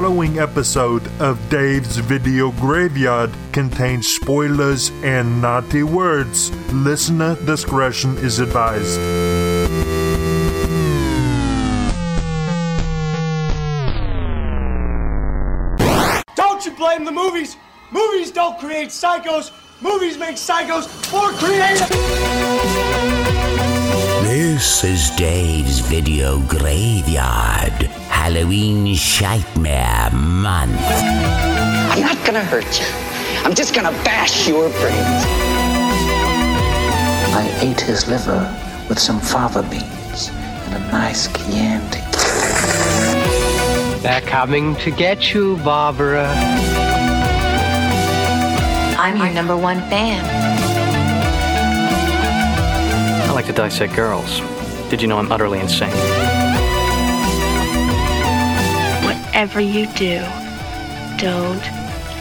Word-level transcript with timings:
following 0.00 0.40
episode 0.40 1.06
of 1.20 1.38
Dave's 1.48 1.98
Video 1.98 2.50
Graveyard 2.50 3.30
contains 3.52 4.08
spoilers 4.08 4.90
and 5.04 5.40
naughty 5.40 5.84
words. 5.84 6.50
Listener 6.72 7.36
discretion 7.46 8.18
is 8.18 8.40
advised. 8.40 8.98
Don't 16.34 16.66
you 16.66 16.72
blame 16.72 17.04
the 17.04 17.12
movies! 17.12 17.56
Movies 17.92 18.32
don't 18.32 18.58
create 18.58 18.88
psychos! 18.88 19.52
Movies 19.80 20.18
make 20.18 20.34
psychos 20.34 20.88
more 21.12 21.30
creative! 21.38 21.88
This 24.26 24.82
is 24.82 25.10
Dave's 25.10 25.78
Video 25.78 26.40
Graveyard 26.48 28.03
Halloween 28.24 28.86
Shitmare 28.86 30.10
Month. 30.14 30.80
I'm 30.80 32.00
not 32.00 32.16
gonna 32.24 32.42
hurt 32.42 32.80
you. 32.80 32.86
I'm 33.44 33.54
just 33.54 33.74
gonna 33.74 33.90
bash 34.02 34.48
your 34.48 34.70
brains. 34.70 35.24
I 37.36 37.58
ate 37.60 37.82
his 37.82 38.08
liver 38.08 38.40
with 38.88 38.98
some 38.98 39.20
fava 39.20 39.62
beans 39.64 40.30
and 40.30 40.74
a 40.74 40.78
nice 40.90 41.28
Chianti. 41.34 42.00
They're 44.00 44.22
coming 44.22 44.74
to 44.76 44.90
get 44.90 45.34
you, 45.34 45.58
Barbara. 45.58 46.26
I'm 48.96 49.18
your 49.18 49.34
number 49.34 49.54
one 49.54 49.80
fan. 49.90 50.24
I 53.28 53.30
like 53.32 53.44
to 53.44 53.52
dissect 53.52 53.94
girls. 53.94 54.40
Did 54.88 55.02
you 55.02 55.08
know 55.08 55.18
I'm 55.18 55.30
utterly 55.30 55.60
insane? 55.60 56.33
Whatever 59.34 59.58
you 59.60 59.86
do, 59.88 60.22
don't 61.18 61.60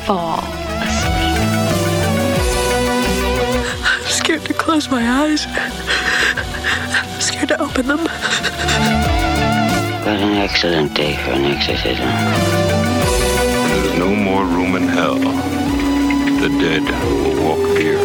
fall 0.04 0.44
asleep. 0.82 1.38
I'm 3.86 4.06
scared 4.06 4.44
to 4.46 4.54
close 4.56 4.90
my 4.90 5.22
eyes. 5.22 5.46
I'm 5.48 7.22
scared 7.22 7.50
to 7.50 7.62
open 7.62 7.86
them. 7.86 8.00
What 8.00 8.10
an 10.26 10.40
excellent 10.40 10.96
day 10.96 11.16
for 11.18 11.34
an 11.34 11.46
exorcism. 11.46 12.10
There's 13.70 13.94
no 14.00 14.16
more 14.16 14.46
room 14.46 14.76
in 14.76 14.88
hell. 14.88 15.20
The 15.20 16.50
dead 16.60 16.82
will 16.82 17.44
walk 17.44 17.78
here. 17.78 18.00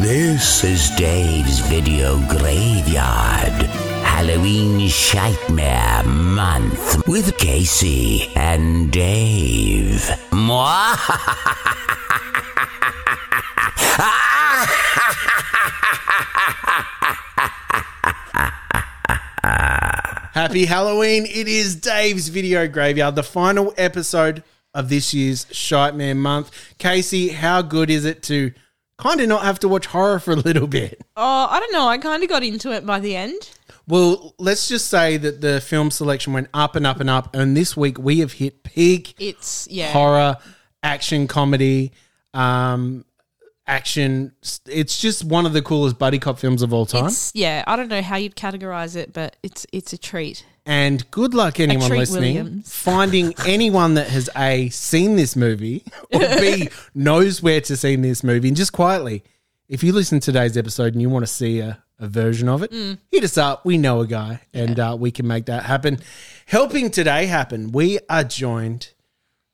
This 0.00 0.64
is 0.64 0.88
Dave's 0.96 1.58
Video 1.58 2.18
Graveyard 2.28 3.68
Halloween 4.16 4.78
Shitmare 4.88 6.06
Month 6.06 7.04
with 7.08 7.36
Casey 7.36 8.32
and 8.36 8.92
Dave. 8.92 10.02
Mwah! 10.30 10.94
Happy 20.32 20.66
Halloween. 20.66 21.26
It 21.26 21.48
is 21.48 21.74
Dave's 21.74 22.28
Video 22.28 22.68
Graveyard, 22.68 23.16
the 23.16 23.24
final 23.24 23.74
episode 23.76 24.44
of 24.72 24.90
this 24.90 25.12
year's 25.12 25.48
Shite 25.50 25.96
month. 25.96 26.52
Casey, 26.78 27.30
how 27.30 27.62
good 27.62 27.90
is 27.90 28.04
it 28.04 28.22
to 28.22 28.52
kind 28.96 29.20
of 29.20 29.28
not 29.28 29.42
have 29.42 29.58
to 29.58 29.68
watch 29.68 29.86
horror 29.86 30.20
for 30.20 30.34
a 30.34 30.36
little 30.36 30.68
bit? 30.68 31.02
Oh, 31.16 31.48
I 31.50 31.58
don't 31.58 31.72
know. 31.72 31.88
I 31.88 31.98
kind 31.98 32.22
of 32.22 32.28
got 32.28 32.44
into 32.44 32.72
it 32.72 32.86
by 32.86 33.00
the 33.00 33.16
end. 33.16 33.50
Well, 33.86 34.34
let's 34.38 34.68
just 34.68 34.88
say 34.88 35.16
that 35.18 35.40
the 35.40 35.60
film 35.60 35.90
selection 35.90 36.32
went 36.32 36.48
up 36.54 36.74
and 36.76 36.86
up 36.86 37.00
and 37.00 37.10
up, 37.10 37.34
and 37.34 37.56
this 37.56 37.76
week 37.76 37.98
we 37.98 38.20
have 38.20 38.32
hit 38.32 38.62
peak 38.62 39.14
It's 39.18 39.68
yeah. 39.70 39.92
horror, 39.92 40.36
action 40.82 41.28
comedy, 41.28 41.92
um, 42.32 43.04
action. 43.66 44.32
It's 44.66 44.98
just 44.98 45.24
one 45.24 45.44
of 45.44 45.52
the 45.52 45.62
coolest 45.62 45.98
buddy 45.98 46.18
cop 46.18 46.38
films 46.38 46.62
of 46.62 46.72
all 46.72 46.86
time. 46.86 47.06
It's 47.06 47.32
yeah. 47.34 47.62
I 47.66 47.76
don't 47.76 47.88
know 47.88 48.02
how 48.02 48.16
you'd 48.16 48.36
categorize 48.36 48.96
it, 48.96 49.12
but 49.12 49.36
it's 49.42 49.66
it's 49.72 49.92
a 49.92 49.98
treat. 49.98 50.44
And 50.66 51.08
good 51.10 51.34
luck, 51.34 51.60
anyone 51.60 51.88
treat 51.88 51.98
listening, 51.98 52.36
Williams. 52.36 52.74
finding 52.74 53.34
anyone 53.46 53.94
that 53.94 54.08
has 54.08 54.30
A, 54.34 54.70
seen 54.70 55.16
this 55.16 55.36
movie, 55.36 55.84
or 56.10 56.20
B, 56.20 56.70
knows 56.94 57.42
where 57.42 57.60
to 57.60 57.76
see 57.76 57.96
this 57.96 58.24
movie. 58.24 58.48
And 58.48 58.56
just 58.56 58.72
quietly, 58.72 59.24
if 59.68 59.82
you 59.82 59.92
listen 59.92 60.20
to 60.20 60.32
today's 60.32 60.56
episode 60.56 60.94
and 60.94 61.02
you 61.02 61.10
want 61.10 61.22
to 61.22 61.30
see 61.30 61.60
a, 61.60 61.83
a 61.98 62.08
version 62.08 62.48
of 62.48 62.62
it, 62.62 62.70
Mm. 62.72 62.98
hit 63.10 63.24
us 63.24 63.38
up. 63.38 63.64
We 63.64 63.78
know 63.78 64.00
a 64.00 64.06
guy, 64.06 64.40
and 64.52 64.78
uh, 64.80 64.96
we 64.98 65.10
can 65.10 65.26
make 65.26 65.46
that 65.46 65.64
happen. 65.64 65.98
Helping 66.46 66.90
today 66.90 67.26
happen, 67.26 67.72
we 67.72 67.98
are 68.08 68.24
joined 68.24 68.90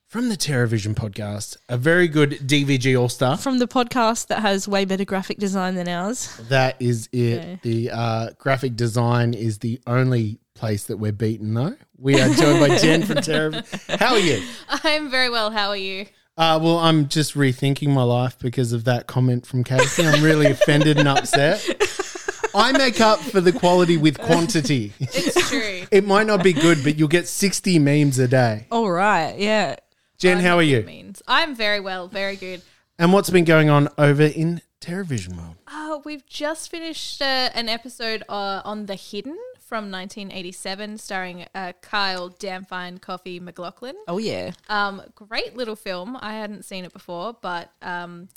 from 0.07 0.27
the 0.27 0.35
TerraVision 0.35 0.93
podcast, 0.95 1.55
a 1.69 1.77
very 1.77 2.07
good 2.09 2.31
DVG 2.45 2.99
All 2.99 3.07
Star. 3.07 3.37
From 3.37 3.59
the 3.59 3.67
podcast 3.67 4.27
that 4.27 4.41
has 4.41 4.67
way 4.67 4.83
better 4.83 5.05
graphic 5.05 5.37
design 5.37 5.75
than 5.75 5.87
ours. 5.87 6.35
That 6.49 6.75
is 6.81 7.07
it. 7.13 7.45
Yeah. 7.47 7.55
The 7.61 7.91
uh, 7.91 8.29
graphic 8.37 8.75
design 8.75 9.33
is 9.33 9.59
the 9.59 9.79
only 9.87 10.39
place 10.53 10.83
that 10.85 10.97
we're 10.97 11.13
beaten, 11.13 11.53
though. 11.53 11.75
We 11.97 12.19
are 12.19 12.27
joined 12.33 12.59
by 12.59 12.77
Jen 12.77 13.03
from 13.03 13.17
Terra. 13.21 13.63
How 13.87 14.13
are 14.13 14.19
you? 14.19 14.43
I'm 14.67 15.09
very 15.09 15.29
well. 15.29 15.49
How 15.51 15.69
are 15.69 15.77
you? 15.77 16.07
Uh, 16.37 16.59
well, 16.61 16.79
I'm 16.79 17.07
just 17.07 17.35
rethinking 17.35 17.89
my 17.89 18.03
life 18.03 18.37
because 18.39 18.73
of 18.73 18.83
that 18.85 19.07
comment 19.07 19.45
from 19.45 19.63
Casey. 19.63 20.05
I'm 20.05 20.23
really 20.23 20.47
offended 20.47 20.97
and 20.97 21.07
upset. 21.07 21.63
I 22.53 22.71
make 22.71 22.99
up 22.99 23.19
for 23.19 23.41
the 23.41 23.51
quality 23.51 23.97
with 23.97 24.17
quantity. 24.19 24.93
It's 24.99 25.49
true. 25.49 25.85
it 25.91 26.05
might 26.05 26.27
not 26.27 26.43
be 26.43 26.53
good, 26.53 26.83
but 26.83 26.97
you'll 26.97 27.07
get 27.07 27.27
60 27.27 27.79
memes 27.79 28.19
a 28.19 28.27
day. 28.27 28.67
All 28.71 28.89
right. 28.91 29.37
Yeah. 29.37 29.77
Jen, 30.17 30.39
how 30.39 30.57
are 30.57 30.63
you? 30.63 30.83
Means 30.83 31.21
I'm 31.27 31.55
very 31.55 31.79
well. 31.79 32.07
Very 32.07 32.35
good. 32.35 32.61
And 32.99 33.13
what's 33.13 33.29
been 33.29 33.45
going 33.45 33.69
on 33.69 33.89
over 33.97 34.23
in 34.23 34.61
TerraVision 34.81 35.35
world? 35.37 35.55
Uh, 35.67 35.99
we've 36.03 36.25
just 36.25 36.69
finished 36.69 37.21
uh, 37.21 37.49
an 37.53 37.69
episode 37.69 38.23
uh, 38.29 38.61
on 38.63 38.85
The 38.85 38.95
Hidden 38.95 39.37
from 39.59 39.89
1987, 39.89 40.97
starring 40.97 41.45
uh, 41.55 41.71
Kyle 41.81 42.29
Damfine 42.29 42.99
Coffee 42.99 43.39
MacLachlan. 43.39 43.95
Oh 44.07 44.17
yeah. 44.17 44.51
Um, 44.67 45.01
great 45.15 45.55
little 45.55 45.77
film. 45.77 46.17
I 46.19 46.33
hadn't 46.33 46.65
seen 46.65 46.83
it 46.83 46.91
before, 46.91 47.37
but 47.41 47.71
um, 47.81 48.27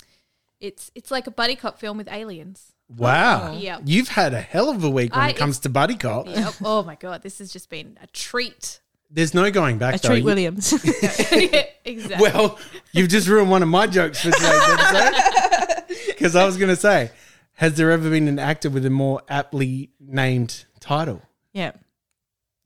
it's 0.61 0.91
it's 0.95 1.11
like 1.11 1.27
a 1.27 1.33
buddy 1.33 1.57
cop 1.57 1.79
film 1.79 1.99
with 1.99 2.09
aliens. 2.09 2.74
Wow. 2.89 3.53
Oh. 3.53 3.57
Yep. 3.59 3.83
You've 3.87 4.09
had 4.09 4.35
a 4.35 4.41
hell 4.41 4.69
of 4.71 4.85
a 4.85 4.91
week 4.91 5.15
when 5.15 5.25
I- 5.25 5.31
it 5.31 5.37
comes 5.37 5.59
to 5.61 5.69
Buddy 5.69 5.97
Cop. 5.97 6.27
Yep. 6.29 6.55
Oh, 6.65 6.79
oh 6.81 6.83
my 6.83 6.95
god, 6.97 7.23
this 7.23 7.39
has 7.39 7.53
just 7.53 7.71
been 7.71 7.99
a 8.03 8.07
treat. 8.09 8.81
There's 9.11 9.33
no 9.35 9.51
going 9.51 9.79
back, 9.79 9.97
A 9.97 9.99
though. 9.99 10.09
treat 10.09 10.19
You- 10.19 10.25
Williams. 10.25 10.73
exactly. 11.85 12.17
Well, 12.19 12.59
you've 12.93 13.09
just 13.09 13.29
ruined 13.29 13.51
one 13.51 13.63
of 13.63 13.69
my 13.69 13.87
jokes 13.87 14.21
for 14.21 14.31
today's 14.31 14.45
episode. 14.69 15.97
Because 16.09 16.35
I 16.37 16.45
was 16.45 16.57
going 16.57 16.71
to 16.71 16.77
say, 16.77 17.11
has 17.55 17.75
there 17.75 17.91
ever 17.93 18.11
been 18.11 18.27
an 18.29 18.39
actor 18.39 18.71
with 18.71 18.85
a 18.87 18.91
more 18.91 19.23
aptly 19.29 19.91
named 20.01 20.65
title? 20.81 21.23
yeah. 21.53 21.73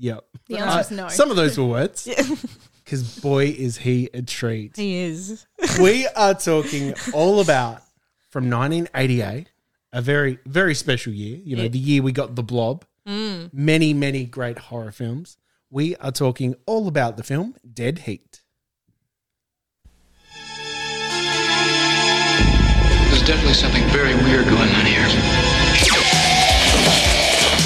Yep. 0.01 0.25
The 0.47 0.59
uh, 0.59 0.65
answer 0.65 0.81
is 0.95 0.97
no. 0.97 1.09
Some 1.09 1.31
of 1.31 1.37
those 1.37 1.59
were 1.59 1.65
words. 1.67 2.09
Because 2.85 3.19
boy, 3.19 3.47
is 3.47 3.77
he 3.79 4.09
a 4.15 4.23
treat. 4.23 4.77
He 4.77 4.97
is. 4.99 5.45
we 5.81 6.07
are 6.15 6.35
talking 6.35 6.95
all 7.13 7.41
about 7.41 7.83
from 8.31 8.49
1988, 8.49 9.49
a 9.93 10.01
very, 10.03 10.39
very 10.47 10.75
special 10.75 11.13
year. 11.13 11.39
You 11.45 11.57
know, 11.57 11.63
Yeah. 11.65 11.69
the 11.71 11.79
year 11.79 12.03
we 12.03 12.13
got 12.13 12.35
The 12.37 12.43
Blob, 12.43 12.85
Mm. 13.07 13.51
many, 13.53 13.95
many 13.95 14.25
great 14.25 14.59
horror 14.59 14.93
films. 14.93 15.39
We 15.71 15.97
are 15.97 16.13
talking 16.13 16.55
all 16.67 16.89
about 16.89 17.17
the 17.17 17.23
film 17.23 17.55
Dead 17.75 18.01
Heat. 18.01 18.43
There's 23.09 23.23
definitely 23.27 23.55
something 23.55 23.85
very 23.89 24.15
weird 24.15 24.45
going 24.47 24.71
on 24.75 24.85
here. 24.87 25.09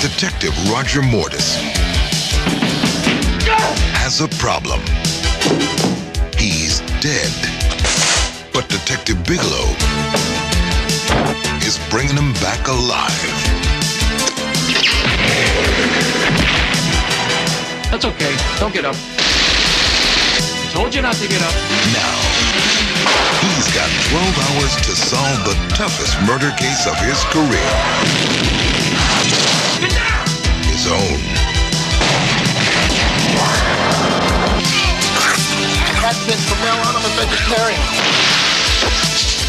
Detective 0.01 0.53
Roger 0.71 1.03
Mortis 1.03 1.57
has 3.95 4.21
a 4.21 4.29
problem. 4.39 4.81
He's 6.37 6.81
dead. 7.01 7.33
But 8.53 8.69
Detective 8.69 9.19
Bigelow 9.25 9.72
Don't 18.63 18.73
get 18.73 18.85
up. 18.85 18.95
I 18.95 20.71
told 20.71 20.95
you 20.95 21.03
not 21.03 21.17
to 21.17 21.27
get 21.27 21.43
up. 21.43 21.51
Now, 21.91 22.15
he's 23.43 23.67
got 23.75 23.91
12 24.15 24.23
hours 24.23 24.77
to 24.87 24.95
solve 24.95 25.43
the 25.43 25.59
toughest 25.75 26.15
murder 26.23 26.55
case 26.55 26.87
of 26.87 26.95
his 27.03 27.19
career. 27.35 27.71
His 30.71 30.87
own. 30.87 31.19
That 35.99 36.15
kid 36.23 36.39
from 36.47 36.63
now 36.63 36.79
on, 36.87 36.95
I'm 36.95 37.03
a 37.03 37.15
vegetarian. 37.19 37.83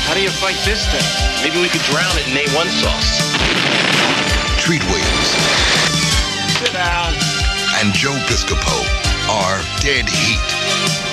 How 0.09 0.17
do 0.17 0.25
you 0.25 0.33
fight 0.41 0.57
this 0.65 0.89
thing? 0.89 1.05
Maybe 1.45 1.61
we 1.61 1.69
could 1.69 1.85
drown 1.85 2.17
it 2.17 2.25
in 2.25 2.33
A1 2.33 2.65
sauce. 2.81 3.21
Treat 4.57 4.81
Williams 4.89 5.29
Sit 6.57 6.73
down. 6.73 7.13
and 7.81 7.93
Joe 7.93 8.17
Piscopo 8.25 9.02
are 9.33 9.57
dead 9.81 10.05
heat. 10.07 10.45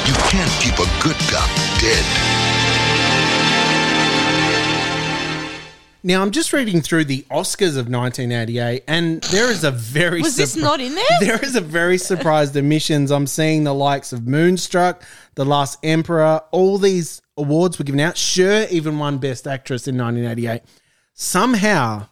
You 0.06 0.12
can't 0.28 0.52
keep 0.60 0.74
a 0.74 0.88
good 1.02 1.16
cop 1.30 1.48
dead. 1.80 2.04
Now 6.02 6.20
I'm 6.20 6.30
just 6.30 6.52
reading 6.52 6.82
through 6.82 7.04
the 7.04 7.22
Oscars 7.30 7.78
of 7.78 7.88
1988, 7.88 8.84
and 8.86 9.22
there 9.24 9.50
is 9.50 9.64
a 9.64 9.70
very 9.70 10.20
Was 10.20 10.36
this 10.36 10.54
not 10.54 10.80
in 10.80 10.94
there? 10.94 11.04
There 11.20 11.42
is 11.42 11.56
a 11.56 11.62
very 11.62 11.96
surprised 11.96 12.54
omissions. 12.58 13.10
I'm 13.10 13.26
seeing 13.26 13.64
the 13.64 13.74
likes 13.74 14.12
of 14.12 14.26
Moonstruck, 14.26 15.02
The 15.34 15.46
Last 15.46 15.78
Emperor, 15.82 16.42
all 16.50 16.76
these 16.76 17.22
awards 17.38 17.78
were 17.78 17.84
given 17.84 18.00
out. 18.00 18.18
Sure, 18.18 18.66
even 18.70 18.98
won 18.98 19.16
Best 19.16 19.46
Actress 19.46 19.88
in 19.88 19.96
1988. 19.96 20.60
Somehow, 21.14 22.06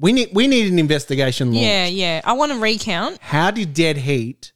we 0.00 0.12
need 0.12 0.30
we 0.32 0.48
need 0.48 0.72
an 0.72 0.80
investigation. 0.80 1.52
Launched. 1.52 1.62
Yeah, 1.62 1.86
yeah. 1.86 2.20
I 2.24 2.32
want 2.32 2.50
to 2.50 2.58
recount. 2.58 3.18
How 3.20 3.52
did 3.52 3.74
Dead 3.74 3.98
Heat 3.98 4.52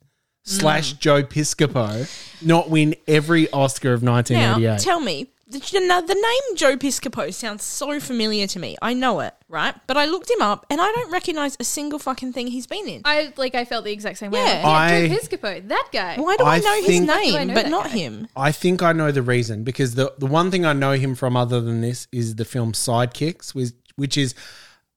slash 0.50 0.94
mm. 0.94 0.98
Joe 0.98 1.22
Piscopo 1.22 2.08
not 2.42 2.70
win 2.70 2.94
every 3.06 3.50
Oscar 3.50 3.92
of 3.92 4.02
1988? 4.02 4.66
Now, 4.66 4.76
tell 4.76 5.00
me, 5.00 5.28
the, 5.50 5.58
the 5.58 6.04
the 6.06 6.14
name 6.14 6.56
Joe 6.56 6.76
Piscopo 6.76 7.32
sounds 7.34 7.64
so 7.64 7.98
familiar 7.98 8.46
to 8.46 8.58
me. 8.60 8.76
I 8.80 8.94
know 8.94 9.20
it, 9.20 9.34
right? 9.48 9.74
But 9.88 9.96
I 9.96 10.04
looked 10.06 10.30
him 10.30 10.40
up 10.40 10.64
and 10.70 10.80
I 10.80 10.92
don't 10.92 11.10
recognize 11.10 11.56
a 11.58 11.64
single 11.64 11.98
fucking 11.98 12.32
thing 12.32 12.46
he's 12.48 12.68
been 12.68 12.86
in. 12.86 13.02
I 13.04 13.32
like. 13.36 13.54
I 13.56 13.64
felt 13.64 13.84
the 13.84 13.92
exact 13.92 14.18
same 14.18 14.30
way. 14.30 14.40
Yeah. 14.40 14.60
Yeah, 14.60 14.68
I- 14.68 15.08
Joe 15.08 15.14
Piscopo, 15.16 15.68
that 15.68 15.88
guy. 15.92 16.16
Why 16.20 16.36
do 16.36 16.44
I, 16.44 16.56
I 16.56 16.58
know 16.60 16.76
his 16.76 16.86
think- 16.86 17.08
Why 17.08 17.24
do 17.24 17.36
I 17.36 17.38
name 17.38 17.48
know 17.48 17.54
but 17.54 17.62
that 17.64 17.70
not 17.70 17.84
guy? 17.86 17.90
him? 17.90 18.28
I 18.36 18.52
think 18.52 18.82
I 18.82 18.92
know 18.92 19.10
the 19.10 19.22
reason 19.22 19.64
because 19.64 19.96
the 19.96 20.12
the 20.18 20.26
one 20.26 20.50
thing 20.52 20.64
I 20.64 20.72
know 20.72 20.92
him 20.92 21.14
from 21.16 21.36
other 21.36 21.60
than 21.60 21.80
this 21.80 22.06
is 22.12 22.36
the 22.36 22.44
film 22.44 22.72
Sidekicks, 22.72 23.54
which, 23.54 23.72
which 23.96 24.16
is 24.16 24.34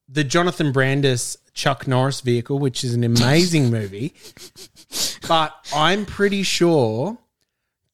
the 0.07 0.23
Jonathan 0.23 0.71
Brandis 0.71 1.35
Chuck 1.55 1.87
Norris 1.87 2.21
vehicle, 2.21 2.59
which 2.59 2.83
is 2.83 2.93
an 2.93 3.03
amazing 3.03 3.71
movie. 3.71 4.13
But 5.27 5.53
I'm 5.75 6.05
pretty 6.05 6.43
sure, 6.43 7.17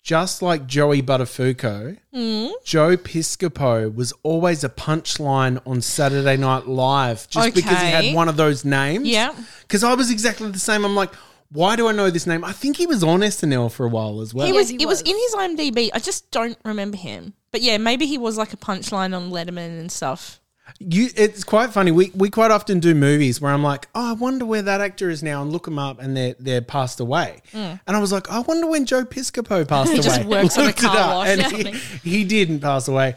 just 0.01 0.42
like 0.42 0.66
Joey 0.68 1.01
Buttafuoco, 1.01 1.98
Mm. 2.13 2.51
Joe 2.63 2.98
Piscopo 2.98 3.94
was 3.94 4.13
always 4.24 4.63
a 4.63 4.69
punchline 4.69 5.62
on 5.68 5.81
Saturday 5.81 6.38
Night 6.38 6.68
Live 6.68 7.28
just 7.30 7.54
because 7.54 7.80
he 7.81 7.88
had 7.88 8.16
one 8.16 8.28
of 8.30 8.36
those 8.38 8.66
names. 8.66 9.07
Yeah. 9.07 9.34
Because 9.62 9.84
I 9.84 9.94
was 9.94 10.10
exactly 10.12 10.50
the 10.51 10.60
same. 10.60 10.84
I'm 10.86 10.96
like, 10.96 11.13
why 11.51 11.75
do 11.75 11.88
I 11.88 11.92
know 11.92 12.10
this 12.10 12.25
name? 12.28 12.44
I 12.44 12.51
think 12.51 12.78
he 12.78 12.86
was 12.88 13.04
on 13.04 13.22
SNL 13.22 13.72
for 13.72 13.86
a 13.86 13.90
while 13.90 14.22
as 14.22 14.34
well. 14.34 14.45
he 14.48 14.54
Yeah, 14.54 14.57
was. 14.60 14.69
he 14.69 14.75
it 14.75 14.88
was 14.88 15.02
was. 15.04 15.12
in 15.12 15.18
his 15.18 15.36
IMDb. 15.36 15.90
I 15.94 16.00
just 16.00 16.30
don't 16.31 16.57
remember 16.66 16.98
him. 16.98 17.34
But 17.52 17.62
yeah, 17.62 17.78
maybe 17.78 18.06
he 18.06 18.18
was 18.18 18.38
like 18.38 18.54
a 18.54 18.57
punchline 18.57 19.16
on 19.16 19.31
Letterman 19.31 19.80
and 19.80 19.92
stuff. 19.92 20.38
You, 20.77 21.10
it's 21.16 21.44
quite 21.44 21.71
funny. 21.71 21.92
We 21.92 22.12
we 22.13 22.30
quite 22.30 22.51
often 22.51 22.80
do 22.80 22.94
movies 22.94 23.42
where 23.42 23.51
I'm 23.51 23.63
like, 23.63 23.88
oh, 23.95 24.12
I 24.12 24.13
wonder 24.13 24.45
where 24.45 24.62
that 24.62 24.81
actor 24.81 25.10
is 25.10 25.24
now, 25.24 25.42
and 25.42 25.51
look 25.51 25.66
them 25.66 25.80
up, 25.80 26.00
and 26.00 26.16
they're 26.16 26.36
they're 26.39 26.62
passed 26.62 27.00
away. 27.00 27.42
Mm. 27.54 27.80
And 27.88 27.98
I 27.98 28.00
was 28.00 28.12
like, 28.12 28.30
I 28.30 28.39
wonder 28.39 28.68
when 28.68 28.86
Joe 28.86 29.04
Piscopo 29.06 29.68
passed 29.68 29.92
He 29.94 29.98
away. 29.98 30.04
just 30.04 30.25
works 30.25 30.57
on 30.57 30.68
a 30.68 30.74
car 30.74 31.16
wash, 31.16 31.27
and 31.30 31.42
he, 31.68 31.71
he 32.10 32.24
didn't 32.25 32.60
pass 32.60 32.88
away. 32.88 33.16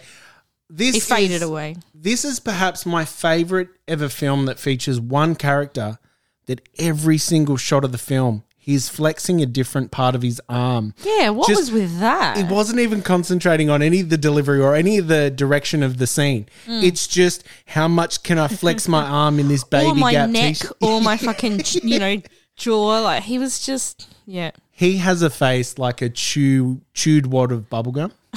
This 0.71 0.95
He 0.95 1.01
faded 1.01 1.37
is- 1.37 1.43
away. 1.43 1.77
This 1.95 2.25
is 2.25 2.41
perhaps 2.41 2.87
my 2.87 3.05
favorite 3.05 3.69
ever 3.87 4.09
film 4.09 4.47
that 4.47 4.59
features 4.59 4.99
one 4.99 5.35
character 5.37 5.99
that 6.47 6.67
every 6.79 7.19
single 7.19 7.57
shot 7.57 7.85
of 7.85 7.93
the 7.93 7.99
film 7.99 8.43
he's 8.63 8.89
flexing 8.89 9.43
a 9.43 9.47
different 9.47 9.91
part 9.91 10.15
of 10.15 10.23
his 10.23 10.41
arm. 10.49 10.95
Yeah, 11.05 11.31
what 11.31 11.49
Just- 11.49 11.61
was 11.61 11.73
with 11.73 11.99
that? 11.99 12.39
It 12.39 12.47
wasn't 12.47 12.79
even 12.79 13.03
concentrating 13.03 13.69
on 13.69 13.83
any 13.83 14.01
of 14.01 14.09
the 14.09 14.17
delivery 14.17 14.61
or 14.61 14.75
any 14.77 14.99
of 14.99 15.09
the 15.09 15.31
direction 15.31 15.83
of 15.83 15.99
the 15.99 16.07
scene. 16.07 16.47
Mm. 16.67 16.85
It's 16.85 17.09
just 17.09 17.43
how 17.67 17.89
much 17.89 18.23
can 18.23 18.39
I 18.39 18.47
flex 18.47 18.87
my 18.87 19.03
arm 19.21 19.41
in 19.41 19.49
this 19.49 19.65
baby 19.65 19.89
or 19.89 19.95
my 19.97 20.13
gap 20.13 20.31
neck, 20.31 20.55
t-shirt? 20.55 20.77
or 20.81 21.01
my 21.01 21.17
fucking, 21.29 21.61
you 21.83 21.99
know, 21.99 22.23
jaw. 22.57 23.01
Like 23.01 23.25
he 23.25 23.39
was 23.39 23.67
just, 23.67 24.09
yeah. 24.27 24.53
He 24.71 24.99
has 24.99 25.23
a 25.23 25.31
face 25.31 25.77
like 25.77 26.01
a 26.01 26.09
chew 26.09 26.81
chewed 26.95 27.27
wad 27.27 27.51
of 27.53 27.69
bubblegum. 27.69 28.13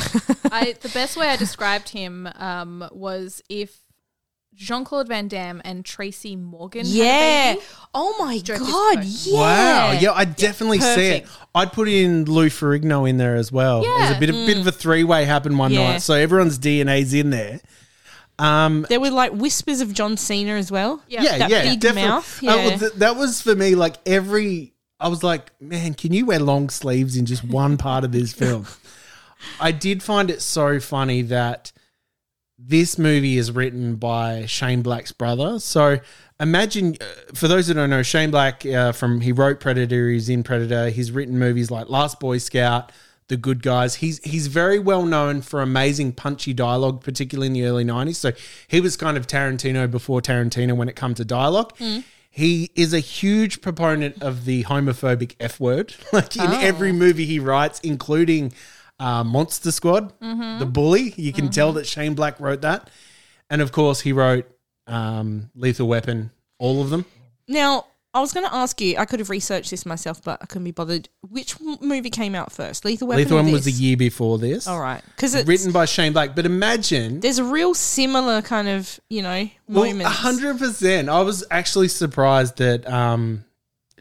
I 0.51 0.75
the 0.81 0.89
best 0.89 1.15
way 1.15 1.27
I 1.29 1.37
described 1.37 1.89
him 1.89 2.27
um, 2.35 2.87
was 2.91 3.41
if 3.47 3.79
Jean 4.55 4.85
Claude 4.85 5.07
Van 5.09 5.27
Damme 5.27 5.61
and 5.65 5.83
Tracy 5.83 6.35
Morgan. 6.35 6.83
Yeah. 6.85 7.03
Had 7.05 7.51
a 7.51 7.59
baby. 7.59 7.65
Oh 7.93 8.15
my 8.19 8.39
Joe 8.39 8.57
god. 8.57 9.03
Yeah. 9.03 9.33
Wow. 9.39 9.91
Yeah, 9.99 10.11
I 10.13 10.25
definitely 10.25 10.79
see 10.79 11.07
it. 11.07 11.23
perfect. 11.25 11.29
I'd 11.53 11.73
put 11.73 11.87
in 11.89 12.25
Lou 12.25 12.47
Ferrigno 12.47 13.09
in 13.09 13.17
there 13.17 13.35
as 13.35 13.51
well. 13.51 13.81
There's 13.81 14.11
Yeah. 14.11 14.17
a 14.17 14.19
bit 14.19 14.29
of 14.29 14.35
bit 14.45 14.57
of 14.57 14.65
a 14.67 14.71
three 14.71 15.03
way 15.03 15.25
happened 15.25 15.59
one 15.59 15.71
Mm. 15.71 15.75
Yeah. 15.75 15.91
night. 15.93 16.01
So 16.01 16.13
everyone's 16.13 16.57
DNA's 16.57 17.13
in 17.13 17.29
there. 17.31 17.59
Um 18.39 18.85
There 18.89 18.99
were 18.99 19.11
like 19.11 19.31
whispers 19.33 19.81
of 19.81 19.93
John 19.93 20.17
Cena 20.17 20.53
as 20.55 20.71
well. 20.71 21.01
yeah, 21.07 21.37
that 21.37 21.49
yeah, 21.49 21.63
big 21.63 21.79
definitely. 21.79 22.09
mouth. 22.09 22.37
Uh, 22.43 22.45
Yeah. 22.45 22.55
well, 22.55 22.79
th- 22.79 22.93
that 22.93 23.15
was 23.15 23.41
for 23.41 23.55
me 23.55 23.75
like 23.75 23.95
every 24.05 24.73
I 24.99 25.09
was 25.09 25.23
like, 25.23 25.51
man, 25.61 25.93
can 25.93 26.13
you 26.13 26.25
wear 26.25 26.39
long 26.39 26.69
sleeves 26.69 27.17
in 27.17 27.25
just 27.25 27.43
one 27.43 27.75
part 27.77 28.03
of 28.05 28.11
this 28.13 28.31
film? 28.41 28.65
I 29.59 29.71
did 29.71 30.01
find 30.01 30.31
it 30.31 30.41
so 30.41 30.79
funny 30.79 31.21
that 31.23 31.71
this 32.57 32.97
movie 32.97 33.37
is 33.37 33.51
written 33.51 33.95
by 33.95 34.45
Shane 34.45 34.81
Black's 34.81 35.11
brother. 35.11 35.59
So 35.59 35.99
imagine, 36.39 36.95
uh, 37.01 37.05
for 37.33 37.47
those 37.47 37.67
that 37.67 37.73
don't 37.73 37.89
know, 37.89 38.01
Shane 38.03 38.31
Black 38.31 38.65
uh, 38.65 38.91
from 38.93 39.21
he 39.21 39.31
wrote 39.31 39.59
Predator, 39.59 40.09
he's 40.09 40.29
in 40.29 40.43
Predator, 40.43 40.89
he's 40.89 41.11
written 41.11 41.37
movies 41.37 41.69
like 41.69 41.89
Last 41.89 42.19
Boy 42.19 42.37
Scout, 42.37 42.91
The 43.27 43.35
Good 43.37 43.61
Guys. 43.61 43.95
He's 43.95 44.23
he's 44.23 44.47
very 44.47 44.79
well 44.79 45.05
known 45.05 45.41
for 45.41 45.61
amazing 45.61 46.13
punchy 46.13 46.53
dialogue, 46.53 47.03
particularly 47.03 47.47
in 47.47 47.53
the 47.53 47.65
early 47.65 47.83
'90s. 47.83 48.15
So 48.15 48.31
he 48.67 48.79
was 48.79 48.95
kind 48.95 49.17
of 49.17 49.27
Tarantino 49.27 49.91
before 49.91 50.21
Tarantino 50.21 50.77
when 50.77 50.87
it 50.87 50.95
comes 50.95 51.17
to 51.17 51.25
dialogue. 51.25 51.73
He 52.29 52.69
is 52.75 52.93
a 52.93 52.99
huge 52.99 53.61
proponent 53.61 54.21
of 54.21 54.43
the 54.43 54.65
homophobic 54.65 55.35
F 55.39 55.57
word, 55.59 55.93
like 56.13 56.35
in 56.35 56.41
Oh. 56.41 56.59
every 56.61 56.91
movie 56.91 57.25
he 57.25 57.39
writes, 57.39 57.79
including 57.81 58.51
uh, 58.99 59.23
Monster 59.23 59.71
Squad, 59.71 60.17
Mm-hmm. 60.19 60.59
the 60.59 60.65
bully. 60.65 61.13
You 61.17 61.33
can 61.33 61.49
tell 61.49 61.73
that 61.73 61.85
Shane 61.85 62.13
Black 62.15 62.39
wrote 62.39 62.61
that, 62.61 62.89
and 63.49 63.61
of 63.61 63.71
course 63.71 64.01
he 64.01 64.11
wrote 64.13 64.49
um, 64.87 65.49
Lethal 65.55 65.87
Weapon, 65.87 66.31
all 66.59 66.81
of 66.81 66.89
them. 66.89 67.05
Now, 67.47 67.85
I 68.13 68.21
was 68.21 68.31
going 68.31 68.45
to 68.45 68.53
ask 68.55 68.79
you. 68.79 68.95
I 68.97 69.03
could 69.03 69.19
have 69.19 69.29
researched 69.29 69.71
this 69.71 69.85
myself, 69.85 70.23
but 70.23 70.39
I 70.41 70.45
couldn't 70.45 70.63
be 70.63 70.71
bothered. 70.71 71.09
Which 71.29 71.59
movie 71.59 72.09
came 72.09 72.33
out 72.33 72.49
first? 72.51 72.85
Lethal 72.85 73.09
Weapon. 73.09 73.23
Lethal 73.25 73.37
Weapon 73.37 73.51
was 73.51 73.65
the 73.65 73.71
year 73.71 73.97
before 73.97 74.37
this. 74.37 74.67
All 74.67 74.79
right, 74.79 75.01
because 75.15 75.35
it's 75.35 75.45
written 75.47 75.73
by 75.73 75.83
Shane 75.83 76.13
Black. 76.13 76.33
But 76.33 76.45
imagine 76.45 77.19
There's 77.19 77.39
a 77.39 77.43
real 77.43 77.73
similar 77.73 78.41
kind 78.41 78.69
of 78.69 78.99
you 79.09 79.21
know 79.21 79.49
Well, 79.67 79.85
moments. 79.87 80.11
hundred 80.17 80.59
percent. 80.59 81.09
I 81.09 81.21
was 81.23 81.43
actually 81.51 81.89
surprised 81.89 82.57
that 82.59 82.87
um, 82.87 83.43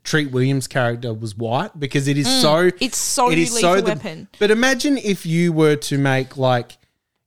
Treat 0.04 0.30
Williams' 0.30 0.68
character 0.68 1.12
was 1.12 1.36
white 1.36 1.78
because 1.80 2.06
it 2.08 2.16
is 2.18 2.26
Mm, 2.26 2.40
so. 2.42 2.70
it's 2.80 2.96
so 2.98 3.30
it 3.30 3.38
is 3.38 3.54
Lethal 3.54 3.76
the- 3.76 3.82
Weapon. 3.84 4.28
But 4.38 4.50
imagine 4.50 4.98
if 4.98 5.24
you 5.26 5.52
were 5.52 5.76
to 5.76 5.98
make 5.98 6.36
like 6.36 6.76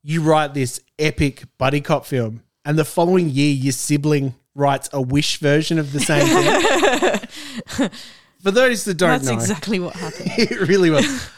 you 0.03 0.21
write 0.21 0.53
this 0.53 0.79
epic 0.99 1.43
buddy 1.57 1.81
cop 1.81 2.05
film, 2.05 2.43
and 2.63 2.77
the 2.77 2.85
following 2.85 3.29
year 3.29 3.51
your 3.51 3.71
sibling 3.73 4.35
writes 4.55 4.89
a 4.93 5.01
Wish 5.01 5.37
version 5.39 5.77
of 5.79 5.91
the 5.91 5.99
same 5.99 6.25
thing. 6.27 7.89
For 8.41 8.51
those 8.51 8.85
that 8.85 8.93
don't 8.95 9.09
know 9.09 9.15
That's 9.17 9.27
know, 9.27 9.33
exactly 9.33 9.79
what 9.79 9.95
happened. 9.95 10.31
it 10.37 10.67
really 10.67 10.89
was. 10.91 11.29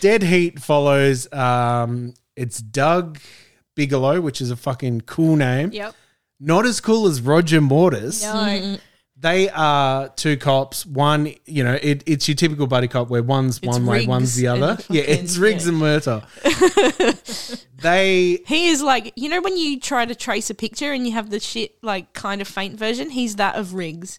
Dead 0.00 0.22
Heat 0.22 0.60
follows. 0.60 1.30
Um, 1.32 2.14
it's 2.36 2.58
Doug 2.58 3.18
Bigelow, 3.74 4.20
which 4.20 4.40
is 4.40 4.50
a 4.50 4.56
fucking 4.56 5.02
cool 5.02 5.36
name. 5.36 5.72
Yep. 5.72 5.94
Not 6.38 6.66
as 6.66 6.80
cool 6.80 7.06
as 7.06 7.20
Roger 7.20 7.60
Mortis. 7.60 8.22
No. 8.22 8.76
They 9.22 9.48
are 9.50 10.08
two 10.10 10.36
cops. 10.36 10.84
One, 10.84 11.32
you 11.46 11.62
know, 11.64 11.78
it, 11.80 12.02
it's 12.06 12.26
your 12.28 12.34
typical 12.34 12.66
buddy 12.66 12.88
cop 12.88 13.08
where 13.08 13.22
one's 13.22 13.58
It's 13.58 13.66
one 13.66 13.86
way, 13.86 13.98
Riggs 13.98 14.08
one's 14.08 14.34
the 14.36 14.46
and 14.46 14.62
other. 14.62 14.82
Yeah, 14.90 15.02
fucking- 15.02 15.24
it's 15.24 15.36
Riggs 15.38 15.64
yeah. 15.64 15.72
and 15.72 15.80
Murtaugh. 15.80 17.64
they 17.80 18.42
He 18.46 18.68
is 18.68 18.82
like 18.82 19.12
you 19.16 19.28
know 19.28 19.40
when 19.40 19.56
you 19.56 19.78
try 19.80 20.04
to 20.04 20.14
trace 20.14 20.50
a 20.50 20.54
picture 20.54 20.92
and 20.92 21.06
you 21.06 21.12
have 21.12 21.30
the 21.30 21.40
shit 21.40 21.76
like 21.82 22.12
kind 22.12 22.40
of 22.40 22.48
faint 22.48 22.76
version. 22.78 23.10
He's 23.10 23.36
that 23.36 23.56
of 23.56 23.74
Riggs. 23.74 24.18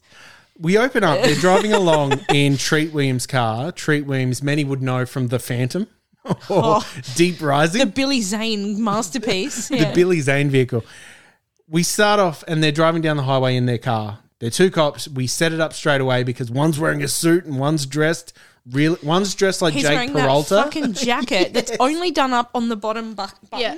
we 0.58 0.78
open 0.78 1.04
up. 1.04 1.22
They're 1.22 1.36
driving 1.36 1.74
along 1.82 2.20
in 2.34 2.58
Treat 2.58 2.94
Williams' 2.94 3.28
car. 3.28 3.72
Treat 3.72 4.06
Williams, 4.06 4.42
many 4.44 4.64
would 4.64 4.82
know 4.82 5.06
from 5.06 5.28
The 5.28 5.40
Phantom 5.40 5.88
or 6.26 6.36
Oh. 6.50 6.88
Deep 7.16 7.42
Rising. 7.42 7.80
The 7.80 7.86
Billy 7.88 8.22
Zane 8.22 8.82
masterpiece. 8.84 9.68
the 9.68 9.78
Yeah. 9.78 9.94
Billy 9.94 10.22
Zane 10.22 10.50
vehicle. 10.50 10.86
We 11.68 11.84
start 11.84 12.20
off 12.20 12.44
and 12.48 12.64
they're 12.64 12.72
driving 12.72 13.02
down 13.02 13.18
the 13.18 13.24
highway 13.24 13.56
in 13.56 13.66
their 13.66 13.78
car. 13.80 14.20
They're 14.44 14.50
two 14.50 14.70
cops. 14.70 15.08
We 15.08 15.26
set 15.26 15.54
it 15.54 15.62
up 15.62 15.72
straight 15.72 16.02
away 16.02 16.24
because 16.24 16.52
one's 16.52 16.78
wearing 16.78 17.02
a 17.02 17.08
suit 17.08 17.46
and 17.46 17.58
one's 17.58 17.86
dressed 17.86 18.34
real. 18.70 18.98
One's 19.02 19.34
dressed 19.36 19.62
like 19.62 19.74
He's 19.74 19.84
Jake 19.84 19.94
wearing 19.96 20.12
Peralta. 20.12 20.56
that 20.56 20.64
fucking 20.66 20.92
jacket 20.96 21.54
that's 21.54 21.72
only 21.80 22.12
done 22.12 22.34
up 22.34 22.50
on 22.54 22.68
the 22.68 22.76
bottom 22.76 23.12
bu- 23.12 23.24
button. 23.50 23.60
Yeah. 23.60 23.78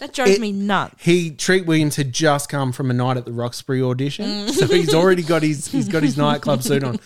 That 0.00 0.12
drove 0.12 0.26
It- 0.26 0.40
me 0.40 0.50
nuts. 0.50 0.96
he 0.98 1.30
Treat 1.30 1.64
Williams 1.64 1.94
had 1.94 2.12
just 2.12 2.48
come 2.48 2.72
from 2.72 2.90
a 2.90 2.92
night 2.94 3.18
at 3.18 3.24
the 3.24 3.32
Roxbury 3.32 3.80
audition, 3.82 4.24
Mm. 4.26 4.50
so 4.50 4.66
he's 4.66 4.92
already 4.92 5.22
got 5.22 5.42
his 5.44 5.68
he's 5.68 5.86
got 5.88 6.02
his 6.02 6.16
nightclub 6.16 6.64
suit 6.64 6.82
on. 6.82 6.98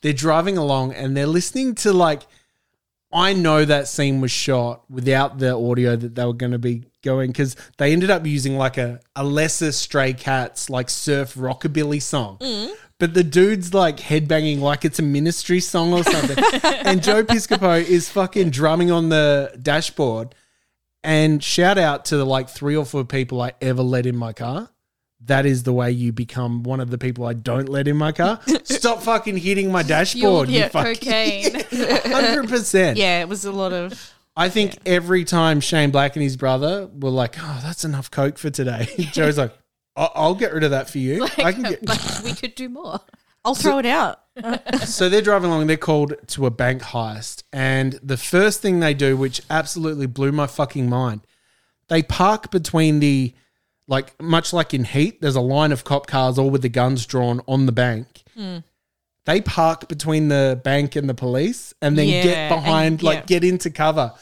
They're 0.00 0.12
driving 0.12 0.58
along 0.58 0.94
and 0.94 1.16
they're 1.16 1.26
listening 1.28 1.76
to 1.76 1.92
like 1.92 2.22
I 3.12 3.34
know 3.34 3.64
that 3.64 3.86
scene 3.86 4.20
was 4.20 4.32
shot 4.32 4.82
without 4.90 5.38
the 5.38 5.54
audio 5.56 5.94
that 5.94 6.16
they 6.16 6.24
were 6.24 6.32
going 6.32 6.52
to 6.52 6.58
be 6.58 6.86
going 7.02 7.30
because 7.30 7.56
they 7.78 7.92
ended 7.92 8.10
up 8.10 8.26
using 8.26 8.56
like 8.56 8.76
a, 8.78 9.00
a 9.16 9.24
lesser 9.24 9.72
Stray 9.72 10.12
Cats 10.12 10.68
like 10.68 10.90
surf 10.90 11.34
rockabilly 11.34 12.02
song. 12.02 12.38
Mm. 12.38 12.70
but 12.98 13.14
the 13.14 13.24
dude's 13.24 13.72
like 13.72 13.98
headbanging 13.98 14.60
like 14.60 14.84
it's 14.84 14.98
a 14.98 15.02
ministry 15.02 15.60
song 15.60 15.92
or 15.92 16.02
something. 16.04 16.42
and 16.84 17.02
Joe 17.02 17.24
Piscopo 17.24 17.82
is 17.82 18.08
fucking 18.08 18.50
drumming 18.50 18.90
on 18.90 19.08
the 19.08 19.56
dashboard. 19.60 20.34
And 21.04 21.42
shout 21.42 21.78
out 21.78 22.06
to 22.06 22.16
the 22.16 22.26
like 22.26 22.48
three 22.48 22.76
or 22.76 22.84
four 22.84 23.04
people 23.04 23.40
I 23.40 23.52
ever 23.60 23.82
let 23.82 24.04
in 24.04 24.16
my 24.16 24.32
car. 24.32 24.68
That 25.22 25.46
is 25.46 25.62
the 25.64 25.72
way 25.72 25.90
you 25.90 26.12
become 26.12 26.62
one 26.62 26.80
of 26.80 26.90
the 26.90 26.98
people 26.98 27.24
I 27.24 27.32
don't 27.32 27.68
let 27.68 27.88
in 27.88 27.96
my 27.96 28.12
car. 28.12 28.40
Stop 28.64 29.02
fucking 29.02 29.36
hitting 29.36 29.70
my 29.72 29.82
dashboard. 29.82 30.48
you 30.48 30.60
yeah, 30.60 30.68
fucking- 30.68 30.94
cocaine. 30.94 31.52
100%. 31.54 32.96
Yeah, 32.96 33.20
it 33.20 33.28
was 33.28 33.44
a 33.44 33.52
lot 33.52 33.72
of. 33.72 34.12
I 34.38 34.48
think 34.48 34.78
every 34.86 35.24
time 35.24 35.60
Shane 35.60 35.90
Black 35.90 36.14
and 36.14 36.22
his 36.22 36.36
brother 36.36 36.86
were 36.86 37.10
like, 37.10 37.34
"Oh, 37.40 37.60
that's 37.62 37.84
enough 37.84 38.10
coke 38.10 38.38
for 38.38 38.50
today," 38.50 38.86
Joe's 39.12 39.36
like, 39.36 39.52
"I- 39.96 40.10
"I'll 40.14 40.36
get 40.36 40.52
rid 40.54 40.62
of 40.62 40.70
that 40.70 40.88
for 40.88 40.98
you. 40.98 41.24
I 41.38 41.52
can 41.52 41.64
get." 41.64 41.84
but 41.84 42.20
we 42.24 42.32
could 42.32 42.54
do 42.54 42.68
more. 42.68 43.00
I'll 43.44 43.54
throw 43.56 43.78
it 43.78 43.86
out. 43.86 44.20
so 44.84 45.08
they're 45.08 45.22
driving 45.22 45.50
along. 45.50 45.66
They're 45.66 45.76
called 45.76 46.14
to 46.28 46.46
a 46.46 46.50
bank 46.50 46.82
heist, 46.82 47.42
and 47.52 47.98
the 48.02 48.16
first 48.16 48.62
thing 48.62 48.78
they 48.80 48.94
do, 48.94 49.16
which 49.16 49.42
absolutely 49.50 50.06
blew 50.06 50.30
my 50.30 50.46
fucking 50.46 50.88
mind, 50.88 51.22
they 51.88 52.02
park 52.04 52.50
between 52.52 53.00
the, 53.00 53.34
like 53.88 54.20
much 54.22 54.52
like 54.52 54.72
in 54.72 54.84
Heat, 54.84 55.20
there's 55.20 55.36
a 55.36 55.40
line 55.40 55.72
of 55.72 55.82
cop 55.82 56.06
cars 56.06 56.38
all 56.38 56.50
with 56.50 56.62
the 56.62 56.68
guns 56.68 57.06
drawn 57.06 57.40
on 57.48 57.66
the 57.66 57.72
bank. 57.72 58.22
Hmm. 58.36 58.58
They 59.28 59.42
park 59.42 59.88
between 59.88 60.28
the 60.28 60.58
bank 60.64 60.96
and 60.96 61.06
the 61.06 61.12
police, 61.14 61.74
and 61.82 61.98
then 61.98 62.08
Yeah, 62.08 62.22
get 62.22 62.48
behind, 62.48 62.94
and- 62.94 63.02
like 63.02 63.18
yeah. 63.18 63.24
get 63.26 63.44
into 63.44 63.68
cover. 63.68 64.12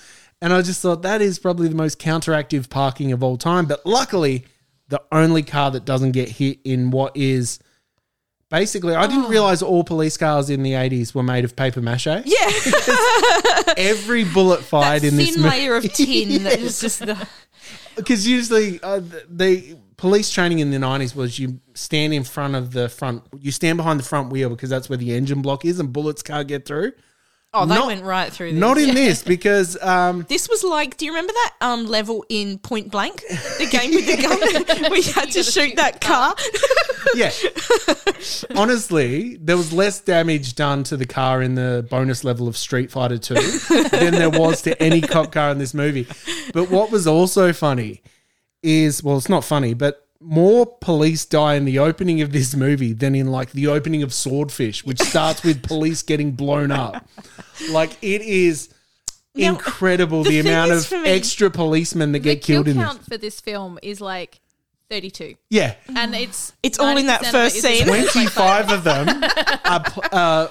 And 0.43 0.53
I 0.53 0.61
just 0.63 0.83
thought 0.83 1.03
that 1.03 1.23
is 1.23 1.39
probably 1.39 1.69
the 1.69 1.77
most 1.77 2.01
counteractive 2.01 2.69
parking 2.69 3.13
of 3.13 3.23
all 3.23 3.37
time. 3.37 3.67
But 3.67 3.87
luckily, 3.87 4.45
the 4.89 5.01
only 5.13 5.45
car 5.45 5.71
that 5.71 5.85
doesn't 5.85 6.11
get 6.11 6.29
hit 6.29 6.59
in 6.65 6.91
what 6.91 7.17
is 7.17 7.61
basically, 8.51 8.97
I 8.97 9.05
Oh. 9.05 9.09
didn't 9.09 9.29
realize 9.29 9.63
all 9.63 9.85
police 9.85 10.17
cars 10.17 10.51
in 10.51 10.65
the 10.65 10.73
80s 10.75 11.15
were 11.15 11.23
made 11.23 11.45
of 11.45 11.55
paper 11.55 11.81
mache. 11.81 12.07
Yeah. 12.25 12.51
Every 13.77 14.25
bullet 14.25 14.63
fired 14.63 15.05
in 15.05 15.17
this 15.17 15.35
Thin 15.35 15.43
movie. 15.43 15.57
layer 15.57 15.77
of 15.77 15.93
tin 15.93 16.43
that 16.43 16.59
is 16.59 16.81
just 16.81 16.99
the. 16.99 17.29
Because 17.97 18.27
usually 18.29 18.79
uh, 18.83 19.01
the, 19.01 19.25
the 19.31 19.77
police 19.97 20.31
training 20.31 20.59
in 20.59 20.71
the 20.71 20.77
90s 20.79 21.15
was 21.15 21.39
you 21.39 21.61
stand 21.75 22.13
in 22.13 22.25
front 22.25 22.55
of 22.55 22.73
the 22.73 22.89
front, 22.89 23.23
you 23.41 23.51
stand 23.51 23.77
behind 23.77 23.99
the 23.99 24.05
front 24.05 24.31
wheel 24.31 24.51
because 24.51 24.71
that's 24.71 24.89
where 24.89 24.99
the 24.99 25.15
engine 25.15 25.43
block 25.43 25.65
is 25.65 25.79
and 25.81 25.93
bullets 25.93 26.23
can't 26.23 26.47
get 26.49 26.65
through. 26.67 26.93
Oh, 27.55 27.65
they 27.65 27.75
Not- 27.75 27.87
went 27.87 28.05
right 28.05 28.31
through 28.31 28.53
this. 28.53 28.61
Not 28.61 28.77
in 28.77 28.95
this 28.95 29.23
because 29.23 29.81
um, 29.83 30.27
This 30.29 30.49
was 30.49 30.63
like, 30.63 30.99
do 30.99 31.07
you 31.07 31.13
remember 31.13 31.33
that 31.33 31.55
um, 31.63 31.87
level 31.87 32.25
in 32.29 32.59
Point 32.59 32.91
Blank, 32.91 33.23
the 33.59 33.69
game 33.71 33.95
with 33.95 34.07
the 34.07 34.17
gun, 34.83 34.91
we 34.93 35.01
had 35.03 35.31
to 35.31 35.43
shoot 35.43 35.77
that 35.77 36.01
car? 36.03 36.35
yeah. 37.15 37.31
Honestly, 38.59 39.37
there 39.37 39.57
was 39.57 39.73
less 39.73 40.01
damage 40.01 40.55
done 40.55 40.83
to 40.85 40.97
the 40.97 41.07
car 41.07 41.41
in 41.41 41.55
the 41.55 41.87
bonus 41.89 42.25
level 42.25 42.47
of 42.49 42.57
Street 42.57 42.91
Fighter 42.91 43.17
2 43.17 43.35
than 43.91 44.13
there 44.15 44.29
was 44.29 44.61
to 44.63 44.81
any 44.83 45.01
cop 45.01 45.33
car 45.33 45.51
in 45.51 45.59
this 45.59 45.73
movie. 45.73 46.07
But 46.53 46.71
what 46.71 46.91
was 46.91 47.07
also 47.07 47.53
funny 47.55 48.03
is, 48.67 49.03
well, 49.03 49.17
it's 49.17 49.29
not 49.29 49.45
funny, 49.45 49.73
but 49.75 50.07
more 50.21 50.67
police 50.67 51.25
die 51.25 51.55
in 51.55 51.65
the 51.67 51.79
opening 51.79 52.21
of 52.23 52.33
this 52.33 52.55
movie 52.55 52.93
than 52.93 53.15
in 53.15 53.27
like 53.31 53.53
the 53.53 53.67
opening 53.69 54.03
of 54.03 54.13
Swordfish, 54.13 54.85
which 54.85 55.01
starts 55.01 55.43
with 55.45 55.63
police 55.63 56.03
getting 56.03 56.33
blown 56.33 56.71
up. 56.73 57.07
Like 57.71 57.97
it 58.03 58.23
is 58.23 58.71
Now, 59.35 59.51
incredible 59.51 60.25
the 60.25 60.41
the, 60.41 60.41
amount 60.41 60.73
of 60.73 60.91
me- 60.91 61.05
extra 61.11 61.51
policemen 61.51 62.13
that 62.13 62.21
The 62.23 62.35
get 62.35 62.43
kill 62.43 62.65
killed 62.65 62.69
in 62.69 62.79
this. 62.79 63.09
for 63.09 63.19
this 63.19 63.41
film 63.41 63.79
is 63.83 64.01
like 64.01 64.41
32. 64.89 65.35
Yeah. 65.51 65.75
And 65.95 66.15
it's 66.15 66.53
It's 66.63 66.79
all 66.79 66.97
in 66.97 67.07
that 67.07 67.21
90% 67.23 67.29
of 67.29 67.29
it 67.29 67.33
first 67.33 67.57
scene. 67.61 67.87
25 67.87 68.71
of 68.73 68.85
them 68.85 69.09
are 69.65 69.83
p- 69.85 70.01
uh, 70.13 70.49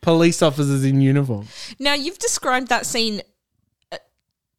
police 0.00 0.42
officers 0.42 0.84
in 0.84 1.00
uniform. 1.00 1.46
Now 1.78 1.94
you've 1.94 2.18
described 2.18 2.68
that 2.68 2.86
scene 2.86 3.22
uh, 3.92 3.98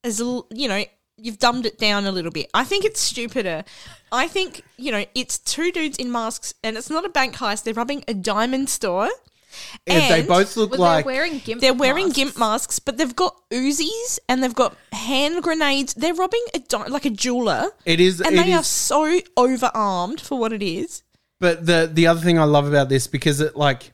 as 0.04 0.20
you 0.20 0.68
know 0.68 0.84
you've 1.22 1.40
dumbed 1.40 1.66
it 1.66 1.78
down 1.78 2.06
a 2.06 2.12
little 2.12 2.32
bit. 2.32 2.50
I 2.54 2.64
think 2.64 2.86
it's 2.86 3.00
stupider. 3.00 3.64
I 4.12 4.28
think 4.28 4.64
you 4.78 4.92
know 4.92 5.06
it's 5.16 5.38
two 5.38 5.72
dudes 5.72 5.98
in 5.98 6.12
masks 6.12 6.54
and 6.64 6.78
it's 6.78 6.90
not 6.90 7.06
a 7.06 7.10
bank 7.10 7.36
heist. 7.36 7.64
They're 7.64 7.74
robbing 7.74 8.04
a 8.08 8.14
diamond 8.14 8.70
store. 8.70 9.10
If 9.86 10.08
they 10.10 10.22
both 10.22 10.56
look 10.56 10.72
well, 10.72 10.80
like 10.80 11.06
they're 11.06 11.14
wearing 11.14 11.40
gimp 11.40 11.60
They're 11.62 11.74
wearing 11.74 12.06
masks. 12.06 12.16
gimp 12.18 12.38
masks, 12.40 12.80
but 12.80 12.98
they've 12.98 13.16
got 13.16 13.36
Uzis 13.52 14.18
and 14.30 14.42
they've 14.42 14.56
got 14.56 14.78
hand 14.94 15.44
grenades. 15.44 15.94
They're 15.94 16.14
robbing 16.14 16.44
a 16.54 16.60
di- 16.60 16.88
like 16.88 17.04
a 17.06 17.10
jeweler, 17.10 17.68
it 17.86 18.00
is. 18.00 18.22
and 18.22 18.36
it 18.36 18.46
they 18.46 18.54
are 18.54 18.62
is- 18.62 18.68
so 18.68 19.20
overarmed 19.38 20.22
for 20.22 20.40
what 20.40 20.54
it 20.54 20.64
is. 20.64 21.04
but 21.40 21.66
the 21.66 21.90
the 21.92 22.08
other 22.08 22.22
thing 22.22 22.40
I 22.40 22.46
love 22.46 22.66
about 22.68 22.88
this 22.90 23.08
because 23.08 23.42
it 23.42 23.56
like 23.58 23.92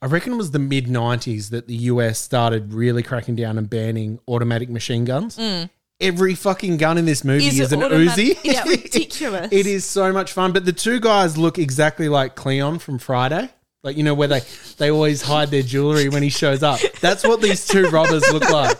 I 0.00 0.06
reckon 0.06 0.32
it 0.34 0.36
was 0.36 0.52
the 0.52 0.58
mid 0.58 0.86
'90s 0.86 1.50
that 1.50 1.66
the 1.68 1.76
US 1.92 2.18
started 2.18 2.72
really 2.72 3.02
cracking 3.02 3.36
down 3.36 3.58
and 3.58 3.68
banning 3.68 4.18
automatic 4.28 4.70
machine 4.70 5.04
guns. 5.04 5.36
Mm. 5.36 5.68
Every 6.00 6.34
fucking 6.34 6.76
gun 6.76 6.98
in 6.98 7.06
this 7.06 7.24
movie 7.24 7.46
Is 7.46 7.58
is, 7.58 7.72
an 7.72 7.82
automatic? 7.82 8.36
Uzi. 8.36 8.38
It's 8.44 8.68
ridiculous. 8.84 9.48
it 9.50 9.66
is 9.66 9.84
so 9.84 10.12
much 10.12 10.32
fun. 10.32 10.52
But 10.52 10.64
the 10.66 10.72
two 10.72 11.00
guys 11.00 11.38
look 11.38 11.58
exactly 11.58 12.08
like 12.08 12.34
Cleon 12.34 12.78
from 12.78 12.98
Friday. 12.98 13.48
Like 13.82 13.96
you 13.96 14.02
know 14.02 14.14
where 14.14 14.28
they 14.28 14.40
they 14.78 14.90
always 14.90 15.22
hide 15.22 15.50
their 15.50 15.62
jewelry 15.62 16.08
when 16.08 16.22
he 16.22 16.28
shows 16.28 16.62
up. 16.62 16.80
That's 17.00 17.24
what 17.24 17.40
these 17.40 17.66
two 17.66 17.88
robbers 17.90 18.30
look 18.32 18.48
like. 18.50 18.76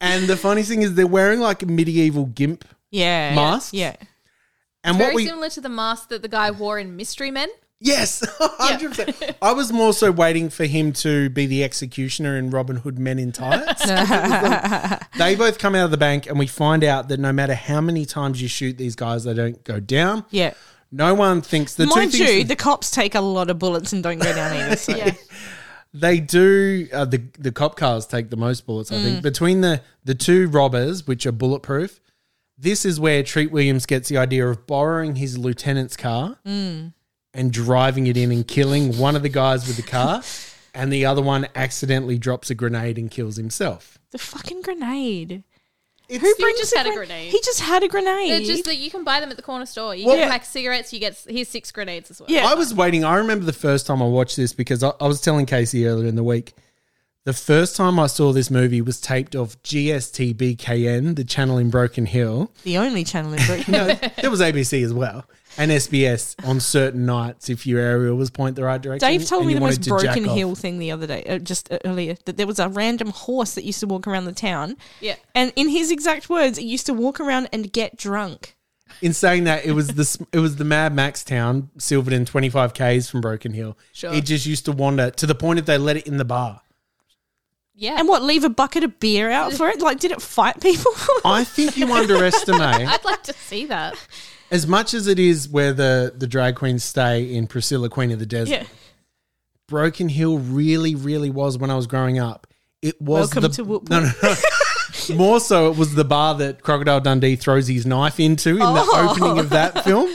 And 0.00 0.26
the 0.26 0.36
funny 0.36 0.62
thing 0.62 0.82
is 0.82 0.94
they're 0.94 1.06
wearing 1.06 1.38
like 1.40 1.64
medieval 1.64 2.26
gimp 2.26 2.64
Yeah, 2.90 3.34
masks. 3.36 3.72
Yeah, 3.72 3.94
And 4.82 4.98
Very 4.98 5.10
what 5.10 5.14
we 5.16 5.26
similar 5.26 5.48
to 5.50 5.60
the 5.60 5.68
mask 5.68 6.08
that 6.08 6.22
the 6.22 6.28
guy 6.28 6.50
wore 6.50 6.78
in 6.78 6.96
Mystery 6.96 7.30
Men. 7.30 7.48
Yes, 7.84 8.20
100%. 8.40 9.34
I 9.42 9.52
was 9.52 9.72
more 9.72 9.92
so 9.92 10.12
waiting 10.12 10.50
for 10.50 10.64
him 10.66 10.92
to 10.94 11.28
be 11.30 11.46
the 11.46 11.64
executioner 11.64 12.36
in 12.36 12.50
Robin 12.50 12.76
Hood 12.76 12.96
Men 12.98 13.18
in 13.18 13.32
Tights. 13.32 13.84
they 15.18 15.34
both 15.34 15.58
come 15.58 15.74
out 15.74 15.86
of 15.86 15.90
the 15.90 15.96
bank, 15.96 16.26
and 16.26 16.38
we 16.38 16.46
find 16.46 16.84
out 16.84 17.08
that 17.08 17.18
no 17.18 17.32
matter 17.32 17.54
how 17.54 17.80
many 17.80 18.04
times 18.06 18.40
you 18.40 18.48
shoot 18.48 18.78
these 18.78 18.94
guys, 18.94 19.24
they 19.24 19.34
don't 19.34 19.62
go 19.64 19.80
down. 19.80 20.24
yeah. 20.30 20.54
No 20.94 21.14
one 21.14 21.40
thinks 21.40 21.74
the 21.74 21.86
Mind 21.86 22.12
two 22.12 22.18
you, 22.18 22.26
things 22.26 22.48
the 22.48 22.56
cops 22.56 22.90
take 22.90 23.14
a 23.14 23.20
lot 23.22 23.48
of 23.48 23.58
bullets 23.58 23.94
and 23.94 24.02
don't 24.02 24.18
go 24.18 24.30
down 24.34 24.54
either. 24.54 24.76
So. 24.76 24.94
Yeah. 24.96 25.12
they 25.94 26.20
do. 26.20 26.86
Uh, 26.92 27.06
the 27.06 27.22
the 27.38 27.50
cop 27.50 27.76
cars 27.76 28.04
take 28.06 28.28
the 28.28 28.36
most 28.36 28.66
bullets. 28.66 28.92
I 28.92 28.96
Mm. 28.96 29.02
think 29.02 29.22
between 29.22 29.62
the 29.62 29.80
the 30.04 30.14
two 30.14 30.48
robbers, 30.48 31.06
which 31.06 31.24
are 31.24 31.32
bulletproof. 31.32 31.98
This 32.58 32.84
is 32.84 33.00
where 33.00 33.22
Treat 33.22 33.50
Williams 33.50 33.86
gets 33.86 34.10
the 34.10 34.18
idea 34.18 34.46
of 34.46 34.66
borrowing 34.66 35.16
his 35.16 35.38
lieutenant's 35.38 35.96
car 35.96 36.36
Mm. 36.46 36.92
And 37.34 37.52
driving 37.52 38.06
it 38.06 38.16
in 38.16 38.30
and 38.32 38.46
killing 38.46 38.98
one 38.98 39.16
of 39.16 39.22
the 39.22 39.28
guys 39.28 39.66
with 39.66 39.76
the 39.76 39.82
car, 39.82 40.22
and 40.74 40.92
the 40.92 41.04
other 41.06 41.22
one 41.22 41.46
accidentally 41.54 42.18
drops 42.18 42.50
a 42.50 42.54
grenade 42.54 42.98
and 42.98 43.10
kills 43.10 43.36
himself. 43.36 43.98
The 44.10 44.18
fucking 44.18 44.62
grenade. 44.62 45.44
Who 46.10 46.18
brings 46.34 46.58
just 46.58 46.74
a 46.74 46.78
had 46.78 46.86
a 46.86 46.90
gren- 46.90 47.06
grenade? 47.08 47.32
He 47.32 47.40
just 47.40 47.60
had 47.60 47.82
a 47.82 47.88
grenade. 47.88 48.30
They're 48.30 48.40
just 48.40 48.64
that 48.66 48.76
you 48.76 48.90
can 48.90 49.02
buy 49.02 49.20
them 49.20 49.30
at 49.30 49.36
the 49.36 49.42
corner 49.42 49.64
store. 49.64 49.94
You 49.94 50.06
Well- 50.06 50.16
get 50.16 50.24
Yeah. 50.24 50.28
like 50.28 50.44
cigarettes. 50.44 50.92
You 50.92 50.98
get 51.00 51.16
here's 51.26 51.48
six 51.48 51.70
grenades 51.70 52.10
as 52.10 52.20
well. 52.20 52.28
Yeah. 52.30 52.46
I 52.46 52.54
was 52.54 52.74
waiting. 52.74 53.02
I 53.02 53.14
remember 53.16 53.46
the 53.46 53.52
first 53.54 53.86
time 53.86 54.02
I 54.02 54.06
watched 54.06 54.36
this 54.36 54.52
because 54.52 54.82
I, 54.82 54.92
I 55.00 55.06
was 55.06 55.22
telling 55.22 55.46
Casey 55.46 55.86
earlier 55.86 56.06
in 56.08 56.16
the 56.16 56.22
week. 56.24 56.52
The 57.24 57.32
first 57.32 57.76
time 57.76 57.98
I 57.98 58.08
saw 58.08 58.32
this 58.32 58.50
movie 58.50 58.82
was 58.82 59.00
taped 59.00 59.34
off 59.36 59.56
GSTBKN, 59.62 61.16
the 61.16 61.24
channel 61.24 61.56
in 61.56 61.70
Broken 61.70 62.04
Hill. 62.06 62.50
the 62.64 62.76
only 62.78 63.04
channel 63.04 63.32
in 63.32 63.44
Britain. 63.46 63.72
No, 63.72 63.86
there 64.20 64.30
was 64.30 64.40
ABC 64.40 64.84
as 64.84 64.92
well, 64.92 65.24
and 65.58 65.70
SBS 65.70 66.34
on 66.46 66.60
certain 66.60 67.06
nights 67.06 67.48
if 67.48 67.66
your 67.66 67.80
aerial 67.80 68.16
was 68.16 68.30
point 68.30 68.56
the 68.56 68.64
right 68.64 68.80
direction. 68.80 69.08
Dave 69.08 69.26
told 69.26 69.46
me 69.46 69.54
the 69.54 69.60
most 69.60 69.82
to 69.84 69.90
jack 69.90 70.00
broken 70.00 70.28
off. 70.28 70.36
hill 70.36 70.54
thing 70.54 70.78
the 70.78 70.90
other 70.90 71.06
day, 71.06 71.24
uh, 71.24 71.38
just 71.38 71.72
uh, 71.72 71.78
earlier, 71.84 72.16
that 72.24 72.36
there 72.36 72.46
was 72.46 72.58
a 72.58 72.68
random 72.68 73.10
horse 73.10 73.54
that 73.54 73.64
used 73.64 73.80
to 73.80 73.86
walk 73.86 74.06
around 74.06 74.24
the 74.24 74.32
town. 74.32 74.76
Yeah. 75.00 75.16
And 75.34 75.52
in 75.56 75.68
his 75.68 75.90
exact 75.90 76.28
words, 76.28 76.58
it 76.58 76.64
used 76.64 76.86
to 76.86 76.94
walk 76.94 77.20
around 77.20 77.48
and 77.52 77.72
get 77.72 77.96
drunk. 77.96 78.56
In 79.00 79.14
saying 79.14 79.44
that, 79.44 79.64
it 79.64 79.72
was 79.72 79.88
the 79.88 80.26
it 80.32 80.38
was 80.38 80.56
the 80.56 80.64
Mad 80.64 80.94
Max 80.94 81.24
town, 81.24 81.70
Silverton, 81.78 82.26
twenty 82.26 82.50
five 82.50 82.74
k's 82.74 83.08
from 83.08 83.22
Broken 83.22 83.54
Hill. 83.54 83.78
Sure. 83.92 84.12
It 84.12 84.26
just 84.26 84.44
used 84.44 84.66
to 84.66 84.72
wander 84.72 85.10
to 85.10 85.26
the 85.26 85.34
point 85.34 85.58
of 85.58 85.66
they 85.66 85.78
let 85.78 85.96
it 85.96 86.06
in 86.06 86.18
the 86.18 86.24
bar. 86.24 86.60
Yeah. 87.74 87.96
And 87.98 88.06
what, 88.06 88.22
leave 88.22 88.44
a 88.44 88.50
bucket 88.50 88.84
of 88.84 89.00
beer 89.00 89.30
out 89.30 89.54
for 89.54 89.68
it? 89.68 89.80
Like, 89.80 89.98
did 89.98 90.12
it 90.12 90.20
fight 90.20 90.60
people? 90.60 90.92
I 91.24 91.42
think 91.42 91.76
you 91.76 91.92
underestimate 91.92 92.86
I'd 92.86 93.04
like 93.04 93.22
to 93.24 93.32
see 93.32 93.66
that. 93.66 93.96
As 94.52 94.66
much 94.68 94.94
as 94.94 95.08
it 95.08 95.18
is 95.18 95.48
where 95.48 95.72
the 95.72 96.12
the 96.16 96.28
drag 96.28 96.54
queens 96.54 96.84
stay 96.84 97.34
in 97.34 97.48
Priscilla, 97.48 97.88
Queen 97.88 98.12
of 98.12 98.20
the 98.20 98.26
Desert. 98.26 98.52
yeah. 98.54 98.64
Broken 99.68 100.08
Hill 100.08 100.38
really, 100.38 100.94
really 100.94 101.30
was 101.30 101.56
when 101.58 101.70
I 101.70 101.74
was 101.76 101.86
growing 101.86 102.18
up. 102.18 102.46
It 102.82 103.00
was 103.00 103.34
Welcome 103.34 103.42
the 103.42 103.48
to 103.50 103.64
Whoop 103.64 103.88
no, 103.88 104.00
no, 104.00 104.10
no. 104.22 104.34
More 105.16 105.40
so, 105.40 105.70
it 105.70 105.78
was 105.78 105.94
the 105.94 106.04
bar 106.04 106.34
that 106.36 106.62
Crocodile 106.62 107.00
Dundee 107.00 107.36
throws 107.36 107.66
his 107.68 107.86
knife 107.86 108.20
into 108.20 108.50
in 108.50 108.58
the 108.58 108.64
Oh. 108.66 109.10
opening 109.16 109.38
of 109.38 109.50
that 109.50 109.84
film. 109.84 110.12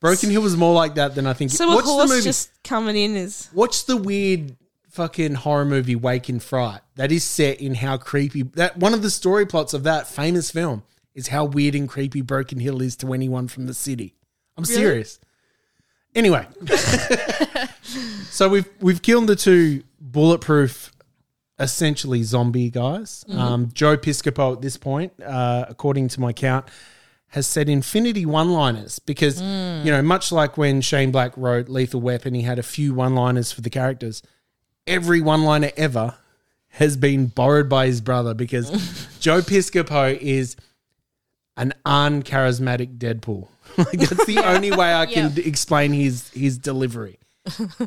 Broken 0.00 0.30
Hill 0.30 0.40
was 0.42 0.56
more 0.56 0.74
like 0.74 0.94
that 0.96 1.14
than 1.14 1.26
I 1.26 1.34
think. 1.34 1.50
So 1.50 1.70
a 1.70 1.74
Watch 1.74 1.84
the 1.84 1.90
horse 1.90 2.08
movie. 2.10 2.22
just 2.22 2.50
coming 2.64 2.96
in 2.96 3.16
is. 3.16 3.48
Watch 3.52 3.84
the 3.84 3.96
weird 3.98 4.56
fucking 4.88 5.34
horror 5.34 5.66
movie 5.66 5.94
Wake 5.94 6.28
in 6.30 6.40
Fright. 6.40 6.80
That 6.96 7.12
is 7.12 7.22
set 7.22 7.60
in 7.60 7.74
how 7.74 7.98
creepy 7.98 8.42
that 8.54 8.78
one 8.78 8.94
of 8.94 9.02
the 9.02 9.10
story 9.10 9.46
plots 9.46 9.74
of 9.74 9.82
that 9.84 10.08
famous 10.08 10.50
film 10.50 10.82
is 11.20 11.28
how 11.28 11.44
weird 11.44 11.74
and 11.76 11.88
creepy 11.88 12.20
Broken 12.22 12.58
Hill 12.58 12.82
is 12.82 12.96
to 12.96 13.12
anyone 13.12 13.46
from 13.46 13.66
the 13.66 13.74
city. 13.74 14.16
I'm 14.56 14.64
Really? 14.64 14.74
serious. 14.74 15.18
Anyway, 16.14 16.44
so 18.30 18.48
we've 18.48 18.68
we've 18.80 19.00
killed 19.02 19.26
the 19.28 19.36
two 19.36 19.82
bulletproof, 20.00 20.92
essentially 21.58 22.22
zombie 22.22 22.70
guys. 22.70 23.24
Mhm. 23.28 23.36
Um, 23.38 23.70
Joe 23.72 23.96
Piscopo 23.96 24.54
at 24.54 24.62
this 24.62 24.76
point, 24.76 25.12
uh, 25.22 25.66
according 25.68 26.08
to 26.08 26.20
my 26.20 26.32
count, 26.32 26.66
has 27.28 27.46
said 27.46 27.68
infinity 27.68 28.26
one-liners 28.26 28.98
because 28.98 29.40
Mm. 29.40 29.84
you 29.84 29.90
know 29.92 30.02
much 30.02 30.32
like 30.32 30.58
when 30.58 30.80
Shane 30.80 31.12
Black 31.12 31.32
wrote 31.36 31.68
Lethal 31.68 32.00
Weapon, 32.00 32.34
he 32.34 32.42
had 32.42 32.58
a 32.58 32.62
few 32.64 32.92
one-liners 32.94 33.52
for 33.52 33.60
the 33.60 33.70
characters. 33.70 34.22
Every 34.86 35.20
one-liner 35.20 35.70
ever 35.76 36.14
has 36.74 36.96
been 36.96 37.26
borrowed 37.26 37.68
by 37.68 37.86
his 37.86 38.00
brother 38.00 38.34
because 38.34 38.70
Joe 39.20 39.42
Piscopo 39.42 40.16
is 40.18 40.56
an 41.60 41.72
uncharismatic 41.86 42.98
Deadpool. 42.98 43.48
like 43.78 43.98
that's 44.00 44.26
the 44.26 44.42
only 44.44 44.70
way 44.72 44.92
I 44.94 45.06
can 45.06 45.24
Yeah. 45.28 45.34
d- 45.36 45.48
explain 45.48 45.92
his 45.92 46.28
his 46.30 46.58
delivery. 46.58 47.18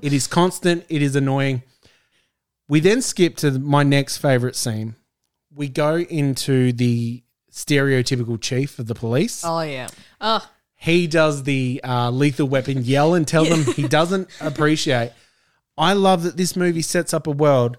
it 0.01 0.13
is 0.13 0.27
constant. 0.27 0.86
It 0.89 1.01
is 1.01 1.15
annoying. 1.15 1.63
We 2.70 2.80
then 2.80 3.01
skip 3.01 3.36
to 3.38 3.51
my 3.51 3.84
next 3.84 4.18
favorite 4.18 4.56
scene. 4.56 4.96
We 5.53 5.68
go 5.68 5.98
into 5.98 6.72
the 6.72 7.24
stereotypical 7.51 8.39
chief 8.42 8.80
of 8.80 8.88
the 8.88 8.96
police. 8.96 9.44
Oh 9.46 9.62
yeah. 9.62 9.88
Oh, 10.22 10.48
He 10.75 11.06
does 11.08 11.44
the 11.44 11.82
uh, 11.84 12.10
lethal 12.10 12.48
weapon 12.48 12.84
yell 12.84 13.13
and 13.13 13.27
tell 13.27 13.46
them 13.46 13.63
he 13.75 13.88
doesn't 14.00 14.30
appreciate. 14.42 15.12
I 15.77 15.94
love 15.94 16.24
that 16.24 16.38
this 16.38 16.56
movie 16.56 16.82
sets 16.82 17.13
up 17.13 17.27
a 17.27 17.32
world 17.32 17.77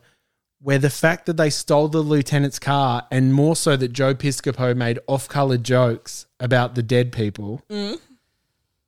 where 0.65 0.79
the 0.79 0.89
fact 0.89 1.27
that 1.27 1.37
they 1.37 1.51
stole 1.51 1.89
the 1.89 2.01
lieutenant's 2.01 2.59
car 2.59 3.07
and 3.11 3.35
more 3.35 3.55
so 3.55 3.77
that 3.77 3.93
Joe 3.93 4.15
Piscopo 4.15 4.75
made 4.75 4.99
off-color 5.07 5.59
jokes 5.59 6.25
about 6.41 6.75
the 6.75 6.83
dead 6.83 7.13
people 7.13 7.61
Mm. 7.71 7.99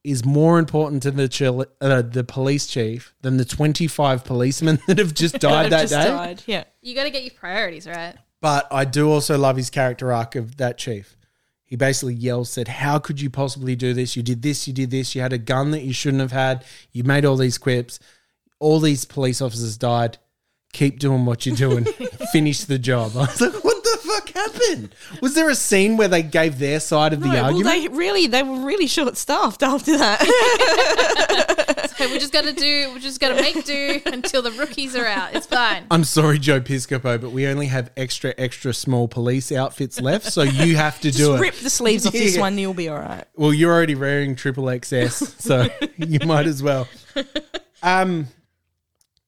is 0.03 0.25
more 0.25 0.59
important 0.59 1.03
to 1.03 1.11
the 1.11 1.29
chil- 1.29 1.67
uh, 1.83 2.01
the 2.01 2.25
police 2.25 2.67
chief 2.67 3.15
than 3.21 3.37
the 3.37 3.45
25 3.45 4.25
policemen 4.25 4.79
that 4.87 4.97
have 4.97 5.13
just 5.13 5.39
died 5.39 5.71
that 5.71 5.83
Just 5.89 5.93
day. 5.93 6.05
died, 6.09 6.43
Yeah. 6.47 6.65
you 6.81 6.95
got 6.95 7.05
to 7.05 7.11
get 7.11 7.25
your 7.25 7.35
priorities 7.39 7.87
right. 7.87 8.15
But 8.41 8.67
I 8.71 8.87
do 8.87 9.11
also 9.11 9.37
love 9.37 9.57
his 9.59 9.69
character 9.69 10.11
arc 10.13 10.35
of 10.35 10.57
that 10.57 10.79
chief. 10.79 11.15
He 11.65 11.77
basically 11.77 12.15
yells, 12.15 12.49
said, 12.49 12.69
How 12.69 12.99
could 12.99 13.21
you 13.21 13.29
possibly 13.29 13.77
do 13.77 13.93
this? 13.93 14.17
You 14.17 14.23
did 14.23 14.41
this, 14.41 14.67
you 14.67 14.73
did 14.73 14.91
this, 14.91 15.15
you 15.15 15.21
had 15.21 15.33
a 15.35 15.39
gun 15.39 15.73
that 15.73 15.83
you 15.83 15.93
shouldn't 15.93 16.23
have 16.23 16.33
had, 16.33 16.65
you 16.93 17.05
made 17.05 17.25
all 17.27 17.37
these 17.37 17.59
quips, 17.59 17.99
all 18.61 18.81
these 18.81 19.05
police 19.05 19.43
officers 19.43 19.77
died. 19.77 20.17
Keep 20.73 20.99
doing 20.99 21.25
what 21.25 21.47
you're 21.47 21.57
doing. 21.57 21.85
Finish 22.33 22.65
the 22.65 22.79
job. 22.79 23.13
I 23.17 23.21
was 23.21 23.41
like, 23.41 23.65
what 23.65 23.83
the 23.83 23.99
fuck 24.07 24.29
happened? 24.31 24.95
Was 25.23 25.35
there 25.35 25.49
a 25.49 25.55
scene 25.55 25.97
where 25.97 26.09
they 26.09 26.23
gave 26.23 26.59
their 26.59 26.81
side 26.81 27.13
of 27.15 27.21
the 27.21 27.29
No, 27.29 27.33
well, 27.35 27.45
argument? 27.47 27.83
they 27.83 27.89
really 27.97 28.27
they 28.27 28.43
were 28.43 28.61
really 28.61 28.87
short 28.87 29.17
staffed 29.17 29.63
after 29.63 29.97
that. 29.97 30.23
So 31.97 32.07
we're 32.11 32.19
just 32.19 32.33
gonna 32.35 32.53
do. 32.53 32.91
We're 32.93 32.99
just 32.99 33.21
gonna 33.21 33.37
make 33.41 33.65
do 33.65 34.03
until 34.05 34.43
the 34.43 34.53
rookies 34.53 34.95
are 34.95 35.07
out. 35.07 35.35
It's 35.35 35.47
fine. 35.47 35.87
I'm 35.91 36.05
sorry, 36.05 36.39
Joe 36.39 36.61
Piscopo, 36.61 37.19
but 37.19 37.31
we 37.31 37.47
only 37.47 37.69
have 37.69 37.91
extra, 37.97 38.35
extra 38.37 38.75
small 38.75 39.09
police 39.09 39.51
outfits 39.51 39.99
left, 39.99 40.27
so 40.31 40.43
you 40.43 40.77
have 40.77 40.97
to 41.01 41.11
do 41.11 41.17
Just 41.19 41.31
it. 41.31 41.41
rip 41.41 41.55
the 41.55 41.71
sleeves 41.71 42.05
off 42.05 42.13
this 42.13 42.35
Yeah. 42.35 42.43
one, 42.43 42.53
and 42.53 42.61
you'll 42.61 42.75
be 42.75 42.91
all 42.91 42.99
right. 42.99 43.25
Well, 43.35 43.55
you're 43.55 43.73
already 43.73 43.95
wearing 43.95 44.37
triple 44.37 44.65
XS, 44.65 45.41
so 45.41 45.69
you 45.97 46.19
might 46.27 46.45
as 46.47 46.63
well. 46.63 46.87
Um, 47.83 48.27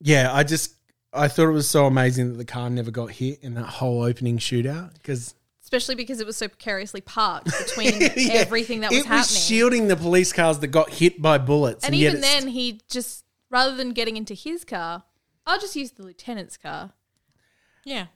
yeah, 0.01 0.31
I 0.31 0.43
just 0.45 0.75
I 1.13 1.29
thought 1.29 1.49
it 1.49 1.53
was 1.53 1.69
so 1.69 1.87
amazing 1.87 2.31
that 2.33 2.37
the 2.39 2.45
car 2.45 2.69
never 2.71 2.91
got 2.91 3.13
hit 3.13 3.39
in 3.43 3.55
that 3.55 3.65
whole 3.67 4.03
opening 4.03 4.39
shootout 4.39 4.93
because 4.95 5.35
Especially 5.63 5.95
because 5.95 6.19
it 6.21 6.27
was 6.27 6.37
so 6.37 6.49
precariously 6.49 7.01
parked 7.03 7.47
between 7.67 7.93
everything 8.31 8.81
that 8.81 8.91
was 8.91 9.01
it 9.01 9.07
happening. 9.07 9.41
shielding 9.41 9.89
the 9.89 9.97
police 9.97 10.33
cars 10.33 10.59
that 10.61 10.69
got 10.69 10.89
hit 10.91 11.21
by 11.21 11.37
bullets, 11.39 11.85
and 11.85 11.95
yet 11.95 12.09
even 12.15 12.19
it's- 12.19 12.35
then, 12.43 12.49
he 12.53 12.81
just 12.89 13.25
rather 13.51 13.75
than 13.77 13.91
getting 13.93 14.17
into 14.17 14.33
his 14.35 14.65
car, 14.65 15.03
I'll 15.47 15.61
just 15.61 15.77
use 15.77 15.91
the 15.93 16.03
lieutenant's 16.05 16.57
car. 16.57 16.93
Yeah. 17.85 18.07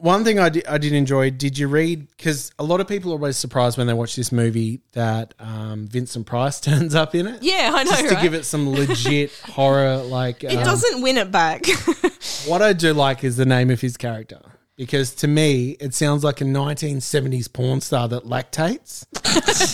One 0.00 0.24
thing 0.24 0.38
I 0.38 0.48
did, 0.48 0.66
I 0.66 0.78
did 0.78 0.92
enjoy. 0.92 1.30
Did 1.30 1.58
you 1.58 1.68
read? 1.68 2.08
Because 2.16 2.52
a 2.58 2.64
lot 2.64 2.80
of 2.80 2.88
people 2.88 3.12
are 3.12 3.16
always 3.16 3.36
surprised 3.36 3.76
when 3.78 3.86
they 3.86 3.92
watch 3.92 4.16
this 4.16 4.32
movie 4.32 4.80
that 4.92 5.34
um, 5.38 5.86
Vincent 5.86 6.26
Price 6.26 6.60
turns 6.68 6.94
up 6.94 7.14
in 7.14 7.26
it. 7.26 7.42
Yeah, 7.42 7.70
I 7.74 7.84
know, 7.84 7.90
Just 7.90 8.08
to 8.08 8.14
right? 8.14 8.22
give 8.22 8.34
it 8.34 8.44
some 8.44 8.70
legit 8.70 9.32
horror, 9.44 9.98
like 9.98 10.42
It 10.44 10.56
um, 10.56 10.64
doesn't 10.64 11.02
win 11.02 11.18
it 11.18 11.30
back. 11.30 11.66
What 12.46 12.62
I 12.62 12.72
do 12.72 12.92
like 12.94 13.22
is 13.24 13.36
the 13.36 13.44
name 13.46 13.70
of 13.70 13.80
his 13.82 13.96
character 13.98 14.40
because 14.76 15.14
to 15.16 15.28
me 15.28 15.70
it 15.78 15.94
sounds 15.94 16.24
like 16.24 16.40
a 16.40 16.44
1970s 16.44 17.52
porn 17.52 17.80
star 17.82 18.08
that 18.08 18.24
lactates, 18.24 19.04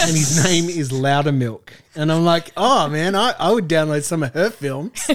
and 0.01 0.11
his 0.17 0.43
name 0.45 0.69
is 0.69 0.91
Louder 0.91 1.31
Milk. 1.33 1.73
And 1.95 2.11
I'm 2.11 2.25
like, 2.25 2.51
oh 2.57 2.89
man, 2.89 3.15
I, 3.15 3.35
I 3.39 3.53
would 3.53 3.69
download 3.69 4.03
some 4.03 4.25
of 4.25 4.35
her 4.35 4.51
films. 4.51 5.09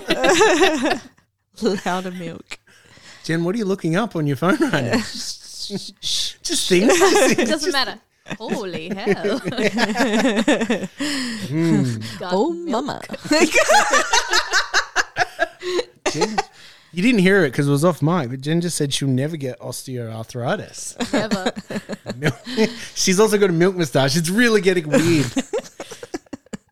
Louder 1.62 2.12
milk. 2.12 2.58
Jen, 3.23 3.43
what 3.43 3.55
are 3.55 3.57
you 3.57 3.65
looking 3.65 3.95
up 3.95 4.15
on 4.15 4.25
your 4.27 4.36
phone 4.36 4.57
right 4.57 4.84
now? 4.84 4.97
Just 5.01 6.67
things. 6.69 6.91
It 7.39 7.47
doesn't 7.47 7.71
matter. 7.71 7.99
Holy 8.38 8.89
hell! 8.95 9.39
Mm. 11.49 12.03
Oh, 12.21 12.51
milk. 12.53 12.69
mama. 12.86 13.01
Jen, 16.12 16.38
you 16.93 17.01
didn't 17.03 17.19
hear 17.19 17.43
it 17.45 17.51
because 17.51 17.67
it 17.67 17.71
was 17.71 17.84
off 17.86 18.01
mic, 18.01 18.29
but 18.29 18.41
Jen 18.41 18.62
just 18.62 18.77
said 18.77 18.93
she'll 18.93 19.07
never 19.07 19.38
get 19.38 19.60
osteoarthritis. 19.60 20.97
Never. 22.17 22.38
She's 22.95 23.19
also 23.19 23.38
got 23.38 23.49
a 23.49 23.53
milk 23.53 23.75
moustache. 23.75 24.15
It's 24.17 24.29
really 24.29 24.62
getting 24.62 24.88
weird. 24.89 25.25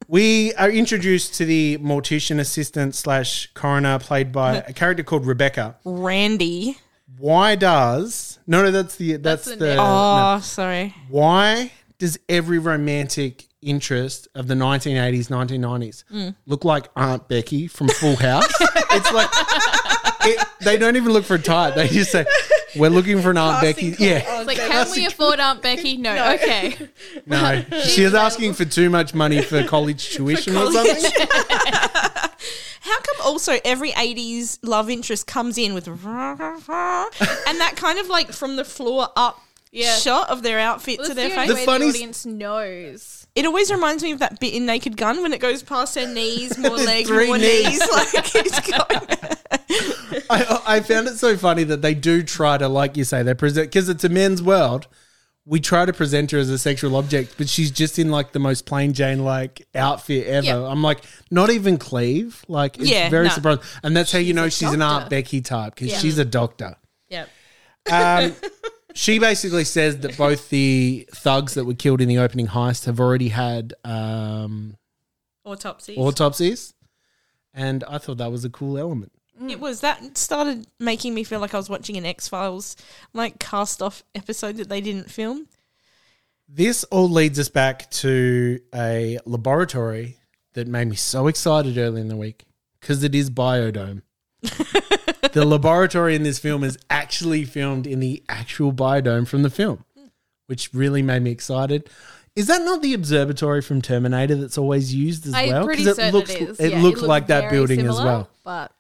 We 0.10 0.54
are 0.56 0.72
introduced 0.72 1.36
to 1.36 1.46
the 1.46 1.78
mortician 1.78 2.40
assistant 2.40 2.96
slash 2.96 3.48
coroner, 3.54 4.00
played 4.00 4.32
by 4.32 4.58
a 4.68 4.74
character 4.74 5.04
called 5.04 5.26
Rebecca. 5.26 5.78
Randy. 5.86 6.78
Why 7.18 7.56
does 7.56 8.40
no 8.48 8.64
no 8.64 8.72
that's 8.72 8.96
the 8.96 9.18
that's, 9.18 9.46
the 9.46 9.56
the. 9.56 9.78
Oh, 9.78 10.36
no. 10.36 10.40
sorry. 10.42 10.96
why 11.10 11.72
does 12.00 12.18
every 12.28 12.58
romantic 12.60 13.46
interest 13.62 14.28
of 14.36 14.48
the 14.48 14.54
1980s 14.56 15.28
1990s 15.28 16.04
Mm. 16.12 16.36
look 16.46 16.64
like 16.64 16.88
Aunt 16.96 17.28
Becky 17.28 17.68
from 17.68 17.90
Full 17.90 18.16
House? 18.16 18.50
it's 18.62 19.12
like 19.12 19.30
it, 20.26 20.48
they 20.62 20.78
don't 20.78 20.96
even 20.96 21.12
look 21.12 21.26
for 21.26 21.36
a 21.36 21.40
type. 21.42 21.76
They 21.76 21.88
just 21.90 22.12
say 22.12 22.26
we're 22.76 22.90
looking 22.90 23.22
for 23.22 23.32
an 23.32 23.38
Aunt 23.38 23.62
Becky. 23.62 23.96
Yeah. 24.00 24.22
It's 24.40 24.48
like, 24.48 24.58
can 24.58 24.92
we 24.92 25.06
afford 25.06 25.40
Aunt 25.40 25.62
Becky? 25.62 25.98
No. 25.98 26.34
Okay. 26.36 26.76
No, 27.26 27.64
she 27.84 28.04
was 28.04 28.14
asking 28.14 28.54
for 28.54 28.66
too 28.66 28.90
much 28.90 29.14
money 29.14 29.42
for 29.42 29.64
college 29.64 30.10
tuition 30.16 30.56
or 30.56 30.72
something. 30.72 31.12
How 32.82 33.00
come 33.02 33.18
also 33.24 33.58
every 33.66 33.92
80s 33.92 34.60
love 34.64 34.90
interest 34.90 35.28
comes 35.28 35.58
in 35.58 35.74
with 35.74 35.88
and 35.88 35.98
that 37.60 37.74
kind 37.76 38.00
of 38.00 38.08
like 38.08 38.32
from 38.32 38.56
the 38.56 38.64
floor 38.66 39.10
up 39.16 39.40
Yeah. 39.72 39.96
shot 39.96 40.30
of 40.30 40.42
their 40.44 40.60
outfit 40.60 41.00
Well, 41.00 41.10
to 41.10 41.14
their 41.14 41.30
the 41.30 41.36
only 41.36 41.48
face? 41.48 41.56
way 41.58 41.66
funny- 41.66 41.86
the 41.92 41.98
audience 41.98 42.26
knows. 42.26 43.28
It 43.36 43.46
always 43.46 43.72
reminds 43.72 44.02
me 44.04 44.12
of 44.12 44.20
that 44.20 44.40
bit 44.40 44.54
in 44.54 44.66
Naked 44.66 44.98
Gun 44.98 45.22
when 45.22 45.34
it 45.34 45.40
goes 45.40 45.62
past 45.62 45.96
her 45.96 46.08
knees, 46.12 46.58
more 46.58 46.72
legs, 46.72 47.10
more 47.12 47.38
knees. 47.38 47.68
knees. 47.68 47.80
Like 47.92 48.36
it's 48.36 48.60
going. 48.70 49.38
I, 50.30 50.62
I 50.66 50.80
found 50.82 51.08
it 51.08 51.18
so 51.18 51.36
funny 51.38 51.64
that 51.66 51.82
they 51.82 51.94
do 51.94 52.24
try 52.24 52.58
to, 52.58 52.68
like 52.68 52.98
you 52.98 53.04
say, 53.04 53.24
they 53.24 53.34
present 53.34 53.68
because 53.68 53.90
it's 53.90 54.04
a 54.04 54.10
men's 54.10 54.42
world. 54.42 54.88
We 55.46 55.60
try 55.60 55.86
to 55.86 55.94
present 55.94 56.30
her 56.32 56.38
as 56.38 56.50
a 56.50 56.60
sexual 56.60 56.96
object, 56.96 57.36
but 57.38 57.50
she's 57.50 57.72
just 57.72 57.98
in 57.98 58.12
like 58.12 58.34
the 58.34 58.40
most 58.40 58.66
plain 58.68 58.94
Jane 58.94 59.24
like 59.24 59.66
outfit 59.74 60.28
ever. 60.28 60.46
Yeah. 60.46 60.64
I'm 60.64 60.84
like, 60.84 61.00
not 61.32 61.50
even 61.50 61.78
Cleve. 61.78 62.46
Like, 62.48 62.78
it's 62.78 62.88
Yeah, 62.90 63.10
very 63.10 63.28
no. 63.30 63.34
surprising, 63.34 63.64
and 63.82 63.98
that's 63.98 64.12
how 64.12 64.20
you 64.20 64.34
know 64.34 64.50
she's 64.50 64.72
an 64.72 64.82
Aunt 64.84 65.04
doctor. 65.04 65.10
Becky 65.10 65.42
type 65.42 65.74
because 65.76 65.92
Yeah. 65.92 65.98
she's 66.00 66.18
a 66.20 66.26
doctor. 66.26 66.76
Yep. 67.10 67.30
Um, 67.92 68.36
she 68.94 69.18
basically 69.18 69.64
says 69.64 70.00
that 70.02 70.16
both 70.18 70.50
the 70.50 71.08
thugs 71.16 71.56
that 71.56 71.66
were 71.66 71.74
killed 71.74 72.02
in 72.02 72.08
the 72.10 72.20
opening 72.20 72.48
heist 72.48 72.86
have 72.86 73.00
already 73.00 73.30
had 73.30 73.74
um, 73.84 74.76
Autopsies. 75.46 75.98
autopsies, 75.98 76.74
and 77.56 77.84
I 77.86 77.98
thought 77.98 78.18
that 78.18 78.32
was 78.32 78.46
a 78.46 78.50
cool 78.52 78.78
element. 78.78 79.12
Mm. 79.42 79.50
It 79.52 79.60
was 79.60 79.82
that 79.82 80.18
started 80.18 80.68
making 80.80 81.14
me 81.14 81.24
feel 81.24 81.40
like 81.40 81.54
I 81.54 81.58
was 81.58 81.70
watching 81.70 81.96
an 81.98 82.06
X 82.06 82.28
Files 82.28 82.76
like 83.14 83.40
cast 83.40 83.82
off 83.82 84.04
episode 84.16 84.58
that 84.58 84.70
they 84.70 84.82
didn't 84.82 85.10
film. 85.10 85.48
This 86.48 86.84
all 86.86 87.10
leads 87.10 87.38
us 87.40 87.48
back 87.50 87.90
to 87.92 88.60
a 88.74 89.20
laboratory 89.26 90.18
that 90.54 90.68
made 90.68 90.88
me 90.90 90.96
so 90.96 91.28
excited 91.28 91.78
early 91.78 92.02
in 92.02 92.08
the 92.08 92.18
week 92.18 92.46
because 92.82 93.04
it 93.04 93.14
is 93.14 93.30
Biodome. 93.30 94.02
the 94.42 95.46
laboratory 95.46 96.16
in 96.16 96.24
this 96.24 96.40
film 96.40 96.64
is 96.64 96.78
actually 96.90 97.46
filmed 97.46 97.86
in 97.86 98.00
the 98.00 98.24
actual 98.30 98.74
biodome 98.74 99.28
from 99.28 99.44
the 99.44 99.50
film, 99.50 99.84
which 100.48 100.74
really 100.74 101.02
made 101.04 101.22
me 101.22 101.30
excited. 101.32 101.90
Is 102.36 102.48
that 102.48 102.62
not 102.64 102.82
the 102.82 102.94
observatory 102.94 103.62
from 103.62 103.82
Terminator 103.82 104.36
that's 104.36 104.58
always 104.58 104.94
used 104.96 105.28
as 105.28 105.34
I'm 105.34 105.50
well? 105.50 105.66
pretty 105.66 105.84
'Cause 105.84 105.98
certain 105.98 106.10
it 106.10 106.18
looks 106.18 106.30
it 106.32 106.42
is. 106.42 106.60
it 106.60 106.72
Yeah, 106.72 106.82
looks 106.82 107.02
like 107.02 107.28
that 107.28 107.42
very 107.42 107.52
building 107.52 107.82
as 107.86 107.96
well. 107.98 108.30
But 108.46 108.72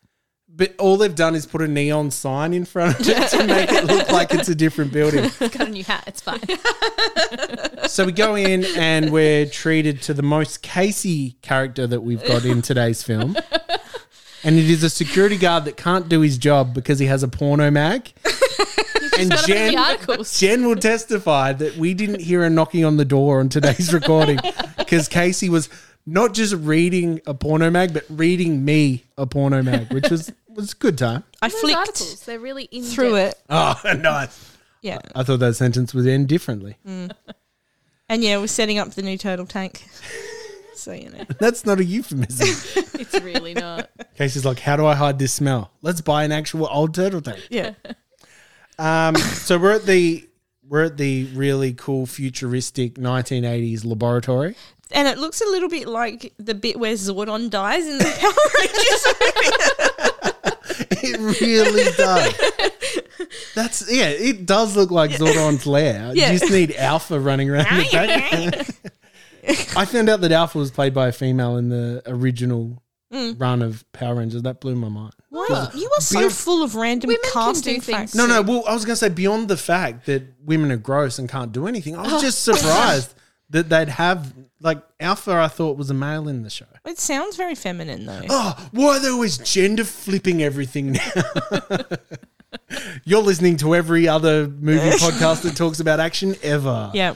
But 0.60 0.76
all 0.78 0.98
they've 0.98 1.15
done 1.15 1.36
is 1.36 1.45
put 1.45 1.62
a 1.62 1.69
neon 1.69 2.12
sign 2.12 2.54
in 2.54 2.65
front 2.65 3.00
of 3.00 3.08
it 3.08 3.30
to 3.30 3.43
make 3.48 3.72
it 3.72 3.86
look 3.86 4.12
like 4.12 4.34
it's 4.34 4.50
a 4.50 4.56
different 4.56 4.91
building. 4.91 5.24
It's 5.24 5.38
got 5.56 5.69
a 5.69 5.72
new 5.72 5.86
hat. 5.86 6.04
It's 6.06 6.22
fine. 6.22 6.41
So 7.88 8.06
we 8.06 8.12
go 8.12 8.36
in 8.36 8.65
and 8.78 9.12
we're 9.12 9.48
treated 9.48 10.02
to 10.04 10.13
the 10.13 10.22
most 10.22 10.62
Casey 10.62 11.38
character 11.41 11.88
that 11.88 12.02
we've 12.02 12.24
got 12.24 12.45
in 12.45 12.62
today's 12.62 13.02
film. 13.02 13.36
And 14.43 14.58
it 14.58 14.69
is 14.69 14.84
a 14.84 14.91
security 14.91 15.38
guard 15.38 15.65
that 15.65 15.76
can't 15.76 16.08
do 16.08 16.22
his 16.22 16.38
job 16.38 16.76
because 16.76 17.00
he 17.00 17.08
has 17.08 17.24
a 17.24 17.28
porno 17.28 17.72
mag. 17.72 18.13
and 19.17 19.32
gotta 19.32 19.48
put 19.48 19.50
in 19.50 20.17
the 20.19 20.24
Jen. 20.24 20.24
Jen 20.60 20.67
will 20.67 20.76
testify 20.76 21.54
that 21.54 21.78
we 21.78 21.95
didn't 21.95 22.22
hear 22.22 22.43
a 22.43 22.50
knocking 22.50 22.86
on 22.86 22.98
the 22.98 23.06
door 23.06 23.39
on 23.39 23.50
today's 23.50 23.91
recording 23.91 24.39
because 24.78 25.08
Casey 25.08 25.50
was 25.50 25.67
not 26.06 26.34
just 26.34 26.54
reading 26.54 27.22
a 27.26 27.34
porno 27.34 27.72
mag, 27.72 27.93
but 27.93 28.06
reading 28.10 28.63
me 28.63 29.04
a 29.17 29.26
porno 29.26 29.63
mag, 29.63 29.91
which 29.91 30.10
was 30.10 30.32
was 30.60 30.74
a 30.74 30.76
good 30.78 30.98
time. 30.98 31.24
I 31.41 31.50
Those 31.50 31.60
flicked 31.62 31.78
articles, 31.78 32.26
they're 32.26 32.39
really 32.39 32.63
in 32.65 32.84
through 32.84 33.15
it. 33.15 33.36
Oh, 33.50 33.80
nice. 33.98 34.58
Yeah. 34.82 35.00
I 35.15 35.24
thought 35.24 35.39
that 35.39 35.56
sentence 35.56 35.93
would 35.93 36.08
end 36.08 36.28
differently. 36.28 36.78
Mm. 36.88 37.12
And 38.08 38.24
yeah, 38.24 38.38
we're 38.38 38.48
setting 38.48 38.78
up 38.78 38.91
the 38.91 39.02
new 39.02 39.17
turtle 39.17 39.45
tank. 39.45 39.86
So 40.80 40.93
you 40.93 41.10
know. 41.10 41.26
That's 41.39 41.65
not 41.65 41.82
a 41.82 41.84
euphemism. 41.84 42.48
It's 42.98 43.13
really 43.22 43.54
not. 43.54 43.89
Casey's 44.15 44.45
like, 44.45 44.60
how 44.60 44.78
do 44.78 44.86
I 44.86 44.95
hide 44.95 45.19
this 45.19 45.34
smell? 45.34 45.72
Let's 45.82 46.00
buy 46.00 46.24
an 46.24 46.32
actual 46.32 46.69
old 46.72 46.95
turtle 46.95 47.19
tank. 47.19 47.45
Yeah. 47.50 47.74
Um, 48.78 49.17
so 49.17 49.58
we're 49.58 49.74
at 49.74 49.86
the 49.86 50.26
we're 50.65 50.86
at 50.86 50.95
the 50.95 51.26
really 51.34 51.74
cool 51.74 52.06
futuristic 52.06 52.93
1980s 52.93 53.84
laboratory. 53.84 54.56
And 54.91 55.08
it 55.08 55.17
looks 55.17 55.41
a 55.41 55.45
little 55.45 55.67
bit 55.67 55.88
like 55.88 56.34
the 56.38 56.56
bit 56.56 56.80
where 56.80 56.93
Zordon 56.93 57.50
dies 57.50 57.86
in 57.86 57.98
the 57.98 58.06
Power 58.06 58.32
Rangers 58.60 60.00
movie. 60.00 60.09
It 61.04 61.42
really 61.42 61.92
does. 61.98 62.34
That's 63.56 63.92
yeah, 63.92 64.08
it 64.10 64.46
does 64.46 64.76
look 64.76 64.92
like 64.92 65.12
Zordon's 65.12 65.66
lair. 65.68 66.12
Yeah. 66.14 66.32
You 66.32 66.40
just 66.40 66.52
need 66.52 66.76
Alpha 66.76 67.20
running 67.20 67.50
around 67.50 67.66
the 67.66 67.90
back. 67.92 68.68
I 69.78 69.86
found 69.86 70.10
out 70.10 70.22
that 70.22 70.32
Alpha 70.32 70.58
was 70.58 70.72
played 70.72 70.94
by 70.94 71.08
a 71.08 71.12
female 71.12 71.58
in 71.58 71.70
the 71.70 72.02
original 72.08 72.82
Mm. 73.12 73.42
run 73.42 73.64
of 73.64 73.84
Power 73.92 74.14
Rangers. 74.16 74.44
That 74.44 74.62
blew 74.62 74.76
my 74.76 74.88
mind. 74.88 75.14
Wow, 75.32 75.72
you 75.74 75.90
are 75.98 76.02
so 76.02 76.20
Beyond- 76.20 76.32
full 76.34 76.62
of 76.64 76.76
random 76.76 77.08
Women 77.08 77.22
can 77.24 77.32
casting 77.34 77.76
do 77.76 77.82
things. 77.82 77.98
facts. 77.98 78.14
No, 78.16 78.28
no. 78.28 78.44
Well, 78.44 78.64
I 78.68 78.74
was 78.76 78.86
going 78.86 78.94
to 78.94 79.00
say 79.00 79.10
beyond 79.10 79.48
the 79.48 79.58
fact 79.58 80.06
that 80.06 80.22
women 80.46 80.72
are 80.72 80.78
gross 80.78 81.18
and 81.18 81.28
can't 81.28 81.52
do 81.52 81.66
anything. 81.68 81.96
I 81.98 82.04
was 82.04 82.22
just 82.22 82.44
surprised 82.44 83.16
that 83.50 83.70
they'd 83.70 83.90
have 83.90 84.34
like 84.62 84.82
Alpha. 85.00 85.34
I 85.34 85.48
thought 85.48 85.78
was 85.78 85.90
a 85.90 85.94
male 85.94 86.28
in 86.28 86.44
the 86.44 86.50
show. 86.50 86.66
It 86.86 87.00
sounds 87.00 87.36
very 87.36 87.56
feminine 87.56 88.06
though. 88.06 88.22
Oh, 88.30 88.70
why 88.72 88.98
are 88.98 89.00
they 89.00 89.10
always 89.10 89.38
gender 89.38 89.84
flipping 89.84 90.42
everything 90.42 90.94
now? 90.94 91.12
You're 93.04 93.22
listening 93.22 93.58
to 93.58 93.76
every 93.76 94.08
other 94.08 94.48
movie 94.48 94.90
podcast 94.98 95.44
that 95.44 95.56
talks 95.56 95.80
about 95.80 96.00
action 96.00 96.36
ever. 96.44 96.92
Yeah. 96.94 97.16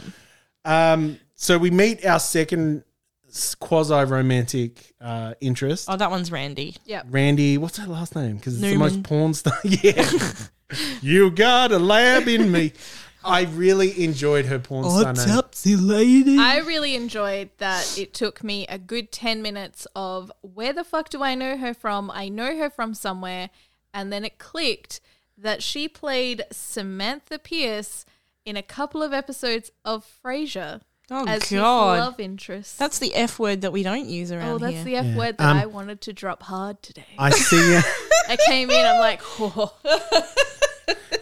Um. 0.65 1.19
So 1.35 1.57
we 1.57 1.71
meet 1.71 2.05
our 2.05 2.19
second 2.19 2.83
quasi 3.59 4.05
romantic 4.05 4.93
uh, 5.01 5.33
interest. 5.41 5.87
Oh, 5.89 5.97
that 5.97 6.11
one's 6.11 6.31
Randy. 6.31 6.75
Yep. 6.85 7.07
Randy, 7.09 7.57
what's 7.57 7.77
her 7.77 7.87
last 7.87 8.15
name? 8.15 8.37
Because 8.37 8.53
it's 8.53 8.61
the 8.61 8.69
Newman. 8.69 8.79
most 8.79 9.03
porn 9.03 9.33
star. 9.33 9.57
yeah. 9.63 10.09
you 11.01 11.31
got 11.31 11.71
a 11.71 11.79
lab 11.79 12.27
in 12.27 12.51
me. 12.51 12.73
I 13.25 13.43
really 13.43 14.03
enjoyed 14.03 14.45
her 14.45 14.59
porn 14.59 14.89
star 14.89 15.13
name. 15.13 15.85
lady? 15.87 16.37
I 16.37 16.57
really 16.59 16.95
enjoyed 16.95 17.49
that 17.57 17.97
it 17.97 18.13
took 18.13 18.43
me 18.43 18.65
a 18.67 18.77
good 18.77 19.11
10 19.11 19.41
minutes 19.41 19.87
of 19.95 20.31
where 20.41 20.73
the 20.73 20.83
fuck 20.83 21.09
do 21.09 21.23
I 21.23 21.35
know 21.35 21.57
her 21.57 21.73
from? 21.73 22.11
I 22.11 22.29
know 22.29 22.55
her 22.57 22.69
from 22.69 22.93
somewhere. 22.93 23.49
And 23.93 24.11
then 24.11 24.25
it 24.25 24.37
clicked 24.39 24.99
that 25.37 25.61
she 25.63 25.87
played 25.87 26.43
Samantha 26.51 27.39
Pierce 27.39 28.05
in 28.45 28.57
a 28.57 28.63
couple 28.63 29.01
of 29.03 29.13
episodes 29.13 29.71
of 29.85 30.05
Frasier 30.23 30.81
Oh 31.11 31.25
as 31.27 31.49
his 31.49 31.59
God, 31.59 31.99
love 31.99 32.19
interest. 32.19 32.79
that's 32.79 32.97
the 32.97 33.13
F 33.13 33.37
word 33.37 33.61
that 33.61 33.71
we 33.73 33.83
don't 33.83 34.05
use 34.07 34.31
around 34.31 34.43
here. 34.45 34.53
oh, 34.53 34.57
that's 34.57 34.73
here. 34.75 34.83
the 34.85 34.95
F 34.95 35.05
Yeah. 35.05 35.17
word 35.17 35.37
that 35.37 35.49
Um, 35.49 35.57
I 35.57 35.65
wanted 35.65 36.01
to 36.01 36.13
drop 36.13 36.43
hard 36.43 36.81
today. 36.81 37.03
I 37.19 37.29
see 37.31 37.57
you. 37.73 37.81
I 38.29 38.37
came 38.47 38.69
in, 38.71 38.85
I'm 38.85 38.99
like, 38.99 39.21
oh. 39.39 39.73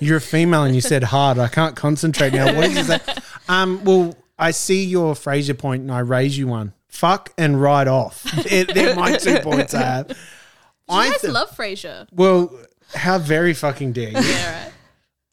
You're 0.02 0.18
a 0.18 0.22
female 0.22 0.64
and 0.64 0.76
you 0.76 0.82
said 0.82 1.04
hard. 1.04 1.38
I 1.38 1.48
can't 1.48 1.76
concentrate 1.76 2.34
now. 2.34 2.54
What 2.56 2.72
you 2.72 2.84
say? 2.84 3.00
Um, 3.48 3.84
well, 3.86 4.16
I 4.38 4.52
see 4.52 4.84
your 4.84 5.14
Frasier 5.14 5.58
point 5.58 5.84
and 5.84 5.92
I 5.92 6.00
raise 6.00 6.38
you 6.38 6.48
one. 6.48 6.74
Fuck 6.90 7.32
and 7.38 7.62
right 7.62 7.88
off. 7.88 8.24
They're, 8.24 8.66
they're 8.66 8.96
my 8.96 9.16
two 9.16 9.40
points 9.40 9.74
I 9.74 9.82
have. 9.84 10.10
You 10.10 10.16
I 10.90 11.10
guys 11.12 11.22
th- 11.22 11.32
love 11.34 11.52
Frasier. 11.56 12.08
Well, 12.12 12.54
how 12.94 13.18
very 13.20 13.54
fucking 13.54 13.94
dare 13.94 14.10
you? 14.10 14.20
Yeah, 14.20 14.64
right. 14.66 14.71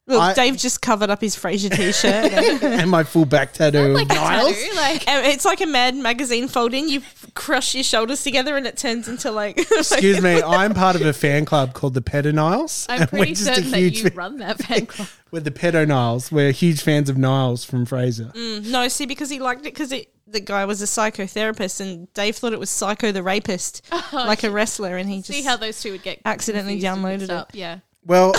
Look, 0.09 0.19
I- 0.21 0.33
Dave 0.33 0.57
just 0.57 0.81
covered 0.81 1.09
up 1.09 1.21
his 1.21 1.35
Frasier 1.35 1.73
t-shirt. 1.75 2.63
and 2.63 2.89
my 2.89 3.03
full 3.03 3.25
back 3.25 3.53
tattoo 3.53 3.93
Like 3.93 4.05
of 4.05 4.11
a 4.11 4.13
Niles. 4.15 4.53
tattoo, 4.61 4.75
like 4.75 5.07
And 5.07 5.25
it's 5.27 5.45
like 5.45 5.61
a 5.61 5.65
Mad 5.67 5.95
magazine 5.95 6.47
folding. 6.47 6.89
You 6.89 7.01
crush 7.35 7.75
your 7.75 7.83
shoulders 7.83 8.23
together, 8.23 8.57
and 8.57 8.65
it 8.67 8.75
turns 8.75 9.07
into 9.07 9.31
like. 9.31 9.57
Excuse 9.71 10.21
me, 10.21 10.41
I'm 10.41 10.73
part 10.73 10.95
of 10.95 11.01
a 11.03 11.13
fan 11.13 11.45
club 11.45 11.73
called 11.73 11.93
the 11.93 12.01
Pedo 12.01 12.33
Niles. 12.33 12.85
I'm 12.89 13.03
and 13.03 13.11
we're 13.11 13.17
pretty 13.19 13.33
just 13.35 13.49
a 13.49 13.55
certain 13.55 13.71
that 13.71 13.77
huge 13.79 13.97
you 13.99 14.03
fan- 14.09 14.15
run 14.17 14.37
that 14.39 14.57
fan 14.63 14.85
club. 14.87 15.07
We're 15.31 15.41
the 15.41 15.51
Pedo 15.51 15.87
Niles. 15.87 16.31
We're 16.31 16.51
huge 16.51 16.81
fans 16.81 17.07
of 17.07 17.15
Niles 17.15 17.63
from 17.63 17.85
Frasier. 17.85 18.33
Mm, 18.33 18.71
no, 18.71 18.87
see, 18.87 19.05
because 19.05 19.29
he 19.29 19.37
liked 19.37 19.61
it 19.61 19.75
because 19.75 19.89
the 19.91 20.39
guy 20.39 20.65
was 20.65 20.81
a 20.81 20.85
psychotherapist, 20.85 21.79
and 21.81 22.11
Dave 22.15 22.35
thought 22.35 22.51
it 22.51 22.59
was 22.59 22.71
Psycho 22.71 23.11
the 23.11 23.21
rapist, 23.21 23.83
like 24.11 24.43
a 24.43 24.49
wrestler, 24.49 24.97
and 24.97 25.07
he 25.07 25.17
just 25.17 25.27
See 25.29 25.43
how 25.43 25.55
those 25.55 25.79
two 25.81 25.91
would 25.91 26.01
get 26.01 26.19
accidentally 26.25 26.79
confused 26.81 26.97
and 26.97 27.05
downloaded 27.05 27.19
mixed 27.19 27.29
it. 27.31 27.35
up. 27.35 27.49
Yeah. 27.53 27.79
Well, 28.05 28.33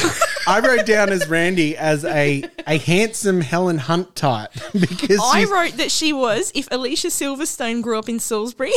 I 0.50 0.60
wrote 0.60 0.86
down 0.86 1.10
as 1.10 1.28
Randy 1.28 1.76
as 1.76 2.04
a 2.04 2.42
a 2.66 2.78
handsome 2.78 3.40
Helen 3.40 3.78
Hunt 3.78 4.14
type 4.16 4.52
because 4.72 5.18
I 5.22 5.40
she's- 5.40 5.50
wrote 5.50 5.72
that 5.78 5.90
she 5.90 6.12
was 6.12 6.52
if 6.54 6.68
Alicia 6.70 7.08
Silverstone 7.08 7.82
grew 7.82 7.98
up 7.98 8.08
in 8.08 8.20
Salisbury. 8.20 8.72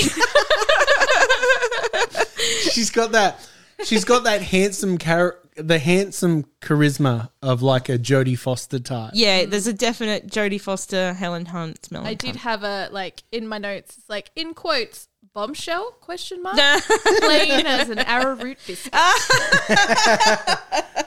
she's 2.71 2.89
got 2.89 3.11
that 3.13 3.47
she's 3.83 4.03
got 4.05 4.23
that 4.25 4.41
handsome 4.41 4.97
char- 4.97 5.37
the 5.55 5.77
handsome 5.79 6.45
charisma 6.61 7.29
of 7.41 7.61
like 7.61 7.87
a 7.89 7.97
Jodie 7.99 8.37
Foster 8.37 8.79
type. 8.79 9.11
yeah, 9.13 9.45
there's 9.45 9.67
a 9.67 9.73
definite 9.73 10.27
Jodie 10.27 10.59
Foster, 10.59 11.13
Helen 11.13 11.45
Hunt 11.47 11.85
smell. 11.85 12.05
I 12.05 12.15
did 12.15 12.35
have 12.37 12.63
a 12.63 12.89
like 12.91 13.23
in 13.31 13.47
my 13.47 13.57
notes. 13.59 13.97
It's 13.97 14.09
like 14.09 14.31
in 14.35 14.53
quotes 14.53 15.07
bombshell 15.33 15.91
question 16.01 16.41
mark 16.43 16.55
plain 17.21 17.65
as 17.65 17.89
an 17.89 17.97
arrowroot 17.99 18.57
biscuit. 18.67 18.93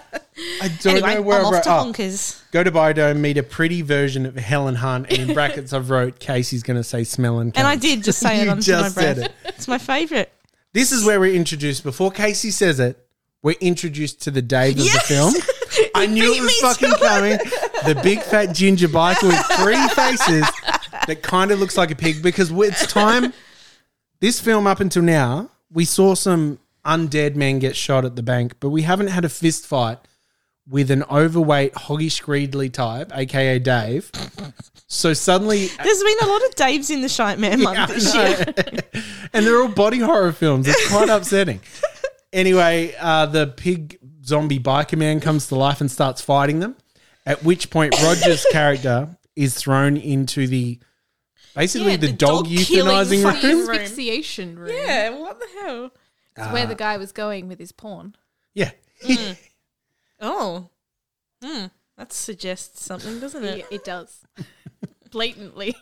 I 0.62 0.68
don't 0.68 0.96
Anyway, 0.96 1.14
know 1.14 1.22
where 1.22 1.38
I'm 1.40 1.46
off 1.46 1.62
to 1.62 1.68
Honkers. 1.70 2.42
go 2.50 2.62
to 2.62 2.70
Biodome, 2.70 3.18
meet 3.20 3.38
a 3.38 3.42
pretty 3.42 3.82
version 3.82 4.26
of 4.26 4.36
Helen 4.36 4.74
Hunt, 4.74 5.06
and 5.10 5.18
in 5.30 5.34
brackets 5.34 5.72
I've 5.72 5.88
wrote 5.90 6.18
Casey's 6.18 6.62
going 6.62 6.76
to 6.76 6.84
say 6.84 7.04
smelling. 7.04 7.52
And 7.54 7.66
I 7.66 7.76
did 7.76 8.04
just 8.04 8.18
say 8.18 8.40
it 8.48 8.60
just 8.60 8.94
said 8.94 9.18
it. 9.18 9.32
It's 9.44 9.66
my 9.66 9.78
favourite. 9.78 10.30
This 10.72 10.92
is 10.92 11.04
where 11.06 11.18
we're 11.18 11.34
introduced. 11.34 11.84
Before 11.84 12.10
Casey 12.10 12.50
says 12.50 12.80
it, 12.80 12.98
we're 13.42 13.56
introduced 13.60 14.22
to 14.22 14.30
the 14.30 14.42
Dave 14.42 14.76
of 14.78 14.84
the 14.84 15.02
film. 15.06 15.32
I 15.94 16.06
knew 16.12 16.34
it 16.34 16.42
was 16.42 16.56
fucking 16.58 16.92
coming. 16.98 17.38
The 17.86 17.98
big 18.02 18.20
fat 18.20 18.54
ginger 18.54 18.88
biker 18.88 19.28
with 19.28 19.46
three 19.58 19.88
faces 19.94 20.46
that 21.06 21.22
kind 21.22 21.50
of 21.50 21.60
looks 21.60 21.78
like 21.78 21.90
a 21.90 21.96
pig 21.96 22.22
because 22.22 22.50
it's 22.50 22.86
time. 22.86 23.32
This 24.20 24.40
film, 24.40 24.66
up 24.66 24.80
until 24.80 25.02
now, 25.02 25.50
we 25.70 25.84
saw 25.86 26.14
some 26.14 26.58
undead 26.84 27.36
men 27.36 27.58
get 27.58 27.74
shot 27.76 28.04
at 28.04 28.16
the 28.16 28.22
bank, 28.22 28.54
but 28.60 28.68
we 28.70 28.82
haven't 28.82 29.08
had 29.08 29.24
a 29.24 29.28
fist 29.28 29.66
fight 29.66 29.98
with 30.68 30.90
an 30.90 31.04
overweight 31.04 31.74
Hoggy 31.74 32.08
Screedley 32.08 32.72
type, 32.72 33.12
aka 33.16 33.58
Dave. 33.58 34.10
So 34.88 35.12
suddenly, 35.14 35.66
There's 35.82 36.02
been 36.02 36.16
a 36.22 36.26
lot 36.26 36.44
of 36.44 36.54
Daves 36.56 36.90
in 36.90 37.02
the 37.02 37.08
Shite 37.08 37.38
Man 37.38 37.62
month 37.62 37.94
this 37.94 38.14
year. 38.14 38.44
and 39.32 39.46
they're 39.46 39.60
all 39.60 39.68
body 39.68 39.98
horror 39.98 40.32
films. 40.32 40.66
It's 40.68 40.88
quite 40.88 41.08
upsetting. 41.08 41.60
Anyway, 42.32 42.94
uh, 42.98 43.26
the 43.26 43.46
pig 43.46 43.98
zombie 44.24 44.58
biker 44.58 44.98
man 44.98 45.20
comes 45.20 45.48
to 45.48 45.54
life 45.54 45.80
and 45.80 45.90
starts 45.90 46.20
fighting 46.20 46.60
them. 46.60 46.76
At 47.24 47.42
which 47.44 47.70
point, 47.70 47.94
Roger's 48.02 48.44
character 48.52 49.16
is 49.34 49.54
thrown 49.54 49.96
into 49.96 50.46
the 50.46 50.78
basically 51.54 51.92
Yeah, 51.92 51.96
the, 51.96 52.06
the 52.08 52.12
dog, 52.12 52.44
dog 52.44 52.52
euthanizing 52.52 53.24
room. 53.24 53.60
room. 53.60 53.70
Asphyxiation 53.70 54.58
room. 54.58 54.70
Yeah, 54.72 55.10
what 55.10 55.38
the 55.40 55.46
hell? 55.60 55.90
It's 56.36 56.52
where 56.52 56.66
the 56.66 56.74
guy 56.74 56.98
was 56.98 57.12
going 57.12 57.48
with 57.48 57.58
his 57.58 57.72
porn. 57.72 58.14
Yeah. 58.54 58.72
Oh. 60.20 60.70
Hmm. 61.42 61.66
That 61.96 62.12
suggests 62.12 62.82
something, 62.84 63.20
doesn't 63.20 63.44
it? 63.44 63.58
Yeah, 63.58 63.64
it 63.70 63.84
does. 63.84 64.20
Blatantly. 65.10 65.74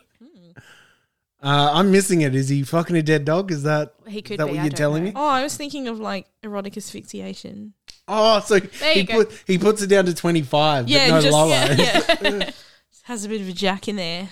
Uh, 1.43 1.69
I'm 1.73 1.91
missing 1.91 2.21
it. 2.21 2.33
Is 2.33 2.49
he 2.49 2.63
fucking 2.63 2.95
a 2.95 3.03
dead 3.03 3.25
dog? 3.25 3.51
Is 3.51 3.63
that 3.63 3.93
He 4.07 4.21
could 4.21 4.33
is 4.33 4.37
that 4.39 4.45
be, 4.45 4.51
what 4.53 4.59
I 4.59 4.63
you're 4.63 4.69
don't 4.69 4.77
telling 4.77 5.03
know. 5.03 5.09
me? 5.11 5.13
Oh, 5.15 5.27
I 5.27 5.43
was 5.43 5.55
thinking 5.55 5.87
of 5.87 5.99
like 5.99 6.27
erotic 6.41 6.75
asphyxiation. 6.77 7.73
Oh, 8.07 8.39
so 8.39 8.59
There 8.59 8.93
he 8.93 9.03
go. 9.03 9.25
put 9.25 9.43
he 9.45 9.57
puts 9.57 9.81
it 9.81 9.87
down 9.87 10.05
to 10.05 10.13
25, 10.13 10.87
Yeah, 10.87 11.09
but 11.09 11.15
no 11.15 11.21
just 11.21 11.33
lower. 11.33 11.49
yeah, 11.49 12.15
yeah. 12.21 12.51
Has 13.03 13.25
a 13.25 13.29
bit 13.29 13.41
of 13.41 13.49
a 13.49 13.53
jack 13.53 13.87
in 13.87 13.97
there. 13.97 14.29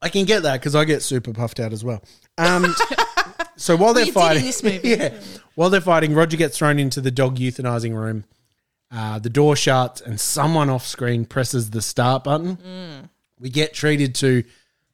I 0.00 0.08
can 0.08 0.24
get 0.24 0.44
that 0.44 0.60
because 0.60 0.74
I 0.74 0.84
get 0.84 1.02
super 1.02 1.32
puffed 1.32 1.60
out 1.60 1.72
as 1.72 1.84
well. 1.84 2.02
Um, 2.38 2.74
so 3.56 3.76
while 3.76 3.92
they're 3.92 4.06
you 4.06 4.12
fighting, 4.12 4.44
this 4.44 4.62
movie. 4.62 4.88
yeah, 4.90 5.12
while 5.56 5.68
they're 5.68 5.80
fighting, 5.82 6.14
Roger 6.14 6.36
gets 6.38 6.56
thrown 6.56 6.78
into 6.78 7.00
the 7.02 7.10
dog 7.10 7.36
euthanizing 7.38 7.94
room. 7.94 8.24
Uh, 8.90 9.18
the 9.18 9.28
door 9.30 9.54
shuts, 9.54 10.00
and 10.00 10.18
someone 10.18 10.70
off 10.70 10.86
screen 10.86 11.24
presses 11.26 11.70
the 11.70 11.82
start 11.82 12.24
button. 12.24 12.56
Mm. 12.56 13.08
We 13.38 13.50
get 13.50 13.74
treated 13.74 14.14
to 14.16 14.44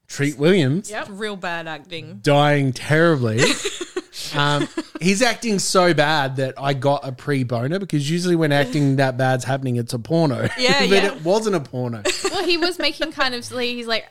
Treat 0.06 0.36
Williams 0.38 0.90
Yep. 0.90 1.08
Real 1.10 1.36
bad 1.36 1.66
acting. 1.66 2.20
dying 2.22 2.72
terribly. 2.72 3.40
um, 4.34 4.68
he's 5.00 5.22
acting 5.22 5.58
so 5.58 5.94
bad 5.94 6.36
that 6.36 6.54
I 6.58 6.74
got 6.74 7.06
a 7.06 7.12
pre 7.12 7.42
boner 7.44 7.78
because 7.78 8.08
usually 8.10 8.36
when 8.36 8.52
acting 8.52 8.96
that 8.96 9.16
bad's 9.16 9.44
happening, 9.44 9.76
it's 9.76 9.94
a 9.94 9.98
porno. 9.98 10.48
Yeah, 10.58 10.78
but 10.80 10.88
yeah. 10.88 11.06
it 11.06 11.22
wasn't 11.22 11.56
a 11.56 11.60
porno. 11.60 12.02
well, 12.30 12.44
he 12.44 12.56
was 12.56 12.78
making 12.78 13.12
kind 13.12 13.34
of 13.34 13.50
like 13.50 13.68
he's 13.68 13.86
like 13.86 14.06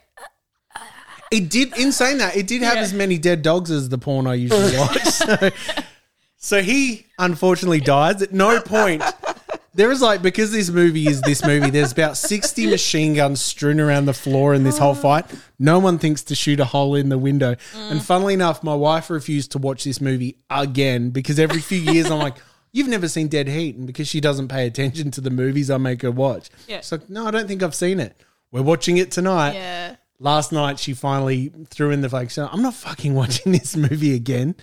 It 1.32 1.50
did. 1.50 1.78
In 1.78 1.91
saying 1.91 2.17
that, 2.17 2.36
it 2.36 2.48
did 2.48 2.62
have 2.63 2.78
as 2.78 2.93
many 2.93 3.17
dead 3.17 3.41
dogs 3.41 3.69
as 3.69 3.89
the 3.89 3.98
porn 3.98 4.28
I 4.28 4.36
usually 4.36 4.78
watch. 4.78 5.04
So, 5.04 5.50
so 6.38 6.62
he 6.62 7.06
unfortunately 7.19 7.82
dies. 7.82 8.22
At 8.22 8.34
no 8.34 8.60
point. 8.62 9.04
There 9.76 9.92
is 9.92 10.02
like 10.02 10.22
because 10.22 10.52
this 10.52 10.70
movie 10.70 11.08
is 11.08 11.22
this 11.22 11.44
movie. 11.44 11.70
There's 11.72 11.92
about 11.92 12.16
sixty 12.18 12.68
machine 12.68 13.16
guns 13.16 13.42
strewn 13.42 13.80
around 13.80 14.06
the 14.06 14.14
floor 14.14 14.54
in 14.54 14.64
this 14.64 14.78
whole 14.78 14.94
fight. 14.94 15.26
No 15.58 15.80
one 15.80 15.98
thinks 15.98 16.22
to 16.26 16.36
shoot 16.36 16.60
a 16.60 16.66
hole 16.66 16.94
in 16.96 17.10
the 17.10 17.18
window. 17.18 17.56
And 17.76 18.04
funnily 18.04 18.36
enough, 18.36 18.64
my 18.64 18.76
wife 18.76 19.10
refused 19.10 19.52
to 19.54 19.58
watch 19.58 19.84
this 19.84 20.00
movie 20.00 20.38
again 20.50 21.10
because 21.10 21.40
every 21.40 21.60
few 21.60 21.80
years 21.80 22.12
I'm 22.12 22.20
like, 22.20 22.36
"You've 22.72 22.88
never 22.88 23.08
seen 23.08 23.30
Dead 23.30 23.48
Heat," 23.48 23.76
and 23.76 23.88
because 23.88 24.08
she 24.08 24.22
doesn't 24.22 24.48
pay 24.50 24.68
attention 24.68 25.10
to 25.12 25.22
the 25.22 25.32
movies 25.32 25.72
I 25.72 25.78
make 25.78 26.04
her 26.04 26.12
watch, 26.12 26.50
Yeah. 26.68 26.82
she's 26.82 26.92
like, 26.92 27.10
"No, 27.10 27.26
I 27.26 27.32
don't 27.32 27.48
think 27.48 27.64
I've 27.64 27.74
seen 27.76 28.00
it." 28.00 28.16
We're 28.52 28.62
watching 28.62 28.98
it 28.98 29.10
tonight. 29.10 29.54
yeah. 29.56 29.96
Last 30.20 30.52
night, 30.52 30.78
she 30.80 30.94
finally 30.94 31.52
threw 31.70 31.90
in 31.90 32.02
the 32.02 32.10
flag. 32.10 32.30
So 32.30 32.48
I'm 32.50 32.62
not 32.62 32.76
fucking 32.76 33.14
watching 33.16 33.52
this 33.52 33.76
movie 33.76 34.14
again. 34.14 34.56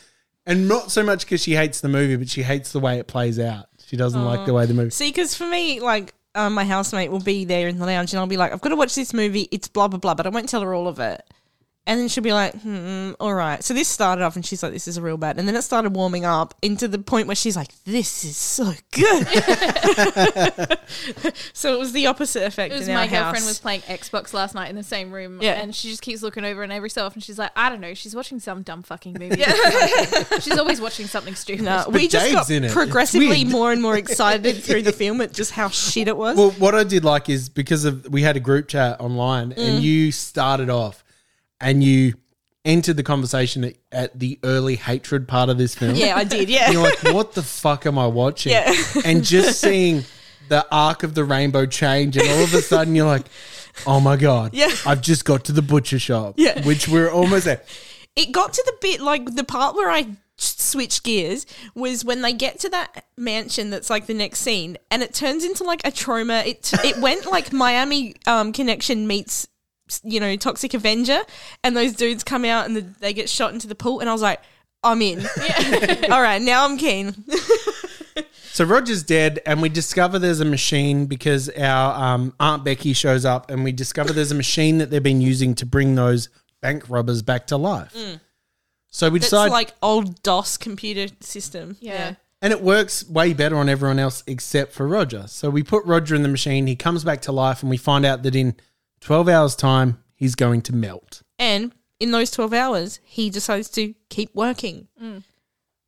And 0.47 0.69
not 0.69 0.91
so 0.93 1.03
much 1.03 1.25
because 1.27 1.43
she 1.43 1.55
hates 1.57 1.81
the 1.81 1.89
movie, 1.89 2.15
but 2.17 2.29
she 2.29 2.43
hates 2.45 2.73
the 2.73 2.79
way 2.81 2.99
it 2.99 3.07
plays 3.09 3.39
out. 3.39 3.67
She 3.91 3.97
doesn't 3.97 4.25
like 4.25 4.47
the 4.47 4.53
way 4.53 4.67
the 4.67 4.75
movie. 4.75 4.91
See, 4.91 5.09
because 5.09 5.35
for 5.35 5.49
me, 5.49 5.81
like, 5.81 6.15
um, 6.37 6.55
my 6.55 6.65
housemate 6.65 7.11
will 7.11 7.19
be 7.19 7.45
there 7.45 7.67
in 7.67 7.81
the 7.81 7.87
lounge 7.87 8.13
and 8.13 8.21
I'll 8.21 8.29
be 8.29 8.37
like, 8.37 8.53
I've 8.53 8.61
got 8.61 8.69
to 8.69 8.77
watch 8.77 8.95
this 8.95 9.13
movie. 9.13 9.49
It's 9.51 9.67
blah, 9.67 9.89
blah, 9.89 9.99
blah, 9.99 10.15
but 10.15 10.27
I 10.27 10.29
won't 10.29 10.49
tell 10.49 10.61
her 10.61 10.73
all 10.73 10.87
of 10.87 11.01
it. 11.01 11.25
And 11.91 11.99
then 11.99 12.07
she'll 12.07 12.23
be 12.23 12.33
like, 12.33 12.55
hmm, 12.55 13.13
all 13.19 13.35
right. 13.35 13.65
So 13.65 13.75
this 13.75 13.89
started 13.89 14.23
off 14.23 14.37
and 14.37 14.47
she's 14.47 14.63
like, 14.63 14.71
this 14.73 14.87
is 14.87 14.97
a 14.97 15.03
real 15.03 15.17
bad. 15.17 15.39
And 15.41 15.49
then 15.49 15.57
it 15.57 15.63
started 15.63 15.93
warming 15.97 16.25
up 16.25 16.55
into 16.63 16.87
the 16.87 17.01
point 17.01 17.27
where 17.27 17.35
she's 17.35 17.57
like, 17.57 17.71
this 17.85 18.23
is 18.23 18.37
so 18.37 18.73
good. 18.93 19.27
so 21.53 21.75
it 21.75 21.79
was 21.81 21.93
the 21.93 22.07
opposite 22.07 22.45
effect 22.45 22.73
It 22.73 22.79
was 22.79 22.87
in 22.89 22.95
my 22.95 23.03
our 23.03 23.09
girlfriend 23.09 23.39
house. 23.39 23.47
was 23.49 23.59
playing 23.59 23.81
Xbox 23.83 24.33
last 24.33 24.55
night 24.55 24.71
in 24.71 24.77
the 24.77 24.83
same 24.85 25.11
room, 25.11 25.41
Yeah. 25.43 25.61
and 25.61 25.75
she 25.75 25.89
just 25.91 26.01
keeps 26.03 26.23
looking 26.23 26.45
over, 26.45 26.63
and 26.63 26.73
every 26.73 26.91
so 26.91 27.05
often 27.05 27.21
she's 27.21 27.39
like, 27.39 27.51
"I 27.57 27.69
don't 27.69 27.81
know," 27.81 27.95
she's 27.95 28.15
watching 28.15 28.39
some 28.41 28.63
dumb 28.63 28.83
fucking 28.83 29.17
movie. 29.19 29.43
she's 30.41 30.59
always 30.59 30.81
watching 30.81 31.07
something 31.07 31.35
stupid. 31.35 31.65
no, 31.65 31.87
we 31.91 32.09
just 32.09 32.25
Dave's 32.27 32.35
got 32.35 32.51
in 32.51 32.71
progressively 32.71 33.29
weird. 33.29 33.49
more 33.49 33.73
and 33.73 33.83
more 33.83 33.97
excited 33.97 34.63
through 34.63 34.83
the 34.83 34.93
film 34.93 35.21
at 35.21 35.33
just 35.33 35.51
how 35.53 35.69
shit 35.69 36.09
it 36.09 36.17
was. 36.17 36.37
Well, 36.37 36.51
what 36.53 36.75
I 36.75 36.85
did 36.85 37.05
like 37.05 37.29
is 37.29 37.49
because 37.49 37.85
of 37.85 38.07
we 38.09 38.23
had 38.23 38.37
a 38.37 38.41
group 38.41 38.69
chat 38.69 39.01
online, 39.01 39.51
Mm. 39.55 39.59
and 39.69 39.83
you 39.83 40.13
started 40.13 40.71
off, 40.71 41.03
and 41.61 41.83
you 41.85 42.15
entered 42.65 42.97
the 42.97 43.03
conversation 43.03 43.65
at, 43.65 43.75
at 43.91 44.19
the 44.19 44.39
early 44.45 44.77
hatred 44.77 45.27
part 45.27 45.49
of 45.49 45.57
this 45.59 45.75
film. 45.75 45.95
Yeah, 45.95 46.15
I 46.17 46.25
did, 46.25 46.49
yeah. 46.51 46.71
You're 46.71 46.83
like, 46.83 47.03
what 47.05 47.33
the 47.33 47.43
fuck 47.43 47.87
am 47.87 47.99
I 47.99 48.07
watching? 48.07 48.53
Yeah. 48.53 48.75
and 49.05 49.25
just 49.25 49.61
seeing 49.61 50.05
the 50.49 50.67
arc 50.71 51.03
of 51.03 51.15
the 51.15 51.25
rainbow 51.25 51.65
change, 51.67 52.17
and 52.17 52.29
all 52.29 52.43
of 52.45 52.53
a 52.55 52.61
sudden 52.61 52.95
you're 52.95 53.07
like, 53.07 53.27
oh 53.87 54.01
my 54.01 54.17
god, 54.17 54.53
Yeah. 54.53 54.71
I've 54.85 55.01
just 55.01 55.25
got 55.25 55.45
to 55.45 55.53
the 55.53 55.63
butcher 55.63 55.99
shop. 55.99 56.35
Yeah. 56.37 56.65
which 56.67 56.89
we're 56.89 57.11
almost 57.11 57.47
at. 57.47 57.65
it 58.17 58.33
got 58.33 58.53
to 58.55 58.63
the 58.67 58.75
bit 58.81 59.01
like 59.01 59.37
the 59.37 59.45
part 59.45 59.75
where 59.77 59.89
I 59.91 60.09
switched 60.37 61.05
gears 61.05 61.45
was 61.75 62.03
when 62.05 62.23
they 62.23 62.33
get 62.33 62.59
to 62.61 62.69
that 62.71 63.05
mansion 63.17 63.69
that's 63.71 63.91
like 63.91 64.07
the 64.07 64.15
next 64.15 64.39
scene 64.41 64.79
and 64.91 65.03
it 65.03 65.13
turns 65.13 65.45
into 65.45 65.63
like 65.65 65.83
a 65.85 65.91
trauma 65.91 66.39
it 66.47 66.73
it 66.83 66.97
went 66.97 67.27
like 67.27 67.53
Miami 67.53 68.15
um 68.27 68.51
connection 68.51 69.07
meets 69.07 69.47
you 70.05 70.21
know 70.21 70.37
Toxic 70.37 70.75
Avenger 70.75 71.21
and 71.65 71.77
those 71.77 71.93
dudes 71.95 72.23
come 72.25 72.45
out 72.45 72.67
and 72.67 72.77
the, 72.77 72.83
they 73.01 73.13
get 73.13 73.29
shot 73.29 73.53
into 73.53 73.67
the 73.67 73.75
pool 73.75 74.01
and 74.01 74.09
I 74.09 74.13
was 74.13 74.23
like 74.23 74.41
I'm 74.83 75.03
in 75.03 75.21
all 76.11 76.23
right 76.23 76.41
now 76.41 76.65
I'm 76.65 76.77
keen 76.77 77.15
So 78.53 78.65
Roger's 78.65 79.05
dead, 79.05 79.41
and 79.47 79.63
we 79.63 79.69
discover 79.69 80.19
there's 80.19 80.41
a 80.41 80.45
machine 80.45 81.07
because 81.07 81.49
our 81.51 82.15
um, 82.15 82.35
Aunt 82.41 82.65
Becky 82.65 82.93
shows 82.95 83.25
up, 83.25 83.49
and 83.49 83.63
we 83.63 83.71
discover 83.71 84.13
there's 84.13 84.33
a 84.33 84.35
machine 84.37 84.79
that 84.79 84.91
they've 84.91 85.03
been 85.03 85.21
using 85.21 85.55
to 85.55 85.67
bring 85.67 85.95
those 85.95 86.29
bank 86.61 86.91
robbers 86.91 87.23
back 87.23 87.47
to 87.47 87.57
life. 87.57 87.97
So 88.89 89.09
we 89.09 89.19
it's 89.19 89.27
decide, 89.27 89.53
like 89.53 89.73
old 89.81 90.21
DOS 90.25 90.57
computer 90.57 91.07
system 91.21 91.77
Yeah. 91.81 92.17
and 92.43 92.53
it 92.53 92.61
works 92.61 93.09
way 93.09 93.35
better 93.35 93.57
on 93.57 93.69
everyone 93.69 94.01
else 94.01 94.25
except 94.27 94.73
for 94.73 94.87
Roger. 94.87 95.27
So 95.29 95.49
we 95.49 95.63
put 95.63 95.85
Roger 95.85 96.17
in 96.17 96.23
the 96.25 96.29
machine. 96.29 96.67
He 96.67 96.75
comes 96.75 97.05
back 97.05 97.23
to 97.23 97.33
life, 97.33 97.63
and 97.63 97.71
we 97.71 97.77
find 97.77 98.05
out 98.05 98.25
that 98.25 98.35
in 98.35 98.57
12 99.01 99.29
hours' 99.29 99.55
time, 99.57 100.03
he's 100.15 100.35
going 100.35 100.63
to 100.63 100.75
melt. 100.75 101.23
and 101.39 101.73
in 101.99 102.13
those 102.13 102.31
12 102.31 102.53
hours 102.55 102.99
he 103.05 103.29
decides 103.29 103.69
to 103.69 103.95
keep 104.09 104.35
working 104.35 104.89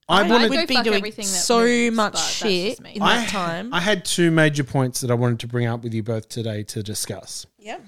I 0.09 0.21
I'd 0.21 0.29
wanted. 0.31 0.51
go 0.51 0.57
would 0.59 0.69
be 0.69 0.75
doing 0.83 0.97
everything 0.97 1.25
so 1.25 1.61
moves, 1.65 1.97
much 1.97 2.19
shit 2.23 2.71
just 2.73 2.83
me. 2.83 2.93
in 2.97 3.03
I, 3.03 3.17
that 3.19 3.29
time 3.31 3.73
I 3.73 3.81
had 3.81 4.05
two 4.05 4.31
major 4.31 4.63
points 4.65 5.01
that 5.01 5.11
I 5.11 5.15
wanted 5.15 5.41
to 5.41 5.47
bring 5.47 5.67
up 5.67 5.83
with 5.83 5.95
you 5.95 6.03
both 6.03 6.29
today 6.29 6.65
to 6.65 6.83
discuss. 6.83 7.47
Yep. 7.59 7.83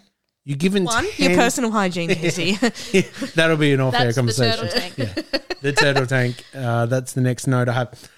You 0.47 0.57
given 0.57 0.85
One, 0.85 1.05
10 1.11 1.31
your 1.31 1.39
personal 1.39 1.71
hygiene, 1.71 2.11
Izzy. 2.11 2.53
That'll 3.35 3.57
be 3.57 3.73
an 3.73 3.81
off-air 3.81 4.13
That's 4.13 4.17
the 4.17 4.21
conversation. 4.21 4.69
turtle 4.69 4.81
tank. 4.81 4.95
Yeah. 4.99 5.39
The 5.63 5.73
turtle 5.73 6.07
tank. 6.07 6.45
Uh, 6.55 6.85
that's 6.87 7.15
the 7.15 7.23
next 7.23 7.47
note 7.47 7.69
I 7.69 7.73
have. 7.73 8.11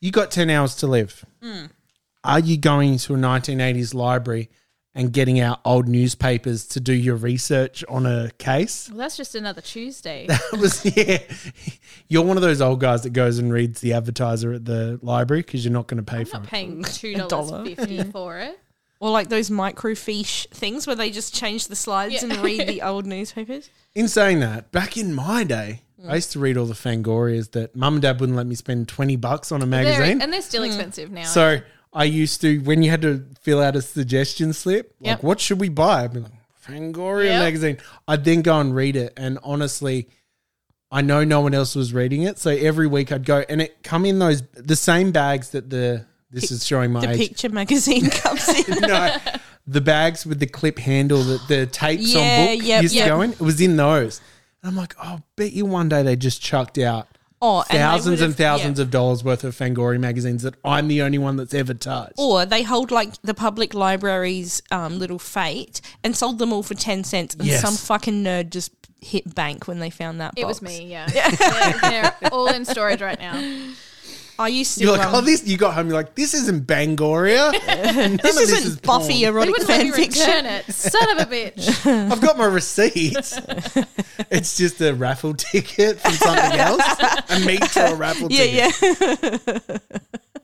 You 0.00 0.10
got 0.10 0.30
10 0.30 0.50
hours 0.50 0.74
to 0.76 0.86
live. 0.86 1.24
Mm. 1.42 1.70
Are 2.22 2.38
you 2.40 2.58
going 2.58 2.98
to 2.98 3.14
a 3.14 3.16
1980s 3.18 3.94
library 3.94 4.50
and 4.98 5.12
getting 5.12 5.40
out 5.40 5.60
old 5.64 5.88
newspapers 5.88 6.66
to 6.66 6.80
do 6.80 6.92
your 6.92 7.16
research 7.16 7.84
on 7.88 8.04
a 8.04 8.30
case? 8.38 8.88
Well, 8.90 8.98
that's 8.98 9.16
just 9.16 9.34
another 9.34 9.62
Tuesday. 9.62 10.26
That 10.28 10.58
was, 10.60 10.84
yeah. 10.84 11.18
You're 12.08 12.24
one 12.24 12.36
of 12.36 12.42
those 12.42 12.60
old 12.60 12.80
guys 12.80 13.02
that 13.04 13.10
goes 13.14 13.38
and 13.38 13.52
reads 13.52 13.80
the 13.80 13.94
advertiser 13.94 14.52
at 14.54 14.64
the 14.64 14.98
library 15.02 15.42
because 15.42 15.64
you're 15.64 15.72
not 15.72 15.86
going 15.86 16.04
to 16.04 16.10
pay 16.10 16.18
I'm 16.18 16.24
for 16.26 16.36
not 16.38 16.44
it. 16.44 16.50
paying 16.50 16.82
two 16.84 17.14
dollars 17.14 17.74
fifty 17.76 18.02
for 18.04 18.38
it. 18.38 18.58
Or 19.00 19.10
like 19.10 19.28
those 19.28 19.48
microfiche 19.48 20.48
things 20.48 20.84
where 20.86 20.96
they 20.96 21.10
just 21.10 21.32
change 21.32 21.68
the 21.68 21.76
slides 21.76 22.14
Yeah. 22.14 22.24
and 22.24 22.36
read 22.38 22.66
the 22.66 22.82
old 22.90 23.06
newspapers. 23.06 23.70
In 23.94 24.08
saying 24.08 24.40
that, 24.40 24.72
back 24.72 24.96
in 24.96 25.14
my 25.14 25.44
day, 25.44 25.82
Mm. 26.00 26.10
I 26.12 26.14
used 26.14 26.30
to 26.30 26.38
read 26.38 26.56
all 26.56 26.66
the 26.66 26.74
Fangorias 26.74 27.50
that 27.50 27.74
mum 27.74 27.94
and 27.94 28.02
dad 28.02 28.20
wouldn't 28.20 28.36
let 28.36 28.46
me 28.46 28.54
spend 28.54 28.86
20 28.86 29.16
bucks 29.16 29.50
on 29.50 29.62
a 29.62 29.66
They're- 29.66 29.82
magazine. 29.82 30.22
and 30.22 30.32
they're 30.32 30.42
still 30.42 30.62
expensive 30.62 31.10
now. 31.10 31.24
So 31.24 31.58
I 31.92 32.04
used 32.04 32.40
to, 32.42 32.58
when 32.60 32.82
you 32.82 32.90
had 32.90 33.02
to 33.02 33.24
fill 33.40 33.62
out 33.62 33.74
a 33.76 33.82
suggestion 33.82 34.52
slip, 34.52 34.94
like, 35.00 35.06
Yep. 35.08 35.22
what 35.22 35.40
should 35.40 35.60
we 35.60 35.68
buy? 35.68 36.04
I'd 36.04 36.12
be 36.12 36.20
like, 36.20 36.32
Fangoria 36.66 37.24
Yep. 37.26 37.40
magazine. 37.42 37.78
I'd 38.06 38.24
then 38.24 38.42
go 38.42 38.60
and 38.60 38.74
read 38.74 38.94
it. 38.96 39.14
And 39.16 39.38
honestly, 39.42 40.08
I 40.90 41.00
know 41.02 41.24
no 41.24 41.40
one 41.40 41.54
else 41.54 41.74
was 41.74 41.92
reading 41.94 42.22
it. 42.22 42.38
So 42.38 42.50
every 42.50 42.86
week 42.86 43.10
I'd 43.12 43.24
go 43.24 43.44
and 43.48 43.62
it 43.62 43.82
come 43.82 44.04
in 44.04 44.18
those, 44.18 44.42
the 44.54 44.76
same 44.76 45.12
bags 45.12 45.50
that 45.50 45.70
the, 45.70 46.04
this 46.30 46.50
is 46.50 46.66
showing 46.66 46.92
my 46.92 47.00
The 47.00 47.12
age. 47.12 47.18
picture 47.18 47.48
magazine 47.48 48.10
comes 48.10 48.46
in. 48.48 48.80
no, 48.82 49.16
the 49.66 49.80
bags 49.80 50.26
with 50.26 50.40
the 50.40 50.46
clip 50.46 50.78
handle 50.78 51.22
that 51.22 51.48
the 51.48 51.66
tapes 51.66 52.12
Yeah, 52.14 52.20
on 52.20 52.56
book 52.58 52.66
yep, 52.66 52.82
used 52.82 52.94
yep. 52.94 53.04
to 53.04 53.10
go 53.10 53.20
in. 53.22 53.32
It 53.32 53.40
was 53.40 53.60
in 53.62 53.76
those. 53.78 54.20
And 54.62 54.70
I'm 54.70 54.76
like, 54.76 54.94
oh, 55.02 55.20
bet 55.36 55.52
you 55.52 55.64
one 55.64 55.88
day 55.88 56.02
they 56.02 56.16
just 56.16 56.42
chucked 56.42 56.76
out 56.78 57.06
Oh, 57.40 57.60
and 57.70 57.78
thousands 57.78 58.20
and 58.20 58.28
would've- 58.30 58.36
thousands 58.36 58.78
yeah. 58.78 58.84
of 58.84 58.90
dollars 58.90 59.22
worth 59.22 59.44
of 59.44 59.54
Fangoria 59.56 60.00
magazines 60.00 60.42
that 60.42 60.54
I'm 60.64 60.88
the 60.88 61.02
only 61.02 61.18
one 61.18 61.36
that's 61.36 61.54
ever 61.54 61.72
touched. 61.74 62.14
Or 62.18 62.44
they 62.44 62.62
hold 62.64 62.90
like 62.90 63.20
the 63.22 63.34
public 63.34 63.74
library's 63.74 64.60
um, 64.72 64.98
little 64.98 65.18
fate 65.20 65.80
and 66.02 66.16
sold 66.16 66.38
them 66.38 66.52
all 66.52 66.62
for 66.62 66.74
10 66.74 67.04
cents. 67.04 67.34
And 67.34 67.44
Yes. 67.44 67.62
some 67.62 67.74
fucking 67.76 68.24
nerd 68.24 68.50
just 68.50 68.72
hit 69.00 69.32
bank 69.34 69.68
when 69.68 69.78
they 69.78 69.90
found 69.90 70.20
that 70.20 70.34
it 70.36 70.44
was 70.44 70.58
box. 70.58 70.72
me. 70.78 70.86
Yeah, 70.90 71.06
they're, 71.80 72.12
they're 72.20 72.32
all 72.32 72.48
in 72.48 72.64
storage 72.64 73.00
right 73.00 73.18
now. 73.20 73.34
I 74.40 74.48
used 74.48 74.78
to. 74.78 74.84
You're 74.84 74.96
like, 74.96 75.06
um, 75.06 75.16
oh, 75.16 75.20
this. 75.20 75.44
You 75.46 75.56
got 75.56 75.74
home. 75.74 75.88
You're 75.88 75.96
like, 75.96 76.14
this 76.14 76.32
isn't 76.32 76.64
Bangoria. 76.66 77.50
None 77.96 78.16
this 78.22 78.36
of 78.36 78.42
isn't 78.42 78.56
is 78.72 78.76
Buffy 78.80 79.06
porn. 79.08 79.08
They 79.20 79.22
erotic 79.24 79.50
wouldn't 79.50 79.68
let 79.68 79.82
me 79.84 79.90
fan 79.90 80.00
return 80.00 80.12
fiction. 80.14 80.46
it. 80.46 80.72
Son 80.72 81.10
of 81.10 81.26
a 81.26 81.30
bitch. 81.30 82.10
I've 82.12 82.20
got 82.20 82.38
my 82.38 82.44
receipts. 82.44 83.36
it's 84.30 84.56
just 84.56 84.80
a 84.80 84.92
raffle 84.94 85.34
ticket 85.34 85.98
from 85.98 86.12
something 86.12 86.58
else. 86.60 86.82
A 87.30 87.40
meat 87.40 87.62
to 87.72 87.92
a 87.92 87.94
raffle 87.96 88.28
Yeah, 88.30 88.68
ticket. 88.70 89.42
yeah. 89.70 89.78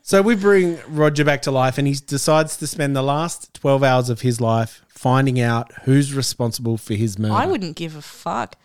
So 0.03 0.21
we 0.23 0.35
bring 0.35 0.79
Roger 0.89 1.25
back 1.25 1.43
to 1.43 1.51
life, 1.51 1.79
and 1.79 1.87
he 1.89 1.95
decides 1.95 2.57
to 2.59 2.67
spend 2.67 2.95
the 2.95 3.03
last 3.03 3.55
twelve 3.55 3.83
hours 3.83 4.11
of 4.11 4.21
his 4.23 4.41
life 4.41 4.83
finding 4.89 5.41
out 5.41 5.73
who's 5.85 6.13
responsible 6.13 6.77
for 6.77 6.95
his 6.95 7.19
murder. 7.19 7.33
I 7.35 7.47
wouldn't 7.47 7.77
give 7.77 7.97
a 7.97 8.03
fuck. 8.03 8.57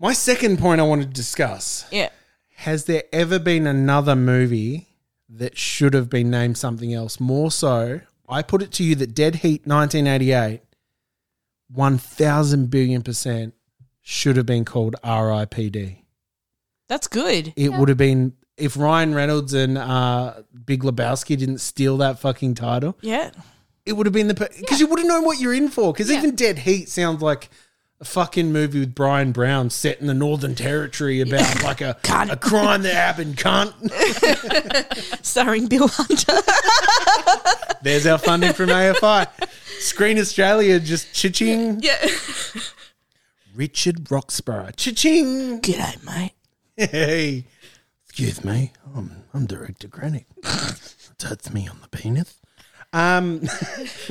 My 0.00 0.12
second 0.12 0.58
point 0.58 0.80
I 0.80 0.84
want 0.84 1.02
to 1.02 1.06
discuss: 1.08 1.86
Yeah. 1.92 2.08
Has 2.62 2.86
there 2.86 3.04
ever 3.12 3.38
been 3.38 3.66
another 3.68 4.16
movie 4.16 4.88
that 5.28 5.56
should 5.56 5.94
have 5.94 6.10
been 6.10 6.28
named 6.30 6.58
something 6.58 6.92
else? 6.92 7.20
More 7.20 7.50
so, 7.52 8.00
I 8.28 8.42
put 8.42 8.62
it 8.62 8.72
to 8.72 8.84
you 8.84 8.94
that 8.96 9.14
Dead 9.14 9.36
Heat 9.36 9.64
1988 9.66 10.62
1000 11.72 12.70
billion 12.70 13.02
percent 13.02 13.54
should 14.00 14.36
have 14.36 14.46
been 14.46 14.64
called 14.64 14.96
RIPD. 15.04 15.98
That's 16.88 17.06
good. 17.06 17.52
It 17.56 17.74
would 17.74 17.88
have 17.90 17.98
been 17.98 18.32
if 18.56 18.76
Ryan 18.76 19.14
Reynolds 19.14 19.54
and 19.54 19.76
uh, 19.78 20.34
Big 20.64 20.82
Lebowski 20.82 21.36
didn't 21.38 21.58
steal 21.58 21.98
that 21.98 22.18
fucking 22.18 22.54
title. 22.54 22.96
Yeah. 23.02 23.30
It 23.86 23.92
would 23.92 24.06
have 24.06 24.12
been 24.12 24.28
the 24.28 24.34
because 24.34 24.80
you 24.80 24.86
wouldn't 24.88 25.06
know 25.08 25.20
what 25.20 25.38
you're 25.38 25.54
in 25.54 25.68
for. 25.68 25.92
Because 25.92 26.10
Yeah. 26.10 26.18
even 26.18 26.34
Dead 26.34 26.58
Heat 26.60 26.88
sounds 26.88 27.22
like 27.22 27.50
a 28.00 28.04
fucking 28.04 28.52
movie 28.52 28.80
with 28.80 28.94
Bryan 28.94 29.32
Brown 29.32 29.70
set 29.70 30.00
in 30.00 30.06
the 30.06 30.14
Northern 30.14 30.54
Territory 30.54 31.20
about 31.20 31.62
like 31.64 31.80
a 31.80 31.96
a 32.30 32.36
crime 32.36 32.82
that 32.82 32.94
happened. 32.94 33.36
Cunt. 33.36 33.72
Starring 35.24 35.66
Bill 35.66 35.88
Hunter. 35.88 36.34
There's 37.82 38.06
our 38.06 38.18
funding 38.18 38.52
from 38.52 38.68
AFI. 38.68 39.26
Screen 39.80 40.18
Australia 40.18 40.78
just 40.80 41.08
chiching. 41.12 41.82
yeah. 41.82 41.96
Richard 43.54 44.10
Roxburgh. 44.10 44.76
Chiching. 44.76 45.60
G'day, 45.60 46.04
mate. 46.04 46.32
Hey. 46.76 47.44
Excuse 48.04 48.44
me. 48.44 48.72
I'm, 48.94 49.24
I'm 49.34 49.46
Director 49.46 49.88
Granick. 49.88 50.26
Touch 51.18 51.52
me 51.52 51.68
on 51.68 51.80
the 51.80 51.88
penis. 51.88 52.40
Um, 52.92 53.40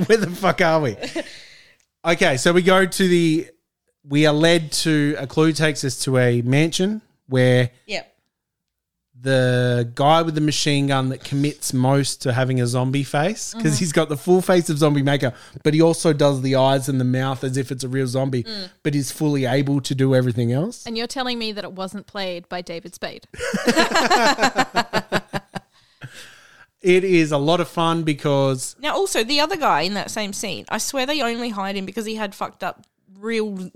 where 0.06 0.18
the 0.18 0.30
fuck 0.30 0.62
are 0.62 0.80
we? 0.82 0.98
Okay, 2.06 2.38
so 2.38 2.52
we 2.54 2.62
go 2.62 2.86
to 2.86 3.08
the. 3.08 3.50
We 4.08 4.26
are 4.26 4.34
led 4.34 4.72
to 4.84 5.16
a 5.18 5.28
clue 5.28 5.52
takes 5.54 5.84
us 5.84 6.00
to 6.04 6.18
a 6.18 6.42
mansion 6.44 7.02
where 7.28 7.72
Yep. 7.88 8.14
the 9.20 9.92
guy 9.96 10.22
with 10.22 10.36
the 10.36 10.42
machine 10.42 10.88
gun 10.88 11.10
that 11.10 11.24
commits 11.24 11.74
most 11.74 12.22
to 12.22 12.32
having 12.32 12.62
a 12.62 12.68
zombie 12.68 13.04
face 13.04 13.54
because 13.54 13.76
Mhm. 13.76 13.80
he's 13.80 13.92
got 13.92 14.08
the 14.08 14.16
full 14.16 14.42
face 14.42 14.70
of 14.70 14.78
zombie 14.78 15.02
maker, 15.02 15.34
but 15.64 15.74
he 15.74 15.82
also 15.82 16.14
does 16.14 16.42
the 16.42 16.56
eyes 16.56 16.88
and 16.88 17.02
the 17.02 17.06
mouth 17.06 17.44
as 17.44 17.58
if 17.58 17.72
it's 17.72 17.84
a 17.84 17.90
real 17.90 18.08
zombie, 18.08 18.44
Mm. 18.44 18.70
but 18.84 18.94
he's 18.94 19.12
fully 19.12 19.46
able 19.46 19.82
to 19.82 19.94
do 19.96 20.16
everything 20.16 20.54
else. 20.54 20.86
And 20.86 20.98
you're 20.98 21.08
telling 21.08 21.38
me 21.40 21.52
that 21.52 21.64
it 21.66 21.74
wasn't 21.74 22.08
played 22.08 22.48
by 22.48 22.62
David 22.62 22.94
Spade. 22.96 23.28
It 26.80 27.04
is 27.04 27.32
a 27.32 27.38
lot 27.40 27.60
of 27.60 27.68
fun 27.68 28.04
because 28.04 28.76
Now, 28.80 28.94
also 28.96 29.24
the 29.24 29.40
other 29.42 29.58
guy 29.58 29.82
in 29.82 29.96
that 29.96 30.12
same 30.12 30.32
scene, 30.32 30.64
I 30.70 30.78
swear 30.78 31.06
they 31.08 31.22
only 31.22 31.50
hired 31.50 31.76
him 31.76 31.86
because 31.86 32.06
he 32.06 32.16
had 32.16 32.36
fucked 32.36 32.64
up 32.64 32.86
real 33.20 33.50
weird 33.52 33.72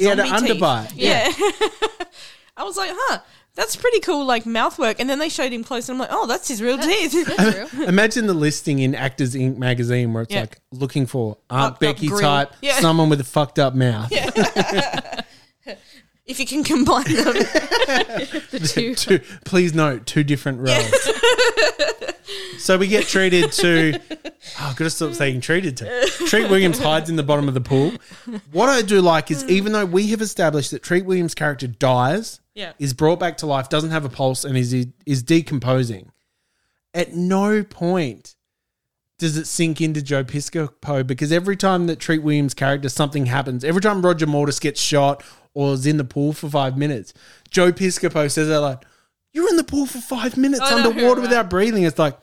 He 0.00 0.06
had 0.06 0.18
zombie 0.18 0.30
an 0.34 0.42
teeth. 0.42 0.56
underbite, 0.62 0.92
Yeah. 0.94 1.32
I 2.58 2.64
was 2.64 2.76
like, 2.76 2.90
huh, 2.92 3.18
that's 3.54 3.76
pretty 3.76 4.00
cool, 4.00 4.24
like 4.24 4.46
mouth 4.46 4.78
work. 4.78 4.98
And 4.98 5.08
then 5.10 5.18
they 5.18 5.28
showed 5.28 5.52
him 5.52 5.62
close, 5.62 5.88
and 5.88 5.96
I'm 5.96 6.00
like, 6.00 6.08
oh, 6.10 6.26
that's 6.26 6.48
his 6.48 6.62
real 6.62 6.78
teeth. 6.78 7.74
Imagine 7.88 8.26
the 8.26 8.34
listing 8.34 8.78
in 8.78 8.94
Actors 8.94 9.34
Inc. 9.34 9.58
magazine 9.58 10.12
where 10.14 10.22
it's 10.22 10.32
Yeah. 10.32 10.40
like 10.40 10.58
looking 10.72 11.06
for 11.06 11.36
Aunt 11.50 11.74
Fucked 11.74 11.74
up 11.74 11.80
Becky 11.80 12.08
grill. 12.08 12.20
type, 12.20 12.52
Yeah. 12.62 12.74
someone 12.80 13.08
with 13.10 13.20
a 13.20 13.24
fucked 13.24 13.58
up 13.58 13.74
mouth. 13.74 14.08
if 16.26 16.40
you 16.40 16.46
can 16.46 16.64
combine 16.64 17.04
them, 17.04 17.34
the 18.50 18.70
two. 18.72 18.94
two, 18.94 19.20
please 19.44 19.74
note, 19.74 20.06
two 20.06 20.24
different 20.24 20.60
roles. 20.60 21.10
So 22.58 22.76
we 22.78 22.86
get 22.88 23.06
treated 23.06 23.52
to. 23.52 24.00
Oh, 24.60 24.68
I've 24.70 24.76
got 24.76 24.84
to 24.84 24.90
stop 24.90 25.12
saying 25.14 25.40
treated 25.40 25.76
to. 25.78 26.06
Treat 26.28 26.48
Williams 26.48 26.78
hides 26.78 27.10
in 27.10 27.16
the 27.16 27.24
bottom 27.24 27.48
of 27.48 27.54
the 27.54 27.60
pool. 27.60 27.92
What 28.52 28.68
I 28.68 28.80
do 28.82 29.00
like 29.00 29.28
is, 29.32 29.44
even 29.48 29.72
though 29.72 29.84
we 29.84 30.06
have 30.10 30.20
established 30.20 30.70
that 30.70 30.84
Treat 30.84 31.04
Williams' 31.04 31.34
character 31.34 31.66
dies, 31.66 32.40
Yeah. 32.54 32.72
is 32.78 32.94
brought 32.94 33.18
back 33.18 33.38
to 33.38 33.46
life, 33.46 33.68
doesn't 33.68 33.90
have 33.90 34.04
a 34.04 34.08
pulse, 34.08 34.44
and 34.44 34.56
is 34.56 34.72
is 35.04 35.22
decomposing, 35.24 36.12
at 36.94 37.12
no 37.14 37.64
point 37.64 38.36
does 39.18 39.36
it 39.36 39.46
sink 39.46 39.80
into 39.80 40.00
Joe 40.00 40.22
Piscopo 40.22 41.04
because 41.04 41.32
every 41.32 41.56
time 41.56 41.88
that 41.88 41.98
Treat 41.98 42.22
Williams' 42.22 42.54
character 42.54 42.88
something 42.88 43.26
happens, 43.26 43.64
every 43.64 43.80
time 43.80 44.00
Roger 44.06 44.26
Mortis 44.28 44.60
gets 44.60 44.80
shot 44.80 45.24
or 45.54 45.72
is 45.72 45.86
in 45.86 45.96
the 45.96 46.04
pool 46.04 46.32
for 46.32 46.48
five 46.48 46.78
minutes, 46.78 47.12
Joe 47.50 47.72
Piscopo 47.72 48.30
says 48.30 48.46
that 48.46 48.60
like, 48.60 48.84
"You're 49.36 49.50
in 49.50 49.56
the 49.56 49.64
pool 49.64 49.86
for 49.86 49.98
five 50.00 50.36
minutes 50.36 50.62
I 50.62 50.70
know, 50.70 50.88
underwater 50.90 51.20
right. 51.20 51.28
without 51.28 51.50
breathing." 51.50 51.82
It's 51.84 51.98
like, 51.98 52.16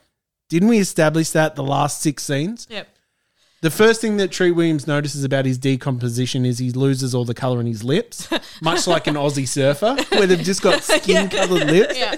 didn't 0.50 0.68
we 0.70 0.80
establish 0.80 1.30
that 1.32 1.56
the 1.56 1.64
last 1.64 2.02
six 2.02 2.24
scenes? 2.24 2.68
Yep. 2.70 2.88
The 3.62 3.72
first 3.72 4.02
thing 4.02 4.18
that 4.18 4.30
Treat 4.30 4.52
Williams 4.52 4.88
notices 4.88 5.24
about 5.24 5.46
his 5.46 5.58
decomposition 5.58 6.46
is 6.46 6.60
he 6.60 6.72
loses 6.72 7.16
all 7.16 7.24
the 7.24 7.34
color 7.34 7.62
in 7.62 7.66
his 7.66 7.82
lips, 7.82 8.28
much 8.62 8.88
like 8.88 9.08
an 9.08 9.16
Aussie 9.16 9.48
surfer, 9.48 9.96
where 10.10 10.28
they've 10.28 10.38
just 10.44 10.62
got 10.62 10.84
skin 10.98 11.30
colored 11.30 11.68
lips. 11.68 11.98
Yeah. 11.98 12.16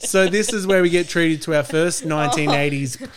So 0.00 0.28
this 0.28 0.52
is 0.52 0.66
where 0.66 0.82
we 0.82 0.90
get 0.90 1.08
treated 1.08 1.40
to 1.42 1.54
our 1.56 1.62
first 1.62 2.04
1980s 2.16 3.08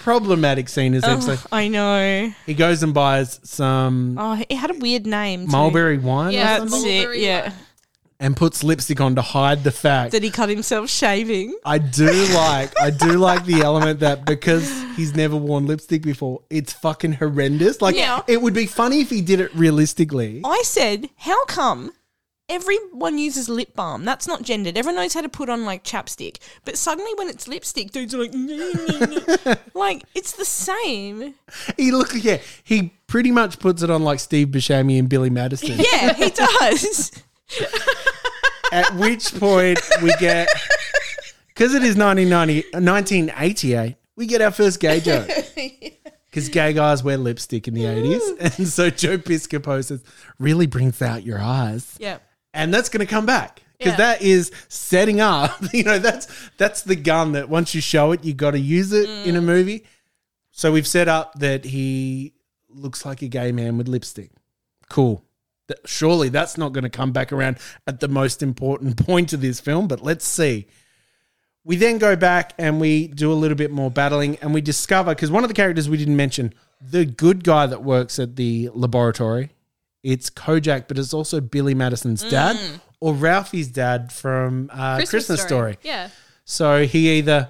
problematic 0.00 0.68
scene. 0.68 0.94
Is 0.94 1.02
Oh. 1.04 1.36
I 1.50 1.66
know. 1.68 2.32
He 2.46 2.54
goes 2.54 2.82
and 2.84 2.94
buys 2.94 3.40
some 3.42 4.16
Oh, 4.18 4.40
it 4.48 4.54
had 4.54 4.70
a 4.70 4.74
weird 4.78 5.06
name. 5.06 5.46
too. 5.46 5.50
mulberry 5.52 5.98
wine 5.98 6.28
or 6.28 6.30
Yeah, 6.32 6.58
something 6.58 6.82
that's 6.82 7.14
it. 7.16 7.18
Yeah. 7.18 7.52
And 8.24 8.34
puts 8.34 8.64
lipstick 8.64 9.02
on 9.02 9.14
to 9.16 9.20
hide 9.20 9.62
the 9.64 9.70
fact. 9.70 10.12
That 10.12 10.22
he 10.22 10.30
cut 10.30 10.48
himself 10.48 10.88
shaving. 10.88 11.54
I 11.66 11.76
do 11.76 12.06
like 12.34 12.72
I 12.80 12.88
do 12.88 13.18
like 13.18 13.44
the 13.44 13.60
element 13.60 14.00
that 14.00 14.24
because 14.24 14.66
he's 14.96 15.14
never 15.14 15.36
worn 15.36 15.66
lipstick 15.66 16.00
before, 16.00 16.40
it's 16.48 16.72
fucking 16.72 17.12
horrendous. 17.12 17.82
Like 17.82 17.96
Yeah. 17.96 18.22
it 18.26 18.40
would 18.40 18.54
be 18.54 18.64
funny 18.64 19.02
if 19.02 19.10
he 19.10 19.20
did 19.20 19.40
it 19.40 19.54
realistically. 19.54 20.40
I 20.42 20.62
said, 20.64 21.10
how 21.18 21.44
come 21.44 21.92
everyone 22.48 23.18
uses 23.18 23.50
lip 23.50 23.74
balm? 23.74 24.06
That's 24.06 24.26
not 24.26 24.40
gendered. 24.42 24.78
Everyone 24.78 24.96
knows 25.02 25.12
how 25.12 25.20
to 25.20 25.28
put 25.28 25.50
on 25.50 25.66
like 25.66 25.84
chapstick. 25.84 26.38
But 26.64 26.78
suddenly 26.78 27.12
when 27.16 27.28
it's 27.28 27.46
lipstick, 27.46 27.90
dudes 27.90 28.14
are 28.14 28.24
like, 28.24 29.58
like, 29.74 30.02
it's 30.14 30.32
the 30.32 30.46
same. 30.46 31.34
He 31.76 31.92
look 31.92 32.12
yeah, 32.14 32.38
he 32.62 32.94
pretty 33.06 33.32
much 33.32 33.58
puts 33.58 33.82
it 33.82 33.90
on 33.90 34.02
like 34.02 34.18
Steve 34.20 34.48
Buscemi 34.48 34.98
and 34.98 35.10
Billy 35.10 35.28
Madison. 35.28 35.76
Yeah, 35.78 36.14
he 36.14 36.30
does. 36.30 37.10
At 38.74 38.94
which 38.96 39.34
point 39.38 39.78
we 40.02 40.12
get 40.18 40.48
because 41.48 41.74
it 41.74 41.82
is 41.84 41.96
1990, 41.96 42.62
1988, 42.72 43.96
we 44.16 44.26
get 44.26 44.42
our 44.42 44.50
first 44.50 44.80
gay 44.80 45.00
joke. 45.00 45.28
Because 46.30 46.48
gay 46.48 46.72
guys 46.72 47.04
wear 47.04 47.16
lipstick 47.16 47.68
in 47.68 47.74
the 47.74 47.84
80s. 47.84 48.58
And 48.58 48.66
so 48.66 48.90
Joe 48.90 49.18
Piscopo 49.18 49.84
says, 49.84 50.02
really 50.40 50.66
brings 50.66 51.00
out 51.00 51.22
your 51.22 51.38
eyes. 51.40 51.94
Yeah. 52.00 52.18
And 52.52 52.74
that's 52.74 52.88
going 52.88 53.06
to 53.06 53.10
come 53.10 53.24
back. 53.24 53.62
Because 53.78 53.92
Yeah. 53.92 53.96
that 53.98 54.20
is 54.22 54.50
setting 54.66 55.20
up, 55.20 55.52
you 55.72 55.84
know, 55.84 56.00
that's 56.00 56.26
that's 56.56 56.82
the 56.82 56.96
gun 56.96 57.32
that 57.32 57.48
once 57.48 57.72
you 57.72 57.80
show 57.80 58.10
it, 58.10 58.24
you 58.24 58.34
got 58.34 58.50
to 58.50 58.58
use 58.58 58.92
it 58.92 59.08
in 59.24 59.36
a 59.36 59.40
Mm. 59.40 59.44
movie. 59.44 59.84
So 60.50 60.72
we've 60.72 60.88
set 60.88 61.06
up 61.06 61.34
that 61.38 61.64
he 61.66 62.34
looks 62.68 63.06
like 63.06 63.22
a 63.22 63.28
gay 63.28 63.52
man 63.52 63.78
with 63.78 63.86
lipstick. 63.86 64.32
Cool. 64.90 65.23
Th- 65.68 65.78
Surely 65.86 66.28
that's 66.28 66.58
not 66.58 66.72
going 66.72 66.84
to 66.84 66.90
come 66.90 67.12
back 67.12 67.32
around 67.32 67.58
at 67.86 68.00
the 68.00 68.08
most 68.08 68.42
important 68.42 68.96
point 69.06 69.32
of 69.32 69.40
this 69.40 69.60
film, 69.60 69.88
but 69.88 70.02
let's 70.02 70.24
see. 70.26 70.66
We 71.64 71.76
then 71.76 71.96
go 71.98 72.14
back 72.16 72.52
and 72.58 72.78
we 72.80 73.08
do 73.08 73.32
a 73.32 73.34
little 73.34 73.56
bit 73.56 73.70
more 73.70 73.90
battling 73.90 74.36
and 74.42 74.52
we 74.52 74.60
discover 74.60 75.14
because 75.14 75.30
one 75.30 75.44
of 75.44 75.48
the 75.48 75.54
characters 75.54 75.88
we 75.88 75.96
didn't 75.96 76.16
mention, 76.16 76.52
the 76.80 77.06
good 77.06 77.42
guy 77.42 77.64
that 77.66 77.82
works 77.82 78.18
at 78.18 78.36
the 78.36 78.68
laboratory, 78.74 79.50
it's 80.02 80.28
Kojak, 80.28 80.88
but 80.88 80.98
it's 80.98 81.14
also 81.14 81.40
Billy 81.40 81.74
Madison's 81.74 82.22
dad 82.22 82.56
Mm. 82.56 82.80
or 83.00 83.14
Ralphie's 83.14 83.68
dad 83.68 84.12
from 84.12 84.68
uh, 84.70 84.96
Christmas, 85.06 85.40
Story. 85.40 85.78
Yeah. 85.82 86.10
So 86.44 86.84
he 86.84 87.12
either 87.18 87.48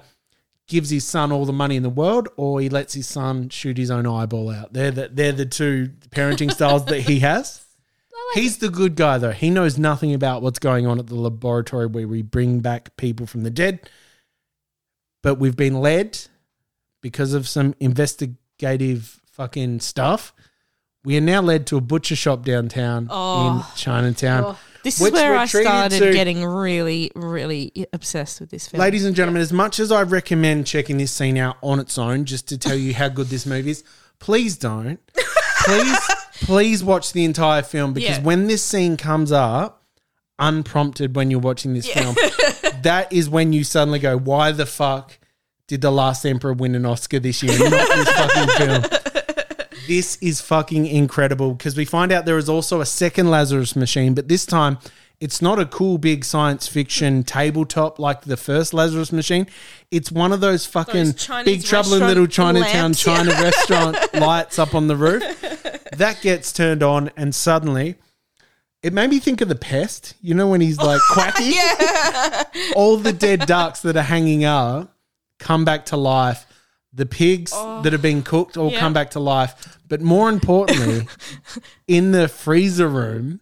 gives 0.67 0.89
his 0.89 1.03
son 1.03 1.33
all 1.33 1.45
the 1.45 1.51
money 1.51 1.75
in 1.75 1.83
the 1.83 1.89
world 1.89 2.29
or 2.37 2.61
he 2.61 2.69
lets 2.69 2.93
his 2.93 3.07
son 3.07 3.49
shoot 3.49 3.77
his 3.77 3.91
own 3.91 4.07
eyeball 4.07 4.49
out. 4.49 4.71
They're 4.71 4.91
the, 4.91 5.09
they're 5.11 5.33
the 5.33 5.45
two 5.45 5.91
parenting 6.11 6.49
styles 6.53 6.85
that 6.85 7.01
he 7.01 7.19
has. 7.19 7.64
He's 8.33 8.57
the 8.57 8.69
good 8.69 8.95
guy 8.95 9.17
though. 9.17 9.31
He 9.31 9.49
knows 9.49 9.77
nothing 9.77 10.13
about 10.13 10.41
what's 10.41 10.59
going 10.59 10.85
on 10.87 10.99
at 10.99 11.07
the 11.07 11.15
laboratory 11.15 11.85
where 11.85 12.07
we 12.07 12.21
bring 12.21 12.59
back 12.59 12.95
people 12.97 13.25
from 13.27 13.43
the 13.43 13.49
dead. 13.49 13.89
But 15.23 15.35
we've 15.35 15.55
been 15.55 15.79
led 15.81 16.19
because 17.01 17.33
of 17.33 17.47
some 17.47 17.73
investigative 17.79 19.21
fucking 19.31 19.79
stuff. 19.79 20.33
We 21.03 21.17
are 21.17 21.21
now 21.21 21.41
led 21.41 21.67
to 21.67 21.77
a 21.77 21.81
butcher 21.81 22.15
shop 22.15 22.43
downtown 22.43 23.07
Oh. 23.11 23.57
in 23.71 23.77
Chinatown. 23.77 24.43
Oh. 24.45 24.59
This 24.83 24.99
which 24.99 25.13
is 25.13 25.19
where 25.19 25.31
we're 25.31 25.37
I 25.37 25.47
treated 25.47 25.67
started 25.67 25.99
to- 25.99 26.13
getting 26.13 26.43
really, 26.45 27.11
really 27.15 27.87
obsessed 27.91 28.39
with 28.39 28.51
this 28.51 28.67
film. 28.67 28.81
Ladies 28.81 29.03
and 29.05 29.15
gentlemen, 29.15 29.41
as 29.41 29.51
much 29.53 29.79
as 29.79 29.91
I 29.91 30.03
recommend 30.03 30.67
checking 30.67 30.97
this 30.97 31.11
scene 31.11 31.37
out 31.37 31.57
on 31.63 31.79
its 31.79 31.97
own 31.97 32.25
just 32.25 32.47
to 32.49 32.57
tell 32.57 32.75
you 32.75 32.93
how 32.93 33.09
good 33.09 33.27
this 33.27 33.45
movie 33.47 33.71
is, 33.71 33.83
please 34.19 34.57
don't. 34.57 34.99
Please, 35.65 35.97
please 36.41 36.83
watch 36.83 37.13
the 37.13 37.23
entire 37.25 37.61
film 37.61 37.93
because 37.93 38.17
Yeah. 38.17 38.23
when 38.23 38.47
this 38.47 38.63
scene 38.63 38.97
comes 38.97 39.31
up, 39.31 39.83
unprompted 40.39 41.15
when 41.15 41.31
you're 41.31 41.39
watching 41.39 41.73
this 41.73 41.87
film, 41.89 42.15
that 42.83 43.11
is 43.11 43.29
when 43.29 43.53
you 43.53 43.63
suddenly 43.63 43.99
go, 43.99 44.17
why 44.17 44.51
the 44.51 44.65
fuck 44.65 45.17
did 45.67 45.81
The 45.81 45.91
Last 45.91 46.25
Emperor 46.25 46.53
win 46.53 46.75
an 46.75 46.85
Oscar 46.85 47.19
this 47.19 47.41
year? 47.41 47.57
Not 47.57 47.87
this 47.87 48.11
fucking 48.15 48.49
film. 48.67 48.83
This 49.87 50.17
is 50.21 50.41
fucking 50.41 50.87
incredible 50.87 51.53
because 51.53 51.77
we 51.77 51.85
find 51.85 52.11
out 52.11 52.25
there 52.25 52.37
is 52.37 52.49
also 52.49 52.81
a 52.81 52.85
second 52.85 53.29
Lazarus 53.29 53.75
machine, 53.75 54.13
but 54.13 54.27
this 54.27 54.45
time 54.45 54.77
it's 55.19 55.41
not 55.41 55.59
a 55.59 55.65
cool 55.65 55.97
big 55.97 56.25
science 56.25 56.67
fiction 56.67 57.23
tabletop 57.23 57.99
like 57.99 58.21
the 58.21 58.37
first 58.37 58.73
Lazarus 58.73 59.11
machine. 59.11 59.47
It's 59.91 60.11
one 60.11 60.31
of 60.33 60.41
those 60.41 60.65
fucking 60.65 61.11
Those 61.13 61.43
big 61.45 61.63
trouble 61.63 61.93
in 61.95 62.01
little 62.01 62.27
Chinatown 62.27 62.73
lamps, 62.73 63.01
China 63.01 63.31
yeah. 63.31 63.41
restaurant 63.43 63.97
lights 64.13 64.59
up 64.59 64.75
on 64.75 64.87
the 64.87 64.95
roof. 64.95 65.23
that 65.93 66.19
gets 66.21 66.51
turned 66.51 66.83
on, 66.83 67.11
and 67.15 67.33
suddenly 67.33 67.95
it 68.83 68.93
made 68.93 69.09
me 69.09 69.19
think 69.19 69.41
of 69.41 69.47
the 69.49 69.55
pest. 69.55 70.15
You 70.21 70.33
know 70.35 70.47
when 70.49 70.61
he's 70.61 70.77
like 70.77 71.01
quacky? 71.11 71.45
yeah. 71.45 72.43
All 72.75 72.97
the 72.97 73.13
dead 73.13 73.41
ducks 73.47 73.81
that 73.81 73.95
are 73.95 74.01
hanging 74.03 74.43
up 74.43 74.95
come 75.39 75.65
back 75.65 75.85
to 75.87 75.97
life. 75.97 76.45
The 76.93 77.05
pigs 77.05 77.51
that 77.51 77.91
have 77.91 78.01
been 78.01 78.23
cooked 78.23 78.55
all 78.57 78.71
Yeah. 78.71 78.79
come 78.79 78.93
back 78.93 79.11
to 79.11 79.19
life. 79.19 79.79
But 79.87 80.01
more 80.01 80.29
importantly, 80.29 81.07
in 81.87 82.11
the 82.11 82.27
freezer 82.29 82.87
room, 82.87 83.41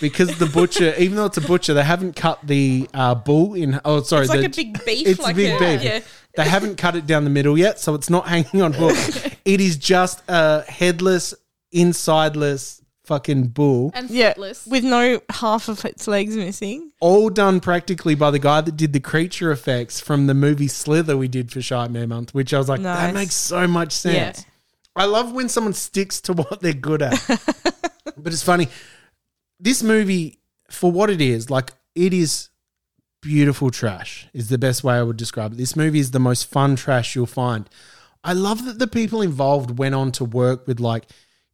because 0.00 0.38
the 0.38 0.46
butcher, 0.46 0.94
even 0.98 1.16
though 1.16 1.26
it's 1.26 1.36
a 1.36 1.40
butcher, 1.42 1.74
they 1.74 1.84
haven't 1.84 2.16
cut 2.16 2.38
the 2.44 2.88
uh, 2.94 3.14
bull 3.14 3.54
in. 3.54 3.80
Oh, 3.84 4.02
sorry, 4.02 4.22
It's 4.22 4.30
like 4.30 4.40
the- 4.40 4.46
a 4.46 4.64
big 4.64 4.84
beef, 4.84 5.06
It's 5.06 5.20
like 5.20 5.34
a 5.34 5.36
big 5.36 5.54
a- 5.54 5.58
beef. 5.58 5.82
yeah. 5.82 6.00
They 6.36 6.46
haven't 6.48 6.76
cut 6.76 6.96
it 6.96 7.06
down 7.06 7.24
the 7.24 7.30
middle 7.30 7.56
yet, 7.56 7.80
so 7.80 7.94
it's 7.94 8.10
not 8.10 8.28
hanging 8.28 8.60
on 8.60 8.74
hook. 8.74 8.94
it 9.46 9.60
is 9.60 9.76
just 9.78 10.22
a 10.28 10.62
headless, 10.70 11.32
insideless 11.74 12.82
fucking 13.04 13.48
bull. 13.48 13.90
And 13.94 14.10
Yeah, 14.10 14.34
with 14.36 14.84
no 14.84 15.20
half 15.30 15.68
of 15.68 15.84
its 15.84 16.06
legs 16.08 16.36
missing. 16.36 16.90
all 17.00 17.30
done 17.30 17.60
practically 17.60 18.14
by 18.16 18.30
the 18.30 18.38
guy 18.38 18.60
that 18.60 18.76
did 18.76 18.92
the 18.92 19.00
creature 19.00 19.50
effects 19.52 20.00
from 20.00 20.26
the 20.26 20.34
movie 20.34 20.68
Slither 20.68 21.16
we 21.16 21.28
did 21.28 21.50
for 21.52 21.62
Shite 21.62 21.90
Man 21.90 22.08
Month, 22.08 22.34
which 22.34 22.52
I 22.52 22.58
was 22.58 22.68
like, 22.68 22.82
that 22.82 23.14
makes 23.14 23.34
so 23.34 23.66
much 23.68 23.92
sense. 23.92 24.40
Yeah. 24.40 24.44
I 24.96 25.04
love 25.04 25.32
when 25.32 25.48
someone 25.48 25.72
sticks 25.74 26.20
to 26.22 26.32
what 26.32 26.60
they're 26.60 26.72
good 26.72 27.00
at. 27.02 27.22
but 28.16 28.32
it's 28.32 28.42
funny. 28.42 28.68
This 29.58 29.82
movie, 29.82 30.38
for 30.70 30.90
what 30.92 31.10
it 31.10 31.20
is, 31.20 31.50
like 31.50 31.72
it 31.94 32.12
is 32.12 32.50
beautiful 33.22 33.70
trash, 33.70 34.28
is 34.32 34.48
the 34.48 34.58
best 34.58 34.84
way 34.84 34.94
I 34.94 35.02
would 35.02 35.16
describe 35.16 35.52
it. 35.52 35.56
This 35.56 35.76
movie 35.76 35.98
is 35.98 36.10
the 36.10 36.20
most 36.20 36.50
fun 36.50 36.76
trash 36.76 37.14
you'll 37.16 37.26
find. 37.26 37.68
I 38.22 38.32
love 38.32 38.64
that 38.64 38.78
the 38.78 38.86
people 38.86 39.22
involved 39.22 39.78
went 39.78 39.94
on 39.94 40.12
to 40.12 40.24
work 40.24 40.66
with 40.66 40.80
like, 40.80 41.06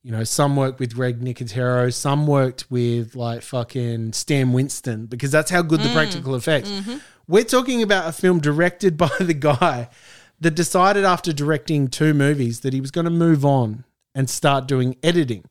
you 0.03 0.11
know, 0.11 0.25
some 0.25 0.57
worked 0.57 0.81
with 0.81 0.95
Greg 0.95 1.21
Nicotero, 1.21 1.93
some 1.93 2.27
worked 2.27 2.71
with 2.71 3.15
like 3.15 3.43
fucking 3.43 4.15
Stan 4.15 4.53
Winston 4.53 5.07
because 5.07 5.31
that's 5.31 5.51
how 5.51 5.63
good 5.63 5.81
the 5.81 5.89
Mm. 5.89 5.95
practical 5.95 6.35
effects. 6.35 6.69
Mm-hmm. 6.71 6.97
We're 7.29 7.45
talking 7.45 7.83
about 7.83 8.09
a 8.09 8.13
film 8.13 8.41
directed 8.41 8.97
by 8.97 9.11
the 9.21 9.35
guy 9.35 9.89
that 10.41 10.53
decided 10.57 11.05
after 11.05 11.33
directing 11.33 11.87
two 11.89 12.15
movies 12.15 12.61
that 12.61 12.73
he 12.73 12.81
was 12.81 12.91
going 12.91 13.05
to 13.05 13.11
move 13.11 13.45
on 13.45 13.85
and 14.15 14.29
start 14.29 14.67
doing 14.67 14.97
editing. 15.05 15.45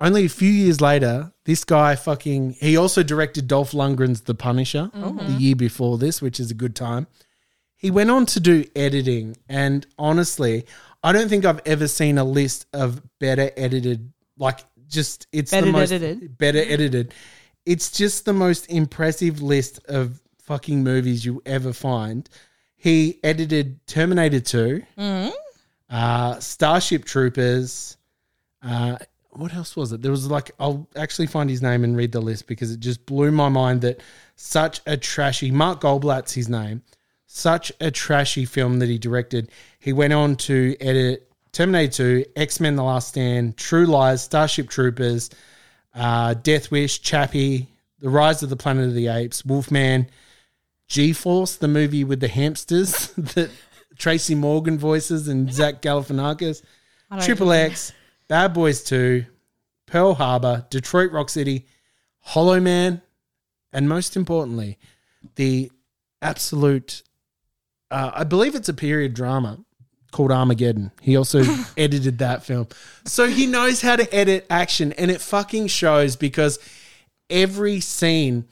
Only 0.00 0.24
a 0.26 0.28
few 0.28 0.50
years 0.50 0.80
later, 0.80 1.32
this 1.44 1.64
guy 1.64 1.96
fucking 1.96 2.52
he 2.60 2.76
also 2.76 3.02
directed 3.02 3.48
Dolph 3.48 3.72
Lundgren's 3.72 4.20
The 4.22 4.34
Punisher 4.34 4.90
the 4.94 5.36
year 5.38 5.56
before 5.56 5.98
this, 5.98 6.22
which 6.22 6.38
is 6.38 6.50
a 6.50 6.54
good 6.54 6.76
time. 6.76 7.06
He 7.76 7.90
went 7.90 8.10
on 8.10 8.26
to 8.26 8.40
do 8.40 8.64
editing, 8.76 9.36
and 9.48 9.86
honestly, 9.98 10.66
I 11.02 11.12
don't 11.12 11.28
think 11.28 11.44
I've 11.44 11.60
ever 11.66 11.86
seen 11.88 12.18
a 12.18 12.24
list 12.24 12.66
of 12.72 13.00
better 13.20 13.50
edited, 13.56 14.12
like 14.36 14.60
just 14.88 15.26
it's 15.32 15.50
Better 15.50 15.66
the 15.66 15.72
most 15.72 15.92
edited. 15.92 16.38
better 16.38 16.58
edited. 16.58 17.14
It's 17.66 17.90
just 17.90 18.24
the 18.24 18.32
most 18.32 18.66
impressive 18.70 19.42
list 19.42 19.80
of 19.86 20.20
fucking 20.38 20.82
movies 20.82 21.24
you 21.24 21.42
ever 21.44 21.72
find. 21.72 22.28
He 22.76 23.18
edited 23.22 23.84
Terminator 23.86 24.40
2, 24.40 24.82
Mm. 24.96 25.32
uh, 25.90 26.40
Starship 26.40 27.04
Troopers. 27.04 27.96
Uh, 28.62 28.96
what 29.30 29.54
else 29.54 29.76
was 29.76 29.92
it? 29.92 30.02
There 30.02 30.10
was 30.10 30.30
like, 30.30 30.50
I'll 30.58 30.88
actually 30.96 31.26
find 31.26 31.48
his 31.48 31.62
name 31.62 31.84
and 31.84 31.96
read 31.96 32.12
the 32.12 32.20
list 32.20 32.46
because 32.46 32.70
it 32.72 32.80
just 32.80 33.04
blew 33.06 33.30
my 33.30 33.48
mind 33.48 33.82
that 33.82 34.00
such 34.36 34.80
a 34.86 34.96
trashy, 34.96 35.50
Mark 35.50 35.80
Goldblatt's 35.80 36.32
his 36.32 36.48
name, 36.48 36.82
such 37.26 37.70
a 37.80 37.90
trashy 37.90 38.44
film 38.44 38.78
that 38.78 38.88
he 38.88 38.98
directed. 38.98 39.50
He 39.78 39.92
went 39.92 40.12
on 40.12 40.36
to 40.36 40.76
edit 40.80 41.30
Terminator 41.52 42.22
2, 42.22 42.30
X 42.36 42.60
Men 42.60 42.76
The 42.76 42.82
Last 42.82 43.08
Stand, 43.08 43.56
True 43.56 43.86
Lies, 43.86 44.22
Starship 44.22 44.68
Troopers, 44.68 45.30
uh, 45.94 46.34
Death 46.34 46.70
Wish, 46.70 47.02
Chappie, 47.02 47.68
The 48.00 48.08
Rise 48.08 48.42
of 48.42 48.50
the 48.50 48.56
Planet 48.56 48.88
of 48.88 48.94
the 48.94 49.08
Apes, 49.08 49.44
Wolfman, 49.44 50.08
G 50.86 51.12
Force, 51.12 51.56
the 51.56 51.68
movie 51.68 52.04
with 52.04 52.20
the 52.20 52.28
hamsters 52.28 53.08
that 53.16 53.50
Tracy 53.98 54.34
Morgan 54.34 54.78
voices 54.78 55.28
and 55.28 55.52
Zach 55.52 55.82
Galifianakis, 55.82 56.62
Triple. 57.20 57.52
X, 57.52 57.92
Bad 58.28 58.52
Boys 58.52 58.82
2, 58.84 59.24
Pearl 59.86 60.14
Harbor, 60.14 60.66
Detroit 60.68 61.12
Rock 61.12 61.30
City, 61.30 61.66
Hollow 62.20 62.60
Man, 62.60 63.00
and 63.72 63.88
most 63.88 64.16
importantly, 64.16 64.78
the 65.36 65.72
absolute, 66.20 67.02
uh, 67.90 68.10
I 68.14 68.24
believe 68.24 68.54
it's 68.54 68.68
a 68.68 68.74
period 68.74 69.14
drama 69.14 69.58
called 70.10 70.30
Armageddon. 70.30 70.90
He 71.00 71.16
also 71.16 71.42
edited 71.76 72.18
that 72.18 72.44
film. 72.44 72.68
So 73.04 73.28
he 73.28 73.46
knows 73.46 73.80
how 73.80 73.96
to 73.96 74.14
edit 74.14 74.46
action, 74.50 74.92
and 74.92 75.10
it 75.10 75.22
fucking 75.22 75.68
shows 75.68 76.16
because 76.16 76.58
every 77.30 77.80
scene 77.80 78.46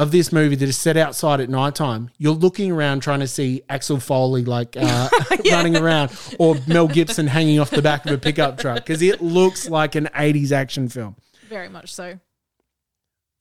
of 0.00 0.12
this 0.12 0.32
movie 0.32 0.56
that 0.56 0.66
is 0.66 0.78
set 0.78 0.96
outside 0.96 1.40
at 1.40 1.50
nighttime, 1.50 2.08
you're 2.16 2.32
looking 2.34 2.72
around 2.72 3.00
trying 3.00 3.20
to 3.20 3.26
see 3.26 3.62
Axel 3.68 4.00
Foley 4.00 4.44
like 4.46 4.74
uh, 4.80 5.10
running 5.50 5.76
around 5.76 6.10
or 6.38 6.56
Mel 6.66 6.88
Gibson 6.88 7.26
hanging 7.26 7.60
off 7.60 7.68
the 7.70 7.82
back 7.82 8.06
of 8.06 8.12
a 8.12 8.16
pickup 8.18 8.56
truck 8.58 8.76
because 8.76 9.02
it 9.02 9.20
looks 9.20 9.68
like 9.68 9.94
an 9.96 10.08
80s 10.14 10.52
action 10.52 10.88
film. 10.88 11.16
Very 11.50 11.68
much 11.68 11.92
so. 11.92 12.18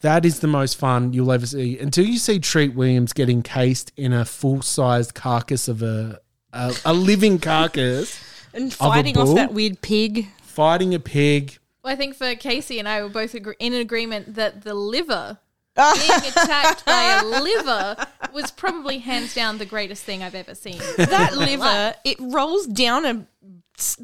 That 0.01 0.25
is 0.25 0.41
the 0.41 0.47
most 0.47 0.75
fun 0.75 1.13
you'll 1.13 1.31
ever 1.31 1.45
see 1.45 1.79
until 1.79 2.05
you 2.05 2.17
see 2.17 2.39
Treat 2.39 2.73
Williams 2.73 3.13
get 3.13 3.29
encased 3.29 3.93
in 3.95 4.11
a 4.11 4.25
full 4.25 4.61
sized 4.61 5.13
carcass 5.13 5.69
of 5.69 5.81
a, 5.81 6.19
a 6.51 6.75
a 6.83 6.93
living 6.93 7.39
carcass 7.39 8.21
And 8.53 8.73
fighting 8.73 9.17
off 9.17 9.35
that 9.35 9.53
weird 9.53 9.81
pig. 9.81 10.27
fighting 10.41 10.93
a 10.93 10.99
pig. 10.99 11.57
Well, 11.83 11.93
I 11.93 11.95
think 11.95 12.15
for 12.15 12.35
Casey 12.35 12.79
and 12.79 12.87
I 12.89 13.01
were 13.01 13.07
both 13.09 13.33
agree- 13.33 13.55
in 13.59 13.73
agreement 13.73 14.35
that 14.35 14.63
the 14.63 14.73
liver 14.73 15.37
being 15.95 16.19
attacked 16.31 16.85
by 16.85 17.21
a 17.21 17.41
liver 17.41 18.07
was 18.33 18.51
probably 18.51 18.99
hands 18.99 19.33
down 19.33 19.57
the 19.57 19.65
greatest 19.65 20.03
thing 20.03 20.23
I've 20.23 20.35
ever 20.35 20.55
seen. 20.55 20.77
That 20.97 21.35
liver, 21.35 21.63
life. 21.63 21.95
it 22.03 22.17
rolls 22.19 22.65
down 22.67 23.05
a 23.05 23.25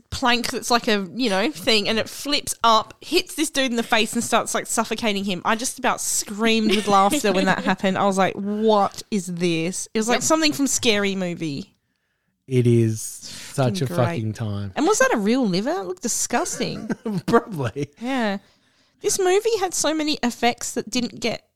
plank 0.09 0.51
that's 0.51 0.71
like 0.71 0.87
a 0.87 1.07
you 1.15 1.29
know 1.29 1.51
thing, 1.51 1.89
and 1.89 1.99
it 1.99 2.07
flips 2.09 2.55
up, 2.63 2.93
hits 3.01 3.35
this 3.35 3.49
dude 3.49 3.71
in 3.71 3.75
the 3.77 3.83
face, 3.83 4.13
and 4.13 4.23
starts 4.23 4.53
like 4.53 4.67
suffocating 4.67 5.25
him. 5.25 5.41
I 5.43 5.55
just 5.55 5.79
about 5.79 5.99
screamed 6.01 6.73
with 6.75 6.87
laughter 6.87 7.33
when 7.33 7.45
that 7.45 7.63
happened. 7.65 7.97
I 7.97 8.05
was 8.05 8.17
like, 8.17 8.33
"What 8.35 9.03
is 9.11 9.27
this?" 9.27 9.87
It 9.93 9.99
was 9.99 10.07
like 10.07 10.17
Yep. 10.17 10.23
something 10.23 10.53
from 10.53 10.67
Scary 10.67 11.15
Movie. 11.15 11.75
It 12.47 12.67
is 12.67 13.01
such 13.01 13.81
a 13.81 13.85
great. 13.87 13.95
fucking 13.97 14.33
time. 14.33 14.71
And 14.75 14.85
was 14.85 14.99
that 14.99 15.11
a 15.13 15.17
real 15.17 15.45
liver? 15.47 15.71
It 15.71 15.85
looked 15.85 16.03
disgusting. 16.03 16.87
Probably. 17.25 17.89
Yeah. 17.99 18.37
This 19.01 19.17
movie 19.19 19.57
had 19.59 19.73
so 19.73 19.93
many 19.95 20.19
effects 20.23 20.73
that 20.73 20.89
didn't 20.89 21.19
get. 21.19 21.47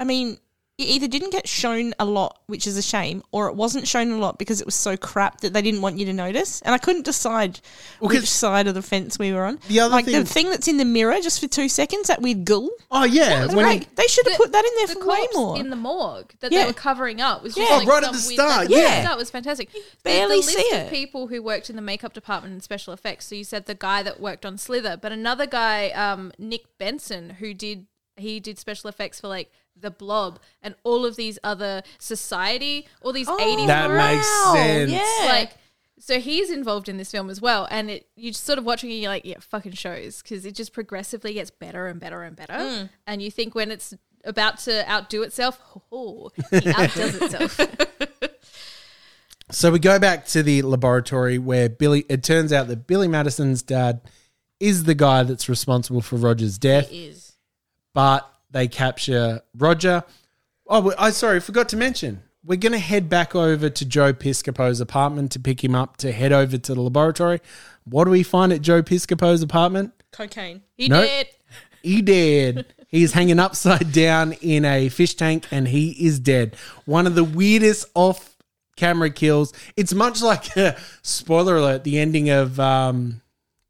I 0.00 0.04
mean, 0.04 0.38
it 0.78 0.84
either 0.84 1.08
didn't 1.08 1.30
get 1.30 1.48
shown 1.48 1.92
a 1.98 2.04
lot, 2.04 2.38
which 2.46 2.64
is 2.64 2.76
a 2.76 2.82
shame, 2.82 3.24
or 3.32 3.48
it 3.48 3.56
wasn't 3.56 3.88
shown 3.88 4.12
a 4.12 4.16
lot 4.18 4.38
because 4.38 4.60
it 4.60 4.64
was 4.64 4.76
so 4.76 4.96
crap 4.96 5.40
that 5.40 5.52
they 5.52 5.60
didn't 5.60 5.80
want 5.80 5.98
you 5.98 6.06
to 6.06 6.12
notice. 6.12 6.60
And 6.62 6.72
I 6.72 6.78
couldn't 6.78 7.04
decide 7.04 7.58
Well, 7.98 8.10
which 8.10 8.20
'cause- 8.20 8.28
side 8.30 8.68
of 8.68 8.76
the 8.76 8.82
fence 8.82 9.18
we 9.18 9.32
were 9.32 9.44
on. 9.44 9.58
The 9.66 9.80
other 9.80 9.90
like 9.92 10.04
thing- 10.04 10.14
the 10.20 10.24
thing 10.24 10.50
that's 10.50 10.68
in 10.68 10.76
the 10.76 10.84
mirror 10.84 11.20
just 11.20 11.40
for 11.40 11.48
two 11.48 11.68
seconds, 11.68 12.06
that 12.06 12.22
weird 12.22 12.44
ghoul. 12.44 12.70
Oh 12.92 13.02
yeah, 13.02 13.40
That's 13.40 13.56
when 13.56 13.64
great. 13.64 13.82
he- 13.82 13.88
they 13.96 14.06
should 14.06 14.28
have 14.28 14.36
put 14.36 14.52
that 14.52 14.64
in 14.64 14.70
there 14.76 14.86
the 14.94 15.00
for 15.00 15.06
way 15.08 15.26
more. 15.34 15.58
in 15.58 15.70
the 15.70 15.74
morgue 15.74 16.32
that 16.38 16.52
Yeah. 16.52 16.60
they 16.60 16.66
were 16.66 16.72
covering 16.74 17.20
up 17.20 17.42
was 17.42 17.56
just 17.56 17.68
Yeah. 17.68 17.78
like 17.78 17.88
Oh, 17.88 17.90
right 17.90 18.04
at 18.04 18.12
the 18.12 18.18
weird- 18.18 18.34
start, 18.34 18.50
like, 18.58 18.68
the 18.68 18.74
yeah. 18.76 19.00
start 19.02 19.18
was 19.18 19.30
fantastic. 19.30 19.72
The- 19.72 19.82
barely 20.04 20.36
the, 20.36 20.42
see 20.44 20.56
list 20.58 20.72
it. 20.74 20.90
people 20.90 21.26
who 21.26 21.42
worked 21.42 21.68
in 21.68 21.74
the 21.74 21.82
makeup 21.82 22.12
department 22.12 22.52
and 22.52 22.62
special 22.62 22.92
effects. 22.92 23.26
So 23.26 23.34
you 23.34 23.42
said 23.42 23.66
the 23.66 23.74
guy 23.74 24.04
that 24.04 24.20
worked 24.20 24.46
on 24.46 24.56
Slither, 24.58 24.96
but 24.96 25.10
another 25.10 25.46
guy, 25.46 25.88
um, 25.88 26.30
Nick 26.38 26.66
Benson, 26.78 27.30
who 27.40 27.52
did 27.52 27.86
he 28.16 28.40
did 28.40 28.58
special 28.58 28.88
effects 28.88 29.20
for 29.20 29.28
like 29.28 29.48
The 29.80 29.90
Blob 29.90 30.40
and 30.62 30.74
all 30.84 31.04
of 31.06 31.16
these 31.16 31.38
other 31.44 31.82
Society, 31.98 32.86
all 33.02 33.12
these 33.12 33.28
Oh, 33.28 33.38
eighties. 33.40 33.66
That 33.66 33.90
makes 33.90 34.26
sense. 34.52 34.90
Yeah. 34.92 35.26
Like, 35.28 35.52
so 36.00 36.20
he's 36.20 36.50
involved 36.50 36.88
in 36.88 36.96
this 36.96 37.10
film 37.10 37.28
as 37.28 37.40
well, 37.40 37.66
and 37.70 37.90
it 37.90 38.06
you 38.16 38.30
just 38.30 38.44
sort 38.44 38.58
of 38.58 38.64
watching 38.64 38.90
it, 38.90 38.94
you're 38.94 39.10
like, 39.10 39.24
yeah, 39.24 39.36
fucking 39.40 39.72
shows 39.72 40.22
because 40.22 40.46
it 40.46 40.54
just 40.54 40.72
progressively 40.72 41.34
gets 41.34 41.50
better 41.50 41.86
and 41.88 41.98
better 42.00 42.22
and 42.22 42.36
better, 42.36 42.52
Mm. 42.54 42.90
and 43.06 43.20
you 43.22 43.30
think 43.30 43.54
when 43.54 43.70
it's 43.70 43.94
about 44.24 44.58
to 44.60 44.88
outdo 44.90 45.22
itself, 45.22 45.60
oh, 45.92 46.30
it 46.52 46.66
outdoes 46.78 47.14
itself. 47.16 47.60
So 49.50 49.70
we 49.70 49.78
go 49.78 49.98
back 49.98 50.26
to 50.26 50.42
the 50.42 50.60
laboratory 50.62 51.38
where 51.38 51.68
Billy. 51.68 52.04
It 52.08 52.22
turns 52.22 52.52
out 52.52 52.68
that 52.68 52.86
Billy 52.86 53.08
Madison's 53.08 53.62
dad 53.62 54.02
is 54.60 54.84
the 54.84 54.94
guy 54.94 55.22
that's 55.22 55.48
responsible 55.48 56.02
for 56.02 56.16
Roger's 56.16 56.58
death, 56.58 56.88
is 56.92 57.32
but 57.94 58.30
they 58.50 58.68
capture 58.68 59.42
Roger. 59.56 60.04
Oh, 60.66 60.92
I 60.98 61.10
sorry, 61.10 61.40
forgot 61.40 61.68
to 61.70 61.76
mention. 61.76 62.22
We're 62.44 62.56
going 62.56 62.72
to 62.72 62.78
head 62.78 63.08
back 63.08 63.34
over 63.34 63.68
to 63.68 63.84
Joe 63.84 64.12
Piscopo's 64.12 64.80
apartment 64.80 65.32
to 65.32 65.40
pick 65.40 65.62
him 65.62 65.74
up 65.74 65.96
to 65.98 66.12
head 66.12 66.32
over 66.32 66.56
to 66.56 66.74
the 66.74 66.80
laboratory. 66.80 67.40
What 67.84 68.04
do 68.04 68.10
we 68.10 68.22
find 68.22 68.52
at 68.52 68.62
Joe 68.62 68.82
Piscopo's 68.82 69.42
apartment? 69.42 69.92
Cocaine. 70.12 70.62
he 70.74 70.88
Nope. 70.88 71.04
did. 71.06 71.26
He 71.82 72.02
dead. 72.02 72.66
He's 72.88 73.12
hanging 73.12 73.38
upside 73.38 73.92
down 73.92 74.32
in 74.34 74.64
a 74.64 74.88
fish 74.88 75.14
tank 75.14 75.46
and 75.50 75.68
he 75.68 75.90
is 76.06 76.18
dead. 76.18 76.56
One 76.86 77.06
of 77.06 77.14
the 77.14 77.24
weirdest 77.24 77.86
off 77.94 78.34
camera 78.76 79.10
kills. 79.10 79.52
It's 79.76 79.92
much 79.92 80.22
like 80.22 80.56
a 80.56 80.76
spoiler 81.02 81.56
alert, 81.56 81.84
the 81.84 81.98
ending 81.98 82.30
of 82.30 82.58
um 82.58 83.20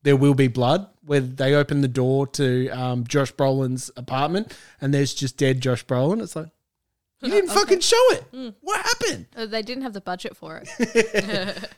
There 0.04 0.14
Will 0.16 0.34
Be 0.34 0.46
Blood, 0.46 0.86
where 1.08 1.20
they 1.20 1.54
open 1.54 1.80
the 1.80 1.88
door 1.88 2.26
to 2.28 2.68
um, 2.70 3.04
Josh 3.04 3.32
Brolin's 3.32 3.90
apartment 3.96 4.56
and 4.80 4.94
there's 4.94 5.12
just 5.14 5.36
dead 5.36 5.60
Josh 5.60 5.84
Brolin. 5.84 6.22
It's 6.22 6.36
like, 6.36 6.48
you 7.20 7.30
didn't 7.30 7.50
fucking 7.50 7.80
show 7.80 8.02
it. 8.12 8.54
What 8.60 8.80
happened? 8.80 9.26
Uh, 9.36 9.46
They 9.46 9.62
didn't 9.62 9.82
have 9.82 9.92
the 9.94 10.00
budget 10.00 10.36
for 10.36 10.62
it. 10.64 11.64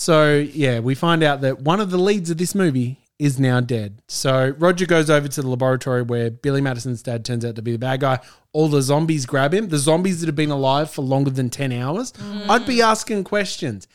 So, 0.00 0.36
yeah, 0.36 0.78
we 0.78 0.94
find 0.94 1.24
out 1.24 1.40
that 1.40 1.62
one 1.62 1.80
of 1.80 1.90
the 1.90 1.98
leads 1.98 2.30
of 2.30 2.38
this 2.38 2.54
movie 2.54 3.00
is 3.18 3.40
now 3.40 3.58
dead. 3.60 4.00
So, 4.06 4.54
Roger 4.56 4.86
goes 4.86 5.10
over 5.10 5.26
to 5.26 5.42
the 5.42 5.48
laboratory 5.48 6.02
where 6.02 6.30
Billy 6.30 6.60
Madison's 6.60 7.02
dad 7.02 7.24
turns 7.24 7.44
out 7.44 7.56
to 7.56 7.62
be 7.62 7.72
the 7.72 7.78
bad 7.80 7.98
guy. 7.98 8.20
All 8.52 8.68
the 8.68 8.80
zombies 8.80 9.26
grab 9.26 9.52
him. 9.52 9.70
The 9.70 9.78
zombies 9.78 10.20
that 10.20 10.26
have 10.26 10.36
been 10.36 10.52
alive 10.52 10.88
for 10.92 11.02
longer 11.02 11.30
than 11.30 11.50
10 11.50 11.72
hours. 11.72 12.12
I'd 12.48 12.64
be 12.64 12.80
asking 12.80 13.24
questions. 13.24 13.88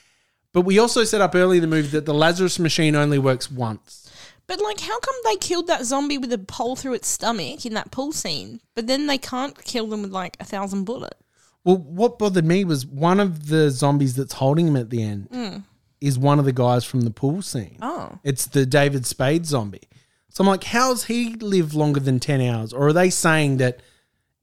But 0.51 0.61
we 0.63 0.77
also 0.77 1.05
set 1.05 1.21
up 1.21 1.35
early 1.35 1.55
in 1.57 1.61
the 1.61 1.67
movie 1.67 1.87
that 1.89 2.05
the 2.05 2.13
Lazarus 2.13 2.59
machine 2.59 2.95
only 2.97 3.17
works 3.17 3.49
once. 3.49 4.02
But 4.47 4.61
like, 4.61 4.79
how 4.81 4.99
come 4.99 5.15
they 5.25 5.35
killed 5.37 5.67
that 5.67 5.85
zombie 5.85 6.17
with 6.17 6.33
a 6.33 6.37
pole 6.37 6.75
through 6.75 6.93
its 6.95 7.07
stomach 7.07 7.65
in 7.65 7.73
that 7.75 7.91
pool 7.91 8.11
scene, 8.11 8.59
but 8.75 8.87
then 8.87 9.07
they 9.07 9.17
can't 9.17 9.57
kill 9.63 9.87
them 9.87 10.01
with 10.01 10.11
like 10.11 10.35
a 10.39 10.43
thousand 10.43 10.83
bullets? 10.83 11.17
Well, 11.63 11.77
what 11.77 12.19
bothered 12.19 12.43
me 12.45 12.65
was 12.65 12.85
one 12.85 13.19
of 13.21 13.47
the 13.47 13.69
zombies 13.71 14.15
that's 14.15 14.33
holding 14.33 14.67
him 14.67 14.75
at 14.75 14.89
the 14.89 15.01
end 15.01 15.29
Mm. 15.31 15.63
is 16.01 16.19
one 16.19 16.39
of 16.39 16.45
the 16.45 16.51
guys 16.51 16.83
from 16.83 17.01
the 17.01 17.11
pool 17.11 17.41
scene. 17.41 17.77
Oh. 17.81 18.19
It's 18.23 18.45
the 18.47 18.65
David 18.65 19.05
Spade 19.05 19.45
zombie. 19.45 19.87
So 20.29 20.43
I'm 20.43 20.47
like, 20.49 20.65
how's 20.65 21.05
he 21.05 21.35
live 21.35 21.73
longer 21.73 22.01
than 22.01 22.19
10 22.19 22.41
hours? 22.41 22.73
Or 22.73 22.87
are 22.87 22.93
they 22.93 23.09
saying 23.09 23.57
that 23.57 23.79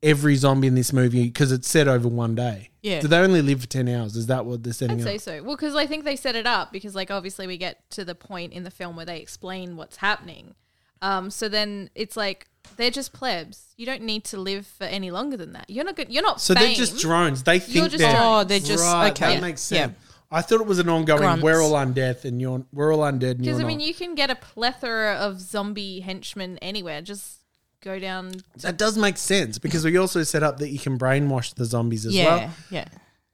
every 0.02 0.34
zombie 0.36 0.66
in 0.68 0.74
this 0.74 0.92
movie, 0.92 1.24
because 1.24 1.52
it's 1.52 1.68
set 1.68 1.86
over 1.88 2.08
one 2.08 2.34
day, 2.34 2.70
Yeah. 2.82 3.00
do 3.00 3.08
they 3.08 3.18
only 3.18 3.42
live 3.42 3.60
for 3.60 3.66
10 3.66 3.88
hours? 3.88 4.16
Is 4.16 4.26
that 4.26 4.46
what 4.46 4.62
they're 4.62 4.72
setting 4.72 4.96
I'd 4.96 5.02
up? 5.02 5.06
say 5.08 5.18
so. 5.18 5.42
Well, 5.42 5.56
because 5.56 5.74
I 5.74 5.86
think 5.86 6.04
they 6.04 6.16
set 6.16 6.36
it 6.36 6.46
up 6.46 6.72
because, 6.72 6.94
like, 6.94 7.10
obviously 7.10 7.46
we 7.46 7.58
get 7.58 7.88
to 7.90 8.04
the 8.04 8.14
point 8.14 8.52
in 8.52 8.64
the 8.64 8.70
film 8.70 8.96
where 8.96 9.04
they 9.06 9.18
explain 9.20 9.76
what's 9.76 9.96
happening. 9.98 10.54
Um, 11.02 11.30
so 11.30 11.48
then 11.48 11.90
it's 11.94 12.16
like 12.16 12.46
they're 12.76 12.90
just 12.90 13.12
plebs. 13.12 13.74
You 13.76 13.86
don't 13.86 14.02
need 14.02 14.24
to 14.24 14.38
live 14.38 14.66
for 14.66 14.84
any 14.84 15.10
longer 15.10 15.36
than 15.36 15.52
that. 15.54 15.68
You're 15.68 15.84
not 15.84 15.96
good. 15.96 16.10
You're 16.12 16.22
not. 16.22 16.40
So 16.42 16.52
they're 16.54 16.74
just 16.74 16.98
drones. 17.00 17.42
They 17.42 17.58
think 17.58 17.74
You're 17.76 17.88
just 17.88 17.98
they're, 17.98 18.12
drones. 18.12 18.24
Oh, 18.24 18.44
they're 18.44 18.60
just- 18.60 18.82
right, 18.84 19.10
okay. 19.10 19.34
That 19.34 19.40
makes 19.42 19.70
Yeah. 19.72 19.86
sense. 19.86 19.96
I 20.32 20.42
thought 20.42 20.60
it 20.60 20.66
was 20.66 20.78
an 20.78 20.88
ongoing. 20.88 21.18
Grunts. 21.22 21.42
We're 21.42 21.60
all 21.60 21.72
undead, 21.72 22.24
and 22.24 22.40
you're 22.40 22.64
we're 22.72 22.94
all 22.94 23.00
undead, 23.00 23.38
Because 23.38 23.56
I 23.58 23.62
not. 23.62 23.66
mean, 23.66 23.80
you 23.80 23.92
can 23.94 24.14
get 24.14 24.30
a 24.30 24.36
plethora 24.36 25.14
of 25.14 25.40
zombie 25.40 26.00
henchmen 26.00 26.56
anywhere. 26.58 27.02
Just 27.02 27.39
go 27.82 27.98
down. 27.98 28.32
That 28.56 28.76
does 28.76 28.96
make 28.96 29.16
sense 29.16 29.58
because 29.58 29.84
we 29.84 29.96
also 29.96 30.22
set 30.22 30.42
up 30.42 30.58
that 30.58 30.68
you 30.70 30.78
can 30.78 30.98
brainwash 30.98 31.54
the 31.54 31.64
zombies 31.64 32.06
as 32.06 32.14
well. 32.14 32.22
yeah, 32.22 32.36
well. 32.36 32.54
yeah. 32.70 32.84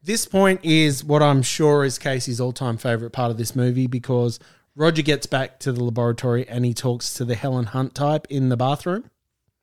This 0.02 0.26
point 0.26 0.60
is 0.62 1.02
what 1.02 1.22
I'm 1.22 1.42
sure 1.42 1.84
is 1.84 1.98
Casey's 1.98 2.40
all 2.40 2.52
time 2.52 2.76
favorite 2.76 3.10
part 3.10 3.30
of 3.30 3.38
this 3.38 3.56
movie 3.56 3.88
because 3.88 4.38
Roger 4.76 5.02
gets 5.02 5.26
back 5.26 5.58
to 5.60 5.72
the 5.72 5.82
laboratory 5.82 6.48
and 6.48 6.64
he 6.64 6.74
talks 6.74 7.14
to 7.14 7.24
the 7.24 7.34
Helen 7.34 7.66
Hunt 7.66 7.94
type 7.94 8.26
in 8.30 8.48
the 8.48 8.56
bathroom. 8.56 9.10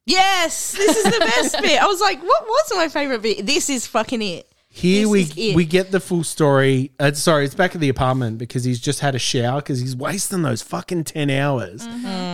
Yes, 0.06 0.74
this 0.74 0.98
is 0.98 1.04
the 1.06 1.20
best 1.20 1.62
bit. 1.62 1.82
I 1.82 1.86
was 1.86 2.02
like, 2.02 2.22
what 2.22 2.46
was 2.46 2.72
my 2.76 2.90
favorite 2.90 3.22
bit? 3.22 3.46
This 3.46 3.70
is 3.70 3.88
fucking 3.88 4.22
it. 4.22 4.53
Here 4.76 5.06
This 5.08 5.36
we 5.36 5.54
we 5.54 5.66
get 5.66 5.92
the 5.92 6.00
full 6.00 6.24
story. 6.24 6.92
Uh, 7.00 7.12
sorry, 7.12 7.46
it's 7.46 7.54
back 7.54 7.76
at 7.76 7.80
the 7.82 7.90
apartment 7.90 8.40
because 8.40 8.64
he's 8.64 8.80
just 8.80 9.02
had 9.02 9.14
a 9.14 9.20
shower 9.20 9.62
because 9.62 9.80
he's 9.80 9.96
wasting 9.96 10.42
those 10.42 10.64
fucking 10.64 11.04
ten 11.04 11.30
hours. 11.30 11.86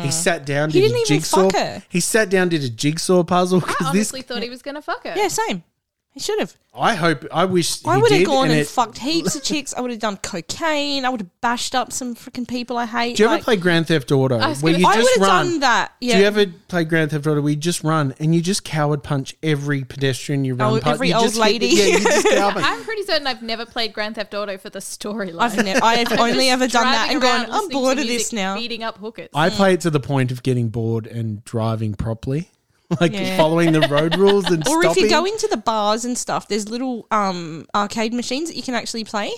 He 0.05 0.09
sat 0.09 0.45
down, 0.45 0.69
He 0.69 0.79
did 0.79 0.87
didn't 0.87 0.97
a 0.97 1.01
even 1.01 1.17
jigsaw. 1.17 1.49
fuck 1.49 1.53
her. 1.59 1.83
He 1.89 1.99
sat 1.99 2.29
down, 2.29 2.47
did 2.47 2.63
a 2.63 2.69
jigsaw 2.69 3.23
puzzle. 3.23 3.57
I 3.59 3.61
'cause 3.67 3.77
this, 3.77 3.87
honestly 4.13 4.21
thought 4.21 4.41
he 4.41 4.49
was 4.49 4.61
gonna 4.61 4.81
fuck 4.81 5.03
her. 5.03 5.13
Yeah, 5.17 5.27
same. 5.27 5.63
He 6.11 6.19
should 6.19 6.39
have. 6.39 6.55
I 6.73 6.95
hope. 6.95 7.25
I 7.31 7.45
wish 7.45 7.85
I 7.85 7.97
would 7.97 8.11
have 8.11 8.25
gone 8.25 8.49
and, 8.49 8.59
it- 8.59 8.67
fucked 8.67 8.97
heaps 8.99 9.35
of 9.35 9.43
chicks. 9.43 9.73
I 9.75 9.81
would 9.81 9.91
have 9.91 9.99
done 9.99 10.17
cocaine. 10.17 11.05
I 11.05 11.09
would 11.09 11.21
have 11.21 11.41
bashed 11.41 11.75
up 11.75 11.91
some 11.91 12.15
freaking 12.15 12.47
people 12.47 12.77
I 12.77 12.85
hate. 12.85 13.17
Do 13.17 13.23
you 13.23 13.27
ever 13.27 13.35
Like, 13.35 13.43
play 13.43 13.55
Grand 13.57 13.87
Theft 13.87 14.11
Auto 14.11 14.37
I 14.39 14.53
where 14.55 14.73
gonna- 14.73 14.79
you 14.79 14.87
I 14.87 14.95
just 14.95 15.03
would've 15.19 15.21
run? 15.21 15.45
done 15.45 15.59
that, 15.61 15.91
yeah. 16.01 16.13
Do 16.15 16.19
you 16.21 16.25
ever 16.27 16.45
play 16.67 16.83
Grand 16.83 17.11
Theft 17.11 17.27
Auto 17.27 17.41
where 17.41 17.51
you 17.51 17.55
just 17.55 17.83
run 17.83 18.13
and 18.19 18.33
you 18.33 18.41
just 18.41 18.63
coward 18.63 19.03
punch 19.03 19.35
every 19.43 19.83
pedestrian 19.83 20.45
you 20.45 20.55
run? 20.55 20.73
Oh, 20.73 20.79
past? 20.79 20.95
every 20.95 21.09
You 21.09 21.15
old 21.15 21.23
just 21.25 21.35
hit 21.35 21.41
lady. 21.43 21.67
yeah, 21.67 21.85
you 21.85 21.99
just. 21.99 22.27
I'm 22.37 22.83
pretty 22.83 23.03
certain 23.03 23.27
I've 23.27 23.41
never 23.43 23.65
played 23.65 23.93
Grand 23.93 24.15
Theft 24.15 24.33
Auto 24.33 24.57
for 24.57 24.69
the 24.69 24.79
storyline. 24.79 25.39
I've 25.41 25.63
never- 25.63 25.83
I 25.83 25.95
have 25.95 26.11
only 26.19 26.49
ever 26.49 26.67
done 26.67 26.85
that 26.85 27.09
and 27.11 27.21
gone, 27.21 27.47
"I'm 27.49 27.69
bored 27.69 27.97
of 27.99 28.05
this 28.07 28.31
music, 28.31 28.33
now." 28.33 28.55
Beating 28.55 28.83
up 28.83 28.97
hookers. 28.97 29.29
I 29.33 29.49
play 29.49 29.73
it 29.73 29.81
to 29.81 29.89
the 29.89 29.99
point 29.99 30.31
of 30.31 30.43
getting 30.43 30.69
bored 30.69 31.07
and 31.07 31.43
driving 31.45 31.93
properly, 31.95 32.49
like 33.01 33.13
Yeah. 33.13 33.37
following 33.37 33.71
the 33.71 33.81
road 33.87 34.17
rules 34.17 34.45
and 34.45 34.67
or 34.67 34.81
stopping. 34.83 34.89
if 34.91 34.97
you 34.97 35.09
go 35.09 35.25
into 35.25 35.47
the 35.47 35.57
bars 35.57 36.05
and 36.05 36.17
stuff, 36.17 36.47
there's 36.47 36.69
little 36.69 37.07
um 37.11 37.65
arcade 37.75 38.13
machines 38.13 38.49
that 38.49 38.55
you 38.55 38.63
can 38.63 38.73
actually 38.75 39.03
play. 39.03 39.31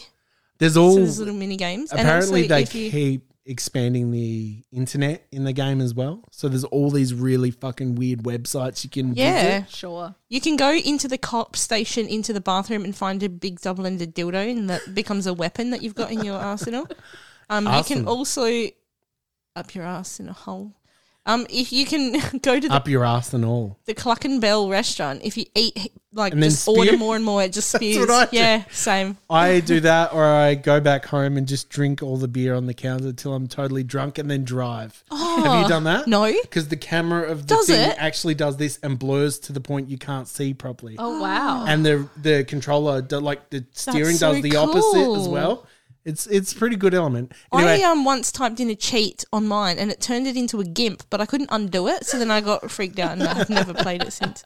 there's 0.59 0.73
So 0.75 0.83
all 0.83 0.95
there's 0.95 1.19
little 1.19 1.33
mini 1.33 1.57
games. 1.57 1.91
Apparently, 1.91 2.43
also 2.43 2.47
they 2.55 2.61
if 2.63 2.75
you- 2.75 2.91
keep 2.91 3.27
expanding 3.45 4.11
the 4.11 4.63
internet 4.71 5.25
in 5.31 5.43
the 5.43 5.51
game 5.51 5.81
as 5.81 5.95
well. 5.95 6.23
So 6.31 6.47
there's 6.47 6.63
all 6.63 6.91
these 6.91 7.11
really 7.13 7.49
fucking 7.49 7.95
weird 7.95 8.19
websites 8.23 8.83
you 8.83 8.89
can 8.91 9.15
Yeah, 9.15 9.61
visit. 9.61 9.75
Sure. 9.75 10.15
You 10.29 10.39
can 10.39 10.55
go 10.55 10.71
into 10.71 11.07
the 11.07 11.17
cop 11.17 11.55
station, 11.55 12.05
into 12.07 12.33
the 12.33 12.39
bathroom, 12.39 12.85
and 12.85 12.95
find 12.95 13.21
a 13.23 13.29
big 13.29 13.59
double-ended 13.59 14.13
dildo, 14.13 14.49
and 14.49 14.69
that 14.69 14.93
becomes 14.93 15.25
a 15.25 15.33
weapon 15.33 15.71
that 15.71 15.81
you've 15.81 15.95
got 15.95 16.11
in 16.11 16.23
your 16.23 16.37
arsenal. 16.37 16.87
Um, 17.49 17.67
you 17.67 17.83
can 17.83 18.07
also 18.07 18.45
up 19.57 19.75
your 19.75 19.83
ass 19.83 20.21
in 20.21 20.29
a 20.29 20.33
hole. 20.33 20.71
Um, 21.25 21.45
if 21.51 21.71
you 21.71 21.85
can 21.85 22.13
go 22.41 22.59
to 22.59 22.67
the 22.67 22.73
Up 22.73 22.87
your 22.87 23.05
ass 23.05 23.31
and 23.33 23.45
all. 23.45 23.77
the 23.85 23.93
Cluckin' 23.93 24.39
Bell 24.39 24.67
restaurant, 24.69 25.21
if 25.23 25.37
you 25.37 25.45
eat 25.53 25.91
like 26.13 26.33
And 26.33 26.41
then 26.41 26.49
just 26.49 26.67
order 26.67 26.89
spew? 26.89 26.97
more 26.97 27.15
and 27.15 27.23
more, 27.23 27.43
it 27.43 27.53
just 27.53 27.71
That's 27.73 27.83
spews. 27.85 27.99
what 28.07 28.09
I 28.09 28.25
do. 28.31 28.37
yeah, 28.37 28.63
same. 28.71 29.17
I 29.29 29.59
do 29.59 29.79
that, 29.81 30.13
or 30.13 30.25
I 30.25 30.55
go 30.55 30.79
back 30.81 31.05
home 31.05 31.37
and 31.37 31.47
just 31.47 31.69
drink 31.69 32.01
all 32.01 32.17
the 32.17 32.27
beer 32.27 32.55
on 32.55 32.65
the 32.65 32.73
counter 32.73 33.09
until 33.09 33.35
I'm 33.35 33.47
totally 33.47 33.83
drunk 33.83 34.17
and 34.17 34.31
then 34.31 34.43
drive. 34.43 35.03
Have 35.11 35.19
Oh, 35.21 35.61
you 35.61 35.67
done 35.69 35.83
that? 35.83 36.07
no. 36.07 36.25
Because 36.41 36.69
the 36.69 36.75
camera 36.75 37.29
of 37.29 37.45
the 37.45 37.55
Does 37.55 37.67
thing 37.67 37.91
it? 37.91 37.95
actually 37.99 38.33
does 38.33 38.57
this 38.57 38.79
and 38.81 38.97
blurs 38.97 39.37
to 39.39 39.53
the 39.53 39.61
point 39.61 39.89
you 39.89 39.99
can't 39.99 40.27
see 40.27 40.55
properly. 40.55 40.95
Oh 40.97 41.21
wow. 41.21 41.65
And 41.67 41.85
the 41.85 42.09
the 42.21 42.43
controller, 42.45 43.01
do, 43.03 43.19
like 43.19 43.49
the 43.51 43.63
steering, 43.73 44.15
so 44.15 44.33
does 44.33 44.41
the 44.41 44.55
opposite 44.55 44.81
as 44.97 45.25
cool. 45.25 45.31
well. 45.31 45.67
It's 46.03 46.25
it's 46.27 46.53
a 46.53 46.55
pretty 46.55 46.75
good 46.75 46.93
element. 46.93 47.33
Anyway, 47.53 47.83
I 47.83 47.91
um 47.91 48.03
once 48.03 48.31
typed 48.31 48.59
in 48.59 48.69
a 48.69 48.75
cheat 48.75 49.23
on 49.31 49.47
mine 49.47 49.77
and 49.77 49.91
it 49.91 50.01
turned 50.01 50.27
it 50.27 50.35
into 50.35 50.59
a 50.59 50.63
gimp, 50.63 51.03
but 51.09 51.21
I 51.21 51.25
couldn't 51.25 51.49
undo 51.51 51.87
it. 51.87 52.05
So 52.05 52.17
then 52.17 52.31
I 52.31 52.41
got 52.41 52.71
freaked 52.71 52.97
out 52.99 53.13
and 53.13 53.23
I've 53.23 53.49
never 53.49 53.73
played 53.73 54.03
it 54.03 54.11
since. 54.13 54.43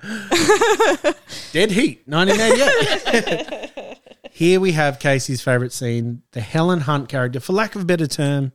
Dead 1.52 1.70
Heat, 1.70 2.02
1988. 2.06 3.98
Here 4.30 4.60
we 4.60 4.72
have 4.72 4.98
Casey's 4.98 5.42
favorite 5.42 5.72
scene. 5.72 6.22
The 6.32 6.40
Helen 6.40 6.80
Hunt 6.80 7.08
character, 7.08 7.40
for 7.40 7.52
lack 7.52 7.74
of 7.74 7.82
a 7.82 7.84
better 7.84 8.06
term, 8.06 8.52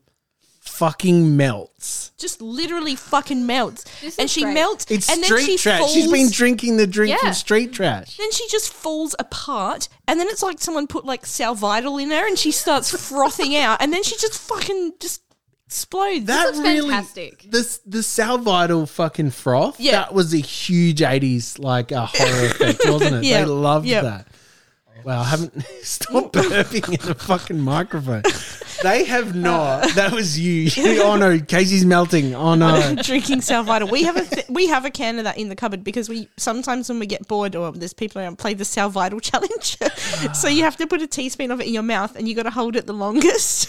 fucking 0.79 1.37
melts. 1.37 2.11
Just 2.17 2.41
literally 2.41 2.95
fucking 2.95 3.45
melts, 3.45 3.85
and 4.17 4.29
she 4.29 4.41
great. 4.43 4.53
melts. 4.53 4.85
It's 4.89 5.09
and 5.09 5.21
then 5.21 5.25
street 5.29 5.45
she 5.45 5.57
trash. 5.57 5.79
Falls, 5.79 5.93
She's 5.93 6.11
been 6.11 6.29
drinking 6.31 6.77
the 6.77 6.87
drink 6.87 7.11
Yeah. 7.11 7.17
from 7.19 7.33
street 7.33 7.71
trash. 7.73 8.17
Then 8.17 8.31
she 8.31 8.47
just 8.49 8.73
falls 8.73 9.15
apart, 9.19 9.87
and 10.07 10.19
then 10.19 10.27
it's 10.27 10.41
like 10.43 10.59
someone 10.59 10.87
put 10.87 11.05
like 11.05 11.25
Sal 11.25 11.53
Vital 11.55 11.97
in 11.97 12.09
her, 12.11 12.27
and 12.27 12.37
she 12.39 12.51
starts 12.51 12.89
frothing 13.09 13.55
out, 13.55 13.81
and 13.81 13.93
then 13.93 14.03
she 14.03 14.15
just 14.17 14.39
fucking 14.39 14.93
just 14.99 15.21
explodes. 15.65 16.25
That 16.25 16.47
looks 16.47 16.59
really, 16.59 16.89
fantastic. 16.89 17.43
this 17.49 17.79
the 17.85 18.01
Sal 18.03 18.37
Vital 18.39 18.85
fucking 18.85 19.31
froth. 19.31 19.79
Yeah. 19.79 19.91
that 19.91 20.13
was 20.13 20.33
a 20.33 20.37
huge 20.39 20.99
'80s 21.01 21.59
like 21.59 21.91
a 21.91 22.05
horror 22.05 22.45
effect, 22.47 22.81
wasn't 22.85 23.15
it? 23.17 23.23
Yeah. 23.29 23.39
They 23.41 23.45
loved 23.45 23.85
Yep. 23.85 24.03
that. 24.03 24.27
Wow, 25.05 25.21
I 25.21 25.25
haven't 25.25 25.63
stop 25.83 26.33
burping 26.33 26.99
in 26.99 27.07
the 27.07 27.15
fucking 27.15 27.59
microphone. 27.61 28.23
They 28.83 29.03
have 29.05 29.35
not. 29.35 29.89
That 29.99 30.11
was 30.13 30.39
you. 30.39 30.69
oh 31.03 31.17
no, 31.17 31.39
Casey's 31.39 31.85
melting. 31.85 32.33
Oh 32.33 32.55
no. 32.55 32.95
drinking 33.03 33.41
Sal 33.41 33.63
Vital. 33.63 33.87
We 33.89 34.03
have 34.03 34.15
a 34.15 34.23
th- 34.23 34.47
we 34.47 34.67
have 34.67 34.85
a 34.85 34.89
can 34.89 35.17
of 35.17 35.25
that 35.25 35.37
in 35.37 35.49
the 35.49 35.55
cupboard 35.55 35.83
because 35.83 36.07
we 36.07 36.29
sometimes 36.37 36.87
when 36.87 36.99
we 36.99 37.05
get 37.05 37.27
bored 37.27 37.55
or 37.55 37.71
there's 37.73 37.93
people 37.93 38.21
around 38.21 38.37
play 38.37 38.53
the 38.53 38.63
Sal 38.65 38.89
Vital 38.89 39.19
challenge. 39.19 39.77
so 40.33 40.47
you 40.47 40.63
have 40.63 40.77
to 40.77 40.87
put 40.87 41.01
a 41.01 41.07
teaspoon 41.07 41.51
of 41.51 41.59
it 41.59 41.67
in 41.67 41.73
your 41.73 41.83
mouth 41.83 42.15
and 42.15 42.29
you 42.29 42.35
got 42.35 42.43
to 42.43 42.51
hold 42.51 42.75
it 42.75 42.85
the 42.85 42.93
longest. 42.93 43.67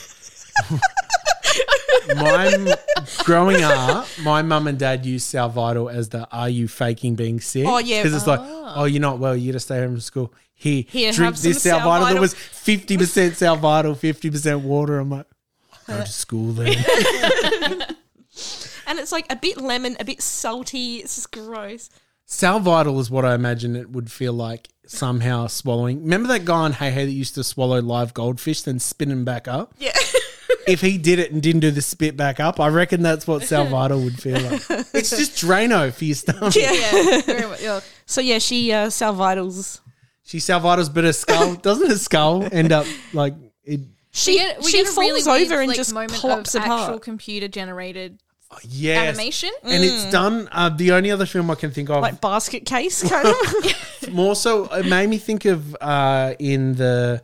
My 2.17 2.77
growing 3.25 3.63
up, 3.63 4.07
my 4.23 4.43
mum 4.43 4.67
and 4.67 4.79
dad 4.79 5.07
used 5.07 5.27
Sal 5.27 5.49
Vital 5.49 5.89
as 5.89 6.11
the 6.11 6.29
"Are 6.31 6.49
you 6.49 6.69
faking 6.69 7.15
being 7.15 7.41
sick?" 7.41 7.67
Oh, 7.67 7.79
yeah. 7.79 8.03
because 8.03 8.17
it's 8.17 8.27
like, 8.27 8.41
uh-huh. 8.41 8.73
oh, 8.77 8.85
you're 8.85 9.01
not 9.01 9.19
well. 9.19 9.37
You 9.37 9.53
got 9.53 9.57
to 9.57 9.61
stay 9.61 9.79
home 9.79 9.93
from 9.93 10.01
school. 10.01 10.33
Here, 10.55 10.85
Here, 10.89 11.13
drink 11.13 11.35
have 11.35 11.43
this 11.43 11.63
Sal, 11.63 11.81
Vital. 11.81 12.09
That 12.09 12.21
was 12.21 12.35
fifty 12.35 12.99
percent 12.99 13.37
Sal 13.37 13.57
Vital, 13.57 13.95
fifty 13.95 14.31
percent 14.31 14.61
water. 14.61 14.99
I'm 14.99 15.11
like, 15.11 15.27
go 15.87 15.99
to 15.99 16.07
school 16.07 16.53
then. 16.53 16.69
and 18.87 18.99
it's 18.99 19.13
like 19.13 19.27
a 19.31 19.37
bit 19.37 19.59
lemon, 19.59 19.97
a 19.99 20.05
bit 20.05 20.21
salty. 20.21 20.97
It's 20.97 21.17
just 21.17 21.33
gross. 21.33 21.91
Sal 22.27 22.61
Vital 22.61 22.99
is 23.01 23.11
what 23.11 23.25
I 23.25 23.35
imagine 23.35 23.75
it 23.75 23.91
would 23.91 24.11
feel 24.11 24.33
like 24.33 24.69
somehow 24.87 25.47
swallowing. 25.47 26.03
Remember 26.03 26.29
that 26.29 26.45
guy 26.45 26.61
on 26.61 26.73
Hey 26.73 26.91
Hey 26.91 27.05
that 27.05 27.13
used 27.13 27.35
to 27.37 27.45
swallow 27.45 27.81
live 27.81 28.15
goldfish, 28.15 28.63
then 28.63 28.79
spin 28.79 29.09
them 29.09 29.25
back 29.25 29.49
up? 29.49 29.75
Yeah. 29.79 29.93
If 30.67 30.81
he 30.81 30.99
did 30.99 31.19
it 31.19 31.33
and 31.33 31.43
didn't 31.43 31.61
do 31.61 31.71
the 31.71 31.83
spit 31.83 32.17
back 32.17 32.41
up, 32.41 32.61
I 32.61 32.69
reckon 32.69 33.03
that's 33.03 33.27
what 33.27 33.43
Sal 33.43 33.67
Vital 33.69 34.01
would 34.03 34.21
feel 34.21 34.41
like. 34.41 34.63
It's 34.95 35.11
just 35.11 35.33
Drano 35.37 35.93
for 35.93 36.05
your 36.05 36.15
stomach. 36.15 36.55
yeah, 36.57 37.21
very 37.23 37.47
much. 37.49 37.63
Yeah. 37.63 37.81
So 38.07 38.21
yeah, 38.21 38.39
she 38.39 38.73
uh, 38.73 38.91
Sal 38.91 39.15
She 40.25 40.39
Sal 40.41 40.61
Vital's, 40.61 40.89
but 40.89 41.05
her 41.05 41.13
skull 41.13 41.55
doesn't 41.57 41.89
her 41.89 41.97
skull 41.99 42.47
end 42.53 42.73
up 42.73 42.87
like 43.13 43.35
it? 43.65 43.81
She- 44.13 44.33
we 44.33 44.39
get, 44.39 44.59
we 44.59 44.65
she 44.71 44.73
get 44.79 44.87
a 44.89 45.01
really 45.01 45.21
falls 45.23 45.27
weird, 45.39 45.53
over 45.53 45.61
and 45.61 45.69
like, 45.69 45.77
just 45.77 45.95
moment 45.95 46.13
plops 46.13 46.55
of 46.57 46.63
apart. 46.63 46.81
actual 46.83 46.99
computer 46.99 47.47
generated 47.49 48.19
Yes. 48.69 48.99
animation. 49.09 49.51
And 49.63 49.85
it's 49.85 50.07
Mm. 50.07 50.11
done. 50.11 50.49
Uh, 50.51 50.69
the 50.71 50.91
only 50.91 51.13
other 51.13 51.27
film 51.27 51.49
I 51.53 51.55
can 51.55 51.71
think 51.71 51.89
of, 51.91 52.03
like 52.03 52.21
basket 52.21 52.67
case 52.67 53.09
kind 53.09 53.29
of. 53.29 54.11
more 54.13 54.35
so, 54.35 54.65
it 54.75 54.87
made 54.87 55.09
me 55.09 55.19
think 55.19 55.45
of 55.45 55.77
uh, 55.81 56.35
in 56.41 56.75
the 56.75 57.23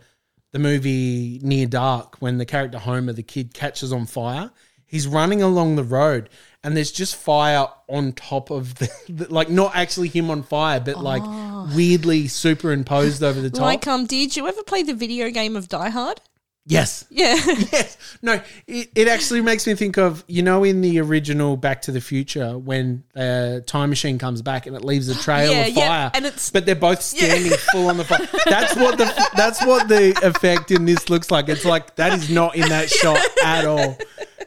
the 0.52 0.58
movie 0.58 1.40
Near 1.42 1.66
Dark 1.66 2.16
when 2.20 2.38
the 2.38 2.46
character 2.46 2.78
Homer, 2.78 3.12
the 3.12 3.22
kid, 3.22 3.54
catches 3.54 3.92
on 3.92 4.06
fire. 4.06 4.50
He's 4.86 5.06
running 5.06 5.42
along 5.42 5.76
the 5.76 5.82
road, 5.84 6.28
and 6.62 6.76
there's 6.76 6.92
just 6.92 7.16
fire 7.16 7.66
on 7.88 8.12
top 8.12 8.50
of 8.50 8.76
the, 8.76 8.88
the 9.08 9.32
like 9.32 9.50
not 9.50 9.74
actually 9.74 10.08
him 10.08 10.30
on 10.30 10.42
fire, 10.42 10.78
but 10.80 10.98
like 11.02 11.22
Oh. 11.24 11.70
weirdly 11.74 12.28
superimposed 12.28 13.22
over 13.22 13.40
the 13.40 13.50
top. 13.50 13.60
like, 13.62 13.86
um, 13.88 14.06
did 14.06 14.36
you 14.36 14.46
ever 14.46 14.62
play 14.62 14.82
the 14.84 14.94
video 14.94 15.30
game 15.30 15.56
of 15.56 15.68
Die 15.68 15.88
Hard? 15.90 16.20
Yes, 16.66 17.04
Yeah. 17.10 17.34
yes. 17.72 17.96
No, 18.22 18.40
it, 18.66 18.90
it 18.94 19.08
actually 19.08 19.40
makes 19.40 19.66
me 19.66 19.74
think 19.74 19.96
of 19.98 20.24
you 20.26 20.42
know 20.42 20.64
in 20.64 20.80
the 20.80 21.00
original 21.00 21.56
Back 21.56 21.82
to 21.82 21.92
the 21.92 22.00
Future 22.00 22.58
when 22.58 23.04
a 23.14 23.62
time 23.66 23.88
machine 23.90 24.18
comes 24.18 24.42
back 24.42 24.66
and 24.66 24.74
it 24.76 24.84
leaves 24.84 25.08
a 25.08 25.14
trail 25.22 25.50
Yeah, 25.52 25.66
of 25.66 25.72
yeah, 25.76 25.86
fire, 25.88 26.10
and 26.14 26.24
it's- 26.26 26.50
but 26.50 26.66
they're 26.66 26.74
both 26.74 27.00
standing 27.02 27.52
full 27.72 27.88
on 27.88 27.96
the 27.96 28.04
fire. 28.04 28.26
That's 28.46 28.74
what 28.76 28.98
the 28.98 29.28
that's 29.36 29.64
what 29.64 29.88
the 29.88 30.18
effect 30.22 30.70
in 30.70 30.84
this 30.84 31.08
looks 31.08 31.30
like. 31.30 31.48
It's 31.48 31.64
like 31.64 31.96
that 31.96 32.12
is 32.18 32.28
not 32.30 32.56
in 32.56 32.68
that 32.68 32.90
shot 32.90 33.20
at 33.44 33.64
all. 33.64 33.96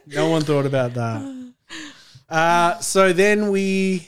No 0.08 0.30
one 0.30 0.42
thought 0.44 0.66
about 0.66 0.94
that. 0.96 1.52
Uh, 2.28 2.78
so 2.80 3.12
then 3.14 3.50
we 3.52 4.08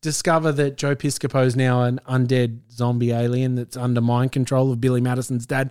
discover 0.00 0.52
that 0.52 0.76
Joe 0.76 0.94
Piscopo 0.94 1.44
is 1.44 1.56
now 1.56 1.82
an 1.82 2.00
undead 2.08 2.60
zombie 2.70 3.10
alien 3.12 3.54
that's 3.56 3.76
under 3.76 4.00
mind 4.00 4.32
control 4.32 4.70
of 4.72 4.80
Billy 4.80 5.00
Madison's 5.00 5.46
dad. 5.46 5.70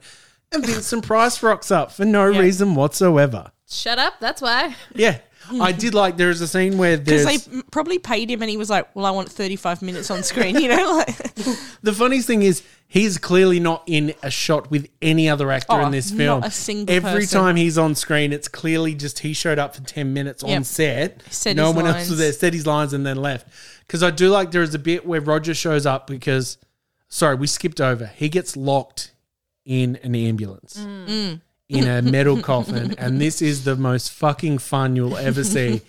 And 0.52 0.66
Vincent 0.66 1.06
Price 1.06 1.42
rocks 1.44 1.72
up 1.72 1.92
for 1.92 2.06
no 2.06 2.26
reason 2.26 2.76
whatsoever. 2.76 3.52
Shut 3.70 4.00
up. 4.00 4.16
That's 4.20 4.42
why. 4.42 4.76
Yeah. 4.94 5.20
I 5.62 5.74
did 5.74 5.94
like 5.94 6.18
there 6.18 6.32
is 6.32 6.42
a 6.42 6.48
scene 6.48 6.78
where 6.80 6.98
Because 6.98 7.24
there's 7.26 7.46
they 7.46 7.62
probably 7.72 8.00
paid 8.00 8.32
him 8.32 8.42
and 8.42 8.50
he 8.50 8.58
was 8.58 8.70
like, 8.70 8.96
well, 8.96 9.06
I 9.06 9.12
want 9.12 9.30
35 9.32 9.84
minutes 9.84 10.10
on 10.10 10.24
screen, 10.24 10.56
you 10.60 10.70
know? 10.70 10.76
Like, 11.06 11.16
the 11.84 11.94
funniest 11.94 12.26
thing 12.26 12.42
is 12.42 12.64
he's 12.88 13.20
clearly 13.20 13.60
not 13.60 13.84
in 13.86 14.14
a 14.24 14.32
shot 14.32 14.72
with 14.72 14.88
any 15.04 15.30
other 15.30 15.52
actor 15.52 15.74
Oh, 15.74 15.86
in 15.86 15.92
this 15.92 16.10
not 16.12 16.18
film. 16.18 16.44
a 16.44 16.50
single 16.50 16.96
Every 16.96 17.22
person. 17.22 17.40
time 17.42 17.56
he's 17.58 17.78
on 17.78 17.94
screen, 17.94 18.34
it's 18.34 18.48
clearly 18.48 18.96
just 18.96 19.20
he 19.20 19.34
showed 19.34 19.60
up 19.60 19.76
for 19.76 19.82
10 19.84 20.14
minutes 20.14 20.42
on 20.44 20.64
set. 20.64 21.22
Said 21.30 21.58
no 21.58 21.68
his 21.68 21.76
one 21.76 21.86
else 21.86 21.96
lines. 21.98 22.10
was 22.10 22.20
there, 22.20 22.32
said 22.34 22.54
his 22.54 22.66
lines 22.66 22.94
and 22.94 23.06
then 23.06 23.18
left. 23.18 23.48
Because 23.86 24.02
I 24.02 24.10
do 24.10 24.30
like 24.30 24.50
there 24.52 24.64
is 24.64 24.74
a 24.74 24.80
bit 24.80 25.06
where 25.06 25.22
Roger 25.22 25.54
shows 25.54 25.86
up 25.86 26.08
because, 26.08 26.58
sorry, 27.08 27.36
we 27.36 27.46
skipped 27.46 27.80
over. 27.82 28.08
He 28.08 28.30
gets 28.30 28.58
locked 28.58 29.12
in 29.66 29.98
an 30.04 30.16
ambulance. 30.16 30.78
Mm. 30.78 31.42
in 31.68 31.88
a 31.88 32.02
metal 32.02 32.40
coffin, 32.42 32.94
and 33.00 33.20
this 33.20 33.42
is 33.42 33.64
the 33.64 33.76
most 33.76 34.12
fucking 34.12 34.60
fun 34.60 34.96
you'll 34.96 35.18
ever 35.18 35.44
see. 35.44 35.82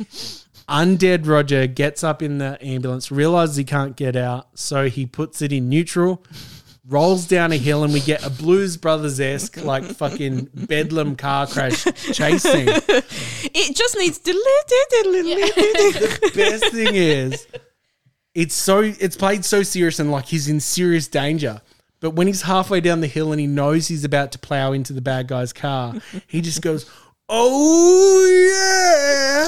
Undead 0.69 1.27
Roger 1.27 1.67
gets 1.67 2.03
up 2.03 2.23
in 2.23 2.39
the 2.39 2.59
ambulance, 2.65 3.13
realizes 3.13 3.57
he 3.57 3.65
can't 3.65 3.95
get 3.95 4.17
out, 4.17 4.49
so 4.59 4.89
he 4.89 5.07
puts 5.07 5.43
it 5.43 5.53
in 5.53 5.69
neutral, 5.69 6.25
rolls 6.89 7.27
down 7.27 7.53
a 7.53 7.57
hill, 7.57 7.85
and 7.85 7.93
we 7.93 8.01
get 8.01 8.25
a 8.27 8.31
Blues 8.31 8.77
Brothers 8.77 9.21
esque, 9.21 9.63
like 9.63 9.85
fucking 9.85 10.49
bedlam 10.55 11.15
car 11.15 11.47
crash 11.47 11.85
chase 12.13 12.43
scene. 12.43 12.67
it 12.69 13.77
just 13.77 13.97
needs 13.97 14.19
to. 14.19 14.33
the 14.33 16.31
best 16.35 16.73
thing 16.73 16.95
is, 16.95 17.47
it's 18.35 18.55
so 18.55 18.81
it's 18.81 19.17
played 19.17 19.45
so 19.45 19.63
serious 19.63 20.01
and 20.01 20.11
like 20.11 20.27
he's 20.27 20.49
in 20.49 20.59
serious 20.61 21.07
danger. 21.07 21.61
But 22.07 22.11
when 22.15 22.29
he's 22.29 22.43
halfway 22.43 22.81
down 22.81 23.01
the 23.01 23.09
hill 23.09 23.33
and 23.33 23.41
he 23.41 23.49
knows 23.49 23.89
he's 23.89 24.05
about 24.05 24.31
to 24.31 24.39
plow 24.39 24.71
into 24.71 24.93
the 24.93 25.01
bad 25.01 25.27
guy's 25.27 25.53
car, 25.53 25.93
he 26.29 26.41
just 26.41 26.63
goes, 26.63 26.89
"Oh 27.29 28.25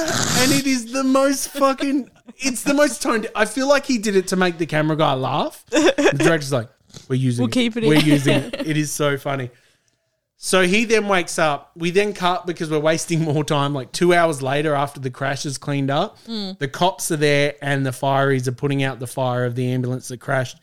yeah!" 0.03 0.43
And 0.43 0.51
it 0.51 0.67
is 0.67 0.91
the 0.91 1.05
most 1.05 1.51
fucking. 1.51 2.09
It's 2.37 2.63
the 2.63 2.73
most 2.73 3.01
toned. 3.01 3.27
I 3.33 3.45
feel 3.45 3.69
like 3.69 3.85
he 3.85 3.97
did 3.97 4.17
it 4.17 4.27
to 4.27 4.35
make 4.35 4.57
the 4.57 4.65
camera 4.65 4.97
guy 4.97 5.13
laugh. 5.13 5.65
The 5.69 6.11
director's 6.17 6.51
like, 6.51 6.67
"We're 7.07 7.15
using. 7.15 7.43
We'll 7.43 7.47
it. 7.49 7.53
keep 7.53 7.77
it 7.77 7.85
We're 7.85 7.99
in." 7.99 8.05
using 8.05 8.33
it. 8.35 8.55
It 8.67 8.75
is 8.75 8.91
so 8.91 9.17
funny." 9.17 9.51
So 10.35 10.63
he 10.67 10.83
then 10.83 11.07
wakes 11.07 11.39
up. 11.39 11.71
We 11.77 11.91
then 11.91 12.11
cut 12.11 12.45
because 12.45 12.69
we're 12.69 12.79
wasting 12.79 13.21
more 13.21 13.45
time. 13.45 13.73
Like 13.73 13.93
two 13.93 14.13
hours 14.13 14.41
later, 14.41 14.73
after 14.75 14.99
the 14.99 15.09
crash 15.09 15.45
is 15.45 15.57
cleaned 15.57 15.91
up, 15.91 16.17
Mm. 16.27 16.57
the 16.59 16.67
cops 16.67 17.09
are 17.09 17.15
there 17.17 17.55
and 17.61 17.85
the 17.85 17.91
fireys 17.91 18.47
are 18.49 18.53
putting 18.53 18.83
out 18.83 18.99
the 18.99 19.07
fire 19.07 19.45
of 19.45 19.55
the 19.55 19.71
ambulance 19.71 20.09
that 20.09 20.19
crashed. 20.19 20.57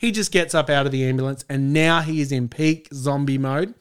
He 0.00 0.12
just 0.12 0.32
gets 0.32 0.54
up 0.54 0.70
out 0.70 0.86
of 0.86 0.92
the 0.92 1.04
ambulance 1.04 1.44
and 1.50 1.74
now 1.74 2.00
he 2.00 2.22
is 2.22 2.32
in 2.32 2.48
peak 2.48 2.88
zombie 2.90 3.36
mode. 3.36 3.74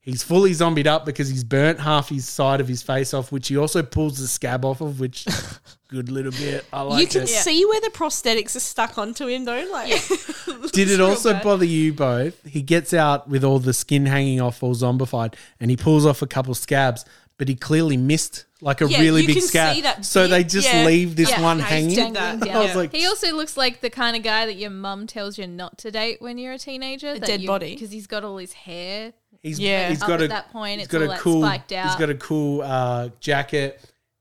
He's 0.00 0.22
fully 0.22 0.54
zombied 0.54 0.86
up 0.86 1.04
because 1.04 1.28
he's 1.28 1.44
burnt 1.44 1.80
half 1.80 2.08
his 2.08 2.26
side 2.26 2.62
of 2.62 2.68
his 2.68 2.82
face 2.82 3.12
off, 3.12 3.30
which 3.30 3.48
he 3.48 3.56
also 3.58 3.82
pulls 3.82 4.16
the 4.18 4.26
scab 4.26 4.64
off 4.64 4.80
of, 4.80 5.00
which 5.00 5.26
good 5.88 6.10
little 6.10 6.32
bit. 6.32 6.64
I 6.72 6.80
like 6.80 7.00
you 7.00 7.06
can 7.06 7.22
it. 7.22 7.28
see 7.28 7.64
where 7.66 7.80
the 7.82 7.88
prosthetics 7.88 8.56
are 8.56 8.60
stuck 8.60 8.96
onto 8.96 9.26
him, 9.26 9.44
though. 9.44 9.66
Like, 9.70 9.88
Did 10.72 10.90
it 10.90 11.00
also 11.00 11.34
bad. 11.34 11.42
bother 11.42 11.64
you 11.64 11.92
both? 11.92 12.42
He 12.44 12.62
gets 12.62 12.94
out 12.94 13.28
with 13.28 13.44
all 13.44 13.58
the 13.58 13.72
skin 13.74 14.06
hanging 14.06 14.40
off, 14.40 14.62
all 14.62 14.74
zombified, 14.74 15.34
and 15.60 15.70
he 15.70 15.76
pulls 15.76 16.04
off 16.06 16.20
a 16.22 16.26
couple 16.26 16.54
scabs, 16.54 17.04
but 17.38 17.48
he 17.48 17.54
clearly 17.56 17.96
missed 17.96 18.44
like 18.60 18.80
a 18.80 18.86
Yeah, 18.88 19.00
really 19.00 19.22
you 19.22 19.26
big 19.28 19.36
can 19.38 19.46
scab. 19.46 19.74
see 19.76 19.82
that 19.82 20.04
So 20.04 20.24
bit. 20.24 20.30
they 20.30 20.44
just 20.44 20.66
Yeah. 20.72 20.84
leave 20.86 21.16
this 21.16 21.30
Yeah, 21.30 21.42
one 21.42 21.58
he's 21.58 21.68
hanging. 21.68 21.94
dangling 22.14 22.50
I 22.54 22.58
was 22.64 22.74
like, 22.76 22.92
he 22.92 23.06
also 23.06 23.34
looks 23.34 23.56
like 23.56 23.80
the 23.80 23.90
kind 23.90 24.16
of 24.16 24.22
guy 24.22 24.46
that 24.46 24.54
your 24.54 24.70
mum 24.70 25.06
tells 25.06 25.36
you 25.38 25.46
not 25.46 25.78
to 25.78 25.90
date 25.90 26.22
when 26.22 26.38
you're 26.38 26.52
a 26.54 26.58
teenager. 26.58 27.08
A 27.10 27.18
dead 27.18 27.44
body. 27.46 27.74
because 27.74 27.90
he's 27.90 28.06
got 28.06 28.24
all 28.24 28.36
his 28.38 28.52
hair. 28.52 29.12
He's, 29.42 29.58
Yeah. 29.60 29.90
he's 29.90 30.00
Up 30.00 30.08
got 30.08 30.20
at 30.20 30.26
a 30.26 30.28
that 30.28 30.50
point, 30.52 30.78
he's 30.80 30.84
it's 30.86 30.92
got 30.92 31.02
all 31.02 31.08
a 31.08 31.10
that 31.10 31.20
cool 31.20 31.42
spiked 31.42 31.70
he's 31.70 31.78
out. 31.80 31.98
got 31.98 32.10
a 32.10 32.14
cool 32.14 32.62
uh, 32.62 33.08
jacket. 33.20 33.80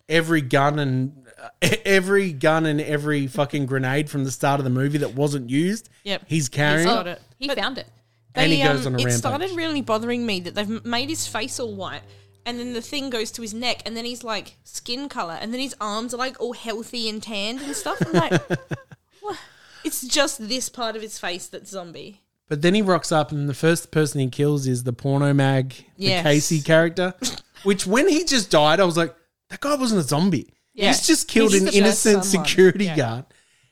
Every 0.09 0.41
gun 0.41 0.79
and 0.79 1.13
uh, 1.41 1.69
every 1.85 2.33
gun 2.33 2.65
and 2.65 2.81
every 2.81 3.27
fucking 3.27 3.65
grenade 3.67 4.09
from 4.09 4.25
the 4.25 4.31
start 4.31 4.59
of 4.59 4.63
the 4.65 4.69
movie 4.69 4.97
that 4.97 5.13
wasn't 5.13 5.49
used. 5.49 5.87
Yep. 6.03 6.23
he's 6.27 6.49
carrying. 6.49 6.85
got 6.87 7.07
it. 7.07 7.21
He 7.39 7.47
found 7.47 7.77
it. 7.77 7.87
And 8.35 8.51
he 8.51 8.57
They, 8.57 8.63
goes 8.67 8.85
um, 8.85 8.95
on 8.95 8.99
a 8.99 9.03
it 9.03 9.05
rampage. 9.05 9.19
started 9.19 9.51
really 9.51 9.81
bothering 9.81 10.25
me 10.25 10.39
that 10.41 10.55
they've 10.55 10.69
m- 10.69 10.81
made 10.83 11.07
his 11.09 11.25
face 11.27 11.59
all 11.59 11.73
white, 11.75 12.01
and 12.45 12.59
then 12.59 12.73
the 12.73 12.81
thing 12.81 13.09
goes 13.09 13.31
to 13.31 13.41
his 13.41 13.53
neck, 13.53 13.81
and 13.85 13.95
then 13.95 14.05
he's 14.05 14.23
like 14.23 14.57
skin 14.63 15.09
color, 15.09 15.37
and 15.39 15.53
then 15.53 15.59
his 15.61 15.75
arms 15.81 16.13
are 16.13 16.17
like 16.17 16.39
all 16.39 16.53
healthy 16.53 17.09
and 17.09 17.21
tanned 17.21 17.61
and 17.61 17.75
stuff. 17.75 17.97
I'm 18.05 18.13
like, 18.13 18.41
what? 19.21 19.37
It's 19.83 20.01
just 20.07 20.47
this 20.47 20.69
part 20.69 20.95
of 20.95 21.01
his 21.01 21.19
face 21.19 21.47
that's 21.47 21.69
zombie. 21.69 22.21
But 22.49 22.61
then 22.61 22.73
he 22.73 22.81
rocks 22.81 23.11
up, 23.11 23.31
and 23.31 23.47
the 23.49 23.53
first 23.53 23.91
person 23.91 24.19
he 24.19 24.27
kills 24.29 24.67
is 24.67 24.83
the 24.83 24.93
porno 24.93 25.33
mag, 25.33 25.73
the 25.97 26.21
Casey 26.21 26.61
character. 26.61 27.13
Which, 27.63 27.87
when 27.87 28.09
he 28.09 28.25
just 28.25 28.51
died, 28.51 28.79
I 28.81 28.83
was 28.83 28.97
like, 28.97 29.15
that 29.49 29.61
guy 29.61 29.75
wasn't 29.75 30.01
a 30.01 30.03
zombie. 30.03 30.53
Yeah. 30.73 30.87
He's 30.87 31.07
just 31.07 31.27
killed 31.29 31.53
He's 31.53 31.61
an 31.61 31.67
just 31.67 31.77
innocent 31.77 32.25
someone. 32.25 32.45
security 32.47 32.85
Yeah. 32.85 32.95
guard. 32.97 33.25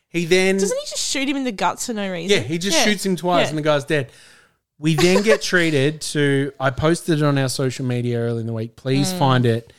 He 0.08 0.24
then, 0.24 0.56
Doesn't 0.56 0.78
he 0.78 0.84
just 0.86 1.10
shoot 1.10 1.28
him 1.28 1.36
in 1.36 1.44
the 1.44 1.52
guts 1.52 1.86
for 1.86 1.92
no 1.94 2.10
reason? 2.10 2.36
yeah, 2.38 2.42
he 2.42 2.58
just 2.58 2.78
shoots 2.84 3.04
him 3.04 3.16
twice, 3.16 3.44
Yeah. 3.46 3.48
and 3.50 3.58
the 3.58 3.62
guy's 3.62 3.84
dead. 3.84 4.10
We 4.82 4.94
then 4.96 5.22
get 5.22 5.40
treated 5.52 6.00
to. 6.12 6.52
I 6.60 6.70
posted 6.70 7.20
it 7.20 7.24
on 7.24 7.38
our 7.38 7.48
social 7.48 7.86
media 7.86 8.18
early 8.18 8.40
in 8.40 8.46
the 8.46 8.52
week. 8.52 8.76
Please 8.76 9.12
Mm. 9.12 9.18
find 9.18 9.46
it. 9.46 9.72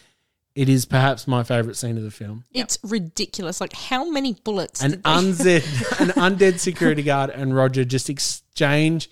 It 0.56 0.70
is 0.70 0.86
perhaps 0.86 1.28
my 1.28 1.44
favorite 1.44 1.76
scene 1.78 1.98
of 1.98 2.04
the 2.04 2.12
film. 2.12 2.44
It's 2.54 2.78
ridiculous. 2.84 3.60
Like, 3.60 3.74
how 3.74 4.10
many 4.10 4.34
bullets? 4.44 4.82
An 4.84 4.92
did 4.92 5.04
they- 5.04 5.10
undead, 5.10 6.00
an 6.00 6.10
undead 6.10 6.60
security 6.60 7.04
guard 7.04 7.30
and 7.32 7.56
Roger 7.56 7.84
just 7.86 8.10
exchange 8.10 9.10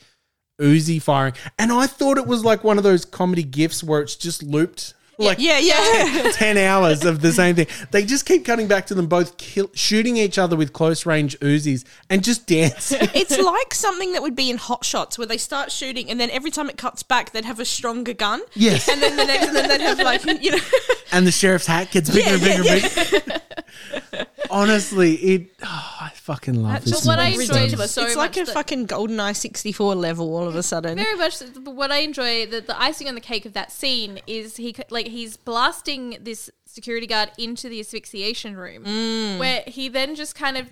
Uzi 0.59 1.01
firing, 1.01 1.33
and 1.57 1.71
I 1.71 1.87
thought 1.87 2.17
it 2.19 2.27
was 2.27 2.45
like 2.45 2.63
one 2.63 2.77
of 2.77 2.83
those 2.83 3.03
comedy 3.03 3.41
gifs 3.43 3.83
where 3.83 3.99
it's 4.01 4.15
just 4.15 4.43
looped. 4.43 4.93
Like 5.17 5.37
yeah, 5.39 5.59
yeah. 5.59 6.31
10 6.31 6.57
hours 6.57 7.05
of 7.05 7.21
the 7.21 7.31
same 7.31 7.55
thing. 7.55 7.67
They 7.91 8.03
just 8.05 8.25
keep 8.25 8.45
cutting 8.45 8.67
back 8.67 8.87
to 8.87 8.95
them 8.95 9.07
both 9.07 9.37
kill, 9.37 9.69
shooting 9.73 10.17
each 10.17 10.37
other 10.37 10.55
with 10.55 10.73
close 10.73 11.05
range 11.05 11.37
Uzis 11.39 11.83
and 12.09 12.23
just 12.23 12.47
dancing. 12.47 12.99
it's 13.13 13.37
like 13.37 13.73
something 13.73 14.13
that 14.13 14.21
would 14.21 14.35
be 14.35 14.49
in 14.49 14.57
Hot 14.57 14.83
Shots 14.83 15.17
where 15.17 15.27
they 15.27 15.37
start 15.37 15.71
shooting 15.71 16.09
and 16.09 16.19
then 16.19 16.29
every 16.31 16.49
time 16.49 16.69
it 16.69 16.77
cuts 16.77 17.03
back, 17.03 17.31
they'd 17.31 17.45
have 17.45 17.59
a 17.59 17.65
stronger 17.65 18.13
gun. 18.13 18.41
Yes. 18.53 18.87
And 18.87 19.01
then 19.01 19.15
the 19.15 19.25
next, 19.25 19.47
and 19.47 19.55
then 19.55 19.69
they'd 19.69 19.81
have 19.81 19.99
like, 19.99 20.23
you 20.41 20.51
know. 20.51 20.63
and 21.11 21.27
the 21.27 21.31
sheriff's 21.31 21.67
hat 21.67 21.91
gets 21.91 22.09
bigger 22.09 22.27
Yeah, 22.27 22.33
and 22.33 22.41
bigger 22.41 22.63
yeah, 22.63 22.73
and 22.73 24.03
bigger. 24.11 24.27
Honestly, 24.51 25.15
it. 25.15 25.47
Oh, 25.63 25.97
I 26.01 26.09
fucking 26.13 26.61
love 26.61 26.83
this. 26.85 27.01
But 27.01 27.05
what 27.07 27.19
I 27.19 27.31
movie. 27.31 27.43
enjoyed 27.43 27.55
ridiculous. 27.61 27.91
so 27.91 28.05
it's 28.05 28.15
like 28.15 28.31
much 28.31 28.37
a 28.43 28.45
that- 28.45 28.53
fucking 28.53 28.87
GoldenEye 28.87 29.35
64 29.35 29.95
level 29.95 30.35
all 30.35 30.47
of 30.47 30.55
a 30.55 30.63
sudden. 30.63 30.97
Very 30.97 31.15
much. 31.15 31.37
so. 31.37 31.47
But 31.59 31.75
What 31.75 31.91
I 31.91 31.99
enjoy, 31.99 32.45
the, 32.45 32.61
the 32.61 32.79
icing 32.81 33.07
on 33.07 33.15
the 33.15 33.21
cake 33.21 33.45
of 33.45 33.53
that 33.53 33.71
scene 33.71 34.19
is 34.27 34.57
he 34.57 34.73
c- 34.75 34.83
like 34.89 35.07
he's 35.07 35.37
blasting 35.37 36.17
this 36.21 36.49
security 36.65 37.07
guard 37.07 37.31
into 37.37 37.69
the 37.69 37.79
asphyxiation 37.79 38.55
room, 38.55 38.83
Mm. 38.85 39.39
where 39.39 39.63
he 39.67 39.89
then 39.89 40.15
just 40.15 40.35
kind 40.35 40.57
of 40.57 40.67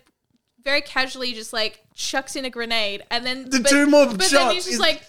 very 0.63 0.81
casually 0.81 1.33
just 1.33 1.53
like 1.53 1.81
chucks 1.93 2.35
in 2.35 2.45
a 2.45 2.49
grenade, 2.49 3.03
and 3.11 3.25
then 3.25 3.49
The 3.49 3.59
two 3.59 3.87
more 3.87 4.05
But 4.07 4.19
then 4.19 4.29
shots 4.29 4.53
he's 4.53 4.63
just 4.65 4.73
is- 4.75 4.79
like 4.79 5.03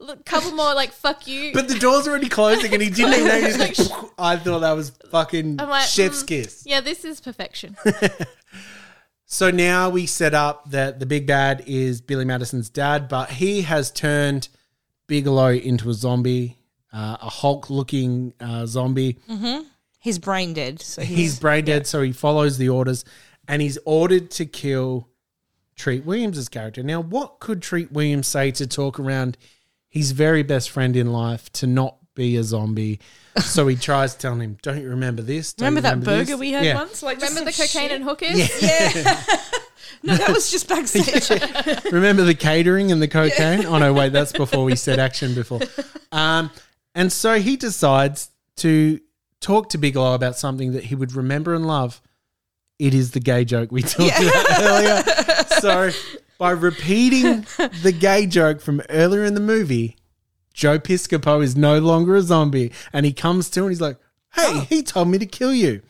a 0.08 0.16
couple 0.24 0.52
more 0.52 0.74
like 0.74 0.92
fuck 0.92 1.26
you. 1.26 1.52
But 1.52 1.68
the 1.68 1.78
door's 1.78 2.08
already 2.08 2.28
closing 2.28 2.72
and 2.72 2.82
he 2.82 2.88
didn't 2.90 3.14
even 3.14 3.26
know. 3.26 3.40
He 3.40 3.46
was 3.46 3.58
like, 3.58 4.10
I 4.18 4.36
thought 4.36 4.60
that 4.60 4.72
was 4.72 4.90
fucking 5.10 5.60
I'm 5.60 5.68
like, 5.68 5.86
chef's 5.88 6.22
mm, 6.22 6.26
kiss. 6.28 6.62
Yeah, 6.66 6.80
this 6.80 7.04
is 7.04 7.20
perfection. 7.20 7.76
So 9.32 9.50
now 9.52 9.90
we 9.90 10.06
set 10.06 10.34
up 10.34 10.70
that 10.72 10.98
the 10.98 11.06
big 11.06 11.24
bad 11.24 11.62
is 11.66 12.00
Billy 12.00 12.24
Madison's 12.24 12.68
dad, 12.68 13.08
but 13.08 13.30
he 13.30 13.62
has 13.62 13.92
turned 13.92 14.48
Bigelow 15.06 15.52
into 15.52 15.88
a 15.88 15.94
zombie. 15.94 16.58
uh, 16.92 17.16
a 17.20 17.28
Hulk 17.28 17.70
looking 17.70 18.34
uh, 18.40 18.66
zombie. 18.66 19.18
Mm-hmm. 19.28 19.62
He's 20.00 20.18
brain 20.18 20.52
dead. 20.52 20.80
So 20.80 21.02
he's, 21.02 21.16
He's 21.16 21.38
brain 21.38 21.64
dead, 21.64 21.86
so 21.86 22.02
he 22.02 22.10
follows 22.10 22.58
the 22.58 22.70
orders 22.70 23.04
and 23.48 23.60
he's 23.62 23.78
ordered 23.84 24.30
to 24.32 24.46
kill 24.46 25.08
Treat 25.76 26.04
Williams' 26.04 26.48
character. 26.48 26.82
Now, 26.82 27.00
what 27.00 27.40
could 27.40 27.62
Treat 27.62 27.90
Williams 27.92 28.26
say 28.26 28.50
to 28.52 28.66
talk 28.66 28.98
around 29.00 29.36
his 29.88 30.12
very 30.12 30.42
best 30.42 30.70
friend 30.70 30.94
in 30.96 31.12
life 31.12 31.50
to 31.54 31.66
not 31.66 31.96
be 32.14 32.36
a 32.36 32.42
zombie? 32.44 33.00
so 33.40 33.66
he 33.68 33.76
tries 33.76 34.14
telling 34.14 34.40
him, 34.40 34.58
Don't 34.62 34.80
you 34.82 34.90
remember 34.90 35.22
this? 35.22 35.52
Don't 35.52 35.66
Remember 35.68 35.88
you 35.88 35.94
that 35.94 36.04
burger 36.04 36.24
this?" 36.32 36.36
we 36.40 36.50
had 36.52 36.64
Yeah. 36.64 36.74
once? 36.74 37.02
Like 37.02 37.18
Remember 37.20 37.44
the 37.44 37.52
cocaine 37.52 37.88
shit? 37.88 37.92
and 37.92 38.04
hookers? 38.04 38.62
Yeah. 38.62 39.22
no, 40.02 40.16
that 40.16 40.28
was 40.30 40.50
just 40.50 40.68
backstage. 40.68 41.30
Remember 41.92 42.22
the 42.24 42.34
catering 42.34 42.90
and 42.92 43.00
the 43.00 43.08
cocaine? 43.08 43.64
Oh 43.64 43.78
no, 43.78 43.92
wait, 43.92 44.12
that's 44.12 44.32
before 44.32 44.64
we 44.64 44.76
said 44.76 44.98
action 44.98 45.34
before. 45.34 45.60
Um, 46.12 46.50
and 46.94 47.10
so 47.12 47.38
he 47.38 47.56
decides 47.56 48.30
to 48.56 49.00
talk 49.40 49.70
to 49.70 49.78
Bigelow 49.78 50.14
about 50.14 50.36
something 50.36 50.72
that 50.72 50.84
he 50.84 50.94
would 50.96 51.12
remember 51.14 51.54
and 51.54 51.66
love. 51.66 52.02
It 52.80 52.94
is 52.94 53.10
the 53.10 53.20
gay 53.20 53.44
joke 53.44 53.70
we 53.70 53.82
talked 53.82 54.18
about 54.20 54.60
earlier. 54.60 55.02
So 55.60 55.90
by 56.38 56.52
repeating 56.52 57.42
the 57.82 57.92
gay 57.92 58.26
joke 58.26 58.62
from 58.62 58.80
earlier 58.88 59.22
in 59.24 59.34
the 59.34 59.40
movie, 59.40 59.96
Joe 60.54 60.78
Piscopo 60.78 61.42
is 61.42 61.54
no 61.56 61.78
longer 61.78 62.16
a 62.16 62.22
zombie, 62.22 62.72
and 62.92 63.04
he 63.04 63.12
comes 63.12 63.50
to 63.50 63.60
and 63.60 63.70
he's 63.70 63.80
like, 63.82 63.98
"Hey, 64.34 64.44
oh. 64.46 64.66
he 64.68 64.82
told 64.82 65.08
me 65.08 65.18
to 65.18 65.26
kill 65.26 65.52
you." 65.52 65.82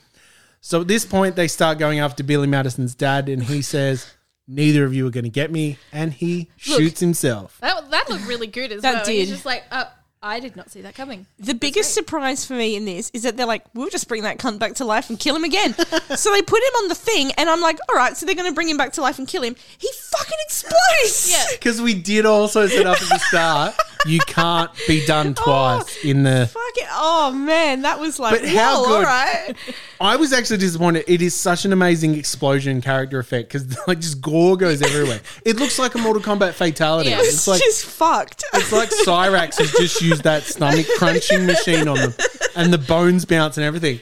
So 0.60 0.80
at 0.80 0.88
this 0.88 1.06
point, 1.06 1.36
they 1.36 1.46
start 1.48 1.78
going 1.78 2.00
after 2.00 2.24
Billy 2.24 2.48
Madison's 2.48 2.96
dad, 2.96 3.28
and 3.28 3.44
he 3.44 3.62
says, 3.62 4.12
"Neither 4.48 4.84
of 4.84 4.92
you 4.92 5.06
are 5.06 5.10
going 5.10 5.24
to 5.24 5.30
get 5.30 5.52
me," 5.52 5.78
and 5.92 6.12
he 6.12 6.50
Look. 6.68 6.80
shoots 6.80 6.98
himself. 7.00 7.56
That, 7.60 7.88
that 7.92 8.10
looked 8.10 8.26
really 8.26 8.48
good 8.48 8.72
as 8.72 8.82
That 8.82 8.94
well. 8.94 9.04
did. 9.04 9.12
He's 9.20 9.30
just 9.30 9.46
like, 9.46 9.62
oh, 9.70 9.90
I 10.22 10.38
did 10.38 10.54
not 10.54 10.70
see 10.70 10.82
that 10.82 10.94
coming. 10.94 11.26
The 11.38 11.54
biggest 11.54 11.94
surprise 11.94 12.44
for 12.44 12.52
me 12.52 12.76
in 12.76 12.84
this 12.84 13.10
is 13.14 13.22
that 13.22 13.38
they're 13.38 13.46
like, 13.46 13.64
we'll 13.72 13.88
just 13.88 14.06
bring 14.06 14.22
that 14.24 14.36
cunt 14.36 14.58
back 14.58 14.74
to 14.74 14.84
life 14.84 15.08
and 15.08 15.18
kill 15.18 15.34
him 15.34 15.44
again. 15.44 15.72
so 16.14 16.30
they 16.30 16.42
put 16.42 16.62
him 16.62 16.74
on 16.82 16.88
the 16.88 16.94
thing, 16.94 17.32
and 17.38 17.48
I'm 17.48 17.62
like, 17.62 17.78
all 17.88 17.96
right, 17.96 18.14
so 18.14 18.26
they're 18.26 18.34
going 18.34 18.50
to 18.50 18.54
bring 18.54 18.68
him 18.68 18.76
back 18.76 18.92
to 18.94 19.00
life 19.00 19.18
and 19.18 19.26
kill 19.26 19.42
him. 19.42 19.56
He 19.78 19.88
fucking 20.10 20.38
explodes. 20.44 21.30
Yeah. 21.30 21.44
Because 21.60 21.80
we 21.80 21.94
did 21.94 22.26
also 22.26 22.66
set 22.66 22.86
up 22.86 23.00
at 23.00 23.08
the 23.08 23.18
start, 23.18 23.74
you 24.06 24.18
can't 24.20 24.70
be 24.88 25.04
done 25.06 25.34
oh, 25.40 25.44
twice 25.44 26.04
in 26.04 26.22
the. 26.22 26.46
Fuck 26.52 26.62
it. 26.76 26.88
Oh, 26.92 27.32
man. 27.32 27.82
That 27.82 27.98
was 27.98 28.18
like, 28.18 28.40
But 28.40 28.48
how 28.48 28.84
good- 28.84 28.96
all 28.96 29.02
right. 29.02 29.54
I 30.00 30.16
was 30.16 30.32
actually 30.32 30.58
disappointed. 30.58 31.04
It 31.06 31.20
is 31.22 31.34
such 31.34 31.64
an 31.64 31.72
amazing 31.72 32.14
explosion 32.14 32.80
character 32.80 33.18
effect 33.18 33.52
because 33.52 33.76
like 33.86 34.00
just 34.00 34.20
gore 34.20 34.56
goes 34.56 34.80
everywhere. 34.82 35.20
It 35.44 35.56
looks 35.56 35.78
like 35.78 35.94
a 35.94 35.98
Mortal 35.98 36.22
Kombat 36.22 36.52
fatality. 36.54 37.10
It 37.10 37.18
It's 37.18 37.46
was 37.46 37.48
like 37.48 37.60
just 37.60 37.84
fucked. 37.84 38.44
it's 38.54 38.72
like 38.72 38.90
Cyrax 38.90 39.58
has 39.58 39.70
just 39.72 40.00
used 40.00 40.24
that 40.24 40.44
stomach 40.44 40.86
crunching 40.96 41.44
machine 41.46 41.86
on 41.88 41.98
them, 41.98 42.14
and 42.56 42.72
the 42.72 42.78
bones 42.78 43.24
bounce 43.26 43.56
and 43.58 43.64
everything. 43.66 44.00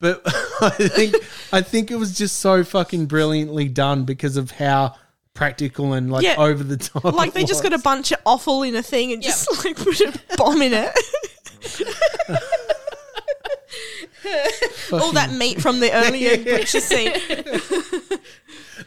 But 0.00 0.20
I 0.60 0.70
think 0.70 1.14
I 1.52 1.62
think 1.62 1.90
it 1.90 1.96
was 1.96 2.16
just 2.16 2.36
so 2.40 2.62
fucking 2.62 3.06
brilliantly 3.06 3.68
done 3.68 4.04
because 4.04 4.36
of 4.36 4.50
how 4.50 4.94
practical 5.38 5.92
and 5.92 6.10
like 6.10 6.24
Yeah. 6.24 6.34
over 6.36 6.64
the 6.64 6.76
top. 6.76 7.04
like 7.04 7.28
it 7.28 7.34
they 7.34 7.44
just 7.44 7.62
got 7.62 7.72
a 7.72 7.78
bunch 7.78 8.10
of 8.12 8.18
offal 8.26 8.64
in 8.64 8.74
a 8.74 8.82
thing 8.82 9.12
and 9.12 9.22
just 9.22 9.64
like 9.64 9.76
put 9.76 10.00
a 10.00 10.12
bomb 10.36 10.60
in 10.60 10.72
it. 10.74 10.90
All 14.92 15.12
that 15.12 15.30
meat 15.32 15.60
from 15.60 15.80
the 15.80 15.92
earlier 15.92 16.36
butcher 16.44 16.80
scene. 16.80 17.12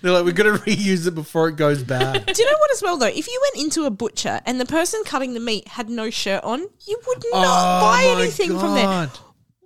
They're 0.02 0.12
like, 0.12 0.26
we've 0.26 0.36
got 0.36 0.44
to 0.44 0.54
reuse 0.54 1.06
it 1.08 1.16
before 1.16 1.48
it 1.50 1.56
goes 1.58 1.84
bad. 1.84 2.26
Do 2.26 2.34
you 2.44 2.52
know 2.52 2.58
what 2.58 2.72
as 2.72 2.82
well 2.82 2.98
though? 2.98 3.06
If 3.08 3.28
you 3.28 3.42
went 3.54 3.64
into 3.64 3.86
a 3.86 3.92
butcher 3.92 4.42
and 4.46 4.60
the 4.60 4.66
person 4.66 5.02
cutting 5.06 5.34
the 5.34 5.40
meat 5.40 5.68
had 5.68 5.90
no 5.90 6.10
shirt 6.10 6.44
on, 6.44 6.60
you 6.88 7.00
would 7.08 7.24
not 7.32 7.46
Oh 7.46 7.82
buy 7.82 8.04
my 8.16 8.22
anything 8.22 8.58
from 8.60 8.74
there. 8.76 9.10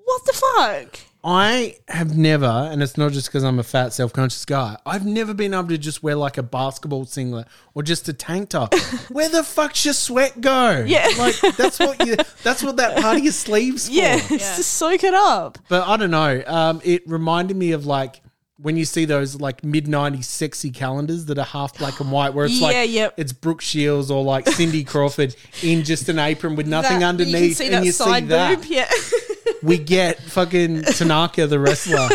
What 0.03 0.25
the 0.25 0.33
fuck? 0.33 0.99
I 1.28 1.78
have 1.88 2.15
never, 2.15 2.45
and 2.45 2.84
it's 2.84 2.97
not 2.99 3.11
just 3.11 3.28
because 3.30 3.43
I'm 3.43 3.57
a 3.57 3.63
fat, 3.63 3.93
self 3.93 4.13
conscious 4.13 4.45
guy, 4.45 4.78
I've 4.86 5.07
never 5.07 5.34
been 5.34 5.55
able 5.55 5.69
to 5.69 5.78
just 5.80 6.03
wear 6.03 6.15
like 6.15 6.38
a 6.38 6.43
basketball 6.43 7.05
singlet 7.05 7.47
or 7.73 7.82
just 7.82 8.07
a 8.07 8.13
tank 8.13 8.49
top. 8.49 8.76
Where 9.09 9.28
the 9.28 9.43
fuck's 9.43 9.84
your 9.86 9.95
sweat 9.95 10.39
go? 10.39 10.84
Yeah. 10.86 11.07
Like 11.17 11.36
that's 11.57 11.80
what 11.80 12.05
you 12.05 12.15
that's 12.43 12.61
what 12.61 12.78
that 12.78 13.01
part 13.01 13.17
of 13.17 13.23
your 13.23 13.34
sleeves 13.34 13.88
for. 13.88 13.95
Yeah, 13.95 14.19
it's 14.21 14.57
to 14.57 14.63
soak 14.63 15.03
it 15.03 15.15
up. 15.15 15.57
But 15.67 15.88
I 15.88 15.97
don't 15.97 16.11
know. 16.11 16.43
Um, 16.45 16.80
it 16.84 17.01
reminded 17.09 17.57
me 17.57 17.71
of 17.71 17.88
like 17.88 18.21
when 18.57 18.78
you 18.78 18.86
see 18.86 19.05
those 19.05 19.41
like 19.41 19.63
mid 19.63 19.86
'90s 19.86 20.26
sexy 20.26 20.69
calendars 20.69 21.26
that 21.26 21.39
are 21.39 21.43
half 21.45 21.76
black 21.80 21.99
and 21.99 22.11
white, 22.11 22.36
where 22.36 22.45
it's 22.45 22.59
Yeah, 22.61 22.67
like 22.67 22.89
yep. 22.91 23.13
it's 23.17 23.34
Brooke 23.34 23.61
Shields 23.61 24.11
or 24.11 24.23
like 24.23 24.47
Cindy 24.47 24.84
Crawford 24.84 25.36
in 25.63 25.84
just 25.84 26.07
an 26.07 26.19
apron 26.19 26.55
with 26.55 26.67
nothing 26.67 26.99
That- 26.99 27.07
underneath, 27.09 27.59
You 27.59 27.65
and 27.65 27.73
that 27.76 27.86
you 27.86 27.91
side 27.91 28.23
see 28.26 28.30
that. 28.30 28.55
boob. 28.61 28.65
Yeah. 28.69 28.89
We 29.63 29.77
get 29.77 30.19
fucking 30.21 30.83
Tanaka 30.83 31.47
the 31.47 31.59
wrestler 31.59 32.07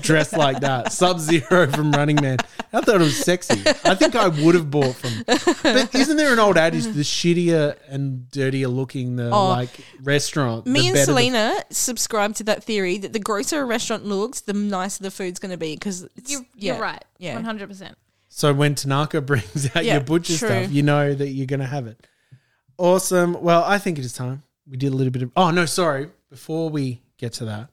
dressed 0.00 0.36
like 0.36 0.60
that, 0.60 0.92
Sub 0.92 1.18
Zero 1.20 1.70
from 1.70 1.92
Running 1.92 2.16
Man. 2.20 2.38
I 2.72 2.80
thought 2.80 2.96
it 2.96 2.98
was 3.04 3.16
sexy. 3.16 3.60
I 3.84 3.94
think 3.94 4.14
I 4.16 4.28
would 4.28 4.54
have 4.54 4.70
bought 4.70 4.94
from. 4.96 5.10
But 5.26 5.94
isn't 5.94 6.16
there 6.16 6.32
an 6.32 6.38
old 6.38 6.56
adage: 6.56 6.84
the 6.84 7.02
shittier 7.02 7.76
and 7.88 8.30
dirtier 8.30 8.68
looking 8.68 9.16
the 9.16 9.30
Oh. 9.30 9.48
like 9.48 9.70
restaurant, 10.02 10.66
Me 10.66 10.80
the 10.82 10.86
and 10.88 10.94
better 10.94 11.06
the- 11.06 11.12
Selena 11.12 11.54
subscribe 11.70 12.34
to 12.36 12.44
that 12.44 12.64
theory 12.64 12.98
that 12.98 13.12
the 13.12 13.18
grosser 13.20 13.60
a 13.60 13.64
restaurant 13.64 14.04
looks, 14.04 14.40
the 14.40 14.52
nicer 14.52 15.02
the 15.02 15.10
food's 15.10 15.38
going 15.38 15.52
to 15.52 15.56
be. 15.58 15.74
Because 15.74 16.06
You're, 16.26 16.40
yeah, 16.56 16.72
you're 16.74 16.82
right. 16.82 17.04
Yeah. 17.18 17.40
100%. 17.40 17.94
So 18.28 18.52
when 18.54 18.74
Tanaka 18.74 19.20
brings 19.20 19.66
out 19.76 19.84
Yeah, 19.84 19.94
your 19.94 20.02
butcher 20.04 20.36
true. 20.36 20.48
stuff, 20.48 20.70
you 20.72 20.82
know 20.82 21.14
that 21.14 21.28
you're 21.28 21.46
going 21.46 21.60
to 21.60 21.66
have 21.66 21.86
it. 21.86 22.06
Awesome. 22.78 23.40
Well, 23.42 23.62
I 23.64 23.78
think 23.78 23.98
it 23.98 24.04
is 24.04 24.12
time. 24.12 24.42
We 24.68 24.76
did 24.76 24.92
a 24.92 24.96
little 24.96 25.10
bit 25.10 25.22
of. 25.22 25.30
Oh, 25.36 25.50
no, 25.50 25.66
sorry. 25.66 26.08
Before 26.32 26.70
we 26.70 27.02
get 27.18 27.34
to 27.34 27.44
that, 27.44 27.68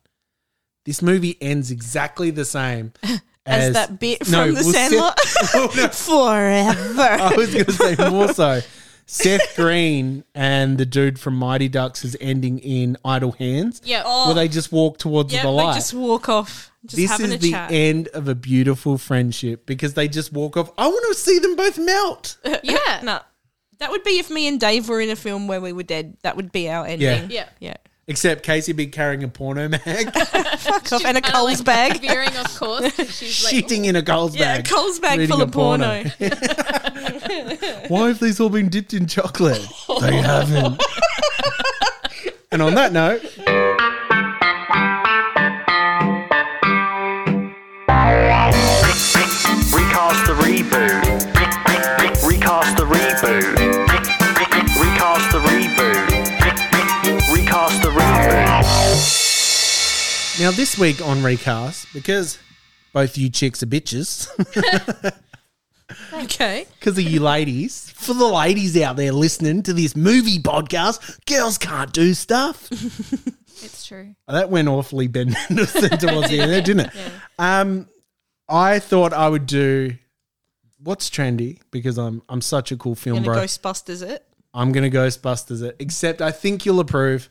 this 0.83 1.01
movie 1.01 1.37
ends 1.39 1.71
exactly 1.71 2.29
the 2.29 2.43
same 2.43 2.91
As, 3.45 3.73
that 3.73 4.01
bit 4.01 4.25
from 4.25 4.31
No, 4.33 4.47
The 4.47 4.53
well, 4.55 4.63
Seth- 4.73 4.91
Sandlot. 4.91 5.19
Oh, 5.53 5.73
no. 5.77 5.87
Forever. 5.87 7.23
I 7.23 7.35
was 7.37 7.53
going 7.53 7.65
to 7.65 7.71
say 7.71 8.09
more 8.09 8.33
so. 8.33 8.59
Seth 9.05 9.55
Green 9.55 10.25
and 10.35 10.77
the 10.77 10.85
dude 10.85 11.21
from 11.21 11.35
Mighty 11.37 11.69
Ducks 11.69 12.03
is 12.03 12.17
ending 12.19 12.59
in 12.59 12.97
Idle 13.05 13.31
Hands. 13.31 13.81
Yeah. 13.85 14.03
Oh. 14.05 14.25
Where 14.27 14.35
they 14.35 14.49
just 14.49 14.73
walk 14.73 14.97
towards 14.97 15.33
yeah, 15.33 15.43
the 15.43 15.47
they 15.47 15.53
light. 15.53 15.75
just 15.75 15.93
walk 15.93 16.27
off. 16.27 16.69
Just 16.83 16.97
this 16.97 17.09
having 17.09 17.27
is 17.27 17.35
a 17.35 17.37
the 17.37 17.51
chat. 17.51 17.71
end 17.71 18.09
of 18.09 18.27
a 18.27 18.35
beautiful 18.35 18.97
friendship 18.97 19.65
because 19.65 19.93
they 19.93 20.09
just 20.09 20.33
walk 20.33 20.57
off. 20.57 20.69
I 20.77 20.85
want 20.87 21.05
to 21.07 21.13
see 21.17 21.39
them 21.39 21.55
both 21.55 21.77
melt. 21.79 22.37
yeah. 22.61 22.99
no. 23.03 23.21
That 23.77 23.91
would 23.91 24.03
be 24.03 24.19
if 24.19 24.29
me 24.29 24.49
and 24.49 24.59
Dave 24.59 24.89
were 24.89 24.99
in 24.99 25.09
a 25.09 25.15
film 25.15 25.47
where 25.47 25.61
we 25.61 25.71
were 25.71 25.83
dead. 25.83 26.17
That 26.23 26.35
would 26.35 26.51
be 26.51 26.69
our 26.69 26.85
ending. 26.85 27.31
Yeah. 27.31 27.47
Yeah. 27.61 27.77
Except 28.09 28.41
Casey 28.43 28.73
be 28.73 28.87
carrying 28.87 29.23
a 29.23 29.27
porno 29.27 29.69
mag, 29.69 29.83
Fuck 30.57 30.91
off. 30.93 31.05
And 31.05 31.15
a 31.17 31.21
Coles 31.21 31.61
bag. 31.61 32.01
Veering 32.01 32.35
off 32.37 32.57
course. 32.59 32.91
She's 33.15 33.43
like, 33.45 33.53
shitting 33.53 33.85
in 33.85 33.95
a 33.95 34.01
Coles 34.01 34.35
Yeah, 34.35 34.57
bag. 34.57 34.65
a 34.65 34.69
Coles 34.73 34.99
bag 34.99 35.19
reading 35.19 35.31
full 35.35 35.41
a 35.41 35.45
of 35.45 35.51
porno. 35.51 36.03
Why 37.87 38.07
have 38.07 38.19
these 38.19 38.39
all 38.39 38.49
been 38.49 38.69
dipped 38.69 38.95
in 38.95 39.05
chocolate? 39.05 39.61
they 40.01 40.17
haven't. 40.17 40.81
and 42.51 42.63
on 42.63 42.73
that 42.73 42.93
note, 42.93 43.21
now 60.39 60.51
this 60.51 60.77
week 60.77 61.01
on 61.05 61.21
Recast, 61.23 61.87
because 61.93 62.39
both 62.93 63.17
you 63.17 63.29
chicks 63.29 63.61
are 63.63 63.67
bitches, 63.67 64.27
Okay. 66.13 66.65
because 66.79 66.97
of 66.97 67.03
you 67.03 67.19
ladies, 67.19 67.89
for 67.91 68.13
the 68.13 68.25
ladies 68.27 68.79
out 68.79 68.95
there 68.95 69.11
listening 69.11 69.63
to 69.63 69.73
this 69.73 69.95
movie 69.95 70.39
podcast, 70.39 71.25
girls 71.25 71.57
can't 71.57 71.91
do 71.93 72.13
stuff. 72.13 72.69
It's 73.61 73.85
true. 73.85 74.15
That 74.29 74.49
went 74.49 74.69
awfully 74.69 75.07
Ben 75.09 75.31
Mendelsohn 75.49 75.97
towards 75.97 76.29
the 76.29 76.39
end 76.39 76.49
there, 76.49 76.61
didn't 76.61 76.85
it? 76.87 76.91
Um, 77.39 77.89
I 78.47 78.79
thought 78.79 79.11
I 79.11 79.27
would 79.27 79.45
do 79.47 79.95
what's 80.81 81.09
trendy 81.09 81.59
because 81.69 81.97
I'm 81.97 82.21
I'm 82.29 82.39
such 82.39 82.71
a 82.71 82.77
cool 82.77 82.95
film 82.95 83.17
Gonna 83.23 83.25
bro. 83.33 83.43
Ghostbusters 83.43 84.01
it. 84.01 84.25
I'm 84.53 84.71
gonna 84.71 84.89
Ghostbusters 84.89 85.61
it. 85.61 85.75
Except 85.79 86.21
I 86.21 86.31
think 86.31 86.65
you'll 86.65 86.79
approve. 86.79 87.29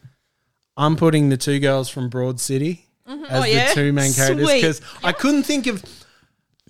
I'm 0.76 0.96
putting 0.96 1.30
the 1.30 1.38
two 1.38 1.60
girls 1.60 1.88
from 1.88 2.10
Broad 2.10 2.40
City 2.40 2.87
Mhm. 3.08 3.24
as 3.28 3.42
Oh, 3.42 3.44
yeah? 3.46 3.68
the 3.68 3.74
two 3.74 3.92
main 3.92 4.12
characters 4.12 4.52
because 4.52 4.80
I 5.02 5.12
couldn't 5.12 5.44
think 5.44 5.66
of 5.66 5.82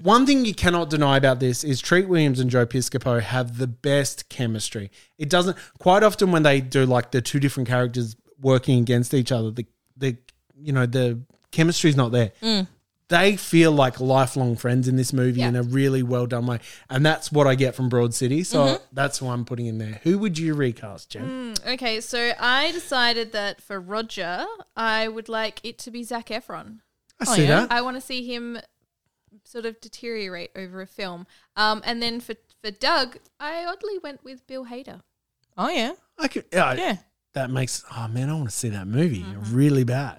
one 0.03 0.27
thing 0.27 0.45
you 0.45 0.55
cannot 0.55 0.91
deny 0.91 1.17
about 1.17 1.41
this 1.41 1.65
is 1.65 1.81
Treat 1.81 2.09
Williams 2.09 2.39
and 2.39 2.49
Joe 2.51 2.65
Piscopo 2.67 3.21
have 3.21 3.59
the 3.59 3.67
best 3.67 4.29
chemistry. 4.29 4.91
It 5.19 5.29
doesn't 5.29 5.57
quite 5.79 6.03
often 6.05 6.31
when 6.31 6.45
they 6.45 6.61
do 6.61 6.87
like 6.87 7.11
the 7.11 7.21
two 7.21 7.41
different 7.41 7.69
characters 7.69 8.15
working 8.41 8.79
against 8.81 9.13
each 9.15 9.33
other, 9.33 9.51
the 9.51 9.67
the 9.97 10.17
you 10.61 10.73
know 10.73 10.87
the 10.87 11.21
chemistry's 11.51 11.97
not 11.97 12.13
there. 12.13 12.31
Mm. 12.43 12.69
They 13.09 13.37
feel 13.37 13.73
like 13.73 14.01
lifelong 14.01 14.57
friends 14.57 14.87
in 14.87 14.97
this 14.97 15.13
movie 15.15 15.41
Yeah. 15.41 15.49
in 15.49 15.57
a 15.57 15.63
really 15.63 16.03
well 16.03 16.27
done 16.27 16.47
way, 16.47 16.61
and 16.91 17.05
that's 17.07 17.33
what 17.33 17.47
I 17.47 17.55
get 17.55 17.75
from 17.75 17.89
Broad 17.89 18.13
City. 18.15 18.45
So 18.45 18.65
Mhm. 18.65 18.81
that's 18.93 19.19
who 19.19 19.29
I'm 19.29 19.45
putting 19.47 19.65
in 19.67 19.79
there. 19.79 20.01
Who 20.05 20.19
would 20.19 20.39
you 20.39 20.55
recast, 20.55 21.09
Jen? 21.11 21.55
Mm, 21.55 21.67
okay, 21.75 22.01
so 22.03 22.33
I 22.39 22.71
decided 22.73 23.33
that 23.33 23.63
for 23.63 23.81
Roger, 23.81 24.45
I 24.77 25.09
would 25.09 25.29
like 25.31 25.61
it 25.63 25.79
to 25.79 25.91
be 25.91 26.03
Zac 26.05 26.27
Efron. 26.29 26.81
I 27.19 27.25
see 27.25 27.47
that. 27.47 27.73
I 27.73 27.81
want 27.81 27.97
to 27.97 28.01
see 28.03 28.27
him 28.27 28.61
sort 29.45 29.65
of 29.65 29.81
deteriorate 29.81 30.51
over 30.55 30.83
a 30.83 30.87
film. 30.87 31.27
Um, 31.57 31.81
and 31.85 32.03
then 32.03 32.21
for 32.21 32.35
for 32.63 32.71
Doug, 32.73 33.19
I 33.41 33.65
oddly 33.65 33.99
went 33.99 34.23
with 34.25 34.47
Bill 34.47 34.67
Hader. 34.67 35.01
Oh 35.57 35.69
yeah, 35.71 35.93
I 36.19 36.29
could. 36.29 36.45
Yeah, 36.53 36.75
Yeah. 36.75 36.97
That 37.35 37.51
makes. 37.51 37.85
Oh 37.97 38.09
man, 38.09 38.29
I 38.31 38.35
want 38.35 38.51
to 38.51 38.55
see 38.55 38.69
that 38.71 38.87
movie 38.87 39.23
Mm-hmm. 39.23 39.55
really 39.57 39.85
bad. 39.85 40.19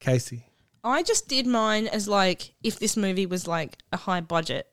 Casey. 0.00 0.45
I 0.86 1.02
just 1.02 1.28
did 1.28 1.46
mine 1.46 1.86
as 1.86 2.08
like 2.08 2.54
if 2.62 2.78
this 2.78 2.96
movie 2.96 3.26
was 3.26 3.46
like 3.46 3.78
a 3.92 3.96
high 3.96 4.20
budget. 4.20 4.68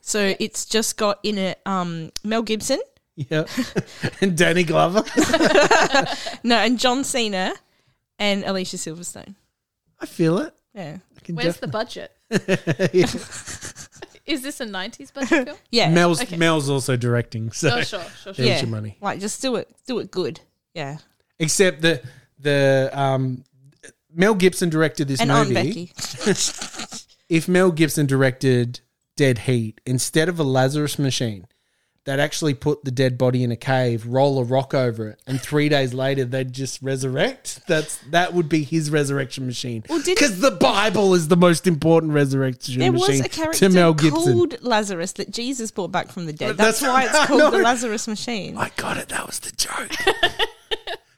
So 0.00 0.34
it's 0.38 0.64
just 0.66 0.96
got 0.96 1.18
in 1.22 1.36
it 1.38 1.60
um, 1.66 2.10
Mel 2.22 2.42
Gibson, 2.42 2.80
Yeah, 3.16 3.44
and 4.20 4.36
Danny 4.36 4.62
Glover. 4.62 5.02
no, 6.44 6.56
and 6.58 6.78
John 6.78 7.02
Cena, 7.02 7.54
and 8.18 8.44
Alicia 8.44 8.76
Silverstone. 8.76 9.34
I 9.98 10.06
feel 10.06 10.38
it. 10.38 10.54
Yeah, 10.74 10.98
I 11.16 11.20
can 11.20 11.34
Where's 11.34 11.56
the 11.56 11.66
budget? 11.68 12.12
Is 14.26 14.42
this 14.42 14.60
a 14.60 14.66
'90s 14.66 15.12
budget 15.14 15.44
film? 15.46 15.56
yeah. 15.70 15.88
Mel's 15.90 16.20
Okay. 16.22 16.36
Mel's 16.36 16.68
also 16.68 16.96
directing. 16.96 17.52
So 17.52 17.68
Oh, 17.68 17.80
sure, 17.82 18.00
sure, 18.00 18.08
sure. 18.10 18.32
there's 18.34 18.48
yeah, 18.48 18.60
your 18.60 18.68
money. 18.70 18.96
like 19.00 19.20
just 19.20 19.40
do 19.40 19.56
it, 19.56 19.68
do 19.86 19.98
it 20.00 20.10
good. 20.10 20.40
Yeah, 20.74 20.98
Except 21.38 21.80
the 21.80 22.02
the 22.40 22.90
um, 22.92 23.44
Mel 24.16 24.34
Gibson 24.34 24.68
directed 24.70 25.06
this 25.08 25.20
and 25.20 25.30
movie. 25.30 25.92
If 27.28 27.48
Mel 27.48 27.72
Gibson 27.72 28.06
directed 28.06 28.80
Dead 29.16 29.38
Heat 29.38 29.80
instead 29.84 30.28
of 30.28 30.38
a 30.38 30.44
Lazarus 30.44 30.96
machine, 30.96 31.46
they'd 32.04 32.20
actually 32.20 32.54
put 32.54 32.84
the 32.84 32.92
dead 32.92 33.18
body 33.18 33.42
in 33.42 33.50
a 33.50 33.56
cave, 33.56 34.06
roll 34.06 34.38
a 34.38 34.44
rock 34.44 34.74
over 34.74 35.08
it, 35.08 35.20
and 35.26 35.40
three 35.40 35.68
days 35.68 35.92
later 35.92 36.24
they'd 36.24 36.52
just 36.52 36.80
resurrect. 36.82 37.62
That's 37.66 37.96
that 38.12 38.32
would 38.32 38.48
be 38.48 38.62
his 38.62 38.92
resurrection 38.92 39.44
machine. 39.44 39.82
Well, 39.88 40.00
Because 40.06 40.38
the 40.40 40.52
Bible 40.52 41.14
is 41.14 41.26
the 41.26 41.36
most 41.36 41.66
important 41.66 42.12
resurrection 42.12 42.78
There 42.78 42.92
machine 42.92 43.18
was 43.18 43.26
a 43.26 43.28
character 43.28 43.68
to 43.68 43.74
Mel 43.74 43.92
Gibson. 43.92 44.12
called 44.34 44.62
Lazarus 44.62 45.10
that 45.14 45.32
Jesus 45.32 45.72
brought 45.72 45.90
back 45.90 46.12
from 46.12 46.26
the 46.26 46.32
dead. 46.32 46.56
That's 46.56 46.78
That's, 46.78 46.92
why 46.92 47.06
it's 47.06 47.26
called 47.26 47.54
the. 47.54 47.58
Lazarus 47.58 48.06
machine. 48.06 48.56
I 48.56 48.70
got 48.76 48.98
it. 48.98 49.08
That 49.08 49.26
was 49.26 49.40
the 49.40 49.50
joke. 49.50 49.90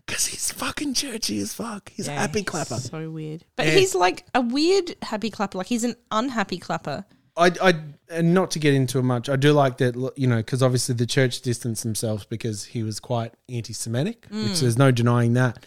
Because 0.09 0.27
he's 0.27 0.51
fucking 0.51 0.95
churchy 0.95 1.39
as 1.39 1.53
fuck. 1.55 1.93
He's 1.95 2.09
a 2.09 2.13
Yeah, 2.13 2.21
happy 2.23 2.41
he's 2.41 2.49
clapper. 2.49 2.77
So 2.79 3.11
weird. 3.11 3.45
But 3.57 3.67
Yeah. 3.67 3.75
he's 3.75 3.95
like 3.95 4.25
a 4.35 4.41
weird 4.41 4.97
happy 5.03 5.31
clapper. 5.31 5.59
Like 5.59 5.67
he's 5.69 5.85
an 5.85 5.95
unhappy 6.11 6.59
clapper. 6.59 7.05
I, 7.37 7.53
I, 7.63 7.75
and 8.11 8.35
not 8.35 8.51
to 8.53 8.59
get 8.59 8.75
into 8.75 8.99
it 8.99 9.03
much, 9.03 9.29
I 9.29 9.37
do 9.37 9.53
like 9.53 9.77
that, 9.79 9.95
you 10.17 10.27
know, 10.27 10.39
because 10.39 10.61
obviously 10.63 10.97
the 10.97 11.07
church 11.07 11.41
distanced 11.43 11.85
themselves 11.85 12.25
because 12.25 12.65
he 12.65 12.83
was 12.83 12.99
quite 12.99 13.33
anti 13.49 13.73
Semitic, 13.73 14.27
which 14.31 14.41
Mm. 14.41 14.61
there's 14.61 14.79
no 14.79 14.91
denying 14.91 15.35
that. 15.35 15.65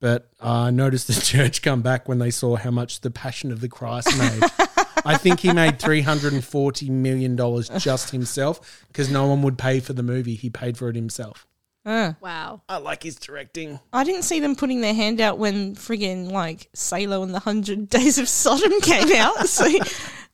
But 0.00 0.30
I 0.40 0.70
noticed 0.70 1.08
the 1.08 1.14
church 1.20 1.60
come 1.60 1.82
back 1.82 2.08
when 2.08 2.18
they 2.20 2.30
saw 2.30 2.56
how 2.56 2.70
much 2.70 3.00
the 3.00 3.10
Passion 3.10 3.52
of 3.52 3.60
the 3.60 3.68
Christ 3.68 4.16
made. 4.16 4.42
I 5.04 5.18
think 5.18 5.40
he 5.40 5.52
made 5.52 5.78
$340 5.80 6.88
million 6.88 7.36
just 7.78 8.10
himself 8.10 8.84
because 8.88 9.10
no 9.10 9.26
one 9.26 9.42
would 9.42 9.58
pay 9.58 9.80
for 9.80 9.92
the 9.92 10.02
movie. 10.02 10.34
He 10.34 10.48
paid 10.48 10.78
for 10.78 10.88
it 10.88 10.96
himself. 10.96 11.46
Uh. 11.86 12.14
Wow. 12.20 12.62
I 12.68 12.78
like 12.78 13.02
his 13.02 13.16
directing. 13.16 13.78
I 13.92 14.04
didn't 14.04 14.22
see 14.22 14.40
them 14.40 14.56
putting 14.56 14.80
their 14.80 14.94
hand 14.94 15.20
out 15.20 15.38
when 15.38 15.74
friggin' 15.76 16.30
like 16.30 16.68
Salo 16.72 17.22
and 17.22 17.34
the 17.34 17.40
Hundred 17.40 17.88
Days 17.90 18.18
of 18.18 18.28
Sodom 18.28 18.80
came 18.80 19.12
out. 19.14 19.34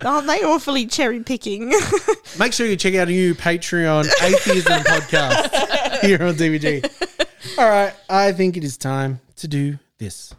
So 0.00 0.08
aren't 0.08 0.28
they 0.28 0.42
awfully 0.42 0.86
cherry 0.86 1.22
picking? 1.22 1.74
Make 2.38 2.54
sure 2.54 2.66
you 2.66 2.76
check 2.76 2.94
out 2.94 3.08
a 3.08 3.10
new 3.10 3.34
Patreon 3.34 4.06
atheism 4.22 4.80
podcast 4.82 6.00
here 6.00 6.22
on 6.22 6.34
DVG. 6.34 7.58
All 7.58 7.68
right, 7.68 7.92
I 8.08 8.32
think 8.32 8.56
it 8.56 8.64
is 8.64 8.78
time 8.78 9.20
to 9.36 9.48
do 9.48 9.78
this. 9.98 10.34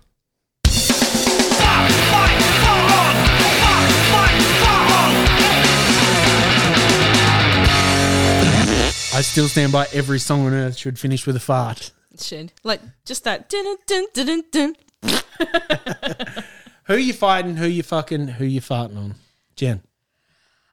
I 9.14 9.22
still 9.22 9.48
stand 9.48 9.72
by 9.72 9.88
every 9.94 10.20
song 10.20 10.46
on 10.46 10.54
earth 10.54 10.78
should 10.78 10.98
finish 10.98 11.26
with 11.28 11.36
a 11.36 11.40
fart. 11.40 11.92
Should 12.20 12.54
like 12.64 12.82
just 13.06 13.24
that 13.26 13.50
dun 13.50 13.76
dun 13.88 14.06
dun 14.14 14.44
dun 14.52 14.76
dun. 15.04 16.44
Who 16.86 16.96
you 16.98 17.14
fighting? 17.14 17.58
Who 17.58 17.68
you 17.68 17.84
fucking? 17.84 18.28
Who 18.30 18.46
you 18.46 18.62
farting 18.62 18.98
on? 18.98 19.16
Jen. 19.56 19.82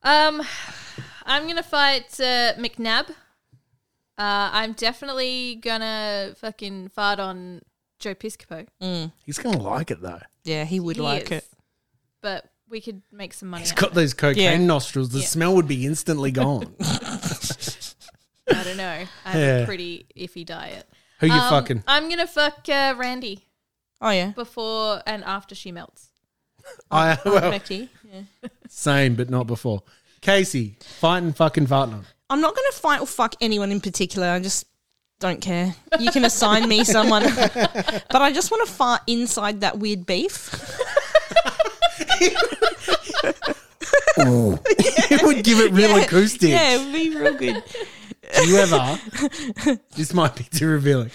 Um, 0.03 0.43
I'm 1.25 1.47
gonna 1.47 1.63
fight 1.63 2.19
uh, 2.21 2.55
McNab. 2.55 3.11
Uh, 3.11 4.51
I'm 4.53 4.73
definitely 4.73 5.57
gonna 5.63 6.35
fucking 6.39 6.89
fart 6.91 7.21
on 7.21 7.63
Joe 7.99 8.15
Piscopo. 8.15 8.67
He's 9.25 9.39
gonna 9.39 9.59
like 9.63 9.91
it 9.91 10.01
though. 10.01 10.21
Yeah, 10.45 10.65
he 10.65 10.81
would 10.81 10.97
He 10.97 11.03
like 11.03 11.25
is. 11.25 11.39
it. 11.39 11.45
But 12.21 12.47
we 12.69 12.81
could 12.81 13.03
make 13.13 13.33
some 13.33 13.49
money. 13.49 13.63
He's 13.63 13.73
out 13.73 13.79
got 13.79 13.89
of 13.91 13.95
those 13.95 14.15
cocaine 14.15 14.61
Yeah. 14.61 14.67
nostrils. 14.67 15.11
The 15.11 15.21
Yeah. 15.21 15.27
smell 15.27 15.55
would 15.55 15.69
be 15.69 15.87
instantly 15.87 16.31
gone. 16.33 16.75
it. 18.49 18.57
I 18.57 18.65
don't 18.65 18.77
know. 18.77 19.05
I 19.25 19.31
have 19.31 19.41
Yeah. 19.41 19.57
a 19.59 19.67
pretty 19.67 20.07
iffy 20.17 20.45
diet. 20.45 20.89
Who 21.21 21.27
you 21.27 21.33
Um, 21.33 21.51
fucking? 21.51 21.85
I'm 21.87 22.09
gonna 22.09 22.27
fuck 22.27 22.69
uh, 22.69 22.95
Randy 22.97 23.45
Oh 24.01 24.11
yeah, 24.11 24.31
before 24.31 25.03
and 25.07 25.25
after 25.25 25.55
she 25.55 25.73
melts. 25.73 26.09
I 26.91 27.11
Aunt 27.13 27.25
well, 27.25 27.51
Becky. 27.51 27.89
Yeah. 28.13 28.49
same, 28.69 29.15
but 29.17 29.29
not 29.31 29.47
before. 29.47 29.83
Casey, 30.21 30.77
fighting 31.01 31.33
fucking 31.33 31.67
farting. 31.67 32.05
I'm 32.31 32.41
not 32.41 32.55
gonna 32.55 32.73
fight 32.73 33.01
or 33.01 33.07
fuck 33.07 33.35
anyone 33.41 33.73
in 33.73 33.81
particular. 33.81 34.29
I 34.29 34.39
just 34.41 34.67
don't 35.21 35.41
care. 35.41 35.75
You 35.99 36.11
can 36.13 36.25
assign 36.25 36.69
me 36.69 36.85
someone, 36.97 37.25
but 37.25 38.23
I 38.23 38.33
just 38.33 38.51
want 38.53 38.67
to 38.69 38.73
fart 38.73 39.01
inside 39.09 39.63
that 39.63 39.79
weird 39.79 40.07
beef. 40.07 40.55
it 44.19 45.23
would 45.23 45.45
give 45.45 45.59
it 45.61 45.73
real 45.73 45.91
Yeah. 45.91 46.05
acoustic. 46.05 46.51
Yeah, 46.51 46.75
it 46.77 46.85
would 46.85 46.93
be 46.93 47.17
real 47.17 47.35
good. 47.35 47.63
Do 48.37 48.49
you 48.49 48.57
ever? 48.59 48.99
this 49.97 50.13
might 50.15 50.35
be 50.37 50.45
too 50.45 50.69
revealing. 50.69 51.11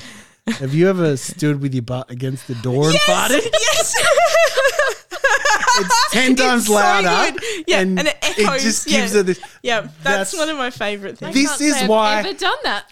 Have 0.48 0.74
you 0.74 0.90
ever 0.90 1.16
stood 1.16 1.62
with 1.62 1.74
your 1.74 1.84
butt 1.84 2.12
against 2.12 2.48
the 2.48 2.56
door 2.56 2.90
and 2.90 2.96
farted? 3.00 3.42
yes. 3.52 3.96
It's 5.76 6.12
ten 6.12 6.36
times 6.36 6.68
so 6.68 6.74
louder. 6.74 7.32
good. 7.40 7.64
Yeah, 7.68 7.80
and, 7.80 7.98
it 8.00 8.16
echoes. 8.22 8.62
just 8.62 8.88
yeah. 8.88 9.00
gives 9.00 9.16
it 9.16 9.26
this. 9.26 9.40
Yeah, 9.64 9.82
that's, 9.82 10.04
That's- 10.04 10.38
one 10.38 10.50
of 10.50 10.58
my 10.58 10.70
favorite 10.70 11.18
things. 11.18 11.34
This 11.34 11.50
Can't 11.50 11.62
is 11.62 11.76
say 11.78 11.84
I've 11.84 11.90
why- 11.90 12.20
ever 12.20 12.34
done 12.34 12.58
that. 12.64 12.86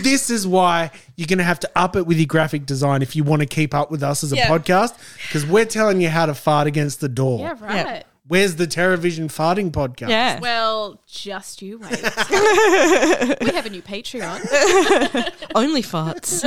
This 0.02 0.30
is 0.30 0.46
why 0.46 0.90
you're 1.16 1.26
going 1.26 1.38
to 1.38 1.44
have 1.44 1.60
to 1.60 1.70
up 1.76 1.94
it 1.96 2.06
with 2.06 2.16
your 2.18 2.26
graphic 2.26 2.66
design 2.66 3.02
if 3.02 3.14
you 3.14 3.22
want 3.22 3.40
to 3.40 3.46
keep 3.46 3.72
up 3.74 3.90
with 3.90 4.02
us 4.02 4.24
as 4.24 4.32
a 4.32 4.36
Yeah. 4.36 4.48
podcast, 4.48 4.94
because 5.22 5.46
we're 5.46 5.64
telling 5.64 6.00
you 6.00 6.08
how 6.08 6.26
to 6.26 6.34
fart 6.34 6.66
against 6.66 7.00
the 7.00 7.08
door. 7.08 7.38
yeah, 7.40 7.54
right. 7.60 8.04
Where's 8.26 8.56
the 8.56 8.66
TerraVision 8.66 9.26
farting 9.26 9.70
podcast? 9.70 10.08
Yeah. 10.08 10.40
Well, 10.40 10.98
just 11.06 11.60
you 11.60 11.78
wait. 11.78 11.90
we 12.00 13.50
have 13.52 13.66
a 13.66 13.70
new 13.70 13.82
Patreon. 13.82 14.40
Only 15.54 15.82
farts. 15.82 16.42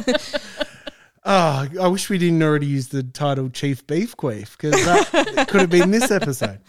Oh, 1.24 1.68
I 1.82 1.88
wish 1.88 2.10
we 2.10 2.18
didn't 2.18 2.42
already 2.42 2.66
use 2.66 2.88
the 2.88 3.04
title 3.04 3.50
Chief 3.50 3.86
Beef 3.86 4.18
Queef 4.18 4.58
because 4.58 4.74
that 4.86 5.48
could 5.50 5.62
have 5.62 5.70
been 5.70 5.92
this 5.92 6.10
episode. 6.10 6.60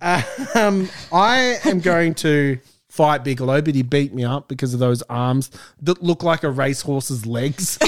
Um, 0.00 0.88
I 1.12 1.58
am 1.64 1.78
going 1.78 2.14
to 2.16 2.58
fight 2.88 3.22
Bigelow, 3.22 3.62
but 3.62 3.76
he 3.76 3.82
beat 3.82 4.12
me 4.12 4.24
up 4.24 4.48
because 4.48 4.74
of 4.74 4.80
those 4.80 5.02
arms 5.02 5.52
that 5.82 6.02
look 6.02 6.24
like 6.24 6.42
a 6.42 6.50
racehorse's 6.50 7.26
legs. 7.26 7.78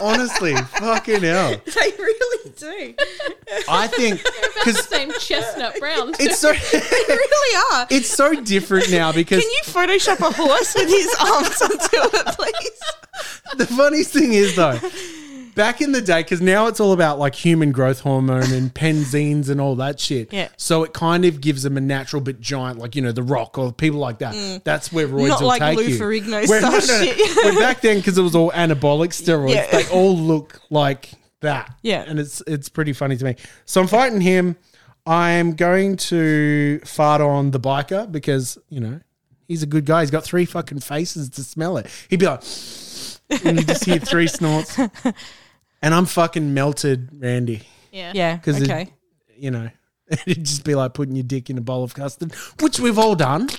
Honestly, 0.00 0.54
fucking 0.56 1.22
hell. 1.22 1.50
they 1.64 1.92
really 1.98 2.50
do. 2.56 2.94
I 3.68 3.86
think 3.86 4.22
because 4.54 4.76
the 4.76 4.82
Same 4.82 5.12
chestnut 5.18 5.78
brown. 5.78 6.12
it's 6.18 6.38
so 6.38 6.52
They 6.72 6.78
really 7.08 7.56
are. 7.74 7.86
it's 7.90 8.08
so 8.08 8.34
different 8.42 8.90
now 8.90 9.12
because 9.12 9.42
Can 9.42 9.50
you 9.50 9.60
Photoshop 9.64 10.20
a 10.20 10.32
horse 10.32 10.74
with 10.74 10.88
his 10.88 11.14
arms 11.20 11.62
onto 11.62 12.16
it, 12.16 12.26
please? 12.36 13.56
the 13.56 13.66
funniest 13.66 14.12
thing 14.12 14.32
is 14.32 14.54
though, 14.56 14.78
back 15.58 15.82
in 15.82 15.92
the 15.92 16.00
day, 16.00 16.22
because 16.22 16.40
now 16.40 16.68
it's 16.68 16.80
all 16.80 16.94
about 16.94 17.18
like 17.18 17.34
human 17.34 17.70
growth 17.72 18.00
hormone 18.00 18.50
and 18.52 18.72
penzines 18.82 19.50
and 19.50 19.60
all 19.60 19.74
that 19.76 20.00
shit. 20.00 20.32
Yeah. 20.32 20.48
So 20.56 20.84
it 20.84 20.94
kind 20.94 21.26
of 21.26 21.42
gives 21.42 21.64
them 21.64 21.76
a 21.76 21.80
natural 21.82 22.22
but 22.22 22.40
giant, 22.40 22.78
like 22.78 22.96
you 22.96 23.02
know, 23.02 23.12
the 23.12 23.22
Rock 23.22 23.58
or 23.58 23.70
people 23.72 23.98
like 24.00 24.20
that. 24.20 24.62
That's 24.64 24.90
where 24.90 25.06
roids 25.06 25.24
Mm. 25.24 25.28
Not 25.28 25.40
will 25.42 25.48
like 25.48 25.60
take 25.60 25.76
Lou 25.76 25.84
you. 25.84 25.98
Ferrigno 25.98 26.48
Where- 26.48 26.60
style 26.60 26.80
shit. 27.04 27.36
Where 27.44 27.58
back 27.58 27.82
then, 27.82 27.98
because 27.98 28.16
it 28.16 28.22
was 28.22 28.34
all 28.34 28.50
anabolic 28.52 29.10
steroids, 29.10 29.52
Yeah. 29.54 29.66
they 29.70 29.86
all 29.90 30.16
look 30.16 30.60
like 30.70 31.10
that. 31.42 31.76
Yeah. 31.82 32.04
and 32.08 32.18
it's 32.18 32.40
it's 32.46 32.68
pretty 32.70 32.94
funny 32.94 33.16
to 33.18 33.24
me. 33.24 33.36
So 33.66 33.80
I'm 33.82 33.86
fighting 33.88 34.22
him. 34.22 34.56
I'm 35.06 35.54
going 35.54 35.96
to 35.96 36.80
fart 36.84 37.20
on 37.20 37.50
the 37.50 37.60
biker 37.60 38.10
because 38.10 38.58
you 38.68 38.80
know 38.80 39.00
he's 39.46 39.62
a 39.62 39.66
good 39.66 39.84
guy. 39.86 40.02
He's 40.02 40.10
got 40.10 40.22
three 40.24 40.44
fucking 40.44 40.80
faces 40.80 41.30
to 41.30 41.42
smell 41.44 41.78
it. 41.78 41.86
He'd 42.10 42.20
be 42.20 42.26
like, 42.26 42.42
and 43.44 43.58
you 43.58 43.64
just 43.64 43.84
hear 43.84 43.98
three 43.98 44.26
snorts. 44.26 44.78
And 45.82 45.94
I'm 45.94 46.06
fucking 46.06 46.54
melted, 46.54 47.08
Randy. 47.12 47.62
Yeah. 47.92 48.12
Yeah, 48.14 48.36
Because 48.36 48.62
okay. 48.62 48.92
you 49.36 49.50
know, 49.50 49.70
it'd 50.08 50.44
just 50.44 50.64
be 50.64 50.74
like 50.74 50.94
putting 50.94 51.14
your 51.16 51.22
dick 51.24 51.50
in 51.50 51.58
a 51.58 51.60
bowl 51.60 51.84
of 51.84 51.94
custard, 51.94 52.32
which 52.60 52.80
we've 52.80 52.98
all 52.98 53.14
done. 53.14 53.48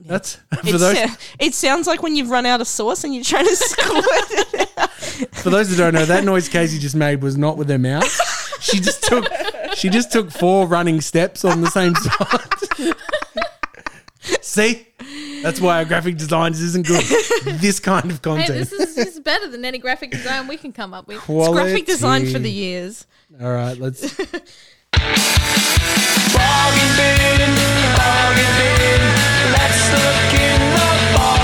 That's 0.00 0.36
for 0.36 0.58
It's, 0.62 0.78
those 0.78 0.96
uh, 0.96 1.08
it 1.40 1.54
sounds 1.54 1.86
like 1.86 2.02
when 2.02 2.14
you've 2.16 2.30
run 2.30 2.46
out 2.46 2.60
of 2.60 2.68
sauce 2.68 3.02
and 3.04 3.14
you're 3.14 3.24
trying 3.24 3.46
to 3.46 3.56
squirt 3.56 4.04
it 4.30 4.70
out. 4.78 4.90
for 5.34 5.50
those 5.50 5.68
that 5.70 5.76
don't 5.76 5.92
know. 5.92 6.06
That 6.06 6.24
noise 6.24 6.48
Casey 6.48 6.78
just 6.78 6.94
made 6.94 7.20
was 7.22 7.36
not 7.36 7.56
with 7.58 7.68
her 7.68 7.78
mouth. 7.78 8.08
She 8.60 8.78
just 8.80 9.02
took 9.02 9.26
she 9.74 9.88
just 9.88 10.10
took 10.12 10.30
four 10.30 10.66
running 10.68 11.00
steps 11.00 11.44
on 11.44 11.60
the 11.60 11.70
same 11.70 11.94
side. 11.96 12.94
See, 14.42 14.86
that's 15.42 15.60
why 15.60 15.78
our 15.78 15.84
graphic 15.84 16.16
designs 16.16 16.60
isn't 16.60 16.86
good. 16.86 17.04
This 17.60 17.80
kind 17.80 18.04
of 18.06 18.16
Hey, 18.18 18.22
content. 18.22 18.48
this 18.48 18.72
is, 18.72 18.94
this 18.94 19.08
is 19.14 19.20
better 19.20 19.48
than 19.48 19.64
any 19.64 19.78
graphic 19.78 20.10
design 20.10 20.46
we 20.48 20.56
can 20.56 20.72
come 20.72 20.92
up 20.94 21.06
with. 21.08 21.18
Quality. 21.20 21.52
Graphic 21.62 21.86
design 21.86 22.26
for 22.30 22.38
the 22.38 22.50
years. 22.50 23.06
All 23.40 23.52
right, 23.52 23.76
let's. 23.78 24.00
Bargain 26.38 26.90
bin, 26.96 27.54
bargain 27.96 28.52
bin. 28.58 29.02
Let's 29.52 29.82
look 29.92 30.32
in 30.40 30.60
the 30.74 30.88
bargain 31.16 31.37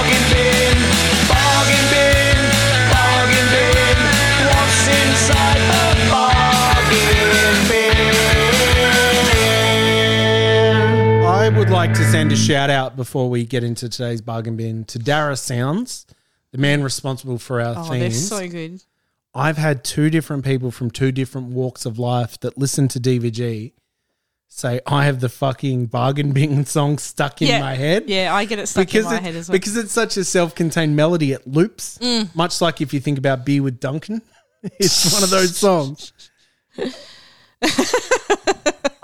I 11.44 11.50
would 11.50 11.68
like 11.68 11.92
to 11.92 12.04
send 12.10 12.32
a 12.32 12.36
shout 12.36 12.70
out 12.70 12.96
before 12.96 13.28
we 13.28 13.44
get 13.44 13.62
into 13.62 13.86
today's 13.86 14.22
bargain 14.22 14.56
bin 14.56 14.84
to 14.86 14.98
Dara 14.98 15.36
Sounds, 15.36 16.06
the 16.52 16.58
man 16.58 16.82
responsible 16.82 17.36
for 17.38 17.60
our 17.60 17.74
Oh, 17.76 17.90
they're 17.90 18.10
so 18.12 18.48
good. 18.48 18.82
I've 19.34 19.58
had 19.58 19.84
two 19.84 20.08
different 20.08 20.42
people 20.46 20.70
from 20.70 20.90
two 20.90 21.12
different 21.12 21.48
walks 21.48 21.84
of 21.84 21.98
life 21.98 22.40
that 22.40 22.56
listen 22.56 22.88
to 22.88 22.98
DVG 22.98 23.72
say 24.48 24.80
I 24.86 25.04
have 25.04 25.20
the 25.20 25.28
fucking 25.28 25.86
bargain 25.86 26.32
bin 26.32 26.64
song 26.64 26.96
stuck 26.96 27.42
in 27.42 27.48
Yeah. 27.48 27.60
my 27.60 27.74
head. 27.74 28.04
Yeah, 28.06 28.34
I 28.34 28.46
get 28.46 28.58
it 28.58 28.66
stuck 28.66 28.94
in 28.94 29.04
my 29.04 29.16
it- 29.16 29.22
head 29.22 29.34
as 29.36 29.50
well. 29.50 29.52
Because 29.54 29.76
it's 29.76 29.92
such 29.92 30.16
a 30.16 30.24
self-contained 30.24 30.96
melody, 30.96 31.32
it 31.32 31.46
loops. 31.46 31.98
Mm. 31.98 32.34
Much 32.34 32.62
like 32.62 32.80
if 32.80 32.94
you 32.94 33.00
think 33.00 33.18
about 33.18 33.44
Beer 33.44 33.62
with 33.62 33.80
Duncan, 33.80 34.22
it's 34.62 35.12
one 35.12 35.22
of 35.22 35.28
those 35.28 35.54
songs. 35.58 36.10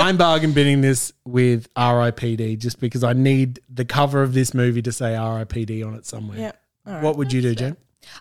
I'm 0.01 0.17
bargain 0.17 0.53
binning 0.53 0.81
this 0.81 1.13
with 1.25 1.69
R.I.P.D. 1.77 2.57
just 2.57 2.81
because 2.81 3.05
I 3.05 3.13
need 3.13 3.61
the 3.69 3.85
cover 3.85 4.23
of 4.23 4.33
this 4.35 4.55
movie 4.55 4.83
to 4.83 4.93
say 4.93 5.15
R.I.P.D. 5.17 5.83
on 5.83 5.95
it 5.95 6.07
somewhere. 6.07 6.39
Yeah. 6.39 6.53
All 6.87 6.95
right. 6.95 7.03
What 7.03 7.17
would 7.17 7.33
you 7.33 7.43
do, 7.43 7.55
Jen? 7.55 7.77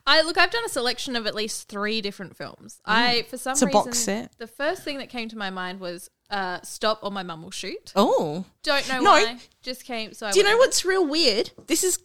I 0.06 0.22
look. 0.24 0.38
I've 0.38 0.52
done 0.52 0.66
a 0.66 0.70
selection 0.70 1.16
of 1.16 1.26
at 1.26 1.34
least 1.34 1.70
three 1.70 2.02
different 2.02 2.36
films. 2.36 2.82
I 2.86 3.24
for 3.30 3.38
some 3.38 3.54
It's 3.54 3.62
a 3.62 3.66
reason 3.68 3.84
box 3.86 3.98
set. 3.98 4.32
the 4.38 4.46
first 4.46 4.84
thing 4.84 4.98
that 4.98 5.10
came 5.10 5.30
to 5.30 5.38
my 5.38 5.50
mind 5.50 5.80
was 5.80 6.10
uh, 6.30 6.60
"Stop 6.64 7.00
or 7.02 7.12
My 7.12 7.24
Mum 7.24 7.42
Will 7.44 7.50
Shoot." 7.52 7.94
Oh. 7.96 8.44
Don't 8.62 8.88
know 8.90 9.00
No. 9.00 9.12
why. 9.12 9.38
Just 9.64 9.86
came. 9.86 10.14
So 10.14 10.28
I 10.28 10.32
Do 10.32 10.40
you 10.40 10.44
know 10.44 10.50
went- 10.52 10.60
what's 10.60 10.84
real 10.84 11.08
weird? 11.08 11.52
This 11.68 11.84
is 11.86 11.98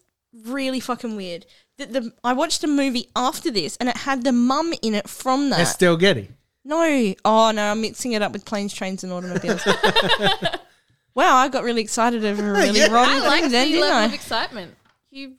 really 0.45 0.79
fucking 0.81 1.17
weird. 1.17 1.47
That 1.79 1.93
the 1.93 2.13
I 2.23 2.33
watched 2.33 2.63
a 2.63 2.69
movie 2.69 3.11
after 3.17 3.51
this 3.51 3.77
and 3.79 3.89
it 3.89 3.97
had 3.99 4.23
the 4.23 4.33
mum 4.33 4.73
in 4.81 4.95
it 4.95 5.09
from 5.09 5.51
that. 5.51 5.61
Estelle 5.61 5.97
Getty. 5.97 6.31
No. 6.65 7.15
Oh 7.25 7.51
no, 7.51 7.71
I'm 7.73 7.81
mixing 7.81 8.13
it 8.13 8.23
up 8.23 8.33
with 8.33 8.45
planes, 8.45 8.73
trains, 8.73 9.05
and 9.05 9.13
automobiles. 9.13 9.65
wow, 11.15 11.37
I 11.37 11.49
got 11.49 11.65
really 11.65 11.83
excited 11.83 12.25
over 12.25 12.51
a 12.51 12.53
really 12.59 12.79
Yeah. 12.81 12.93
wrong 12.93 13.07
I 13.09 13.19
like 13.21 13.41
thing 13.43 13.43
the 13.45 13.49
then, 13.51 13.67
didn't 13.69 13.81
level 13.83 13.97
I? 13.99 14.05
of 14.07 14.15
excitement. 14.15 14.75
You 15.11 15.35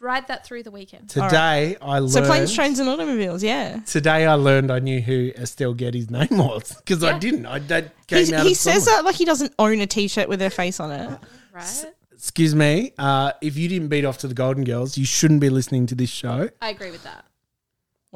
ride 0.00 0.26
that 0.28 0.44
through 0.44 0.62
the 0.62 0.70
weekend. 0.70 1.08
Today 1.10 1.76
I 1.80 1.98
learned. 1.98 2.12
So 2.12 2.24
planes, 2.24 2.54
trains, 2.54 2.78
and 2.78 2.88
automobiles. 2.88 3.42
Yeah. 3.42 3.80
Today 3.86 4.26
I 4.26 4.34
learned 4.34 4.70
I 4.70 4.78
knew 4.78 5.00
who 5.00 5.30
Estelle 5.36 5.74
Getty's 5.74 6.10
name 6.10 6.28
was 6.30 6.74
because 6.76 7.02
I 7.04 7.18
didn't. 7.18 7.46
I 7.46 7.58
that 7.60 7.92
came 8.06 8.18
He's, 8.20 8.32
out. 8.32 8.44
he 8.46 8.52
of 8.52 8.58
says 8.58 8.84
somewhere. 8.84 9.02
that 9.02 9.04
like 9.06 9.14
he 9.16 9.24
doesn't 9.24 9.52
own 9.58 9.80
a 9.80 9.86
T-shirt 9.86 10.28
with 10.28 10.40
her 10.40 10.50
face 10.50 10.80
on 10.80 10.90
it. 10.90 11.18
Right. 11.52 11.84
Excuse 12.12 12.54
me. 12.54 12.92
Uh, 12.98 13.32
if 13.42 13.56
you 13.56 13.68
didn't 13.68 13.88
beat 13.88 14.04
off 14.06 14.18
to 14.18 14.28
the 14.28 14.34
Golden 14.34 14.64
Girls, 14.64 14.96
you 14.96 15.04
shouldn't 15.04 15.40
be 15.40 15.50
listening 15.50 15.84
to 15.86 15.94
this 15.94 16.08
show 16.10 16.48
I 16.62 16.70
agree 16.70 16.90
with 16.90 17.04
that. 17.04 17.24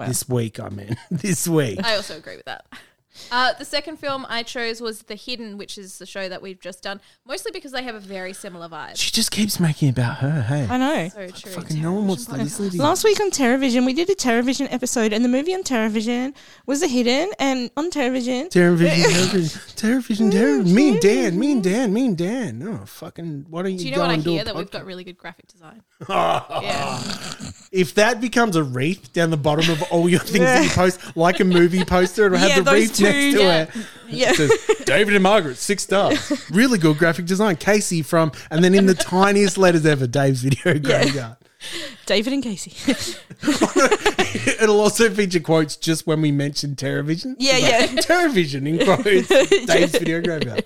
This 0.06 0.28
week. 0.28 0.60
I 0.60 0.68
mean, 0.68 0.96
this 1.10 1.48
week. 1.48 1.80
I 1.84 1.96
also 1.96 2.16
agree 2.16 2.36
with 2.36 2.46
that. 2.46 2.64
Uh, 3.30 3.52
the 3.54 3.64
second 3.64 3.98
film 3.98 4.26
I 4.28 4.42
chose 4.42 4.80
was 4.80 5.02
The 5.02 5.14
Hidden, 5.14 5.58
which 5.58 5.76
is 5.78 5.98
the 5.98 6.06
show 6.06 6.28
that 6.28 6.40
we've 6.40 6.60
just 6.60 6.82
done, 6.82 7.00
mostly 7.26 7.50
because 7.52 7.72
they 7.72 7.82
have 7.82 7.94
a 7.94 8.00
very 8.00 8.32
similar 8.32 8.68
vibe. 8.68 8.96
She 8.96 9.10
just 9.10 9.30
keeps 9.30 9.58
making 9.58 9.90
about 9.90 10.18
her. 10.18 10.42
Hey, 10.42 10.66
I 10.68 10.78
know. 10.78 11.08
So 11.08 11.28
true. 11.28 11.52
fucking 11.52 11.82
no 11.82 11.92
one 11.92 12.08
wants 12.08 12.26
to 12.26 12.36
listen 12.36 12.70
to 12.70 12.76
you. 12.76 12.82
Last 12.82 13.04
week 13.04 13.20
on 13.20 13.30
Terrorvision, 13.30 13.84
we 13.84 13.92
did 13.92 14.08
a 14.10 14.14
Terrorvision 14.14 14.72
episode, 14.72 15.12
and 15.12 15.24
the 15.24 15.28
movie 15.28 15.54
on 15.54 15.62
Terrorvision 15.62 16.34
was 16.66 16.80
The 16.80 16.88
Hidden, 16.88 17.30
and 17.38 17.70
on 17.76 17.90
Terrorvision, 17.90 18.50
Terrorvision, 18.50 18.88
Terrorvision, 18.88 19.74
Terrorvision, 19.74 20.32
Terrorvision. 20.32 20.74
Me 20.74 20.90
and 20.90 21.00
Dan, 21.00 21.38
me 21.38 21.52
and 21.52 21.64
Dan, 21.64 21.92
me 21.92 22.06
and 22.06 22.18
Dan. 22.18 22.58
No, 22.58 22.78
fucking. 22.86 23.46
Why 23.48 23.62
don't 23.62 23.72
you, 23.72 23.78
Do 23.78 23.84
you 23.86 23.92
know 23.92 24.00
what 24.02 24.10
I 24.10 24.16
hear? 24.16 24.44
That 24.44 24.54
we've 24.56 24.70
got 24.70 24.84
really 24.84 25.04
good 25.04 25.18
graphic 25.18 25.48
design. 25.48 25.82
yeah. 26.08 27.02
If 27.72 27.94
that 27.94 28.20
becomes 28.20 28.56
a 28.56 28.62
wreath 28.62 29.12
down 29.12 29.30
the 29.30 29.36
bottom 29.36 29.70
of 29.70 29.82
all 29.90 30.08
your 30.08 30.20
things 30.20 30.44
that 30.44 30.64
you 30.64 30.70
post, 30.74 31.16
like 31.16 31.40
a 31.40 31.44
movie 31.44 31.84
poster, 31.84 32.26
it'll 32.26 32.38
have 32.38 32.48
Yeah, 32.48 32.56
the 32.56 32.62
those 32.62 32.74
wreath 32.74 32.97
next 33.00 33.36
to 33.36 33.42
yeah. 33.42 33.62
it. 33.62 33.70
Yeah. 34.08 34.30
It 34.30 34.36
says, 34.36 34.76
David 34.86 35.14
and 35.14 35.22
Margaret, 35.22 35.56
six 35.56 35.82
stars. 35.82 36.50
Really 36.50 36.78
good 36.78 36.98
graphic 36.98 37.26
design. 37.26 37.56
Casey 37.56 38.02
from, 38.02 38.32
and 38.50 38.62
then 38.64 38.74
in 38.74 38.86
the 38.86 38.94
tiniest 38.94 39.58
letters 39.58 39.84
ever, 39.86 40.06
Dave's 40.06 40.42
video 40.42 40.78
graveyard. 40.78 41.36
David 42.06 42.32
and 42.32 42.42
Casey. 42.42 42.72
It'll 44.62 44.80
also 44.80 45.10
feature 45.10 45.40
quotes 45.40 45.76
just 45.76 46.06
when 46.06 46.20
we 46.20 46.30
mention 46.30 46.76
Terrorvision. 46.76 47.34
Yeah, 47.38 47.52
like, 47.54 47.62
yeah. 47.62 47.86
Terrorvision 48.00 48.66
in 48.68 48.84
quotes. 48.84 49.66
Dave's 49.66 49.92
video 49.92 50.22
graveyard. 50.22 50.64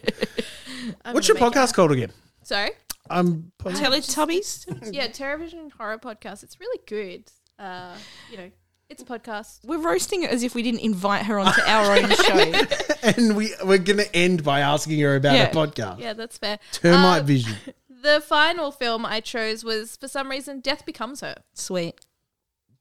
I'm 1.05 1.15
What's 1.15 1.29
your 1.29 1.37
gonna 1.37 1.51
make 1.51 1.57
podcast 1.57 1.75
called 1.75 1.93
again? 1.93 2.13
Sorry? 2.43 2.71
I'm 3.09 3.53
Teletubbies. 3.59 4.93
yeah, 4.93 5.09
Terrorvision 5.09 5.73
Horror 5.73 5.99
Podcast. 5.99 6.43
It's 6.43 6.61
really 6.61 6.81
good. 6.87 7.31
Uh, 7.59 7.97
you 8.31 8.37
know, 8.37 8.51
it's 8.93 9.03
a 9.03 9.07
podcast. 9.07 9.65
We're 9.65 9.79
roasting 9.81 10.23
it 10.23 10.31
as 10.31 10.43
if 10.43 10.55
we 10.55 10.63
didn't 10.63 10.81
invite 10.81 11.27
her 11.27 11.39
onto 11.39 11.61
our 11.63 11.97
own 11.97 12.11
show. 12.15 12.67
and 13.03 13.37
we 13.37 13.53
we're 13.65 13.79
gonna 13.79 14.05
end 14.15 14.45
by 14.45 14.61
asking 14.61 15.01
her 15.01 15.17
about 15.17 15.35
Yeah. 15.35 15.47
her 15.47 15.53
podcast. 15.53 15.99
Yeah, 16.01 16.13
that's 16.13 16.39
fair. 16.39 16.59
Termite 16.73 17.23
Uh, 17.23 17.25
Vision. 17.25 17.57
The 18.03 18.21
final 18.21 18.73
film 18.73 19.07
I 19.07 19.21
chose 19.21 19.63
was, 19.63 19.95
for 19.97 20.09
some 20.09 20.29
reason, 20.29 20.59
Death 20.59 20.85
Becomes 20.85 21.21
Her. 21.21 21.37
Sweet. 21.55 22.01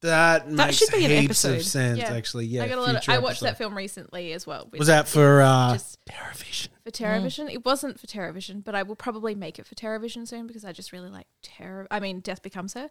That, 0.02 0.48
That 0.48 0.52
makes 0.66 0.78
should 0.78 0.90
be 0.92 1.06
an 1.06 1.12
heaps 1.12 1.46
episode. 1.46 1.58
of 1.58 1.64
sense, 1.64 2.00
actually. 2.02 2.48
Yeah, 2.48 2.64
I 2.64 2.68
got 2.68 2.80
a 2.80 2.82
lot. 2.82 2.96
Of, 2.96 3.04
future 3.04 3.12
I 3.12 3.20
watched 3.20 3.42
that 3.42 3.50
episode. 3.50 3.64
film 3.66 3.78
recently 3.78 4.34
as 4.34 4.48
well. 4.48 4.68
Was 4.72 4.88
that 4.88 5.08
for 5.08 5.44
uh, 5.44 5.74
just 5.74 6.00
Terrorvision? 6.10 6.70
for 6.84 6.90
Terrorvision? 6.90 7.54
It 7.54 7.64
wasn't 7.64 8.00
for 8.00 8.08
Terrorvision, 8.08 8.64
but 8.64 8.74
I 8.74 8.82
will 8.82 8.96
probably 8.96 9.36
make 9.36 9.60
it 9.60 9.68
for 9.68 9.76
Terrorvision 9.76 10.28
soon 10.28 10.48
because 10.48 10.66
I 10.66 10.72
just 10.72 10.92
really 10.92 11.12
like 11.12 11.28
Terror. 11.44 11.86
I 11.92 12.00
mean, 12.00 12.22
Death 12.22 12.42
Becomes 12.42 12.74
Her. 12.74 12.90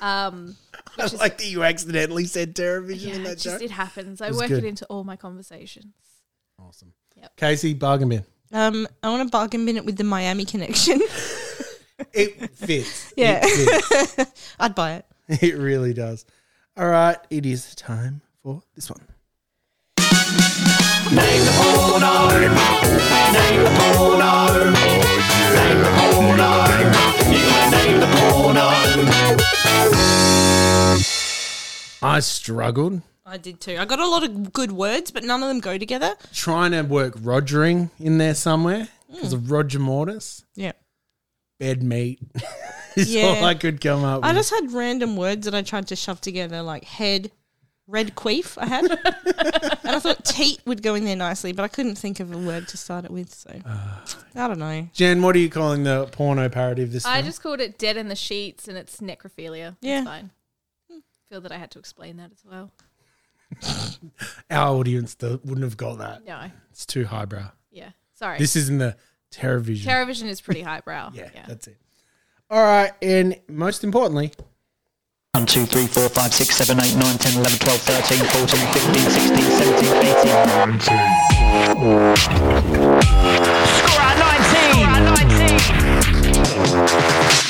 Um, 0.00 0.56
I 0.98 1.04
is- 1.04 1.14
like 1.14 1.38
that 1.38 1.46
you 1.46 1.62
accidentally 1.62 2.24
said 2.26 2.54
Terrorvision 2.54 3.00
yeah, 3.08 3.14
in 3.14 3.20
it 3.22 3.24
that 3.24 3.38
just 3.38 3.58
show. 3.58 3.64
it 3.64 3.70
happens. 3.70 4.20
I 4.20 4.28
was 4.28 4.36
work 4.38 4.48
good. 4.48 4.64
it 4.64 4.68
into 4.68 4.84
all 4.86 5.04
my 5.04 5.16
conversations. 5.16 5.94
Awesome. 6.58 6.92
Yep. 7.16 7.36
Casey 7.36 7.74
Bargain 7.74 8.08
Bin. 8.08 8.24
Um, 8.52 8.86
I 9.02 9.08
want 9.10 9.26
to 9.26 9.30
bargain 9.30 9.64
bin 9.66 9.76
it 9.76 9.84
with 9.84 9.96
the 9.96 10.04
Miami 10.04 10.44
connection. 10.44 11.00
It 12.14 12.50
fits. 12.56 13.12
yeah, 13.14 13.40
It, 13.42 13.84
fits. 14.16 14.54
I'd 14.58 14.74
buy 14.74 14.94
it. 14.94 15.04
it 15.42 15.54
really 15.58 15.92
does. 15.92 16.24
All 16.76 16.88
right, 16.88 17.18
it 17.28 17.44
is 17.44 17.74
time 17.74 18.22
for 18.42 18.62
this 18.74 18.88
one. 18.90 19.00
Name 21.14 21.44
the 21.44 21.52
porno. 21.58 22.40
Name 22.40 22.54
the 23.64 23.70
porno. 23.96 24.70
Name 25.52 25.78
the 25.82 25.90
porno. 26.10 27.19
I 32.10 32.20
struggled 32.20 33.02
I 33.30 33.36
did 33.36 33.60
too. 33.60 33.76
I 33.78 33.84
got 33.84 34.00
a 34.00 34.08
lot 34.08 34.24
of 34.24 34.52
good 34.52 34.72
words, 34.72 35.12
but 35.12 35.22
none 35.22 35.40
of 35.42 35.48
them 35.48 35.60
go 35.60 35.78
together. 35.78 36.14
trying 36.32 36.72
to 36.72 36.82
work 36.82 37.14
Rogering 37.14 37.90
in 38.00 38.18
there 38.18 38.34
somewhere 38.34 38.88
because 39.08 39.32
of 39.32 39.42
mm. 39.42 39.50
Roger 39.52 39.78
Mortis. 39.78 40.44
Yeah. 40.56 40.72
Bed 41.60 41.82
meat 41.82 42.18
is 42.96 43.14
Yeah. 43.14 43.26
all 43.26 43.44
I 43.44 43.54
could 43.54 43.80
come 43.80 44.02
up 44.02 44.24
I 44.24 44.28
with. 44.28 44.36
just 44.38 44.50
had 44.50 44.72
random 44.72 45.16
words 45.16 45.44
that 45.44 45.54
I 45.54 45.62
tried 45.62 45.86
to 45.88 45.96
shove 45.96 46.20
together, 46.20 46.60
like 46.62 46.84
head, 46.84 47.30
red 47.86 48.16
queef. 48.16 48.58
I 48.60 48.66
had, 48.66 48.90
and 49.84 49.96
I 49.96 50.00
thought 50.00 50.24
teat 50.24 50.60
would 50.66 50.82
go 50.82 50.96
in 50.96 51.04
there 51.04 51.14
nicely, 51.14 51.52
but 51.52 51.62
I 51.62 51.68
couldn't 51.68 51.96
think 51.96 52.18
of 52.18 52.32
a 52.32 52.38
word 52.38 52.66
to 52.68 52.76
start 52.76 53.04
it 53.04 53.12
with. 53.12 53.32
So 53.32 53.50
I 54.34 54.48
don't 54.48 54.58
know. 54.58 54.88
Jen, 54.92 55.22
what 55.22 55.36
are 55.36 55.40
you 55.40 55.50
calling 55.50 55.84
the 55.84 56.06
porno 56.10 56.48
parody 56.48 56.82
of 56.82 56.90
this? 56.90 57.04
I 57.06 57.16
film? 57.16 57.26
just 57.26 57.42
called 57.42 57.60
it 57.60 57.78
Dead 57.78 57.96
in 57.96 58.08
the 58.08 58.16
Sheets, 58.16 58.66
and 58.66 58.76
it's 58.76 59.00
necrophilia. 59.00 59.76
Yeah. 59.82 59.98
it's 59.98 60.08
fine. 60.08 60.30
Feel 61.30 61.40
that 61.42 61.52
I 61.52 61.58
had 61.58 61.70
to 61.70 61.78
explain 61.78 62.16
that 62.16 62.32
as 62.32 62.44
well. 62.44 62.72
Our 64.50 64.74
audience 64.74 65.14
th- 65.14 65.38
wouldn't 65.44 65.62
have 65.62 65.76
got 65.76 65.98
that. 65.98 66.26
No. 66.26 66.50
It's 66.72 66.84
too 66.84 67.04
highbrow. 67.04 67.52
Yeah, 67.70 67.90
sorry. 68.14 68.38
This 68.38 68.56
isn't 68.56 68.78
the 68.78 68.96
Terrorvision. 69.32 69.84
Terrorvision 69.84 70.24
is 70.24 70.40
pretty 70.40 70.62
highbrow. 70.70 71.12
Yeah, 71.14 71.30
yeah. 71.32 71.44
that's 71.46 71.68
it. 71.68 71.76
All 72.50 72.60
right, 72.60 72.90
and 73.00 73.38
most 73.46 73.84
importantly, 73.84 74.32
1, 75.34 75.46
2, 75.46 75.66
3, 75.66 75.86
4, 75.86 76.08
5, 76.08 76.34
6, 76.34 76.56
7, 76.56 76.80
8, 76.80 76.96
9, 76.96 77.18
10, 77.18 77.38
11, 77.38 77.58
12, 77.60 77.80
13, 77.80 78.18
14, 78.26 78.48
15, 78.48 78.94
16, 79.10 79.36
17, 79.38 80.02
18, 80.02 80.34
19. 80.66 82.16
Score 83.86 84.02
at 84.02 84.18
19! 87.38 87.49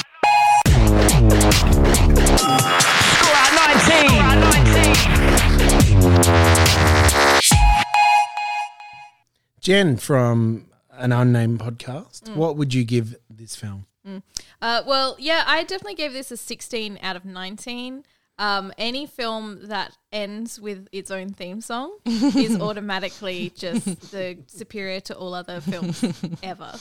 Jen 9.61 9.97
from 9.97 10.67
an 10.93 11.13
unnamed 11.13 11.61
podcast. 11.61 12.23
Mm. 12.23 12.37
What 12.37 12.57
would 12.57 12.75
you 12.75 12.85
give 12.85 13.17
this 13.29 13.57
film? 13.57 13.87
Mm. 14.07 14.23
Uh, 14.61 14.83
well, 14.87 15.17
yeah, 15.19 15.45
I 15.47 15.63
definitely 15.63 15.95
gave 15.95 16.13
this 16.13 16.31
a 16.31 16.37
16 16.37 16.99
out 17.03 17.17
of 17.17 17.25
19. 17.25 18.05
Um, 18.39 18.73
any 18.79 19.07
film 19.07 19.67
that 19.69 19.97
ends 20.11 20.59
with 20.59 20.89
its 20.93 21.11
own 21.11 21.31
theme 21.35 21.61
song 21.61 21.99
is 22.07 22.59
automatically 22.59 23.53
just 23.55 23.85
the 24.11 24.39
superior 24.47 25.01
to 25.01 25.17
all 25.17 25.35
other 25.35 25.61
films 25.61 26.03
ever. 26.43 26.73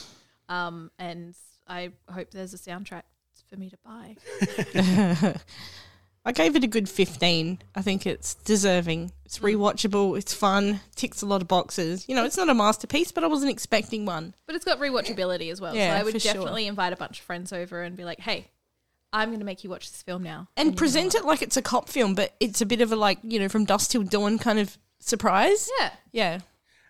Um, 0.48 0.90
and 0.98 1.36
I 1.68 1.92
hope 2.10 2.32
there's 2.32 2.54
a 2.54 2.58
soundtrack 2.58 3.04
for 3.50 3.58
me 3.58 3.70
to 3.70 3.78
buy. 3.84 4.16
I 6.26 6.32
gave 6.32 6.56
it 6.56 6.64
a 6.64 6.68
good 6.68 6.90
15. 6.90 7.60
I 7.76 7.82
think 7.82 8.06
it's 8.06 8.36
deserving. 8.36 9.12
It's 9.26 9.40
mm. 9.40 9.54
rewatchable. 9.54 10.18
It's 10.18 10.34
fun. 10.34 10.82
Ticks 10.96 11.22
a 11.22 11.26
lot 11.26 11.42
of 11.42 11.48
boxes. 11.48 12.08
You 12.08 12.16
know, 12.16 12.26
it's 12.26 12.38
not 12.38 12.50
a 12.50 12.54
masterpiece, 12.54 13.12
but 13.12 13.24
I 13.24 13.28
wasn't 13.28 13.52
expecting 13.52 14.06
one. 14.06 14.36
But 14.46 14.56
it's 14.56 14.66
got 14.66 14.80
rewatchability 14.80 15.52
as 15.52 15.62
well. 15.62 15.76
Yeah, 15.76 15.96
so 15.96 16.02
I 16.02 16.04
would 16.04 16.14
for 16.14 16.20
sure. 16.20 16.34
definitely 16.34 16.68
invite 16.68 16.94
a 16.94 16.98
bunch 16.98 17.20
of 17.20 17.26
friends 17.26 17.54
over 17.54 17.84
and 17.84 17.96
be 17.96 18.04
like, 18.04 18.20
hey, 18.20 18.48
I'm 19.12 19.30
going 19.30 19.40
to 19.40 19.46
make 19.46 19.64
you 19.64 19.70
watch 19.70 19.90
this 19.90 20.04
film 20.04 20.24
now. 20.24 20.48
And 20.56 20.76
present 20.78 21.16
it 21.16 21.26
like 21.26 21.42
it's 21.42 21.58
a 21.58 21.62
cop 21.62 21.90
film, 21.90 22.16
but 22.16 22.34
it's 22.40 22.62
a 22.62 22.66
bit 22.66 22.82
of 22.82 22.92
a 22.92 22.96
like, 22.96 23.20
you 23.24 23.40
know, 23.40 23.50
from 23.50 23.66
dusk 23.66 23.92
till 23.92 24.04
dawn 24.04 24.38
kind 24.38 24.60
of 24.60 24.78
surprise. 25.00 25.70
Yeah. 25.80 25.92
Yeah. 26.12 26.40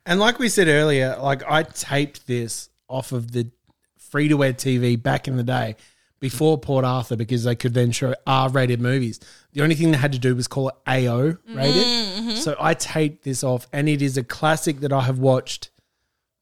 And 0.05 0.19
like 0.19 0.39
we 0.39 0.49
said 0.49 0.67
earlier, 0.67 1.17
like 1.21 1.43
I 1.49 1.63
taped 1.63 2.27
this 2.27 2.69
off 2.87 3.11
of 3.11 3.31
the 3.31 3.51
free 3.97 4.27
to 4.27 4.43
air 4.43 4.53
TV 4.53 5.01
back 5.01 5.27
in 5.27 5.37
the 5.37 5.43
day 5.43 5.75
before 6.19 6.57
Port 6.57 6.83
Arthur 6.85 7.15
because 7.15 7.43
they 7.43 7.55
could 7.55 7.73
then 7.73 7.91
show 7.91 8.13
R 8.27 8.49
rated 8.49 8.81
movies. 8.81 9.19
The 9.53 9.61
only 9.61 9.75
thing 9.75 9.91
they 9.91 9.97
had 9.97 10.11
to 10.11 10.19
do 10.19 10.35
was 10.35 10.47
call 10.47 10.69
it 10.69 10.75
AO 10.87 11.37
rated. 11.47 11.85
Mhm. 11.85 12.35
So 12.37 12.55
I 12.59 12.73
taped 12.73 13.23
this 13.23 13.43
off, 13.43 13.67
and 13.71 13.87
it 13.89 14.01
is 14.01 14.17
a 14.17 14.23
classic 14.23 14.81
that 14.81 14.91
I 14.93 15.01
have 15.01 15.19
watched 15.19 15.69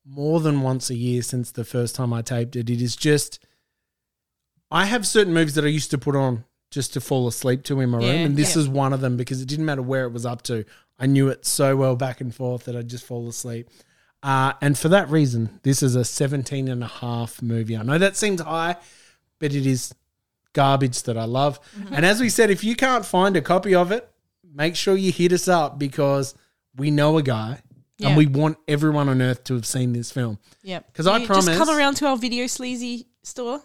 more 0.06 0.40
than 0.40 0.62
once 0.62 0.90
a 0.90 0.96
year 0.96 1.22
since 1.22 1.52
the 1.52 1.64
first 1.66 1.96
time 1.96 2.14
I 2.14 2.22
taped 2.22 2.56
it. 2.56 2.70
It 2.70 2.82
is 2.82 2.96
just, 2.96 3.40
I 4.72 4.86
have 4.86 5.06
certain 5.06 5.34
movies 5.34 5.56
that 5.56 5.64
I 5.66 5.70
used 5.70 5.92
to 5.92 5.98
put 5.98 6.16
on 6.16 6.44
just 6.72 6.94
to 6.94 7.02
fall 7.02 7.28
asleep 7.28 7.64
to 7.64 7.80
in 7.80 7.90
my 7.90 7.98
room, 8.00 8.06
Yeah, 8.08 8.12
and 8.14 8.36
this 8.38 8.56
yeah. 8.56 8.62
is 8.64 8.68
one 8.70 8.94
of 8.94 9.02
them 9.02 9.16
because 9.18 9.42
it 9.42 9.48
didn't 9.48 9.66
matter 9.66 9.82
where 9.82 10.06
it 10.06 10.12
was 10.12 10.26
up 10.26 10.42
to. 10.44 10.66
I 11.00 11.06
knew 11.06 11.30
it 11.30 11.46
so 11.46 11.76
well 11.76 11.96
back 11.96 12.20
and 12.22 12.34
forth 12.34 12.66
that 12.66 12.76
I'd 12.76 12.90
just 12.90 13.06
fall 13.06 13.28
asleep. 13.30 13.70
Uh, 14.24 14.54
and 14.62 14.78
for 14.78 14.90
that 14.90 15.10
reason, 15.10 15.60
this 15.64 15.84
is 15.84 15.96
a 15.96 16.04
17 16.04 16.68
and 16.68 16.84
a 16.84 16.88
half 16.88 17.42
movie. 17.42 17.78
I 17.78 17.84
know 17.84 17.98
that 17.98 18.18
seems 18.18 18.42
high, 18.42 18.76
but 19.40 19.54
it 19.54 19.66
is 19.66 19.94
garbage 20.54 21.04
that 21.04 21.18
I 21.18 21.26
love. 21.26 21.60
Mm-hmm. 21.78 21.94
And 21.94 22.06
as 22.06 22.20
we 22.20 22.30
said, 22.30 22.50
if 22.50 22.64
you 22.64 22.76
can't 22.76 23.06
find 23.06 23.36
a 23.38 23.42
copy 23.42 23.76
of 23.76 23.92
it, 23.92 24.10
make 24.54 24.76
sure 24.76 24.96
you 24.96 25.12
hit 25.12 25.32
us 25.32 25.48
up 25.48 25.78
because 25.78 26.34
we 26.76 26.90
know 26.92 27.18
a 27.18 27.24
guy 27.24 27.62
Yeah. 27.98 28.10
and 28.10 28.18
we 28.18 28.26
want 28.28 28.58
everyone 28.68 29.10
on 29.10 29.22
earth 29.22 29.44
to 29.46 29.54
have 29.54 29.66
seen 29.66 29.94
this 29.94 30.12
film. 30.12 30.40
Yeah. 30.64 30.80
Because 30.80 31.08
I 31.08 31.26
promise. 31.26 31.46
Just 31.46 31.58
come 31.60 31.70
around 31.76 31.96
to 31.98 32.08
our 32.08 32.18
video 32.18 32.48
sleazy 32.48 33.08
store. 33.24 33.62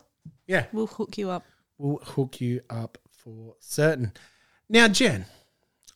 Yeah. 0.47 0.67
We'll 0.73 0.87
hook 0.87 1.17
you 1.17 1.31
up. 1.31 1.45
We'll 1.79 1.99
hook 2.05 2.41
you 2.41 2.61
up 2.69 2.99
for 3.11 3.55
certain. 3.61 4.13
Now, 4.69 4.89
Jen, 4.89 5.27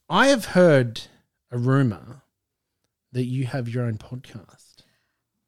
I 0.08 0.28
have 0.28 0.46
heard 0.46 1.02
a 1.50 1.58
rumor 1.58 2.22
that 3.12 3.24
you 3.24 3.46
have 3.46 3.68
your 3.68 3.84
own 3.84 3.98
podcast. 3.98 4.82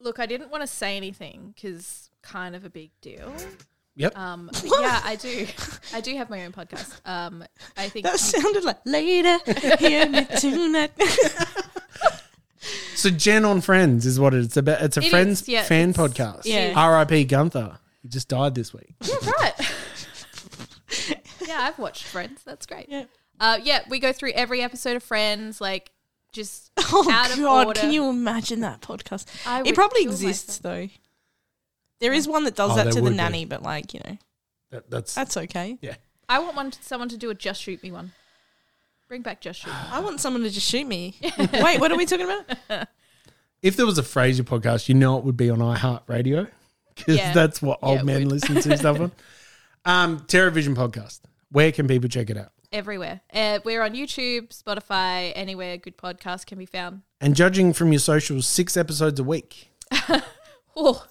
Look, 0.00 0.18
I 0.18 0.26
didn't 0.26 0.50
want 0.50 0.62
to 0.62 0.66
say 0.66 0.96
anything 0.96 1.52
because 1.54 2.10
kind 2.22 2.54
of 2.54 2.64
a 2.64 2.70
big 2.70 2.90
deal. 3.00 3.32
Yep. 3.98 4.16
Um, 4.16 4.48
yeah, 4.64 5.00
I 5.04 5.16
do. 5.16 5.46
I 5.92 6.00
do 6.00 6.16
have 6.16 6.30
my 6.30 6.44
own 6.44 6.52
podcast. 6.52 7.00
Um, 7.04 7.44
I 7.76 7.88
think 7.88 8.04
That 8.04 8.20
sounded 8.20 8.62
like 8.64 8.78
later. 8.86 9.38
Hear 9.78 10.08
me 10.08 10.24
tonight. 10.38 10.92
So 12.94 13.10
Jen 13.10 13.44
on 13.44 13.60
Friends 13.60 14.06
is 14.06 14.20
what 14.20 14.34
it's 14.34 14.56
about. 14.56 14.82
It's 14.82 14.96
a 14.96 15.00
It 15.00 15.06
is, 15.06 15.10
Friends 15.10 15.48
yeah, 15.48 15.64
fan 15.64 15.92
podcast. 15.94 16.42
yeah. 16.44 16.72
R.I.P. 16.76 17.24
Gunther. 17.24 17.78
He 18.02 18.08
just 18.08 18.28
died 18.28 18.54
this 18.54 18.72
week. 18.72 18.94
Yeah, 19.02 19.14
right. 19.40 19.54
yeah, 21.46 21.58
I've 21.62 21.78
watched 21.78 22.04
Friends. 22.04 22.42
That's 22.44 22.66
great. 22.66 22.86
Yeah. 22.88 23.04
Uh, 23.40 23.58
yeah, 23.62 23.80
we 23.88 23.98
go 23.98 24.12
through 24.12 24.32
every 24.32 24.62
episode 24.62 24.96
of 24.96 25.02
Friends, 25.02 25.60
like 25.60 25.90
just 26.32 26.70
Oh 26.78 27.08
out 27.10 27.36
of 27.36 27.44
order. 27.44 27.80
Can 27.80 27.92
you 27.92 28.08
imagine 28.08 28.60
that 28.60 28.80
podcast? 28.80 29.26
I 29.46 29.62
it 29.64 29.74
probably 29.74 30.02
kill 30.02 30.12
exists 30.12 30.58
though. 30.58 30.88
There 32.00 32.12
is 32.12 32.28
one 32.28 32.44
that 32.44 32.54
does 32.54 32.72
Oh, 32.72 32.76
that 32.76 32.84
there 32.84 32.92
to 32.92 32.98
the 32.98 33.02
would 33.04 33.10
be. 33.10 33.16
nanny, 33.16 33.44
but 33.44 33.62
like 33.62 33.92
you 33.94 34.00
know, 34.04 34.18
That, 34.70 34.90
that's 34.90 35.14
that's 35.14 35.36
okay. 35.36 35.78
yeah. 35.80 35.96
I 36.28 36.38
want 36.40 36.56
one 36.56 36.72
someone 36.72 37.08
to 37.08 37.16
do 37.16 37.30
a 37.30 37.34
Just 37.34 37.62
Shoot 37.62 37.82
Me 37.82 37.90
one. 37.90 38.12
Bring 39.08 39.22
back 39.22 39.40
Just 39.40 39.60
Shoot 39.60 39.70
Me. 39.70 39.76
I 39.90 40.00
want 40.00 40.20
someone 40.20 40.42
to 40.42 40.50
just 40.50 40.68
shoot 40.68 40.86
me. 40.86 41.16
Wait, 41.38 41.80
what 41.80 41.90
are 41.90 41.96
we 41.96 42.06
talking 42.06 42.26
about? 42.26 42.88
If 43.60 43.74
there 43.74 43.86
was 43.86 43.98
a 43.98 44.02
Frasier 44.02 44.42
podcast, 44.42 44.88
you 44.88 44.94
know 44.94 45.18
it 45.18 45.24
would 45.24 45.36
be 45.36 45.50
on 45.50 45.58
iHeartRadio 45.58 46.48
because 46.94 47.16
Yeah. 47.16 47.32
that's 47.32 47.60
what 47.60 47.80
Yeah, 47.82 47.88
old 47.88 48.00
it 48.00 48.04
men 48.04 48.18
would. 48.28 48.30
listen 48.32 48.54
to 48.54 48.76
stuff 48.78 49.00
on. 49.00 49.10
Um, 49.84 50.20
Terrorvision 50.20 50.76
podcast. 50.76 51.20
Where 51.50 51.72
can 51.72 51.88
people 51.88 52.08
check 52.08 52.30
it 52.30 52.36
out? 52.36 52.52
Everywhere. 52.72 53.20
Uh, 53.32 53.58
we're 53.64 53.82
on 53.82 53.94
YouTube, 53.94 54.50
Spotify, 54.56 55.32
anywhere 55.34 55.76
good 55.78 55.96
podcast 55.96 56.46
can 56.46 56.58
be 56.58 56.66
found. 56.66 57.02
And 57.20 57.34
judging 57.34 57.72
from 57.72 57.90
your 57.92 57.98
socials, 58.00 58.46
six 58.46 58.76
episodes 58.76 59.18
a 59.18 59.24
week. 59.24 59.70
Oh, 60.80 61.04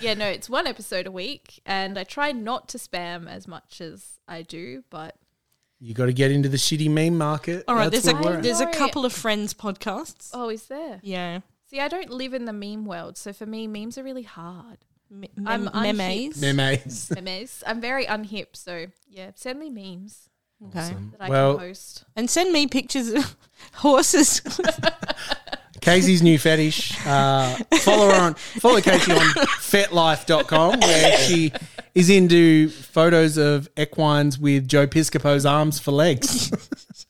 yeah, 0.00 0.14
no, 0.14 0.26
it's 0.26 0.48
one 0.48 0.66
episode 0.66 1.06
a 1.06 1.10
week, 1.10 1.60
and 1.66 1.98
I 1.98 2.04
try 2.04 2.32
not 2.32 2.68
to 2.70 2.78
spam 2.78 3.28
as 3.28 3.46
much 3.46 3.80
as 3.82 4.18
I 4.26 4.40
do, 4.40 4.82
but 4.88 5.14
You 5.78 5.92
got 5.92 6.06
to 6.06 6.14
get 6.14 6.30
into 6.30 6.48
the 6.48 6.56
shitty 6.56 6.88
meme 6.90 7.18
market. 7.18 7.64
All 7.68 7.74
right, 7.74 7.90
That's 7.90 8.04
there's 8.04 8.14
a 8.14 8.16
what 8.16 8.24
we're 8.24 8.36
at. 8.38 8.42
there's 8.42 8.60
a 8.60 8.66
couple 8.66 9.04
of 9.04 9.12
friends 9.12 9.52
podcasts. 9.52 10.30
oh, 10.32 10.48
is 10.48 10.64
there? 10.68 11.00
Yeah, 11.02 11.40
See, 11.66 11.80
I 11.80 11.88
don't 11.88 12.10
live 12.10 12.32
in 12.34 12.46
the 12.46 12.52
meme 12.52 12.84
world, 12.86 13.16
so 13.18 13.32
for 13.32 13.44
me, 13.46 13.66
memes 13.68 13.98
are 13.98 14.02
really 14.02 14.22
hard. 14.24 14.78
Me- 15.10 15.30
I'm 15.46 15.64
mem- 15.64 15.72
unhip. 15.74 15.96
memes. 15.96 16.40
Memes. 16.40 17.12
Memes. 17.22 17.64
I'm 17.66 17.80
very 17.80 18.06
unhip, 18.06 18.54
so 18.56 18.86
yeah, 19.08 19.32
send 19.34 19.58
me 19.60 19.68
memes 19.70 20.30
Okay, 20.68 20.94
that 21.12 21.20
I 21.20 21.28
Well- 21.28 21.56
can 21.58 21.66
post. 21.68 22.04
and 22.16 22.28
send 22.30 22.52
me 22.52 22.66
pictures 22.66 23.10
of 23.10 23.36
horses. 23.74 24.40
Casey's 25.80 26.22
new 26.22 26.38
fetish. 26.38 26.94
Uh, 27.06 27.56
follow 27.80 28.10
her 28.10 28.20
on 28.20 28.34
follow 28.34 28.80
Casey 28.80 29.12
on 29.12 29.18
fetlife.com 29.20 30.80
where 30.80 31.16
she 31.18 31.52
is 31.94 32.10
into 32.10 32.68
photos 32.70 33.36
of 33.36 33.68
equines 33.76 34.38
with 34.38 34.68
Joe 34.68 34.86
Piscopo's 34.86 35.46
arms 35.46 35.78
for 35.78 35.90
legs. 35.92 36.52
I 36.52 36.56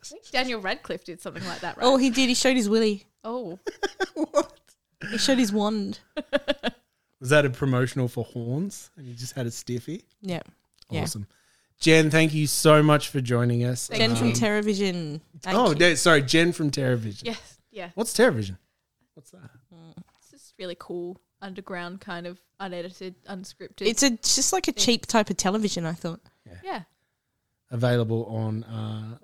think 0.04 0.30
Daniel 0.30 0.60
Radcliffe 0.60 1.04
did 1.04 1.20
something 1.20 1.44
like 1.46 1.60
that, 1.60 1.76
right? 1.76 1.84
oh, 1.86 1.96
he 1.96 2.10
did. 2.10 2.28
He 2.28 2.34
showed 2.34 2.56
his 2.56 2.68
willy. 2.68 3.04
oh, 3.24 3.58
what? 4.14 4.52
He 5.10 5.18
showed 5.18 5.38
his 5.38 5.52
wand. 5.52 6.00
Was 7.20 7.30
that 7.30 7.44
a 7.44 7.50
promotional 7.50 8.08
for 8.08 8.24
horns? 8.24 8.90
And 8.96 9.06
you 9.06 9.14
just 9.14 9.34
had 9.34 9.46
a 9.46 9.50
stiffy? 9.50 10.04
Yeah, 10.22 10.40
yeah. 10.90 11.02
Awesome. 11.02 11.26
Jen, 11.80 12.10
thank 12.10 12.34
you 12.34 12.46
so 12.46 12.82
much 12.82 13.08
for 13.08 13.20
joining 13.22 13.64
us. 13.64 13.88
Jen 13.88 14.14
from 14.14 14.28
Um, 14.28 14.32
Terrorvision. 14.34 15.20
Thank 15.42 15.56
Oh, 15.56 15.72
you. 15.74 15.96
sorry, 15.96 16.20
Jen 16.22 16.52
from 16.52 16.70
Terrorvision. 16.70 17.24
yes, 17.24 17.58
yeah. 17.70 17.90
What's 17.94 18.12
Terrorvision? 18.12 18.58
What's 19.14 19.30
that? 19.30 19.50
It's 20.18 20.30
just 20.30 20.54
really 20.58 20.76
cool, 20.78 21.20
underground, 21.42 22.00
kind 22.00 22.26
of 22.26 22.38
unedited, 22.58 23.14
unscripted. 23.28 23.82
It's 23.86 24.02
a 24.02 24.06
it's 24.12 24.34
just 24.36 24.52
like 24.52 24.68
a 24.68 24.72
cheap 24.72 25.06
type 25.06 25.30
of 25.30 25.36
television. 25.36 25.84
I 25.86 25.92
thought. 25.92 26.20
yeah. 26.62 26.82
Available 27.70 28.24
on 28.26 28.64
uh, 28.64 29.18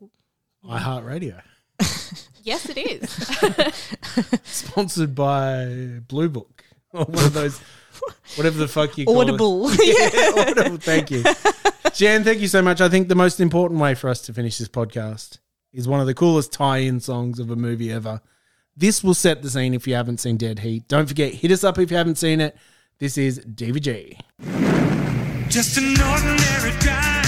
iHeartRadio. 0.65 1.41
Yes, 2.47 2.69
it 2.71 2.79
is. 2.79 3.11
Sponsored 4.45 5.17
by 5.17 5.99
Blue 6.07 6.29
Book. 6.29 6.63
Or 6.93 7.05
one 7.07 7.25
of 7.25 7.33
those, 7.33 7.61
whatever 8.37 8.57
the 8.59 8.69
fuck 8.69 8.97
you 8.97 9.05
call 9.05 9.21
Audible. 9.21 9.67
it. 9.69 10.35
yeah, 10.37 10.43
Audible. 10.49 10.77
Thank 10.77 11.11
you. 11.11 11.25
Jan, 11.93 12.23
thank 12.23 12.39
you 12.41 12.47
so 12.47 12.63
much. 12.63 12.81
I 12.81 12.89
think 12.89 13.09
the 13.09 13.17
most 13.17 13.41
important 13.41 13.81
way 13.81 13.97
for 13.97 14.09
us 14.09 14.23
to 14.23 14.33
finish 14.33 14.59
this 14.59 14.69
podcast 14.69 15.39
is 15.73 15.89
one 15.89 15.99
of 15.99 16.07
the 16.07 16.15
coolest 16.15 16.53
tie 16.53 16.79
in 16.79 17.01
songs 17.01 17.41
of 17.41 17.51
a 17.51 17.57
movie 17.57 17.91
ever. 17.91 18.21
This 18.79 19.03
will 19.03 19.15
set 19.15 19.43
the 19.43 19.49
scene 19.49 19.73
if 19.73 19.87
you 19.87 19.95
haven't 19.95 20.21
seen 20.21 20.37
Dead 20.37 20.59
Heat. 20.59 20.87
Don't 20.87 21.07
forget, 21.07 21.33
hit 21.33 21.51
us 21.51 21.65
up 21.65 21.79
if 21.79 21.91
you 21.91 21.97
haven't 21.97 22.17
seen 22.17 22.43
it. 22.43 22.57
This 22.99 23.17
is 23.17 23.41
DVG. 23.41 24.19
Just 25.49 25.79
an 25.79 25.99
ordinary 26.03 26.79
guy. 26.85 27.26